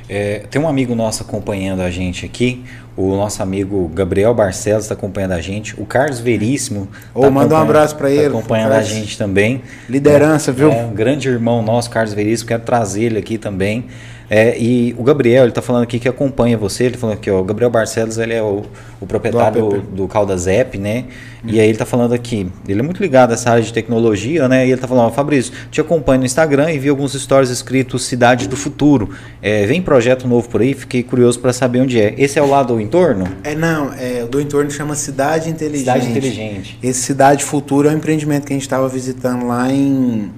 É, 0.09 0.45
tem 0.49 0.63
um 0.63 0.69
amigo 0.69 0.95
nosso 0.95 1.23
acompanhando 1.23 1.81
a 1.81 1.91
gente 1.91 2.25
aqui, 2.25 2.63
o 2.97 3.17
nosso 3.17 3.43
amigo 3.43 3.91
Gabriel 3.93 4.33
Barcelos 4.33 4.85
está 4.85 4.95
acompanhando 4.95 5.33
a 5.33 5.41
gente, 5.41 5.75
o 5.81 5.85
Carlos 5.85 6.21
Veríssimo. 6.21 6.87
Ou 7.13 7.25
tá 7.25 7.31
manda 7.31 7.55
um 7.55 7.59
abraço 7.59 7.97
para 7.97 8.09
tá 8.09 8.15
ele. 8.15 8.27
acompanhando 8.27 8.73
a 8.73 8.83
gente 8.83 9.19
também. 9.19 9.63
Liderança, 9.89 10.51
é, 10.51 10.55
viu? 10.55 10.71
É 10.71 10.85
um 10.85 10.93
grande 10.93 11.29
irmão 11.29 11.63
nosso, 11.63 11.91
Carlos 11.91 12.15
Veríssimo, 12.15 12.49
quero 12.49 12.63
trazer 12.63 13.05
ele 13.05 13.19
aqui 13.19 13.39
também. 13.39 13.87
É, 14.29 14.59
e 14.59 14.95
o 14.99 15.03
Gabriel, 15.03 15.45
ele 15.45 15.51
está 15.51 15.63
falando 15.63 15.83
aqui 15.83 15.99
que 15.99 16.09
acompanha 16.09 16.57
você, 16.57 16.85
ele 16.85 16.97
falou 16.97 17.15
aqui, 17.15 17.31
ó, 17.31 17.41
o 17.41 17.45
Gabriel 17.45 17.71
Barcelos, 17.71 18.19
ele 18.19 18.33
é 18.33 18.43
o, 18.43 18.63
o 19.01 19.07
proprietário 19.07 19.69
do, 19.69 19.81
do, 19.81 20.09
Caldas 20.09 20.47
App, 20.47 20.79
né? 20.79 21.05
Hum. 21.45 21.49
E 21.49 21.61
aí 21.61 21.67
ele 21.67 21.73
está 21.73 21.85
falando 21.85 22.13
aqui, 22.15 22.51
ele 22.67 22.81
é 22.81 22.83
muito 22.83 23.03
ligado 23.03 23.31
a 23.31 23.35
essa 23.35 23.51
área 23.51 23.63
de 23.63 23.73
tecnologia, 23.73 24.49
né? 24.49 24.61
E 24.61 24.69
ele 24.69 24.75
está 24.75 24.89
falando, 24.89 25.07
ó, 25.07 25.11
Fabrício, 25.11 25.53
te 25.71 25.81
acompanho 25.81 26.21
no 26.21 26.27
Instagram 26.27 26.71
e 26.73 26.79
vi 26.79 26.89
alguns 26.89 27.13
stories 27.13 27.51
escritos 27.51 28.05
Cidade 28.05 28.49
do 28.49 28.57
Futuro. 28.57 29.11
É, 29.41 29.67
vem 29.67 29.83
projeto 29.83 30.27
novo 30.27 30.49
por 30.49 30.61
aí, 30.61 30.75
fiquei 30.75 31.03
curioso 31.03 31.39
para 31.41 31.53
saber 31.53 31.81
onde 31.81 32.01
é. 32.01 32.15
Esse 32.17 32.39
é 32.39 32.43
o 32.43 32.49
lado 32.49 32.75
do 32.75 32.81
entorno? 32.81 33.29
É, 33.45 33.55
não, 33.55 33.93
é, 33.93 34.23
o 34.25 34.29
do 34.29 34.41
entorno 34.41 34.71
chama 34.71 34.95
Cidade 34.95 35.51
Inteligente. 35.51 35.81
Cidade 35.81 36.11
Inteligente. 36.11 36.79
Esse 36.83 37.01
Cidade 37.01 37.45
Futuro 37.45 37.89
é 37.89 37.93
um 37.93 37.97
empreendimento 37.97 38.47
que 38.47 38.53
a 38.53 38.57
gente 38.57 38.63
estava 38.63 38.89
visitando 38.89 39.47
lá 39.47 39.71
em 39.71 40.31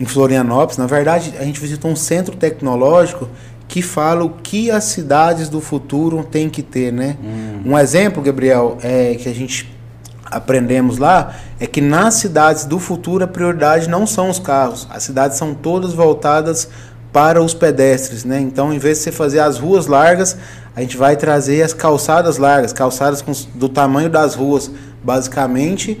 em 0.00 0.06
Florianópolis. 0.06 0.78
Na 0.78 0.86
verdade, 0.86 1.34
a 1.38 1.44
gente 1.44 1.60
visitou 1.60 1.90
um 1.90 1.96
centro 1.96 2.34
tecnológico 2.34 3.28
que 3.68 3.82
fala 3.82 4.24
o 4.24 4.30
que 4.30 4.70
as 4.70 4.84
cidades 4.84 5.48
do 5.48 5.60
futuro 5.60 6.24
têm 6.24 6.48
que 6.48 6.62
ter, 6.62 6.92
né? 6.92 7.16
Hum. 7.22 7.72
Um 7.72 7.78
exemplo, 7.78 8.20
Gabriel, 8.22 8.78
é 8.82 9.14
que 9.14 9.28
a 9.28 9.34
gente 9.34 9.78
aprendemos 10.24 10.98
lá 10.98 11.34
é 11.58 11.66
que 11.66 11.80
nas 11.80 12.14
cidades 12.14 12.64
do 12.64 12.78
futuro 12.78 13.24
a 13.24 13.26
prioridade 13.26 13.88
não 13.88 14.06
são 14.06 14.30
os 14.30 14.38
carros, 14.38 14.86
as 14.88 15.02
cidades 15.02 15.36
são 15.36 15.54
todas 15.54 15.92
voltadas 15.92 16.68
para 17.12 17.42
os 17.42 17.52
pedestres, 17.52 18.24
né? 18.24 18.40
Então, 18.40 18.72
em 18.72 18.78
vez 18.78 18.98
de 18.98 19.04
você 19.04 19.12
fazer 19.12 19.40
as 19.40 19.58
ruas 19.58 19.88
largas, 19.88 20.36
a 20.76 20.80
gente 20.80 20.96
vai 20.96 21.16
trazer 21.16 21.62
as 21.62 21.72
calçadas 21.72 22.38
largas, 22.38 22.72
calçadas 22.72 23.20
com, 23.20 23.32
do 23.54 23.68
tamanho 23.68 24.08
das 24.08 24.36
ruas, 24.36 24.70
basicamente, 25.02 26.00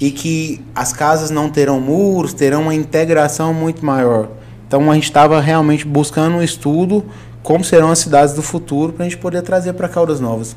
e 0.00 0.10
que 0.10 0.60
as 0.74 0.92
casas 0.92 1.30
não 1.30 1.50
terão 1.50 1.78
muros, 1.78 2.32
terão 2.32 2.62
uma 2.62 2.74
integração 2.74 3.52
muito 3.52 3.84
maior. 3.84 4.28
Então, 4.66 4.90
a 4.90 4.94
gente 4.94 5.04
estava 5.04 5.40
realmente 5.40 5.86
buscando 5.86 6.36
um 6.36 6.42
estudo 6.42 7.04
como 7.42 7.64
serão 7.64 7.90
as 7.90 7.98
cidades 7.98 8.34
do 8.34 8.42
futuro 8.42 8.92
para 8.92 9.04
a 9.04 9.08
gente 9.08 9.18
poder 9.18 9.42
trazer 9.42 9.72
para 9.74 9.88
Caldas 9.88 10.20
Novas. 10.20 10.56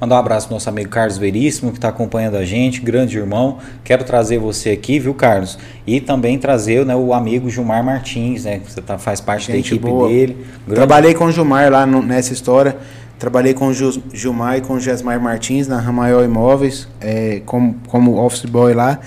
Mandar 0.00 0.16
um 0.16 0.18
abraço 0.18 0.48
pro 0.48 0.56
nosso 0.56 0.68
amigo 0.68 0.90
Carlos 0.90 1.16
Veríssimo, 1.16 1.70
que 1.70 1.78
está 1.78 1.88
acompanhando 1.88 2.36
a 2.36 2.44
gente, 2.44 2.80
grande 2.80 3.16
irmão. 3.16 3.58
Quero 3.82 4.04
trazer 4.04 4.38
você 4.38 4.70
aqui, 4.70 4.98
viu, 4.98 5.14
Carlos? 5.14 5.58
E 5.86 6.00
também 6.00 6.38
trazer 6.38 6.84
né, 6.84 6.94
o 6.96 7.14
amigo 7.14 7.48
Gilmar 7.48 7.82
Martins, 7.82 8.44
né? 8.44 8.58
Que 8.58 8.70
você 8.70 8.82
tá, 8.82 8.98
faz 8.98 9.20
parte 9.20 9.46
gente 9.46 9.70
da 9.70 9.76
equipe 9.76 9.90
boa. 9.90 10.08
dele. 10.08 10.46
Grande... 10.66 10.74
Trabalhei 10.74 11.14
com 11.14 11.24
o 11.24 11.32
Gilmar 11.32 11.70
lá 11.70 11.86
no, 11.86 12.02
nessa 12.02 12.32
história. 12.32 12.76
Trabalhei 13.18 13.54
com 13.54 13.68
o 13.68 13.72
Gilmar 14.12 14.58
e 14.58 14.60
com 14.60 14.74
o 14.74 14.80
Gesmar 14.80 15.20
Martins 15.20 15.68
na 15.68 15.78
Ramaiol 15.78 16.24
Imóveis, 16.24 16.88
é, 17.00 17.40
como, 17.46 17.76
como 17.88 18.18
office 18.18 18.44
boy 18.44 18.74
lá. 18.74 18.98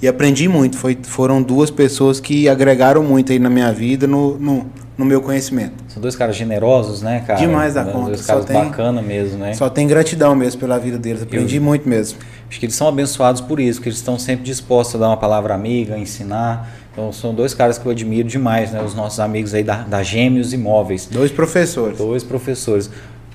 E 0.00 0.06
aprendi 0.06 0.48
muito. 0.48 0.76
Foi, 0.76 0.96
foram 1.02 1.42
duas 1.42 1.70
pessoas 1.70 2.20
que 2.20 2.48
agregaram 2.48 3.02
muito 3.02 3.32
aí 3.32 3.38
na 3.38 3.50
minha 3.50 3.72
vida, 3.72 4.06
no, 4.06 4.38
no 4.38 4.66
no 4.96 5.04
meu 5.04 5.20
conhecimento. 5.20 5.74
São 5.88 6.00
dois 6.00 6.16
caras 6.16 6.36
generosos, 6.36 7.02
né, 7.02 7.22
cara? 7.26 7.38
Demais 7.38 7.74
da 7.74 7.84
conta. 7.84 8.06
Dois 8.06 8.24
caras 8.24 8.46
bacanas 8.46 9.04
mesmo, 9.04 9.38
né? 9.38 9.52
Só 9.52 9.68
tem 9.68 9.86
gratidão 9.86 10.34
mesmo 10.34 10.58
pela 10.58 10.78
vida 10.78 10.96
deles. 10.96 11.22
Aprendi 11.22 11.56
Eu, 11.56 11.62
muito 11.62 11.88
mesmo. 11.88 12.18
Acho 12.48 12.58
que 12.58 12.66
eles 12.66 12.74
são 12.74 12.88
abençoados 12.88 13.40
por 13.40 13.60
isso, 13.60 13.78
porque 13.78 13.90
eles 13.90 13.98
estão 13.98 14.18
sempre 14.18 14.44
dispostos 14.44 14.94
a 14.96 14.98
dar 14.98 15.08
uma 15.08 15.16
palavra 15.16 15.54
amiga, 15.54 15.98
ensinar. 15.98 16.70
Então 16.92 17.12
são 17.12 17.34
dois 17.34 17.52
caras 17.52 17.76
que 17.76 17.84
eu 17.84 17.92
admiro 17.92 18.26
demais, 18.26 18.72
né? 18.72 18.82
Os 18.82 18.94
nossos 18.94 19.20
amigos 19.20 19.52
aí 19.52 19.62
da, 19.62 19.82
da 19.82 20.02
Gêmeos 20.02 20.54
Imóveis. 20.54 21.06
Dois 21.06 21.30
professores. 21.30 21.98
Dois 21.98 22.24
professores. 22.24 22.90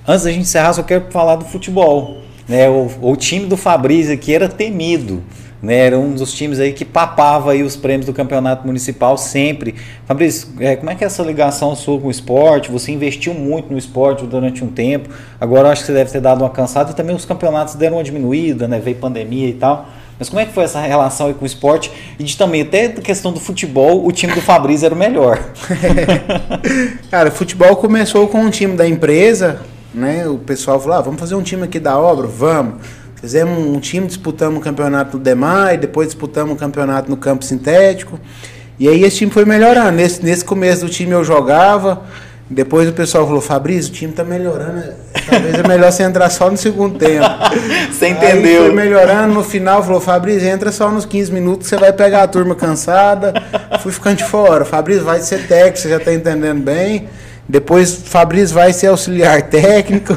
Antes 0.08 0.24
da 0.24 0.32
gente 0.32 0.42
encerrar, 0.42 0.74
só 0.74 0.84
quero 0.84 1.06
falar 1.10 1.36
do 1.36 1.46
futebol. 1.46 2.18
Né? 2.48 2.70
O, 2.70 2.90
o 3.02 3.16
time 3.16 3.46
do 3.46 3.56
Fabrício 3.56 4.14
aqui 4.14 4.34
era 4.34 4.48
temido. 4.48 5.24
Né, 5.62 5.76
era 5.76 6.00
um 6.00 6.14
dos 6.14 6.34
times 6.34 6.60
aí 6.60 6.74
que 6.74 6.84
papava 6.84 7.52
aí 7.52 7.62
os 7.62 7.76
prêmios 7.76 8.08
do 8.08 8.14
campeonato 8.14 8.66
municipal 8.66 9.16
sempre. 9.16 9.76
Fabrício, 10.08 10.48
é, 10.60 10.76
como 10.76 10.90
é 10.90 10.96
que 10.96 11.04
é 11.04 11.08
essa 11.08 11.22
ligação 11.22 11.76
sua 11.76 12.00
com 12.00 12.08
o 12.08 12.12
esporte? 12.12 12.72
Você 12.72 12.92
investiu 12.92 13.36
muito 13.36 13.72
no 13.72 13.78
esporte 13.78 14.26
durante 14.26 14.64
um 14.64 14.70
tempo, 14.70 15.10
agora 15.40 15.70
acho 15.70 15.82
que 15.82 15.86
você 15.88 15.94
deve 15.94 16.10
ter 16.10 16.20
dado 16.20 16.42
uma 16.42 16.50
cansada 16.50 16.90
e 16.90 16.96
também 16.96 17.16
os 17.16 17.26
campeonatos 17.26 17.76
deram 17.76 17.98
uma 17.98 18.04
diminuída, 18.04 18.68
né? 18.68 18.80
Veio 18.80 18.98
pandemia 18.98 19.50
e 19.50 19.54
tal. 19.54 19.88
Mas 20.18 20.30
como 20.30 20.40
é 20.40 20.46
que 20.46 20.54
foi 20.54 20.64
essa 20.64 20.80
relação 20.80 21.28
aí 21.28 21.34
com 21.34 21.44
o 21.44 21.48
esporte? 21.48 21.92
E 22.18 22.24
de 22.24 22.38
também, 22.38 22.62
até 22.62 22.86
a 22.86 22.94
questão 22.94 23.32
do 23.32 23.40
futebol, 23.40 24.06
o 24.06 24.12
time 24.12 24.34
do 24.34 24.42
Fabrício 24.42 24.86
era 24.86 24.94
o 24.94 24.98
melhor. 24.98 25.40
Cara, 27.10 27.30
o 27.30 27.32
futebol 27.32 27.76
começou 27.76 28.28
com 28.28 28.40
um 28.40 28.50
time 28.52 28.76
da 28.76 28.88
empresa, 28.88 29.62
né? 29.94 30.28
O 30.28 30.38
pessoal 30.38 30.80
falou: 30.80 30.98
ah, 30.98 31.02
vamos 31.02 31.20
fazer 31.20 31.36
um 31.36 31.42
time 31.42 31.64
aqui 31.64 31.80
da 31.80 31.98
obra? 31.98 32.28
Vamos. 32.28 32.76
Fizemos 33.22 33.58
um 33.58 33.80
time, 33.80 34.08
disputamos 34.08 34.60
o 34.60 34.64
campeonato 34.64 35.16
no 35.16 35.24
Demai, 35.24 35.78
depois 35.78 36.08
disputamos 36.08 36.56
o 36.56 36.58
campeonato 36.58 37.10
no 37.10 37.16
campo 37.16 37.46
sintético. 37.46 38.20
E 38.80 38.88
aí 38.88 39.04
esse 39.04 39.18
time 39.18 39.32
foi 39.32 39.46
melhorando. 39.46 39.92
Nesse, 39.92 40.24
nesse 40.24 40.44
começo 40.44 40.84
do 40.84 40.90
time 40.90 41.12
eu 41.12 41.24
jogava, 41.24 42.02
depois 42.50 42.90
o 42.90 42.94
pessoal 42.94 43.28
falou, 43.28 43.40
Fabrício, 43.40 43.92
o 43.92 43.94
time 43.94 44.12
tá 44.12 44.24
melhorando. 44.24 44.84
Talvez 45.30 45.54
é 45.54 45.68
melhor 45.68 45.92
você 45.92 46.02
entrar 46.02 46.32
só 46.32 46.50
no 46.50 46.58
segundo 46.58 46.98
tempo. 46.98 47.24
você 47.94 48.08
entendeu? 48.08 48.64
Aí 48.64 48.68
foi 48.68 48.76
melhorando, 48.76 49.36
no 49.36 49.44
final 49.44 49.84
falou, 49.84 50.02
Fabrício, 50.02 50.50
entra 50.50 50.72
só 50.72 50.90
nos 50.92 51.06
15 51.06 51.32
minutos, 51.32 51.68
você 51.68 51.78
vai 51.78 51.94
pegar 51.94 52.24
a 52.24 52.28
turma 52.28 52.56
cansada. 52.56 53.34
Fui 53.82 53.92
ficando 53.92 54.18
de 54.18 54.24
fora. 54.24 54.66
Fabrício, 54.66 55.04
vai 55.04 55.20
ser 55.22 55.48
técnico, 55.48 55.78
você 55.78 55.90
já 55.90 56.00
tá 56.00 56.12
entendendo 56.12 56.64
bem. 56.64 57.08
Depois 57.52 58.04
Fabrício 58.06 58.56
vai 58.56 58.72
ser 58.72 58.88
auxiliar 58.88 59.42
técnico. 59.52 60.14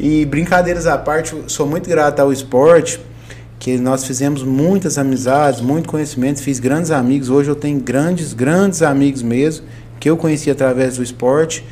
e 0.00 0.24
brincadeiras 0.26 0.84
à 0.84 0.98
parte, 0.98 1.32
sou 1.46 1.64
muito 1.64 1.88
grato 1.88 2.18
ao 2.18 2.32
esporte, 2.32 2.98
que 3.56 3.78
nós 3.78 4.04
fizemos 4.04 4.42
muitas 4.42 4.98
amizades, 4.98 5.60
muito 5.60 5.88
conhecimento, 5.88 6.42
fiz 6.42 6.58
grandes 6.58 6.90
amigos. 6.90 7.30
Hoje 7.30 7.48
eu 7.48 7.54
tenho 7.54 7.78
grandes, 7.78 8.32
grandes 8.32 8.82
amigos 8.82 9.22
mesmo, 9.22 9.64
que 10.00 10.10
eu 10.10 10.16
conheci 10.16 10.50
através 10.50 10.96
do 10.96 11.04
esporte. 11.04 11.64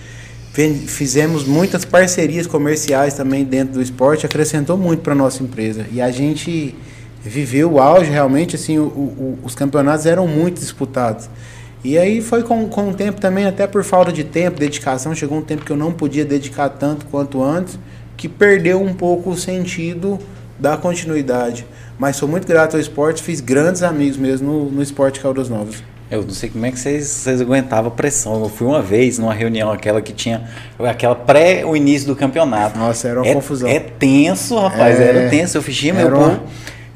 Fizemos 0.86 1.44
muitas 1.44 1.84
parcerias 1.84 2.46
comerciais 2.46 3.14
também 3.14 3.44
dentro 3.44 3.74
do 3.74 3.82
esporte, 3.82 4.26
acrescentou 4.26 4.76
muito 4.78 5.00
para 5.00 5.12
nossa 5.12 5.42
empresa. 5.42 5.86
E 5.90 6.00
a 6.00 6.12
gente 6.12 6.72
viveu 7.20 7.72
o 7.72 7.80
auge, 7.80 8.12
realmente, 8.12 8.54
assim, 8.54 8.78
o, 8.78 8.84
o, 8.84 9.38
os 9.42 9.56
campeonatos 9.56 10.06
eram 10.06 10.28
muito 10.28 10.60
disputados. 10.60 11.28
E 11.88 11.96
aí 11.96 12.20
foi 12.20 12.42
com, 12.42 12.68
com 12.68 12.90
o 12.90 12.94
tempo 12.94 13.18
também, 13.18 13.46
até 13.46 13.66
por 13.66 13.82
falta 13.82 14.12
de 14.12 14.22
tempo, 14.22 14.60
dedicação, 14.60 15.14
chegou 15.14 15.38
um 15.38 15.42
tempo 15.42 15.64
que 15.64 15.72
eu 15.72 15.76
não 15.76 15.90
podia 15.90 16.22
dedicar 16.22 16.68
tanto 16.68 17.06
quanto 17.06 17.42
antes, 17.42 17.78
que 18.14 18.28
perdeu 18.28 18.82
um 18.82 18.92
pouco 18.92 19.30
o 19.30 19.36
sentido 19.38 20.18
da 20.58 20.76
continuidade. 20.76 21.64
Mas 21.98 22.16
sou 22.16 22.28
muito 22.28 22.46
grato 22.46 22.74
ao 22.74 22.80
esporte, 22.80 23.22
fiz 23.22 23.40
grandes 23.40 23.82
amigos 23.82 24.18
mesmo 24.18 24.52
no, 24.52 24.70
no 24.70 24.82
esporte 24.82 25.18
Caldas 25.18 25.48
Novas. 25.48 25.82
Eu 26.10 26.20
não 26.24 26.28
sei 26.28 26.50
como 26.50 26.66
é 26.66 26.70
que 26.70 26.78
vocês, 26.78 27.06
vocês 27.06 27.40
aguentavam 27.40 27.90
a 27.90 27.94
pressão. 27.94 28.38
Eu 28.42 28.50
fui 28.50 28.66
uma 28.66 28.82
vez 28.82 29.18
numa 29.18 29.32
reunião, 29.32 29.72
aquela 29.72 30.02
que 30.02 30.12
tinha. 30.12 30.46
Aquela 30.78 31.14
pré 31.14 31.64
o 31.64 31.74
início 31.74 32.06
do 32.06 32.14
campeonato. 32.14 32.78
Nossa, 32.78 33.08
era 33.08 33.20
uma 33.20 33.26
é, 33.26 33.32
confusão. 33.32 33.66
É 33.66 33.80
tenso, 33.80 34.58
rapaz. 34.58 35.00
É, 35.00 35.04
era 35.04 35.30
tenso. 35.30 35.56
Eu 35.56 35.62
fichei 35.62 35.90
meu 35.90 36.08
uma... 36.08 36.42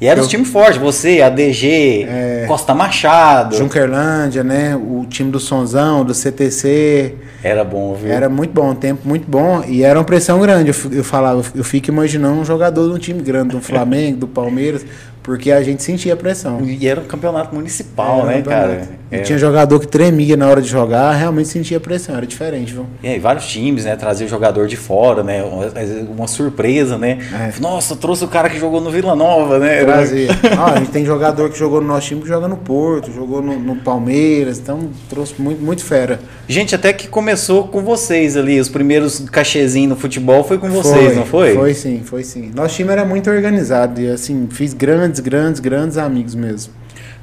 E 0.03 0.05
era 0.05 0.19
eu, 0.19 0.23
os 0.23 0.29
times 0.29 0.49
fortes, 0.49 0.75
você, 0.75 1.21
ADG, 1.21 2.05
é, 2.09 2.43
Costa 2.45 2.73
Machado. 2.73 3.55
Junkerlândia, 3.55 4.43
né? 4.43 4.75
O 4.75 5.05
time 5.07 5.31
do 5.31 5.39
Sonzão, 5.39 6.03
do 6.03 6.13
CTC. 6.13 7.15
Era 7.41 7.63
bom, 7.63 7.95
viu? 7.95 8.11
Era 8.11 8.27
muito 8.27 8.51
bom, 8.51 8.71
um 8.71 8.75
tempo 8.75 9.07
muito 9.07 9.25
bom. 9.25 9.63
E 9.65 9.81
era 9.81 9.97
uma 9.97 10.03
pressão 10.03 10.41
grande. 10.41 10.71
Eu, 10.71 10.91
eu 10.91 11.03
falava, 11.05 11.41
eu 11.55 11.63
fico 11.63 11.89
imaginando 11.89 12.37
um 12.37 12.43
jogador 12.43 12.89
de 12.89 12.95
um 12.95 12.97
time 12.97 13.21
grande, 13.21 13.55
do 13.55 13.61
Flamengo, 13.61 14.17
do 14.17 14.27
Palmeiras. 14.27 14.85
Porque 15.23 15.53
a 15.53 15.63
gente 15.63 15.81
sentia 15.81 16.17
pressão. 16.17 16.59
E 16.65 16.85
era 16.85 16.99
um 16.99 17.05
campeonato 17.05 17.55
municipal, 17.55 18.27
era 18.27 18.35
né, 18.35 18.41
cara? 18.41 18.89
E 19.17 19.21
tinha 19.21 19.37
jogador 19.37 19.79
que 19.79 19.87
tremia 19.87 20.35
na 20.37 20.47
hora 20.47 20.61
de 20.61 20.67
jogar, 20.67 21.13
realmente 21.13 21.49
sentia 21.49 21.79
pressão, 21.79 22.15
era 22.15 22.25
diferente, 22.25 22.73
viu? 22.73 22.85
E 23.01 23.07
aí, 23.07 23.19
vários 23.19 23.45
times, 23.47 23.85
né? 23.85 23.95
Trazer 23.95 24.27
jogador 24.27 24.67
de 24.67 24.75
fora, 24.75 25.23
né? 25.23 25.43
Uma, 25.43 25.71
uma 26.15 26.27
surpresa, 26.27 26.97
né? 26.97 27.19
É. 27.33 27.59
Nossa, 27.59 27.95
trouxe 27.95 28.23
o 28.23 28.27
cara 28.27 28.49
que 28.49 28.59
jogou 28.59 28.81
no 28.81 28.89
Vila 28.89 29.15
Nova, 29.15 29.59
né? 29.59 29.83
Trazer. 29.83 30.29
ah, 30.57 30.73
a 30.73 30.79
gente 30.79 30.91
tem 30.91 31.05
jogador 31.05 31.49
que 31.49 31.57
jogou 31.57 31.81
no 31.81 31.87
nosso 31.87 32.07
time 32.07 32.21
que 32.21 32.27
joga 32.27 32.47
no 32.47 32.57
Porto, 32.57 33.11
jogou 33.11 33.41
no, 33.41 33.59
no 33.59 33.75
Palmeiras, 33.77 34.59
então 34.59 34.89
trouxe 35.09 35.39
muito, 35.39 35.61
muito 35.61 35.83
fera. 35.83 36.19
Gente, 36.47 36.75
até 36.75 36.91
que 36.91 37.07
começou 37.07 37.67
com 37.67 37.81
vocês 37.81 38.35
ali, 38.35 38.59
os 38.59 38.69
primeiros 38.69 39.19
cachezinhos 39.29 39.89
no 39.89 39.95
futebol 39.95 40.43
foi 40.43 40.57
com 40.57 40.69
vocês, 40.69 41.05
foi, 41.05 41.15
não 41.15 41.25
foi? 41.25 41.53
Foi 41.53 41.73
sim, 41.73 42.01
foi 42.03 42.23
sim. 42.23 42.51
Nosso 42.53 42.75
time 42.75 42.91
era 42.91 43.05
muito 43.05 43.29
organizado 43.29 44.01
e 44.01 44.09
assim, 44.09 44.47
fiz 44.51 44.73
grandes, 44.73 45.19
grandes, 45.19 45.59
grandes 45.59 45.97
amigos 45.97 46.35
mesmo. 46.35 46.73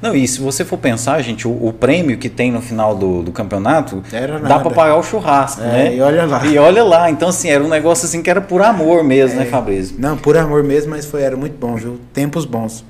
Não, 0.01 0.15
e 0.15 0.27
se 0.27 0.41
você 0.41 0.65
for 0.65 0.77
pensar, 0.77 1.21
gente, 1.21 1.47
o, 1.47 1.51
o 1.51 1.71
prêmio 1.71 2.17
que 2.17 2.27
tem 2.27 2.51
no 2.51 2.61
final 2.61 2.95
do, 2.95 3.21
do 3.21 3.31
campeonato 3.31 4.03
dá 4.47 4.59
para 4.59 4.71
pagar 4.71 4.95
o 4.95 5.03
churrasco, 5.03 5.61
é, 5.61 5.65
né? 5.65 5.95
E 5.95 6.01
olha 6.01 6.25
lá. 6.25 6.45
E 6.45 6.57
olha 6.57 6.83
lá. 6.83 7.11
Então, 7.11 7.29
assim, 7.29 7.49
era 7.49 7.63
um 7.63 7.69
negócio 7.69 8.05
assim 8.05 8.23
que 8.23 8.29
era 8.29 8.41
por 8.41 8.61
amor 8.61 9.03
mesmo, 9.03 9.35
né, 9.35 9.43
é, 9.43 9.45
né, 9.45 9.51
Fabrício? 9.51 9.95
Não, 9.99 10.17
por 10.17 10.35
amor 10.35 10.63
mesmo, 10.63 10.89
mas 10.89 11.05
foi, 11.05 11.21
era 11.21 11.37
muito 11.37 11.55
bom, 11.57 11.75
viu? 11.75 11.99
Tempos 12.13 12.45
bons. 12.45 12.83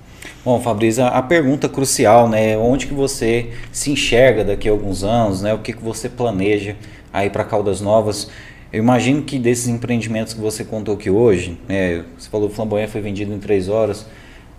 Bom, 0.43 0.59
Fabrício, 0.59 1.03
a 1.03 1.21
pergunta 1.21 1.67
crucial, 1.67 2.29
né? 2.29 2.57
Onde 2.57 2.87
que 2.87 2.93
você 2.93 3.49
se 3.71 3.91
enxerga 3.91 4.43
daqui 4.43 4.69
a 4.69 4.71
alguns 4.71 5.03
anos, 5.03 5.41
né? 5.41 5.53
O 5.53 5.59
que, 5.59 5.73
que 5.73 5.83
você 5.83 6.07
planeja 6.07 6.75
aí 7.11 7.29
para 7.29 7.43
Caldas 7.43 7.81
Novas? 7.81 8.29
Eu 8.71 8.79
imagino 8.79 9.21
que 9.21 9.37
desses 9.37 9.67
empreendimentos 9.67 10.33
que 10.33 10.39
você 10.39 10.63
contou 10.63 10.95
aqui 10.95 11.09
hoje, 11.09 11.59
né? 11.67 12.05
Você 12.17 12.29
falou 12.29 12.47
que 12.47 12.53
o 12.53 12.55
flamboyant 12.55 12.89
foi 12.89 13.01
vendido 13.01 13.33
em 13.33 13.37
três 13.37 13.67
horas. 13.67 14.05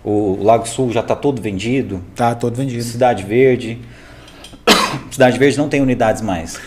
O 0.03 0.37
Lago 0.43 0.67
Sul 0.67 0.91
já 0.91 0.99
está 0.99 1.15
todo 1.15 1.41
vendido? 1.41 2.03
Está 2.11 2.35
todo 2.35 2.55
vendido. 2.55 2.83
Cidade 2.83 3.23
Verde. 3.23 3.79
Cidade 5.09 5.39
Verde 5.39 5.57
não 5.57 5.69
tem 5.69 5.81
unidades 5.81 6.21
mais. 6.21 6.59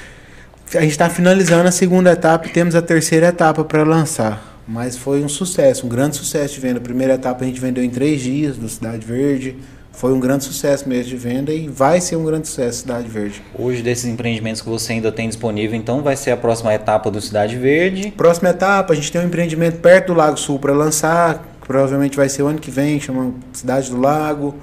A 0.75 0.81
gente 0.81 0.91
está 0.91 1.09
finalizando 1.09 1.69
a 1.69 1.73
segunda 1.73 2.13
etapa 2.13 2.47
e 2.47 2.51
temos 2.51 2.75
a 2.75 2.83
terceira 2.83 3.27
etapa 3.27 3.63
para 3.63 3.85
lançar. 3.85 4.57
Mas 4.67 4.97
foi 4.97 5.23
um 5.23 5.29
sucesso, 5.29 5.87
um 5.87 5.89
grande 5.89 6.17
sucesso 6.17 6.55
de 6.55 6.61
venda. 6.61 6.79
A 6.79 6.83
primeira 6.83 7.15
etapa 7.15 7.45
a 7.45 7.47
gente 7.47 7.61
vendeu 7.61 7.85
em 7.85 7.91
três 7.91 8.21
dias 8.21 8.57
do 8.57 8.69
Cidade 8.69 9.07
Verde. 9.07 9.57
Foi 9.93 10.13
um 10.13 10.21
grande 10.21 10.45
sucesso 10.45 10.87
mesmo 10.89 11.09
de 11.09 11.17
venda 11.17 11.53
e 11.53 11.69
vai 11.69 12.03
ser 12.03 12.17
um 12.17 12.25
grande 12.25 12.49
sucesso 12.49 12.81
Cidade 12.81 13.09
Verde. 13.09 13.43
Hoje, 13.59 13.83
desses 13.83 14.05
empreendimentos 14.05 14.61
que 14.61 14.69
você 14.69 14.93
ainda 14.93 15.11
tem 15.11 15.27
disponível, 15.27 15.75
então 15.75 16.03
vai 16.03 16.17
ser 16.17 16.33
a 16.33 16.37
próxima 16.37 16.75
etapa 16.75 17.11
do 17.11 17.19
Cidade 17.19 17.57
Verde? 17.57 18.11
Próxima 18.11 18.51
etapa, 18.51 18.93
a 18.93 18.97
gente 18.97 19.11
tem 19.11 19.23
um 19.23 19.25
empreendimento 19.25 19.79
perto 19.81 20.09
do 20.09 20.15
Lago 20.15 20.37
Sul 20.37 20.59
para 20.59 20.75
lançar, 20.75 21.43
provavelmente 21.67 22.17
vai 22.17 22.29
ser 22.29 22.43
o 22.43 22.47
ano 22.47 22.59
que 22.59 22.71
vem, 22.71 23.01
chama 23.01 23.35
Cidade 23.53 23.91
do 23.91 24.01
Lago. 24.01 24.55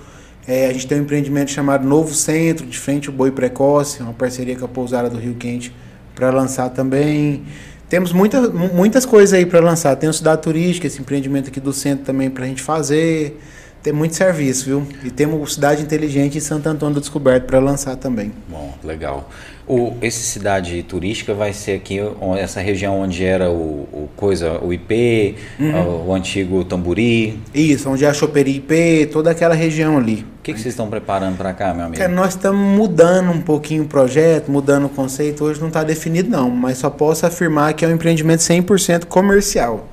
É, 0.48 0.68
a 0.68 0.74
gente 0.74 0.88
tem 0.88 1.00
um 1.00 1.02
empreendimento 1.02 1.52
chamado 1.52 1.86
Novo 1.86 2.14
Centro, 2.14 2.66
de 2.66 2.78
frente 2.78 3.10
ao 3.10 3.14
Boi 3.14 3.32
Precoce, 3.32 4.02
uma 4.02 4.14
parceria 4.14 4.56
com 4.56 4.66
a 4.66 4.68
Pousada 4.68 5.10
do 5.10 5.18
Rio 5.18 5.36
Quente 5.36 5.74
para 6.16 6.30
lançar 6.30 6.70
também. 6.70 7.44
Temos 7.90 8.12
muita, 8.12 8.50
muitas 8.50 9.06
coisas 9.06 9.34
aí 9.34 9.46
para 9.46 9.60
lançar. 9.60 9.96
Tem 9.96 10.10
o 10.10 10.14
Cidade 10.14 10.42
Turística, 10.42 10.88
esse 10.88 11.00
empreendimento 11.00 11.50
aqui 11.50 11.60
do 11.60 11.74
centro 11.74 12.06
também 12.06 12.30
para 12.30 12.46
a 12.46 12.48
gente 12.48 12.62
fazer. 12.62 13.40
Tem 13.84 13.92
muito 13.92 14.16
serviço, 14.16 14.66
viu? 14.66 14.88
E 15.04 15.12
temos 15.12 15.56
Cidade 15.56 15.82
Inteligente 15.84 16.38
em 16.38 16.42
Santo 16.42 16.70
Antônio 16.70 16.96
do 16.96 17.02
Descoberto 17.02 17.44
para 17.44 17.60
lançar 17.60 17.98
também. 17.98 18.32
Bom, 18.48 18.74
legal. 18.82 19.30
O, 19.68 19.94
esse 20.02 20.24
cidade 20.24 20.82
turística 20.84 21.34
vai 21.34 21.52
ser 21.52 21.74
aqui, 21.74 22.00
essa 22.38 22.62
região 22.62 23.02
onde 23.02 23.26
era 23.26 23.50
o, 23.52 23.88
o 23.92 24.10
coisa, 24.16 24.58
o 24.62 24.72
IP, 24.72 25.36
uhum. 25.60 25.82
o, 25.82 26.08
o, 26.08 26.14
antigo 26.14 26.64
Tamburi. 26.64 27.38
Isso, 27.54 27.90
onde 27.90 28.06
é 28.06 28.08
a 28.08 28.14
Choperia 28.14 28.56
IP, 28.56 29.10
toda 29.12 29.32
aquela 29.32 29.54
região 29.54 29.98
ali. 29.98 30.26
O 30.40 30.44
que, 30.44 30.54
que 30.54 30.60
vocês 30.60 30.74
estão 30.74 30.90
preparando 30.90 31.36
para 31.36 31.52
cá, 31.52 31.74
meu 31.74 31.86
amigo? 31.86 31.98
Cara, 31.98 32.12
nós 32.12 32.30
estamos 32.30 32.62
mudando 32.78 33.32
um 33.32 33.42
pouquinho 33.42 33.84
o 33.84 33.88
projeto, 33.88 34.50
mudando 34.50 34.86
o 34.86 34.90
conceito. 34.90 35.44
Hoje 35.44 35.60
não 35.60 35.68
está 35.68 35.84
definido 35.84 36.30
não, 36.30 36.50
mas 36.50 36.78
só 36.78 36.90
posso 36.90 37.26
afirmar 37.26 37.74
que 37.74 37.84
é 37.84 37.88
um 37.88 37.92
empreendimento 37.92 38.40
100% 38.40 39.06
comercial. 39.06 39.90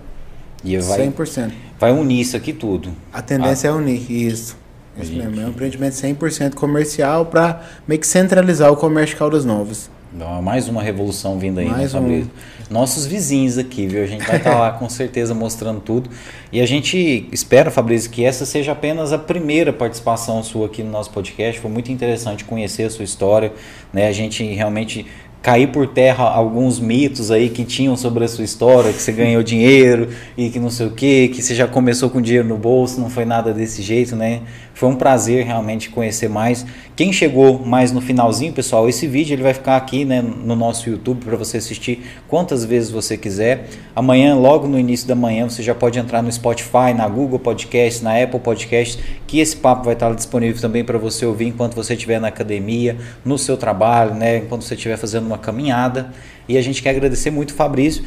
E 0.65 0.77
vai, 0.79 1.09
100%. 1.09 1.51
Vai 1.81 1.93
unir 1.93 2.20
isso 2.20 2.36
aqui 2.36 2.52
tudo. 2.52 2.90
A 3.11 3.23
tendência 3.23 3.70
ah. 3.70 3.73
é 3.73 3.74
unir, 3.74 4.12
isso. 4.12 4.55
Isso 5.01 5.12
mesmo, 5.15 5.40
é 5.40 5.47
um 5.47 5.48
empreendimento 5.48 5.94
100% 5.94 6.55
comercial 6.55 7.24
para 7.24 7.62
meio 7.89 7.98
que 7.98 8.07
centralizar 8.07 8.70
o 8.70 8.77
comércio 8.77 9.15
de 9.15 9.19
Caldas 9.19 9.47
Novas. 9.47 9.90
Não, 10.12 10.43
mais 10.43 10.69
uma 10.69 10.82
revolução 10.82 11.39
vindo 11.39 11.61
aí, 11.61 11.66
né, 11.66 11.70
mais 11.70 11.94
né, 11.94 12.01
Fabrício? 12.01 12.31
Um... 12.69 12.74
Nossos 12.74 13.07
vizinhos 13.07 13.57
aqui, 13.57 13.86
viu? 13.86 14.02
A 14.02 14.07
gente 14.07 14.27
vai 14.27 14.36
estar 14.36 14.51
tá 14.51 14.59
lá 14.59 14.73
com 14.73 14.89
certeza 14.89 15.32
mostrando 15.35 15.81
tudo. 15.81 16.11
E 16.52 16.61
a 16.61 16.66
gente 16.66 17.28
espera, 17.32 17.70
Fabrício, 17.70 18.11
que 18.11 18.24
essa 18.24 18.44
seja 18.44 18.73
apenas 18.73 19.12
a 19.12 19.19
primeira 19.19 19.73
participação 19.73 20.43
sua 20.43 20.66
aqui 20.66 20.82
no 20.82 20.90
nosso 20.90 21.11
podcast. 21.11 21.61
Foi 21.61 21.70
muito 21.70 21.90
interessante 21.90 22.44
conhecer 22.44 22.85
a 22.85 22.90
sua 22.90 23.05
história. 23.05 23.52
Né? 23.93 24.07
A 24.07 24.12
gente 24.12 24.44
realmente 24.44 25.07
cair 25.43 25.69
por 25.69 25.87
terra 25.87 26.25
alguns 26.25 26.79
mitos 26.79 27.31
aí 27.31 27.49
que 27.49 27.65
tinham 27.65 27.97
sobre 27.97 28.25
a 28.25 28.29
sua 28.29 28.45
história, 28.45 28.93
que 28.93 29.01
você 29.01 29.12
ganhou 29.12 29.43
dinheiro 29.43 30.09
e 30.37 30.51
que 30.51 30.59
não 30.59 30.71
sei 30.71 30.87
o 30.87 30.91
que, 30.91 31.29
que 31.29 31.43
você 31.43 31.55
já 31.55 31.67
começou 31.67 32.11
com 32.11 32.21
dinheiro 32.21 32.47
no 32.47 32.59
bolso, 32.59 33.01
não 33.01 33.09
foi 33.09 33.25
nada 33.25 33.53
desse 33.53 33.81
jeito, 33.81 34.15
né? 34.15 34.43
Foi 34.74 34.88
um 34.88 34.97
prazer 34.97 35.44
realmente 35.44 35.90
conhecer 35.90 36.28
mais. 36.28 36.64
Quem 36.97 37.12
chegou 37.12 37.59
mais 37.59 37.92
no 37.92 38.01
finalzinho, 38.01 38.52
pessoal, 38.52 38.88
esse 38.88 39.06
vídeo 39.06 39.34
ele 39.34 39.42
vai 39.42 39.55
ficar 39.55 39.76
aqui 39.76 40.05
né, 40.05 40.22
no 40.22 40.56
nosso 40.56 40.88
YouTube 40.88 41.24
para 41.24 41.36
você 41.36 41.59
assistir 41.59 42.02
quantas 42.28 42.64
vezes 42.64 42.90
você 42.90 43.16
quiser. 43.16 43.68
Amanhã, 43.94 44.34
logo 44.34 44.66
no 44.66 44.78
início 44.78 45.06
da 45.06 45.14
manhã, 45.14 45.48
você 45.48 45.62
já 45.62 45.74
pode 45.74 45.98
entrar 45.98 46.22
no 46.22 46.32
Spotify, 46.32 46.94
na 46.97 47.09
Google 47.09 47.38
Podcast, 47.38 48.02
na 48.02 48.22
Apple 48.22 48.40
Podcast, 48.40 49.02
que 49.26 49.38
esse 49.38 49.56
papo 49.56 49.84
vai 49.84 49.94
estar 49.94 50.14
disponível 50.14 50.60
também 50.60 50.84
para 50.84 50.98
você 50.98 51.26
ouvir 51.26 51.48
enquanto 51.48 51.74
você 51.74 51.94
estiver 51.94 52.20
na 52.20 52.28
academia, 52.28 52.97
no 53.24 53.36
seu 53.36 53.56
trabalho, 53.56 54.14
né, 54.14 54.38
enquanto 54.38 54.62
você 54.62 54.74
estiver 54.74 54.97
fazendo 54.97 55.26
uma 55.26 55.38
caminhada. 55.38 56.10
E 56.48 56.59
a 56.59 56.62
gente 56.62 56.82
quer 56.82 56.90
agradecer 56.90 57.30
muito, 57.30 57.55
Fabrício 57.55 58.02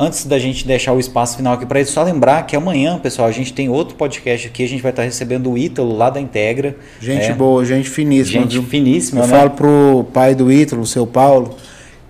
antes 0.00 0.24
da 0.24 0.38
gente 0.38 0.66
deixar 0.66 0.94
o 0.94 0.98
espaço 0.98 1.36
final 1.36 1.52
aqui 1.52 1.66
para 1.66 1.78
ele, 1.78 1.88
só 1.88 2.02
lembrar 2.02 2.46
que 2.46 2.56
amanhã, 2.56 2.98
pessoal, 2.98 3.28
a 3.28 3.32
gente 3.32 3.52
tem 3.52 3.68
outro 3.68 3.94
podcast 3.94 4.48
aqui, 4.48 4.64
a 4.64 4.68
gente 4.68 4.82
vai 4.82 4.90
estar 4.90 5.02
recebendo 5.02 5.50
o 5.50 5.58
Ítalo 5.58 5.94
lá 5.94 6.08
da 6.08 6.18
Integra. 6.18 6.74
Gente 6.98 7.26
é. 7.26 7.34
boa, 7.34 7.62
gente 7.64 7.90
finíssima. 7.90 8.40
Gente 8.42 8.52
viu? 8.52 8.62
finíssima, 8.62 9.20
Eu 9.20 9.26
né? 9.26 9.36
falo 9.36 9.50
pro 9.50 10.06
pai 10.12 10.34
do 10.34 10.50
Ítalo, 10.50 10.82
o 10.82 10.86
seu 10.86 11.06
Paulo, 11.06 11.54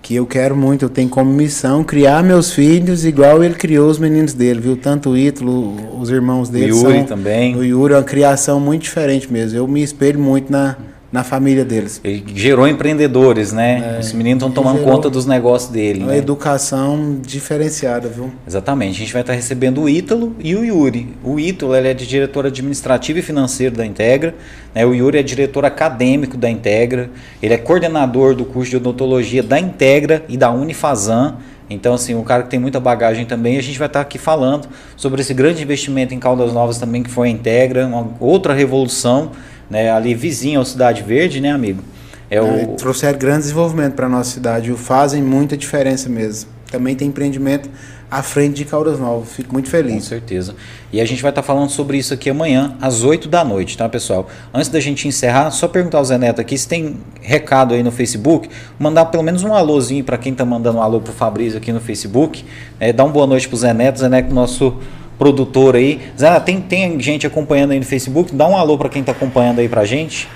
que 0.00 0.14
eu 0.14 0.24
quero 0.24 0.56
muito, 0.56 0.84
eu 0.84 0.88
tenho 0.88 1.08
como 1.08 1.32
missão 1.32 1.82
criar 1.82 2.22
meus 2.22 2.52
filhos 2.52 3.04
igual 3.04 3.42
ele 3.42 3.54
criou 3.54 3.90
os 3.90 3.98
meninos 3.98 4.32
dele, 4.32 4.60
viu? 4.60 4.76
Tanto 4.76 5.10
o 5.10 5.16
Ítalo, 5.18 6.00
os 6.00 6.10
irmãos 6.10 6.48
dele. 6.48 6.72
O 6.72 6.76
Yuri 6.76 6.98
são, 6.98 7.04
também. 7.06 7.56
O 7.56 7.64
Yuri 7.64 7.94
é 7.94 7.96
uma 7.96 8.04
criação 8.04 8.60
muito 8.60 8.82
diferente 8.82 9.30
mesmo. 9.30 9.58
Eu 9.58 9.66
me 9.66 9.82
espelho 9.82 10.20
muito 10.20 10.50
na 10.50 10.76
na 11.12 11.24
família 11.24 11.64
deles. 11.64 12.00
Ele 12.04 12.24
gerou 12.34 12.68
empreendedores, 12.68 13.52
né? 13.52 13.96
É, 13.96 14.00
Os 14.00 14.12
meninos 14.12 14.44
estão 14.44 14.50
tomando 14.50 14.84
conta 14.84 15.10
dos 15.10 15.26
negócios 15.26 15.70
dele. 15.70 16.00
Uma 16.00 16.12
né? 16.12 16.18
educação 16.18 17.18
diferenciada, 17.20 18.08
viu? 18.08 18.30
Exatamente. 18.46 18.96
A 18.96 18.98
gente 19.00 19.12
vai 19.12 19.22
estar 19.22 19.32
recebendo 19.32 19.82
o 19.82 19.88
Ítalo 19.88 20.36
e 20.38 20.54
o 20.54 20.64
Yuri. 20.64 21.08
O 21.24 21.40
Ítalo 21.40 21.74
ele 21.74 21.88
é 21.88 21.94
diretor 21.94 22.46
administrativo 22.46 23.18
e 23.18 23.22
financeiro 23.22 23.76
da 23.76 23.84
Integra. 23.84 24.34
Né? 24.72 24.86
O 24.86 24.94
Yuri 24.94 25.18
é 25.18 25.22
diretor 25.22 25.64
acadêmico 25.64 26.36
da 26.36 26.48
Integra. 26.48 27.10
Ele 27.42 27.54
é 27.54 27.58
coordenador 27.58 28.36
do 28.36 28.44
curso 28.44 28.70
de 28.70 28.76
odontologia 28.76 29.42
da 29.42 29.58
Integra 29.58 30.24
e 30.28 30.36
da 30.36 30.52
Unifazan. 30.52 31.38
Então, 31.68 31.94
assim, 31.94 32.14
um 32.14 32.24
cara 32.24 32.42
que 32.44 32.50
tem 32.50 32.58
muita 32.58 32.80
bagagem 32.80 33.24
também, 33.24 33.56
a 33.56 33.62
gente 33.62 33.78
vai 33.78 33.86
estar 33.86 34.00
aqui 34.00 34.18
falando 34.18 34.68
sobre 34.96 35.20
esse 35.20 35.32
grande 35.32 35.62
investimento 35.62 36.12
em 36.12 36.18
Caldas 36.18 36.52
Novas 36.52 36.78
também, 36.78 37.02
que 37.02 37.10
foi 37.10 37.28
a 37.28 37.30
Integra, 37.30 37.86
uma 37.86 38.10
outra 38.18 38.52
revolução 38.52 39.30
né, 39.70 39.90
ali 39.90 40.14
vizinho 40.14 40.58
ao 40.58 40.64
Cidade 40.64 41.02
Verde, 41.02 41.40
né, 41.40 41.52
amigo? 41.52 41.82
É 42.28 42.40
o... 42.40 42.74
Trouxeram 42.76 43.18
grande 43.18 43.42
desenvolvimento 43.42 43.94
para 43.94 44.06
a 44.06 44.08
nossa 44.08 44.30
cidade, 44.30 44.72
fazem 44.74 45.22
muita 45.22 45.56
diferença 45.56 46.08
mesmo. 46.08 46.50
Também 46.70 46.94
tem 46.94 47.08
empreendimento 47.08 47.68
à 48.10 48.22
frente 48.22 48.54
de 48.54 48.64
Caldas 48.64 48.98
Novas. 48.98 49.32
Fico 49.32 49.52
muito 49.52 49.68
feliz. 49.68 49.94
Com 49.94 50.00
certeza. 50.00 50.54
E 50.92 51.00
a 51.00 51.04
gente 51.04 51.22
vai 51.22 51.30
estar 51.30 51.42
tá 51.42 51.46
falando 51.46 51.70
sobre 51.70 51.98
isso 51.98 52.14
aqui 52.14 52.30
amanhã, 52.30 52.76
às 52.80 53.02
8 53.02 53.28
da 53.28 53.44
noite, 53.44 53.76
tá, 53.76 53.88
pessoal? 53.88 54.28
Antes 54.52 54.68
da 54.68 54.80
gente 54.80 55.06
encerrar, 55.06 55.50
só 55.50 55.66
perguntar 55.66 55.98
ao 55.98 56.04
Zé 56.04 56.18
Neto 56.18 56.40
aqui 56.40 56.56
se 56.56 56.68
tem 56.68 56.96
recado 57.20 57.74
aí 57.74 57.82
no 57.82 57.90
Facebook. 57.90 58.48
Mandar 58.78 59.06
pelo 59.06 59.22
menos 59.22 59.42
um 59.42 59.52
alôzinho 59.54 60.04
para 60.04 60.16
quem 60.16 60.30
está 60.32 60.44
mandando 60.44 60.78
um 60.78 60.82
alô 60.82 61.00
pro 61.00 61.12
Fabrício 61.12 61.58
aqui 61.58 61.72
no 61.72 61.80
Facebook. 61.80 62.44
É, 62.78 62.92
dá 62.92 63.04
uma 63.04 63.12
boa 63.12 63.26
noite 63.26 63.48
pro 63.48 63.56
Zé 63.56 63.74
Neto. 63.74 63.98
Zé 63.98 64.08
Neto, 64.08 64.32
nosso 64.32 64.76
produtor 65.20 65.76
aí. 65.76 66.00
Zé, 66.18 66.40
tem, 66.40 66.62
tem 66.62 66.98
gente 66.98 67.26
acompanhando 67.26 67.72
aí 67.72 67.78
no 67.78 67.84
Facebook? 67.84 68.34
Dá 68.34 68.48
um 68.48 68.56
alô 68.56 68.78
para 68.78 68.88
quem 68.88 69.02
está 69.02 69.12
acompanhando 69.12 69.58
aí 69.58 69.68
para 69.68 69.84
gente. 69.84 70.26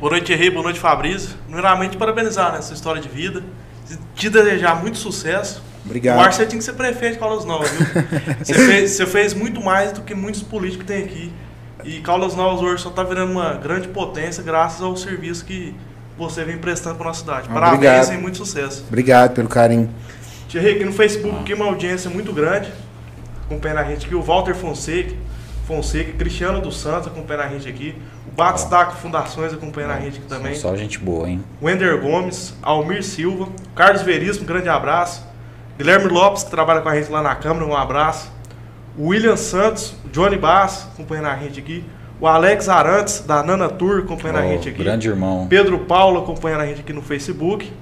Boa 0.00 0.10
noite, 0.10 0.32
Henrique. 0.32 0.50
Boa 0.50 0.64
noite, 0.64 0.80
Fabrício. 0.80 1.36
Primeiramente, 1.46 1.96
parabenizar 1.96 2.52
nessa 2.52 2.70
né, 2.70 2.74
história 2.74 3.00
de 3.00 3.08
vida. 3.08 3.44
Te 4.16 4.28
desejar 4.28 4.82
muito 4.82 4.98
sucesso. 4.98 5.62
Obrigado. 5.84 6.18
O 6.18 6.20
Arce 6.20 6.44
tinha 6.46 6.58
que 6.58 6.64
ser 6.64 6.72
prefeito 6.72 7.12
de 7.12 7.18
Caldas 7.20 7.44
Novas, 7.44 7.70
viu? 7.70 7.86
você, 8.42 8.54
fez, 8.54 8.90
você 8.90 9.06
fez 9.06 9.34
muito 9.34 9.62
mais 9.62 9.92
do 9.92 10.00
que 10.00 10.16
muitos 10.16 10.42
políticos 10.42 10.84
tem 10.84 11.04
aqui. 11.04 11.32
E 11.84 12.00
Caldas 12.00 12.34
Novas 12.34 12.60
hoje 12.60 12.82
só 12.82 12.88
está 12.88 13.04
virando 13.04 13.30
uma 13.30 13.54
grande 13.54 13.86
potência 13.86 14.42
graças 14.42 14.82
ao 14.82 14.96
serviço 14.96 15.44
que 15.44 15.72
você 16.18 16.42
vem 16.42 16.58
prestando 16.58 16.96
para 16.96 17.06
nossa 17.06 17.20
cidade. 17.20 17.48
Parabéns 17.48 17.74
Obrigado. 17.76 18.14
e 18.14 18.18
muito 18.18 18.38
sucesso. 18.38 18.84
Obrigado 18.88 19.32
pelo 19.32 19.48
carinho. 19.48 19.88
Tia 20.48 20.60
aqui 20.60 20.84
no 20.84 20.92
Facebook 20.92 21.38
aqui 21.38 21.54
uma 21.54 21.66
audiência 21.66 22.10
muito 22.10 22.32
grande 22.32 22.68
acompanhando 23.46 23.78
a 23.78 23.84
gente 23.84 24.06
aqui, 24.06 24.14
o 24.14 24.22
Walter 24.22 24.54
Fonseca, 24.54 25.14
Fonseca, 25.66 26.12
Cristiano 26.12 26.60
dos 26.60 26.76
Santos 26.78 27.06
acompanhando 27.06 27.42
a 27.42 27.48
gente 27.48 27.68
aqui, 27.68 27.94
o 28.26 28.34
Batistaco 28.34 28.96
Fundações 28.96 29.52
acompanhando 29.52 29.92
a 29.92 30.00
gente 30.00 30.18
aqui 30.18 30.26
também. 30.26 30.54
Só 30.54 30.76
gente 30.76 30.98
boa, 30.98 31.28
hein? 31.28 31.42
Wender 31.62 32.00
Gomes, 32.00 32.54
Almir 32.62 33.02
Silva, 33.02 33.48
Carlos 33.74 34.02
Veríssimo, 34.02 34.44
um 34.44 34.46
grande 34.46 34.68
abraço. 34.68 35.26
Guilherme 35.76 36.08
Lopes, 36.08 36.44
que 36.44 36.50
trabalha 36.50 36.80
com 36.80 36.88
a 36.88 36.94
gente 36.94 37.10
lá 37.10 37.22
na 37.22 37.34
Câmara, 37.34 37.66
um 37.66 37.76
abraço. 37.76 38.30
O 38.96 39.08
William 39.08 39.36
Santos, 39.36 39.94
Johnny 40.12 40.36
Bass, 40.36 40.88
acompanhando 40.92 41.26
a 41.26 41.36
gente 41.36 41.58
aqui. 41.58 41.84
O 42.20 42.28
Alex 42.28 42.68
Arantes, 42.68 43.20
da 43.20 43.42
Nana 43.42 43.68
Tour, 43.68 44.04
acompanhando 44.04 44.36
oh, 44.36 44.40
a 44.40 44.46
gente 44.46 44.68
aqui. 44.68 44.84
Grande 44.84 45.08
irmão. 45.08 45.46
Pedro 45.48 45.80
Paulo, 45.80 46.20
acompanhando 46.20 46.60
a 46.60 46.66
gente 46.66 46.80
aqui 46.80 46.92
no 46.92 47.02
Facebook. 47.02 47.72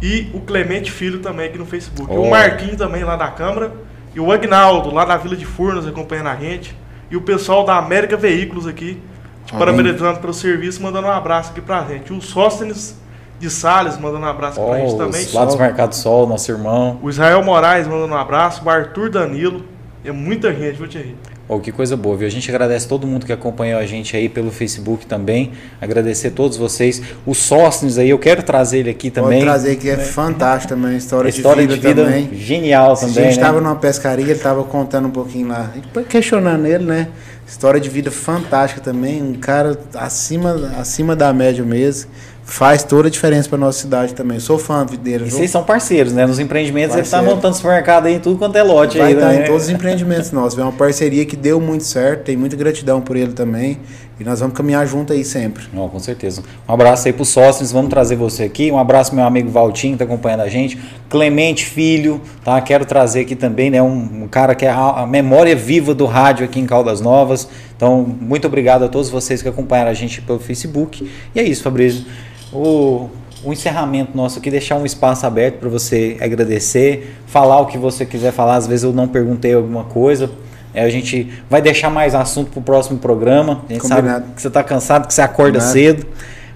E 0.00 0.30
o 0.32 0.40
Clemente 0.40 0.90
Filho 0.90 1.18
também 1.18 1.48
aqui 1.48 1.58
no 1.58 1.66
Facebook. 1.66 2.08
Oh. 2.10 2.22
O 2.22 2.30
Marquinho 2.30 2.76
também 2.76 3.02
lá 3.02 3.16
da 3.16 3.28
Câmara. 3.28 3.72
E 4.14 4.20
o 4.20 4.32
Agnaldo, 4.32 4.92
lá 4.92 5.04
da 5.04 5.16
Vila 5.16 5.36
de 5.36 5.44
Furnas, 5.44 5.86
acompanhando 5.86 6.28
a 6.28 6.36
gente. 6.36 6.76
E 7.10 7.16
o 7.16 7.22
pessoal 7.22 7.64
da 7.64 7.76
América 7.76 8.16
Veículos 8.16 8.66
aqui, 8.66 9.00
te 9.44 9.52
parabenizando 9.52 10.20
pelo 10.20 10.34
serviço, 10.34 10.82
mandando 10.82 11.08
um 11.08 11.10
abraço 11.10 11.50
aqui 11.50 11.60
pra 11.60 11.84
gente. 11.84 12.12
O 12.12 12.20
Sóstenes 12.20 12.96
de 13.38 13.48
Salles 13.48 13.98
mandando 13.98 14.26
um 14.26 14.28
abraço 14.28 14.60
oh, 14.60 14.68
pra 14.68 14.78
gente 14.78 14.96
também. 14.96 15.26
Lá 15.32 15.44
dos 15.44 15.56
Mercado 15.56 15.94
Sol, 15.94 16.26
nosso 16.26 16.50
irmão. 16.50 16.98
O 17.02 17.08
Israel 17.08 17.42
Moraes 17.42 17.86
mandando 17.88 18.14
um 18.14 18.18
abraço. 18.18 18.62
O 18.64 18.68
Arthur 18.68 19.10
Danilo. 19.10 19.64
É 20.04 20.12
muita 20.12 20.52
gente, 20.54 20.76
viu, 20.76 20.88
Thierry? 20.88 21.16
Oh, 21.52 21.58
que 21.58 21.72
coisa 21.72 21.96
boa, 21.96 22.16
viu? 22.16 22.28
A 22.28 22.30
gente 22.30 22.48
agradece 22.48 22.86
todo 22.86 23.08
mundo 23.08 23.26
que 23.26 23.32
acompanhou 23.32 23.80
a 23.80 23.84
gente 23.84 24.16
aí 24.16 24.28
pelo 24.28 24.52
Facebook 24.52 25.04
também. 25.04 25.50
Agradecer 25.80 26.28
a 26.28 26.30
todos 26.30 26.56
vocês. 26.56 27.02
O 27.26 27.34
Sóstenes 27.34 27.98
aí, 27.98 28.08
eu 28.08 28.20
quero 28.20 28.40
trazer 28.44 28.78
ele 28.78 28.90
aqui 28.90 29.10
também. 29.10 29.38
Vou 29.40 29.48
trazer 29.48 29.74
que 29.74 29.90
é 29.90 29.96
fantástico 29.96 30.74
também, 30.74 30.96
história, 30.96 31.28
história 31.28 31.66
de, 31.66 31.74
vida 31.74 31.88
de 31.88 31.88
vida 31.88 32.04
também. 32.04 32.38
Genial 32.38 32.94
também. 32.94 33.18
A 33.18 33.22
gente 33.22 33.32
estava 33.32 33.60
né? 33.60 33.66
numa 33.66 33.74
pescaria, 33.74 34.26
ele 34.26 34.32
estava 34.34 34.62
contando 34.62 35.08
um 35.08 35.10
pouquinho 35.10 35.48
lá, 35.48 35.72
questionando 36.08 36.66
ele, 36.66 36.84
né? 36.84 37.08
História 37.44 37.80
de 37.80 37.88
vida 37.88 38.12
fantástica 38.12 38.80
também, 38.80 39.20
um 39.20 39.34
cara 39.34 39.76
acima, 39.96 40.72
acima 40.78 41.16
da 41.16 41.32
média 41.32 41.64
mesmo 41.64 42.08
faz 42.50 42.82
toda 42.82 43.06
a 43.06 43.10
diferença 43.10 43.48
para 43.48 43.56
nossa 43.56 43.78
cidade 43.78 44.12
também. 44.12 44.40
sou 44.40 44.58
fã 44.58 44.84
dele. 44.84 45.26
E 45.26 45.30
vocês 45.30 45.50
são 45.50 45.62
parceiros, 45.62 46.12
né? 46.12 46.26
Nos 46.26 46.40
empreendimentos 46.40 46.96
Parceiro. 46.96 47.16
ele 47.16 47.26
está 47.28 47.34
montando 47.36 47.54
supermercado 47.54 48.06
aí 48.06 48.16
em 48.16 48.18
tudo 48.18 48.38
quanto 48.38 48.56
é 48.56 48.62
lote 48.62 48.98
Vai 48.98 49.08
aí, 49.08 49.14
estar 49.14 49.28
né? 49.28 49.42
em 49.42 49.46
todos 49.46 49.64
os 49.64 49.70
empreendimentos 49.70 50.32
nossos. 50.32 50.58
É 50.58 50.62
uma 50.62 50.72
parceria 50.72 51.24
que 51.24 51.36
deu 51.36 51.60
muito 51.60 51.84
certo, 51.84 52.24
tem 52.24 52.36
muita 52.36 52.56
gratidão 52.56 53.00
por 53.00 53.16
ele 53.16 53.32
também. 53.32 53.78
E 54.18 54.24
nós 54.24 54.40
vamos 54.40 54.54
caminhar 54.54 54.86
junto 54.86 55.12
aí 55.12 55.24
sempre. 55.24 55.64
Oh, 55.74 55.88
com 55.88 55.98
certeza. 56.00 56.42
Um 56.68 56.74
abraço 56.74 57.06
aí 57.06 57.12
para 57.12 57.22
os 57.22 57.28
sócios, 57.28 57.70
vamos 57.70 57.88
trazer 57.88 58.16
você 58.16 58.42
aqui. 58.42 58.70
Um 58.70 58.78
abraço 58.78 59.14
meu 59.14 59.24
amigo 59.24 59.48
Valtinho, 59.48 59.96
que 59.96 60.02
está 60.02 60.12
acompanhando 60.12 60.40
a 60.40 60.48
gente. 60.48 60.78
Clemente 61.08 61.64
Filho, 61.64 62.20
tá? 62.44 62.60
Quero 62.60 62.84
trazer 62.84 63.20
aqui 63.20 63.36
também, 63.36 63.70
né? 63.70 63.80
Um, 63.80 64.24
um 64.24 64.28
cara 64.28 64.56
que 64.56 64.66
é 64.66 64.70
a, 64.70 65.02
a, 65.02 65.06
memória 65.06 65.54
viva 65.54 65.94
do 65.94 66.04
rádio 66.04 66.44
aqui 66.44 66.58
em 66.58 66.66
Caldas 66.66 67.00
Novas. 67.00 67.48
Então, 67.74 68.04
muito 68.20 68.46
obrigado 68.46 68.84
a 68.84 68.88
todos 68.88 69.08
vocês 69.08 69.40
que 69.40 69.48
acompanharam 69.48 69.90
a 69.90 69.94
gente 69.94 70.20
pelo 70.20 70.40
Facebook. 70.40 71.10
E 71.34 71.40
é 71.40 71.42
isso, 71.42 71.62
Fabrício 71.62 72.04
o, 72.52 73.08
o 73.44 73.52
encerramento 73.52 74.16
nosso 74.16 74.38
aqui, 74.38 74.50
deixar 74.50 74.76
um 74.76 74.86
espaço 74.86 75.26
aberto 75.26 75.58
para 75.58 75.68
você 75.68 76.16
agradecer, 76.20 77.16
falar 77.26 77.60
o 77.60 77.66
que 77.66 77.78
você 77.78 78.04
quiser 78.04 78.32
falar. 78.32 78.56
Às 78.56 78.66
vezes 78.66 78.84
eu 78.84 78.92
não 78.92 79.08
perguntei 79.08 79.54
alguma 79.54 79.84
coisa, 79.84 80.30
É, 80.72 80.84
a 80.84 80.88
gente 80.88 81.28
vai 81.50 81.60
deixar 81.60 81.90
mais 81.90 82.14
assunto 82.14 82.50
para 82.52 82.60
o 82.60 82.62
próximo 82.62 82.96
programa. 82.98 83.64
A 83.68 83.72
gente 83.72 83.82
Combinado. 83.82 84.08
sabe 84.08 84.34
que 84.36 84.42
você 84.42 84.48
está 84.48 84.62
cansado, 84.62 85.08
que 85.08 85.14
você 85.14 85.20
acorda 85.20 85.58
Combinado. 85.58 85.72
cedo. 85.72 86.06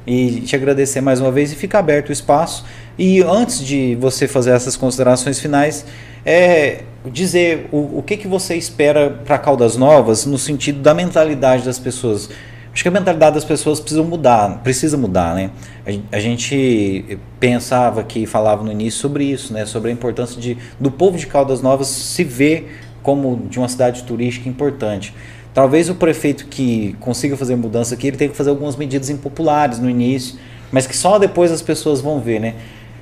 E 0.06 0.42
te 0.42 0.54
agradecer 0.54 1.00
mais 1.00 1.20
uma 1.20 1.32
vez 1.32 1.50
e 1.50 1.56
fica 1.56 1.78
aberto 1.80 2.10
o 2.10 2.12
espaço. 2.12 2.64
E 2.96 3.22
antes 3.22 3.58
de 3.58 3.96
você 3.96 4.28
fazer 4.28 4.50
essas 4.50 4.76
considerações 4.76 5.40
finais, 5.40 5.84
é 6.24 6.82
dizer 7.10 7.66
o, 7.72 7.98
o 7.98 8.02
que, 8.06 8.16
que 8.16 8.28
você 8.28 8.54
espera 8.54 9.18
para 9.24 9.36
Caldas 9.36 9.76
Novas 9.76 10.26
no 10.26 10.38
sentido 10.38 10.80
da 10.80 10.94
mentalidade 10.94 11.64
das 11.64 11.78
pessoas. 11.80 12.28
Acho 12.74 12.82
que 12.82 12.88
a 12.88 12.90
mentalidade 12.90 13.36
das 13.36 13.44
pessoas 13.44 13.78
precisa 13.78 14.02
mudar, 14.02 14.60
precisa 14.64 14.96
mudar, 14.96 15.32
né? 15.34 15.50
A, 15.86 15.92
gen- 15.92 16.02
a 16.10 16.18
gente 16.18 17.18
pensava 17.38 18.02
que 18.02 18.26
falava 18.26 18.64
no 18.64 18.72
início 18.72 18.98
sobre 19.00 19.24
isso, 19.24 19.52
né? 19.52 19.64
Sobre 19.64 19.90
a 19.90 19.92
importância 19.94 20.40
de, 20.40 20.58
do 20.80 20.90
povo 20.90 21.16
de 21.16 21.26
Caldas 21.28 21.62
Novas 21.62 21.86
se 21.86 22.24
ver 22.24 22.80
como 23.00 23.46
de 23.48 23.58
uma 23.60 23.68
cidade 23.68 24.02
turística 24.02 24.48
importante. 24.48 25.14
Talvez 25.54 25.88
o 25.88 25.94
prefeito 25.94 26.46
que 26.46 26.96
consiga 26.98 27.36
fazer 27.36 27.54
mudança 27.54 27.94
aqui, 27.94 28.08
ele 28.08 28.16
tenha 28.16 28.30
que 28.30 28.36
fazer 28.36 28.50
algumas 28.50 28.74
medidas 28.74 29.08
impopulares 29.08 29.78
no 29.78 29.88
início, 29.88 30.36
mas 30.72 30.84
que 30.84 30.96
só 30.96 31.16
depois 31.16 31.52
as 31.52 31.62
pessoas 31.62 32.00
vão 32.00 32.18
ver, 32.20 32.40
né? 32.40 32.54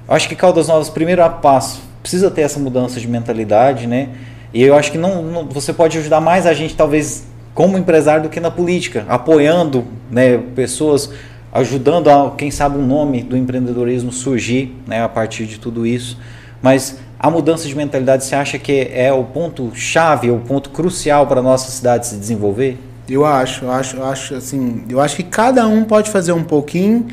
Eu 0.06 0.14
acho 0.14 0.28
que 0.28 0.34
Caldas 0.36 0.68
Novas, 0.68 0.90
primeiro 0.90 1.26
passo, 1.40 1.80
precisa 2.02 2.30
ter 2.30 2.42
essa 2.42 2.60
mudança 2.60 3.00
de 3.00 3.08
mentalidade, 3.08 3.86
né? 3.86 4.10
E 4.52 4.62
eu 4.62 4.76
acho 4.76 4.92
que 4.92 4.98
não, 4.98 5.22
não- 5.22 5.46
você 5.46 5.72
pode 5.72 5.96
ajudar 5.96 6.20
mais 6.20 6.44
a 6.46 6.52
gente, 6.52 6.74
talvez, 6.76 7.24
como 7.54 7.76
empresário, 7.76 8.24
do 8.24 8.28
que 8.28 8.40
na 8.40 8.50
política, 8.50 9.04
apoiando 9.08 9.84
né, 10.10 10.38
pessoas, 10.54 11.10
ajudando 11.52 12.08
a, 12.08 12.30
quem 12.36 12.50
sabe, 12.50 12.78
o 12.78 12.82
nome 12.82 13.22
do 13.22 13.36
empreendedorismo 13.36 14.10
surgir 14.12 14.76
né, 14.86 15.02
a 15.02 15.08
partir 15.08 15.46
de 15.46 15.58
tudo 15.58 15.86
isso. 15.86 16.18
Mas 16.62 16.98
a 17.18 17.30
mudança 17.30 17.68
de 17.68 17.74
mentalidade, 17.74 18.24
você 18.24 18.34
acha 18.34 18.58
que 18.58 18.88
é 18.92 19.12
o 19.12 19.24
ponto 19.24 19.70
chave, 19.74 20.30
o 20.30 20.38
ponto 20.38 20.70
crucial 20.70 21.26
para 21.26 21.40
a 21.40 21.42
nossa 21.42 21.70
cidade 21.70 22.06
se 22.06 22.16
desenvolver? 22.16 22.78
Eu 23.08 23.26
acho, 23.26 23.64
eu 23.64 23.70
acho, 23.70 23.96
eu 23.96 24.04
acho 24.04 24.34
assim, 24.34 24.84
eu 24.88 25.00
acho 25.00 25.16
que 25.16 25.22
cada 25.22 25.66
um 25.66 25.84
pode 25.84 26.10
fazer 26.10 26.32
um 26.32 26.44
pouquinho 26.44 27.06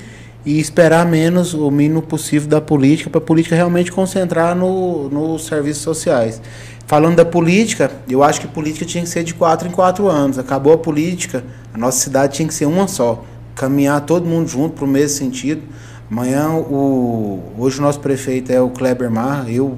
e 0.45 0.59
esperar 0.59 1.05
menos 1.05 1.53
o 1.53 1.69
mínimo 1.69 2.01
possível 2.01 2.47
da 2.47 2.61
política 2.61 3.09
para 3.09 3.19
a 3.19 3.23
política 3.23 3.55
realmente 3.55 3.91
concentrar 3.91 4.55
no, 4.55 5.09
nos 5.09 5.45
serviços 5.45 5.83
sociais. 5.83 6.41
Falando 6.89 7.17
da 7.17 7.25
política, 7.25 7.91
eu 8.09 8.23
acho 8.23 8.41
que 8.41 8.47
política 8.47 8.83
tinha 8.83 9.03
que 9.03 9.09
ser 9.09 9.23
de 9.23 9.35
quatro 9.35 9.67
em 9.67 9.71
quatro 9.71 10.07
anos. 10.07 10.39
Acabou 10.39 10.73
a 10.73 10.77
política, 10.77 11.43
a 11.71 11.77
nossa 11.77 11.99
cidade 11.99 12.33
tinha 12.33 12.47
que 12.47 12.53
ser 12.53 12.65
uma 12.65 12.87
só. 12.87 13.23
Caminhar 13.53 14.01
todo 14.01 14.25
mundo 14.25 14.47
junto 14.47 14.75
para 14.75 14.85
o 14.85 14.87
mesmo 14.87 15.15
sentido. 15.15 15.61
Amanhã, 16.09 16.49
o, 16.49 17.43
hoje 17.59 17.77
o 17.77 17.83
nosso 17.83 17.99
prefeito 17.99 18.51
é 18.51 18.59
o 18.59 18.71
Kleber 18.71 19.11
Mar. 19.11 19.47
Eu, 19.47 19.77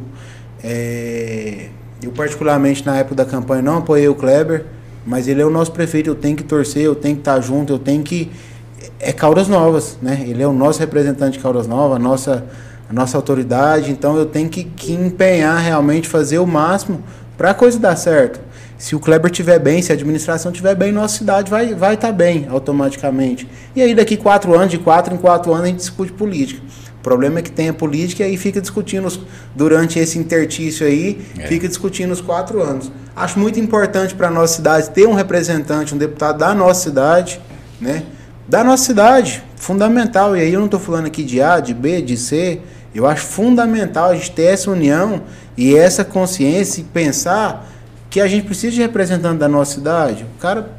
é, 0.63 1.67
eu, 2.01 2.11
particularmente, 2.11 2.85
na 2.85 2.95
época 2.95 3.15
da 3.15 3.25
campanha, 3.25 3.61
não 3.61 3.79
apoiei 3.79 4.07
o 4.07 4.15
Kleber, 4.15 4.65
mas 5.05 5.27
ele 5.27 5.41
é 5.41 5.45
o 5.45 5.49
nosso 5.49 5.73
prefeito. 5.73 6.09
Eu 6.09 6.15
tenho 6.15 6.37
que 6.37 6.43
torcer, 6.43 6.83
eu 6.83 6.95
tenho 6.95 7.15
que 7.15 7.21
estar 7.21 7.41
junto, 7.41 7.73
eu 7.73 7.79
tenho 7.79 8.01
que. 8.03 8.31
É 8.99 9.11
Caldas 9.11 9.47
Novas, 9.47 9.97
né? 10.01 10.23
Ele 10.27 10.41
é 10.43 10.47
o 10.47 10.53
nosso 10.53 10.79
representante 10.79 11.37
de 11.37 11.39
Caldas 11.43 11.67
Novas, 11.67 11.97
a 11.97 11.99
nossa, 11.99 12.45
a 12.89 12.93
nossa 12.93 13.17
autoridade. 13.17 13.91
Então 13.91 14.15
eu 14.17 14.25
tenho 14.25 14.49
que, 14.49 14.63
que 14.63 14.93
empenhar 14.93 15.57
realmente, 15.59 16.07
fazer 16.07 16.39
o 16.39 16.45
máximo 16.47 17.03
para 17.37 17.51
a 17.51 17.53
coisa 17.53 17.79
dar 17.79 17.95
certo. 17.95 18.39
Se 18.77 18.95
o 18.95 18.99
Kleber 18.99 19.29
estiver 19.31 19.59
bem, 19.59 19.81
se 19.81 19.91
a 19.91 19.95
administração 19.95 20.51
estiver 20.51 20.73
bem, 20.75 20.91
nossa 20.91 21.17
cidade 21.17 21.49
vai 21.51 21.65
estar 21.65 21.77
vai 21.77 21.97
tá 21.97 22.11
bem 22.11 22.47
automaticamente. 22.49 23.47
E 23.75 23.81
aí, 23.81 23.93
daqui 23.93 24.17
quatro 24.17 24.55
anos, 24.55 24.69
de 24.71 24.79
quatro 24.79 25.13
em 25.13 25.17
quatro 25.17 25.51
anos, 25.53 25.65
a 25.65 25.67
gente 25.67 25.77
discute 25.77 26.11
política. 26.11 26.61
O 26.99 27.03
problema 27.03 27.39
é 27.39 27.41
que 27.41 27.51
tem 27.51 27.69
a 27.69 27.73
política 27.73 28.23
e 28.23 28.27
aí 28.27 28.37
fica 28.37 28.59
discutindo 28.61 29.05
os- 29.07 29.19
durante 29.55 29.97
esse 29.99 30.17
intertício 30.19 30.85
aí, 30.85 31.19
É. 31.37 31.47
fica 31.47 31.67
discutindo 31.67 32.11
os 32.11 32.21
quatro 32.21 32.61
anos. 32.61 32.91
Acho 33.15 33.39
muito 33.39 33.59
importante 33.59 34.13
para 34.15 34.27
a 34.27 34.31
nossa 34.31 34.55
cidade 34.55 34.89
ter 34.91 35.07
um 35.07 35.13
representante, 35.13 35.93
um 35.93 35.97
deputado 35.97 36.37
da 36.39 36.53
nossa 36.53 36.81
cidade, 36.83 37.39
né? 37.79 38.03
Da 38.51 38.65
nossa 38.65 38.83
cidade, 38.83 39.41
fundamental. 39.55 40.35
E 40.35 40.41
aí 40.41 40.51
eu 40.51 40.59
não 40.59 40.65
estou 40.65 40.77
falando 40.77 41.05
aqui 41.05 41.23
de 41.23 41.41
A, 41.41 41.61
de 41.61 41.73
B, 41.73 42.01
de 42.01 42.17
C. 42.17 42.59
Eu 42.93 43.07
acho 43.07 43.25
fundamental 43.25 44.09
a 44.09 44.13
gente 44.13 44.31
ter 44.31 44.47
essa 44.47 44.69
união 44.69 45.21
e 45.55 45.73
essa 45.73 46.03
consciência 46.03 46.81
e 46.81 46.83
pensar 46.83 47.65
que 48.09 48.19
a 48.19 48.27
gente 48.27 48.45
precisa 48.45 48.75
de 48.75 48.81
representante 48.81 49.37
da 49.37 49.47
nossa 49.47 49.75
cidade. 49.75 50.25
O 50.35 50.41
cara, 50.41 50.69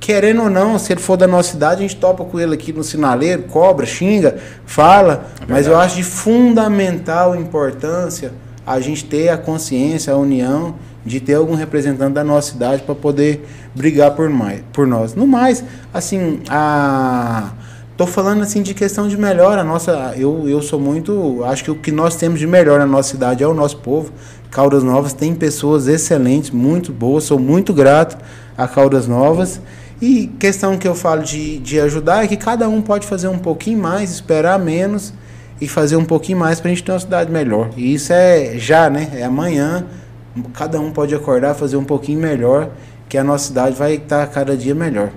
querendo 0.00 0.44
ou 0.44 0.48
não, 0.48 0.78
se 0.78 0.90
ele 0.90 1.02
for 1.02 1.18
da 1.18 1.26
nossa 1.26 1.50
cidade, 1.50 1.84
a 1.84 1.86
gente 1.86 1.96
topa 1.96 2.24
com 2.24 2.40
ele 2.40 2.54
aqui 2.54 2.72
no 2.72 2.82
sinaleiro, 2.82 3.42
cobra, 3.42 3.84
xinga, 3.84 4.38
fala. 4.64 5.26
mas 5.46 5.66
eu 5.66 5.78
acho 5.78 5.96
de 5.96 6.04
fundamental 6.04 7.36
importância 7.36 8.32
a 8.66 8.80
gente 8.80 9.04
ter 9.04 9.28
a 9.28 9.36
consciência, 9.36 10.14
a 10.14 10.16
união 10.16 10.76
de 11.04 11.20
ter 11.20 11.34
algum 11.34 11.54
representante 11.54 12.12
da 12.12 12.24
nossa 12.24 12.52
cidade 12.52 12.82
para 12.82 12.94
poder 12.94 13.44
brigar 13.74 14.12
por, 14.12 14.28
mais, 14.28 14.62
por 14.72 14.86
nós. 14.86 15.14
No 15.14 15.26
mais, 15.26 15.64
assim, 15.92 16.40
a. 16.48 17.52
Tô 17.94 18.06
falando 18.06 18.42
assim 18.42 18.62
de 18.62 18.72
questão 18.72 19.06
de 19.06 19.16
melhor. 19.16 19.58
A 19.58 19.64
nossa, 19.64 20.14
eu, 20.16 20.48
eu 20.48 20.62
sou 20.62 20.80
muito. 20.80 21.44
Acho 21.44 21.64
que 21.64 21.70
o 21.70 21.74
que 21.74 21.92
nós 21.92 22.16
temos 22.16 22.40
de 22.40 22.46
melhor 22.46 22.78
na 22.78 22.86
nossa 22.86 23.10
cidade 23.10 23.44
é 23.44 23.46
o 23.46 23.54
nosso 23.54 23.76
povo. 23.78 24.12
Caldas 24.50 24.82
Novas 24.82 25.12
tem 25.12 25.34
pessoas 25.34 25.88
excelentes, 25.88 26.50
muito 26.50 26.92
boas. 26.92 27.24
Sou 27.24 27.38
muito 27.38 27.72
grato 27.72 28.16
a 28.56 28.66
Caldas 28.66 29.06
Novas. 29.06 29.60
E 30.00 30.26
questão 30.38 30.76
que 30.76 30.88
eu 30.88 30.94
falo 30.94 31.22
de, 31.22 31.58
de 31.58 31.78
ajudar 31.78 32.24
é 32.24 32.26
que 32.26 32.36
cada 32.36 32.68
um 32.68 32.82
pode 32.82 33.06
fazer 33.06 33.28
um 33.28 33.38
pouquinho 33.38 33.78
mais, 33.78 34.10
esperar 34.10 34.58
menos 34.58 35.12
e 35.60 35.68
fazer 35.68 35.94
um 35.94 36.04
pouquinho 36.04 36.38
mais 36.38 36.58
para 36.58 36.70
a 36.70 36.74
gente 36.74 36.82
ter 36.82 36.90
uma 36.90 36.98
cidade 36.98 37.30
melhor. 37.30 37.70
E 37.76 37.94
isso 37.94 38.12
é 38.12 38.54
já, 38.56 38.90
né? 38.90 39.10
É 39.14 39.22
amanhã. 39.22 39.86
Cada 40.54 40.80
um 40.80 40.90
pode 40.90 41.14
acordar, 41.14 41.54
fazer 41.54 41.76
um 41.76 41.84
pouquinho 41.84 42.20
melhor, 42.20 42.70
que 43.08 43.18
a 43.18 43.24
nossa 43.24 43.48
cidade 43.48 43.76
vai 43.76 43.94
estar 43.94 44.26
cada 44.28 44.56
dia 44.56 44.74
melhor. 44.74 45.10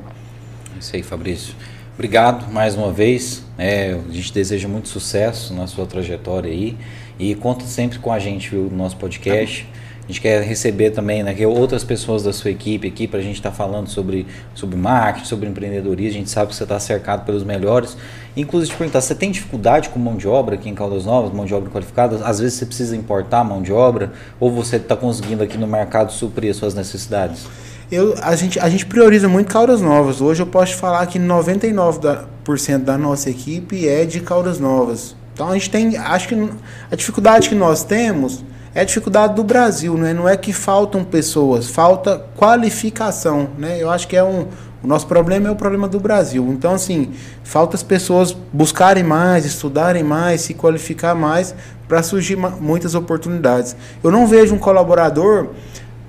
É 0.76 0.80
Isso 0.80 0.96
aí, 0.96 1.04
Fabrício. 1.04 1.56
Obrigado 1.94 2.52
mais 2.52 2.76
uma 2.76 2.92
vez. 2.92 3.44
É, 3.58 3.98
a 4.08 4.12
gente 4.12 4.34
deseja 4.34 4.68
muito 4.68 4.90
sucesso 4.90 5.54
na 5.54 5.66
sua 5.66 5.86
trajetória 5.86 6.52
aí. 6.52 6.78
E 7.18 7.34
conta 7.36 7.64
sempre 7.66 8.00
com 8.00 8.12
a 8.12 8.20
gente, 8.20 8.50
viu, 8.50 8.64
no 8.64 8.76
nosso 8.76 8.98
podcast. 8.98 9.66
A 10.06 10.12
gente 10.12 10.22
quer 10.22 10.44
receber 10.44 10.92
também 10.92 11.24
né, 11.24 11.36
outras 11.48 11.84
pessoas 11.84 12.22
da 12.22 12.32
sua 12.32 12.52
equipe 12.52 12.88
aqui 12.88 13.08
para 13.08 13.20
a 13.20 13.24
gente 13.24 13.38
estar 13.38 13.52
falando 13.52 13.90
sobre, 13.90 14.28
sobre 14.54 14.76
marketing, 14.76 15.26
sobre 15.26 15.50
empreendedorismo. 15.50 16.18
A 16.18 16.20
gente 16.20 16.30
sabe 16.30 16.50
que 16.50 16.56
você 16.56 16.62
está 16.62 16.80
cercado 16.80 17.26
pelos 17.26 17.44
melhores. 17.44 17.98
Inclusive, 18.38 18.72
te 18.72 18.78
perguntar, 18.78 19.02
você 19.02 19.16
tem 19.16 19.32
dificuldade 19.32 19.90
com 19.90 19.98
mão 19.98 20.16
de 20.16 20.28
obra 20.28 20.54
aqui 20.54 20.70
em 20.70 20.76
Caldas 20.76 21.06
Novas, 21.06 21.34
mão 21.34 21.44
de 21.44 21.56
obra 21.56 21.72
qualificada? 21.72 22.18
Às 22.24 22.40
vezes 22.40 22.60
você 22.60 22.68
precisa 22.68 22.96
importar 22.96 23.44
mão 23.44 23.64
de 23.64 23.74
obra 23.74 24.14
ou 24.40 24.52
você 24.52 24.76
está 24.76 24.96
conseguindo 24.96 25.42
aqui 25.42 25.58
no 25.58 25.66
mercado 25.66 26.12
suprir 26.12 26.52
as 26.52 26.58
suas 26.58 26.76
necessidades? 26.76 27.48
Eu, 27.92 28.14
a, 28.22 28.36
gente, 28.36 28.60
a 28.60 28.70
gente 28.70 28.86
prioriza 28.86 29.28
muito 29.28 29.52
Caldas 29.52 29.82
Novas. 29.82 30.22
Hoje 30.22 30.44
eu 30.44 30.48
posso 30.48 30.76
falar 30.76 31.04
que 31.08 31.18
99% 31.18 32.00
da, 32.00 32.26
por 32.44 32.60
cento 32.60 32.84
da 32.84 32.96
nossa 32.96 33.32
equipe 33.32 33.88
é 33.88 34.06
de 34.06 34.20
Caldas 34.20 34.60
Novas. 34.60 35.16
Então 35.34 35.50
a 35.50 35.54
gente 35.54 35.72
tem, 35.72 35.98
acho 35.98 36.28
que 36.28 36.50
a 36.92 36.96
dificuldade 36.96 37.50
que 37.50 37.56
nós 37.56 37.84
temos 37.84 38.44
é 38.76 38.82
a 38.82 38.84
dificuldade 38.84 39.34
do 39.34 39.44
Brasil, 39.44 39.98
né? 39.98 40.14
não 40.14 40.28
é 40.28 40.36
que 40.36 40.52
faltam 40.52 41.02
pessoas, 41.02 41.70
falta 41.70 42.26
qualificação. 42.36 43.48
Né? 43.58 43.82
Eu 43.82 43.90
acho 43.90 44.06
que 44.06 44.18
é 44.18 44.24
um, 44.24 44.48
o 44.84 44.88
nosso 44.88 45.08
problema 45.08 45.48
é 45.48 45.52
o 45.52 45.56
problema 45.56 45.88
do 45.88 45.98
Brasil. 45.98 46.46
Então, 46.52 46.74
assim, 46.74 47.14
falta 47.42 47.78
as 47.78 47.82
pessoas 47.82 48.36
buscarem 48.54 49.04
mais, 49.04 49.46
estudarem 49.46 50.04
mais, 50.04 50.42
se 50.42 50.54
qualificar 50.54 51.16
mais 51.16 51.56
para 51.88 52.04
surgir 52.04 52.36
muitas 52.36 52.96
oportunidades. 52.96 53.78
Eu 54.04 54.12
não 54.12 54.28
vejo 54.28 54.54
um 54.54 54.60
colaborador 54.60 55.52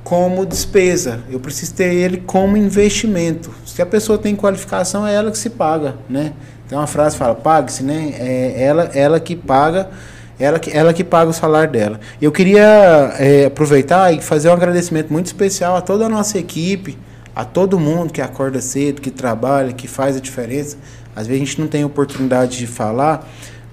como 0.02 0.44
despesa. 0.44 1.20
Eu 1.30 1.38
preciso 1.38 1.72
ter 1.74 1.94
ele 1.94 2.18
como 2.18 2.56
investimento. 2.56 3.50
Se 3.64 3.80
a 3.80 3.86
pessoa 3.86 4.18
tem 4.18 4.34
qualificação, 4.34 5.06
é 5.06 5.14
ela 5.14 5.30
que 5.30 5.38
se 5.38 5.50
paga, 5.50 5.94
né? 6.08 6.32
Tem 6.68 6.76
uma 6.76 6.86
frase 6.88 7.14
que 7.14 7.20
fala, 7.20 7.34
pague-se, 7.36 7.84
né? 7.84 8.12
É 8.18 8.62
ela, 8.64 8.90
ela 8.92 9.20
que 9.20 9.36
paga, 9.36 9.88
ela 10.38 10.58
que, 10.58 10.70
ela 10.70 10.92
que 10.92 11.02
paga 11.02 11.30
o 11.30 11.34
salário 11.34 11.72
dela. 11.72 12.00
Eu 12.20 12.30
queria 12.30 13.14
é, 13.18 13.46
aproveitar 13.46 14.12
e 14.12 14.20
fazer 14.20 14.48
um 14.48 14.52
agradecimento 14.52 15.12
muito 15.12 15.26
especial 15.26 15.76
a 15.76 15.80
toda 15.80 16.06
a 16.06 16.08
nossa 16.08 16.38
equipe, 16.38 16.98
a 17.34 17.44
todo 17.44 17.78
mundo 17.78 18.12
que 18.12 18.20
acorda 18.20 18.60
cedo, 18.60 19.00
que 19.00 19.10
trabalha, 19.10 19.72
que 19.72 19.88
faz 19.88 20.16
a 20.16 20.20
diferença. 20.20 20.76
Às 21.14 21.26
vezes 21.26 21.42
a 21.42 21.44
gente 21.44 21.60
não 21.60 21.68
tem 21.68 21.84
oportunidade 21.84 22.58
de 22.58 22.66
falar, 22.66 23.26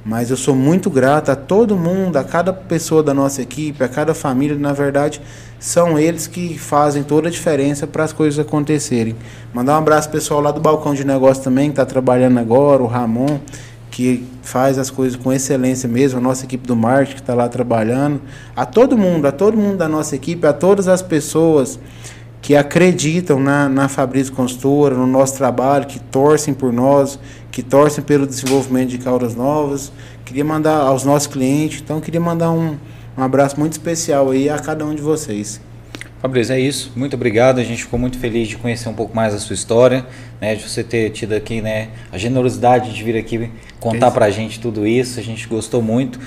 mas 0.05 0.29
eu 0.29 0.37
sou 0.37 0.53
muito 0.55 0.89
grato 0.89 1.31
a 1.31 1.35
todo 1.35 1.77
mundo, 1.77 2.17
a 2.17 2.23
cada 2.23 2.51
pessoa 2.51 3.01
da 3.01 3.13
nossa 3.13 3.41
equipe, 3.41 3.83
a 3.83 3.87
cada 3.87 4.13
família, 4.13 4.57
na 4.57 4.73
verdade, 4.73 5.21
são 5.59 5.97
eles 5.97 6.27
que 6.27 6.57
fazem 6.57 7.03
toda 7.03 7.29
a 7.29 7.31
diferença 7.31 7.87
para 7.87 8.03
as 8.03 8.11
coisas 8.11 8.37
acontecerem. 8.37 9.15
Mandar 9.53 9.75
um 9.75 9.77
abraço 9.77 10.09
pessoal 10.09 10.41
lá 10.41 10.51
do 10.51 10.59
balcão 10.59 10.93
de 10.93 11.05
negócio 11.05 11.41
também, 11.41 11.67
que 11.67 11.73
está 11.73 11.85
trabalhando 11.85 12.37
agora, 12.37 12.83
o 12.83 12.85
Ramon, 12.85 13.39
que 13.93 14.25
faz 14.41 14.79
as 14.79 14.89
coisas 14.89 15.15
com 15.15 15.31
excelência 15.31 15.87
mesmo, 15.87 16.17
a 16.17 16.21
nossa 16.21 16.45
equipe 16.45 16.67
do 16.67 16.75
marketing 16.75 17.13
que 17.13 17.21
está 17.21 17.35
lá 17.35 17.47
trabalhando, 17.47 18.19
a 18.55 18.65
todo 18.65 18.97
mundo, 18.97 19.27
a 19.27 19.31
todo 19.31 19.55
mundo 19.55 19.77
da 19.77 19.87
nossa 19.87 20.15
equipe, 20.15 20.47
a 20.47 20.51
todas 20.51 20.87
as 20.87 21.03
pessoas 21.03 21.79
que 22.41 22.55
acreditam 22.55 23.39
na, 23.39 23.69
na 23.69 23.87
Fabrício 23.87 24.33
Consultora, 24.33 24.95
no 24.95 25.05
nosso 25.05 25.37
trabalho, 25.37 25.85
que 25.85 25.99
torcem 25.99 26.55
por 26.55 26.73
nós, 26.73 27.19
que 27.51 27.61
torcem 27.61 28.03
pelo 28.03 28.25
desenvolvimento 28.25 28.89
de 28.89 28.97
Caldas 28.97 29.35
Novas. 29.35 29.91
Queria 30.25 30.43
mandar 30.43 30.77
aos 30.77 31.03
nossos 31.03 31.27
clientes, 31.27 31.79
então 31.79 32.01
queria 32.01 32.19
mandar 32.19 32.49
um, 32.49 32.75
um 33.15 33.21
abraço 33.21 33.59
muito 33.59 33.73
especial 33.73 34.31
aí 34.31 34.49
a 34.49 34.57
cada 34.57 34.83
um 34.83 34.95
de 34.95 35.03
vocês. 35.03 35.61
Fabrício, 36.23 36.53
é 36.53 36.59
isso. 36.61 36.89
Muito 36.95 37.17
obrigado. 37.17 37.59
A 37.59 37.65
gente 37.65 37.83
ficou 37.83 37.99
muito 37.99 38.17
feliz 38.17 38.47
de 38.47 38.55
conhecer 38.55 38.87
um 38.87 38.93
pouco 38.93 39.13
mais 39.13 39.33
a 39.33 39.39
sua 39.39 39.53
história, 39.53 40.05
né? 40.39 40.55
De 40.55 40.63
você 40.63 40.81
ter 40.81 41.09
tido 41.09 41.33
aqui, 41.33 41.61
né, 41.61 41.89
a 42.13 42.17
generosidade 42.17 42.93
de 42.93 43.03
vir 43.03 43.17
aqui 43.17 43.51
contar 43.77 44.09
para 44.09 44.27
a 44.27 44.29
gente 44.29 44.57
tudo 44.57 44.87
isso. 44.87 45.19
A 45.19 45.23
gente 45.23 45.45
gostou 45.49 45.81
muito. 45.81 46.17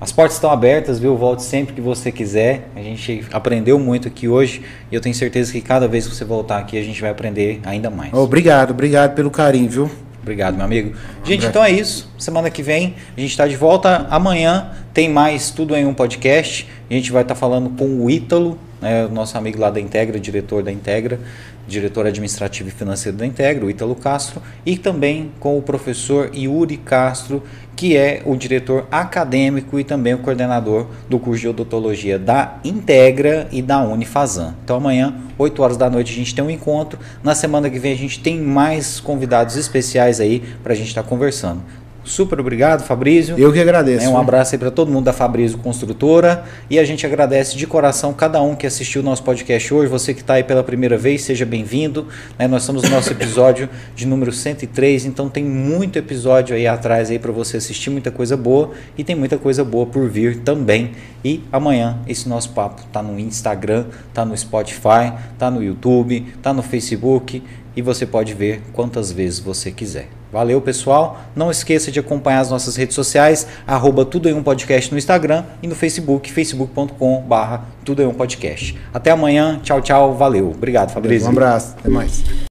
As 0.00 0.12
portas 0.12 0.36
estão 0.36 0.50
abertas, 0.50 1.00
viu? 1.00 1.16
Volte 1.16 1.42
sempre 1.42 1.74
que 1.74 1.80
você 1.80 2.12
quiser. 2.12 2.68
A 2.76 2.80
gente 2.80 3.24
aprendeu 3.32 3.76
muito 3.76 4.06
aqui 4.06 4.28
hoje 4.28 4.62
e 4.88 4.94
eu 4.94 5.00
tenho 5.00 5.16
certeza 5.16 5.50
que 5.50 5.60
cada 5.60 5.88
vez 5.88 6.06
que 6.06 6.14
você 6.14 6.24
voltar 6.24 6.58
aqui 6.58 6.78
a 6.78 6.82
gente 6.84 7.00
vai 7.00 7.10
aprender 7.10 7.60
ainda 7.64 7.90
mais. 7.90 8.12
Obrigado, 8.14 8.70
obrigado 8.70 9.16
pelo 9.16 9.32
carinho, 9.32 9.68
viu? 9.68 9.90
Obrigado, 10.24 10.56
meu 10.56 10.64
amigo. 10.64 10.94
Gente, 11.22 11.44
então 11.44 11.62
é 11.62 11.70
isso. 11.70 12.10
Semana 12.18 12.48
que 12.48 12.62
vem 12.62 12.94
a 13.14 13.20
gente 13.20 13.30
está 13.30 13.46
de 13.46 13.56
volta. 13.56 14.06
Amanhã 14.08 14.70
tem 14.94 15.06
mais 15.06 15.50
Tudo 15.50 15.76
em 15.76 15.84
um 15.84 15.92
Podcast. 15.92 16.66
A 16.90 16.94
gente 16.94 17.12
vai 17.12 17.20
estar 17.20 17.34
tá 17.34 17.40
falando 17.40 17.68
com 17.76 18.02
o 18.02 18.10
Ítalo, 18.10 18.58
né, 18.80 19.06
nosso 19.08 19.36
amigo 19.36 19.60
lá 19.60 19.68
da 19.68 19.78
Integra, 19.78 20.18
diretor 20.18 20.62
da 20.62 20.72
Integra, 20.72 21.20
diretor 21.66 22.06
administrativo 22.06 22.68
e 22.68 22.72
financeiro 22.72 23.16
da 23.16 23.26
Integra, 23.26 23.64
o 23.64 23.70
Ítalo 23.70 23.94
Castro, 23.94 24.42
e 24.64 24.76
também 24.76 25.32
com 25.40 25.58
o 25.58 25.62
professor 25.62 26.30
Yuri 26.34 26.76
Castro, 26.76 27.42
que 27.76 27.96
é 27.96 28.22
o 28.24 28.36
diretor 28.36 28.86
acadêmico 28.90 29.78
e 29.78 29.84
também 29.84 30.14
o 30.14 30.18
coordenador 30.18 30.86
do 31.08 31.18
curso 31.18 31.40
de 31.40 31.48
odontologia 31.48 32.18
da 32.18 32.58
Integra 32.64 33.48
e 33.50 33.60
da 33.60 33.82
Unifazan. 33.82 34.54
Então 34.64 34.76
amanhã, 34.76 35.14
8 35.36 35.62
horas 35.62 35.76
da 35.76 35.90
noite, 35.90 36.12
a 36.12 36.14
gente 36.14 36.34
tem 36.34 36.44
um 36.44 36.50
encontro. 36.50 36.98
Na 37.22 37.34
semana 37.34 37.68
que 37.68 37.78
vem 37.78 37.92
a 37.92 37.96
gente 37.96 38.20
tem 38.20 38.40
mais 38.40 39.00
convidados 39.00 39.56
especiais 39.56 40.20
aí 40.20 40.42
para 40.62 40.72
a 40.72 40.76
gente 40.76 40.88
estar 40.88 41.02
tá 41.02 41.08
conversando. 41.08 41.62
Super 42.04 42.38
obrigado, 42.38 42.84
Fabrício. 42.84 43.34
Eu 43.38 43.50
que 43.50 43.58
agradeço. 43.58 44.04
É, 44.04 44.08
um 44.08 44.18
abraço 44.18 44.54
aí 44.54 44.58
para 44.58 44.70
todo 44.70 44.90
mundo 44.90 45.06
da 45.06 45.12
Fabrício 45.12 45.56
Construtora. 45.58 46.44
E 46.68 46.78
a 46.78 46.84
gente 46.84 47.06
agradece 47.06 47.56
de 47.56 47.66
coração 47.66 48.12
cada 48.12 48.42
um 48.42 48.54
que 48.54 48.66
assistiu 48.66 49.00
o 49.00 49.04
nosso 49.04 49.22
podcast 49.22 49.72
hoje. 49.72 49.88
Você 49.88 50.12
que 50.12 50.20
está 50.20 50.34
aí 50.34 50.44
pela 50.44 50.62
primeira 50.62 50.98
vez, 50.98 51.22
seja 51.22 51.46
bem-vindo. 51.46 52.06
Né? 52.38 52.46
Nós 52.46 52.62
estamos 52.62 52.82
no 52.82 52.90
nosso 52.90 53.10
episódio 53.12 53.70
de 53.96 54.06
número 54.06 54.32
103, 54.32 55.06
então 55.06 55.30
tem 55.30 55.42
muito 55.42 55.98
episódio 55.98 56.54
aí 56.54 56.66
atrás 56.66 57.10
aí 57.10 57.18
para 57.18 57.32
você 57.32 57.56
assistir, 57.56 57.88
muita 57.88 58.10
coisa 58.10 58.36
boa. 58.36 58.72
E 58.98 59.02
tem 59.02 59.16
muita 59.16 59.38
coisa 59.38 59.64
boa 59.64 59.86
por 59.86 60.06
vir 60.08 60.40
também. 60.40 60.92
E 61.24 61.42
amanhã 61.50 61.98
esse 62.06 62.28
nosso 62.28 62.50
papo 62.50 62.82
está 62.82 63.02
no 63.02 63.18
Instagram, 63.18 63.86
está 64.08 64.26
no 64.26 64.36
Spotify, 64.36 65.14
está 65.32 65.50
no 65.50 65.62
YouTube, 65.62 66.26
está 66.36 66.52
no 66.52 66.62
Facebook 66.62 67.42
e 67.76 67.82
você 67.82 68.06
pode 68.06 68.34
ver 68.34 68.62
quantas 68.72 69.10
vezes 69.10 69.38
você 69.38 69.70
quiser. 69.70 70.08
Valeu, 70.32 70.60
pessoal. 70.60 71.20
Não 71.36 71.48
esqueça 71.50 71.92
de 71.92 72.00
acompanhar 72.00 72.40
as 72.40 72.50
nossas 72.50 72.74
redes 72.74 72.94
sociais, 72.94 73.46
arroba 73.66 74.04
Tudo 74.04 74.28
em 74.28 74.32
um 74.32 74.42
Podcast 74.42 74.90
no 74.90 74.98
Instagram 74.98 75.44
e 75.62 75.68
no 75.68 75.76
Facebook, 75.76 76.32
facebook.com 76.32 77.22
barra 77.22 77.66
Tudo 77.84 78.02
em 78.02 78.06
um 78.06 78.14
Podcast. 78.14 78.76
Até 78.92 79.12
amanhã. 79.12 79.60
Tchau, 79.62 79.80
tchau. 79.80 80.14
Valeu. 80.14 80.50
Obrigado, 80.50 80.90
Fabrício. 80.90 81.28
Um 81.28 81.32
abraço. 81.32 81.76
Até 81.78 81.88
mais. 81.88 82.24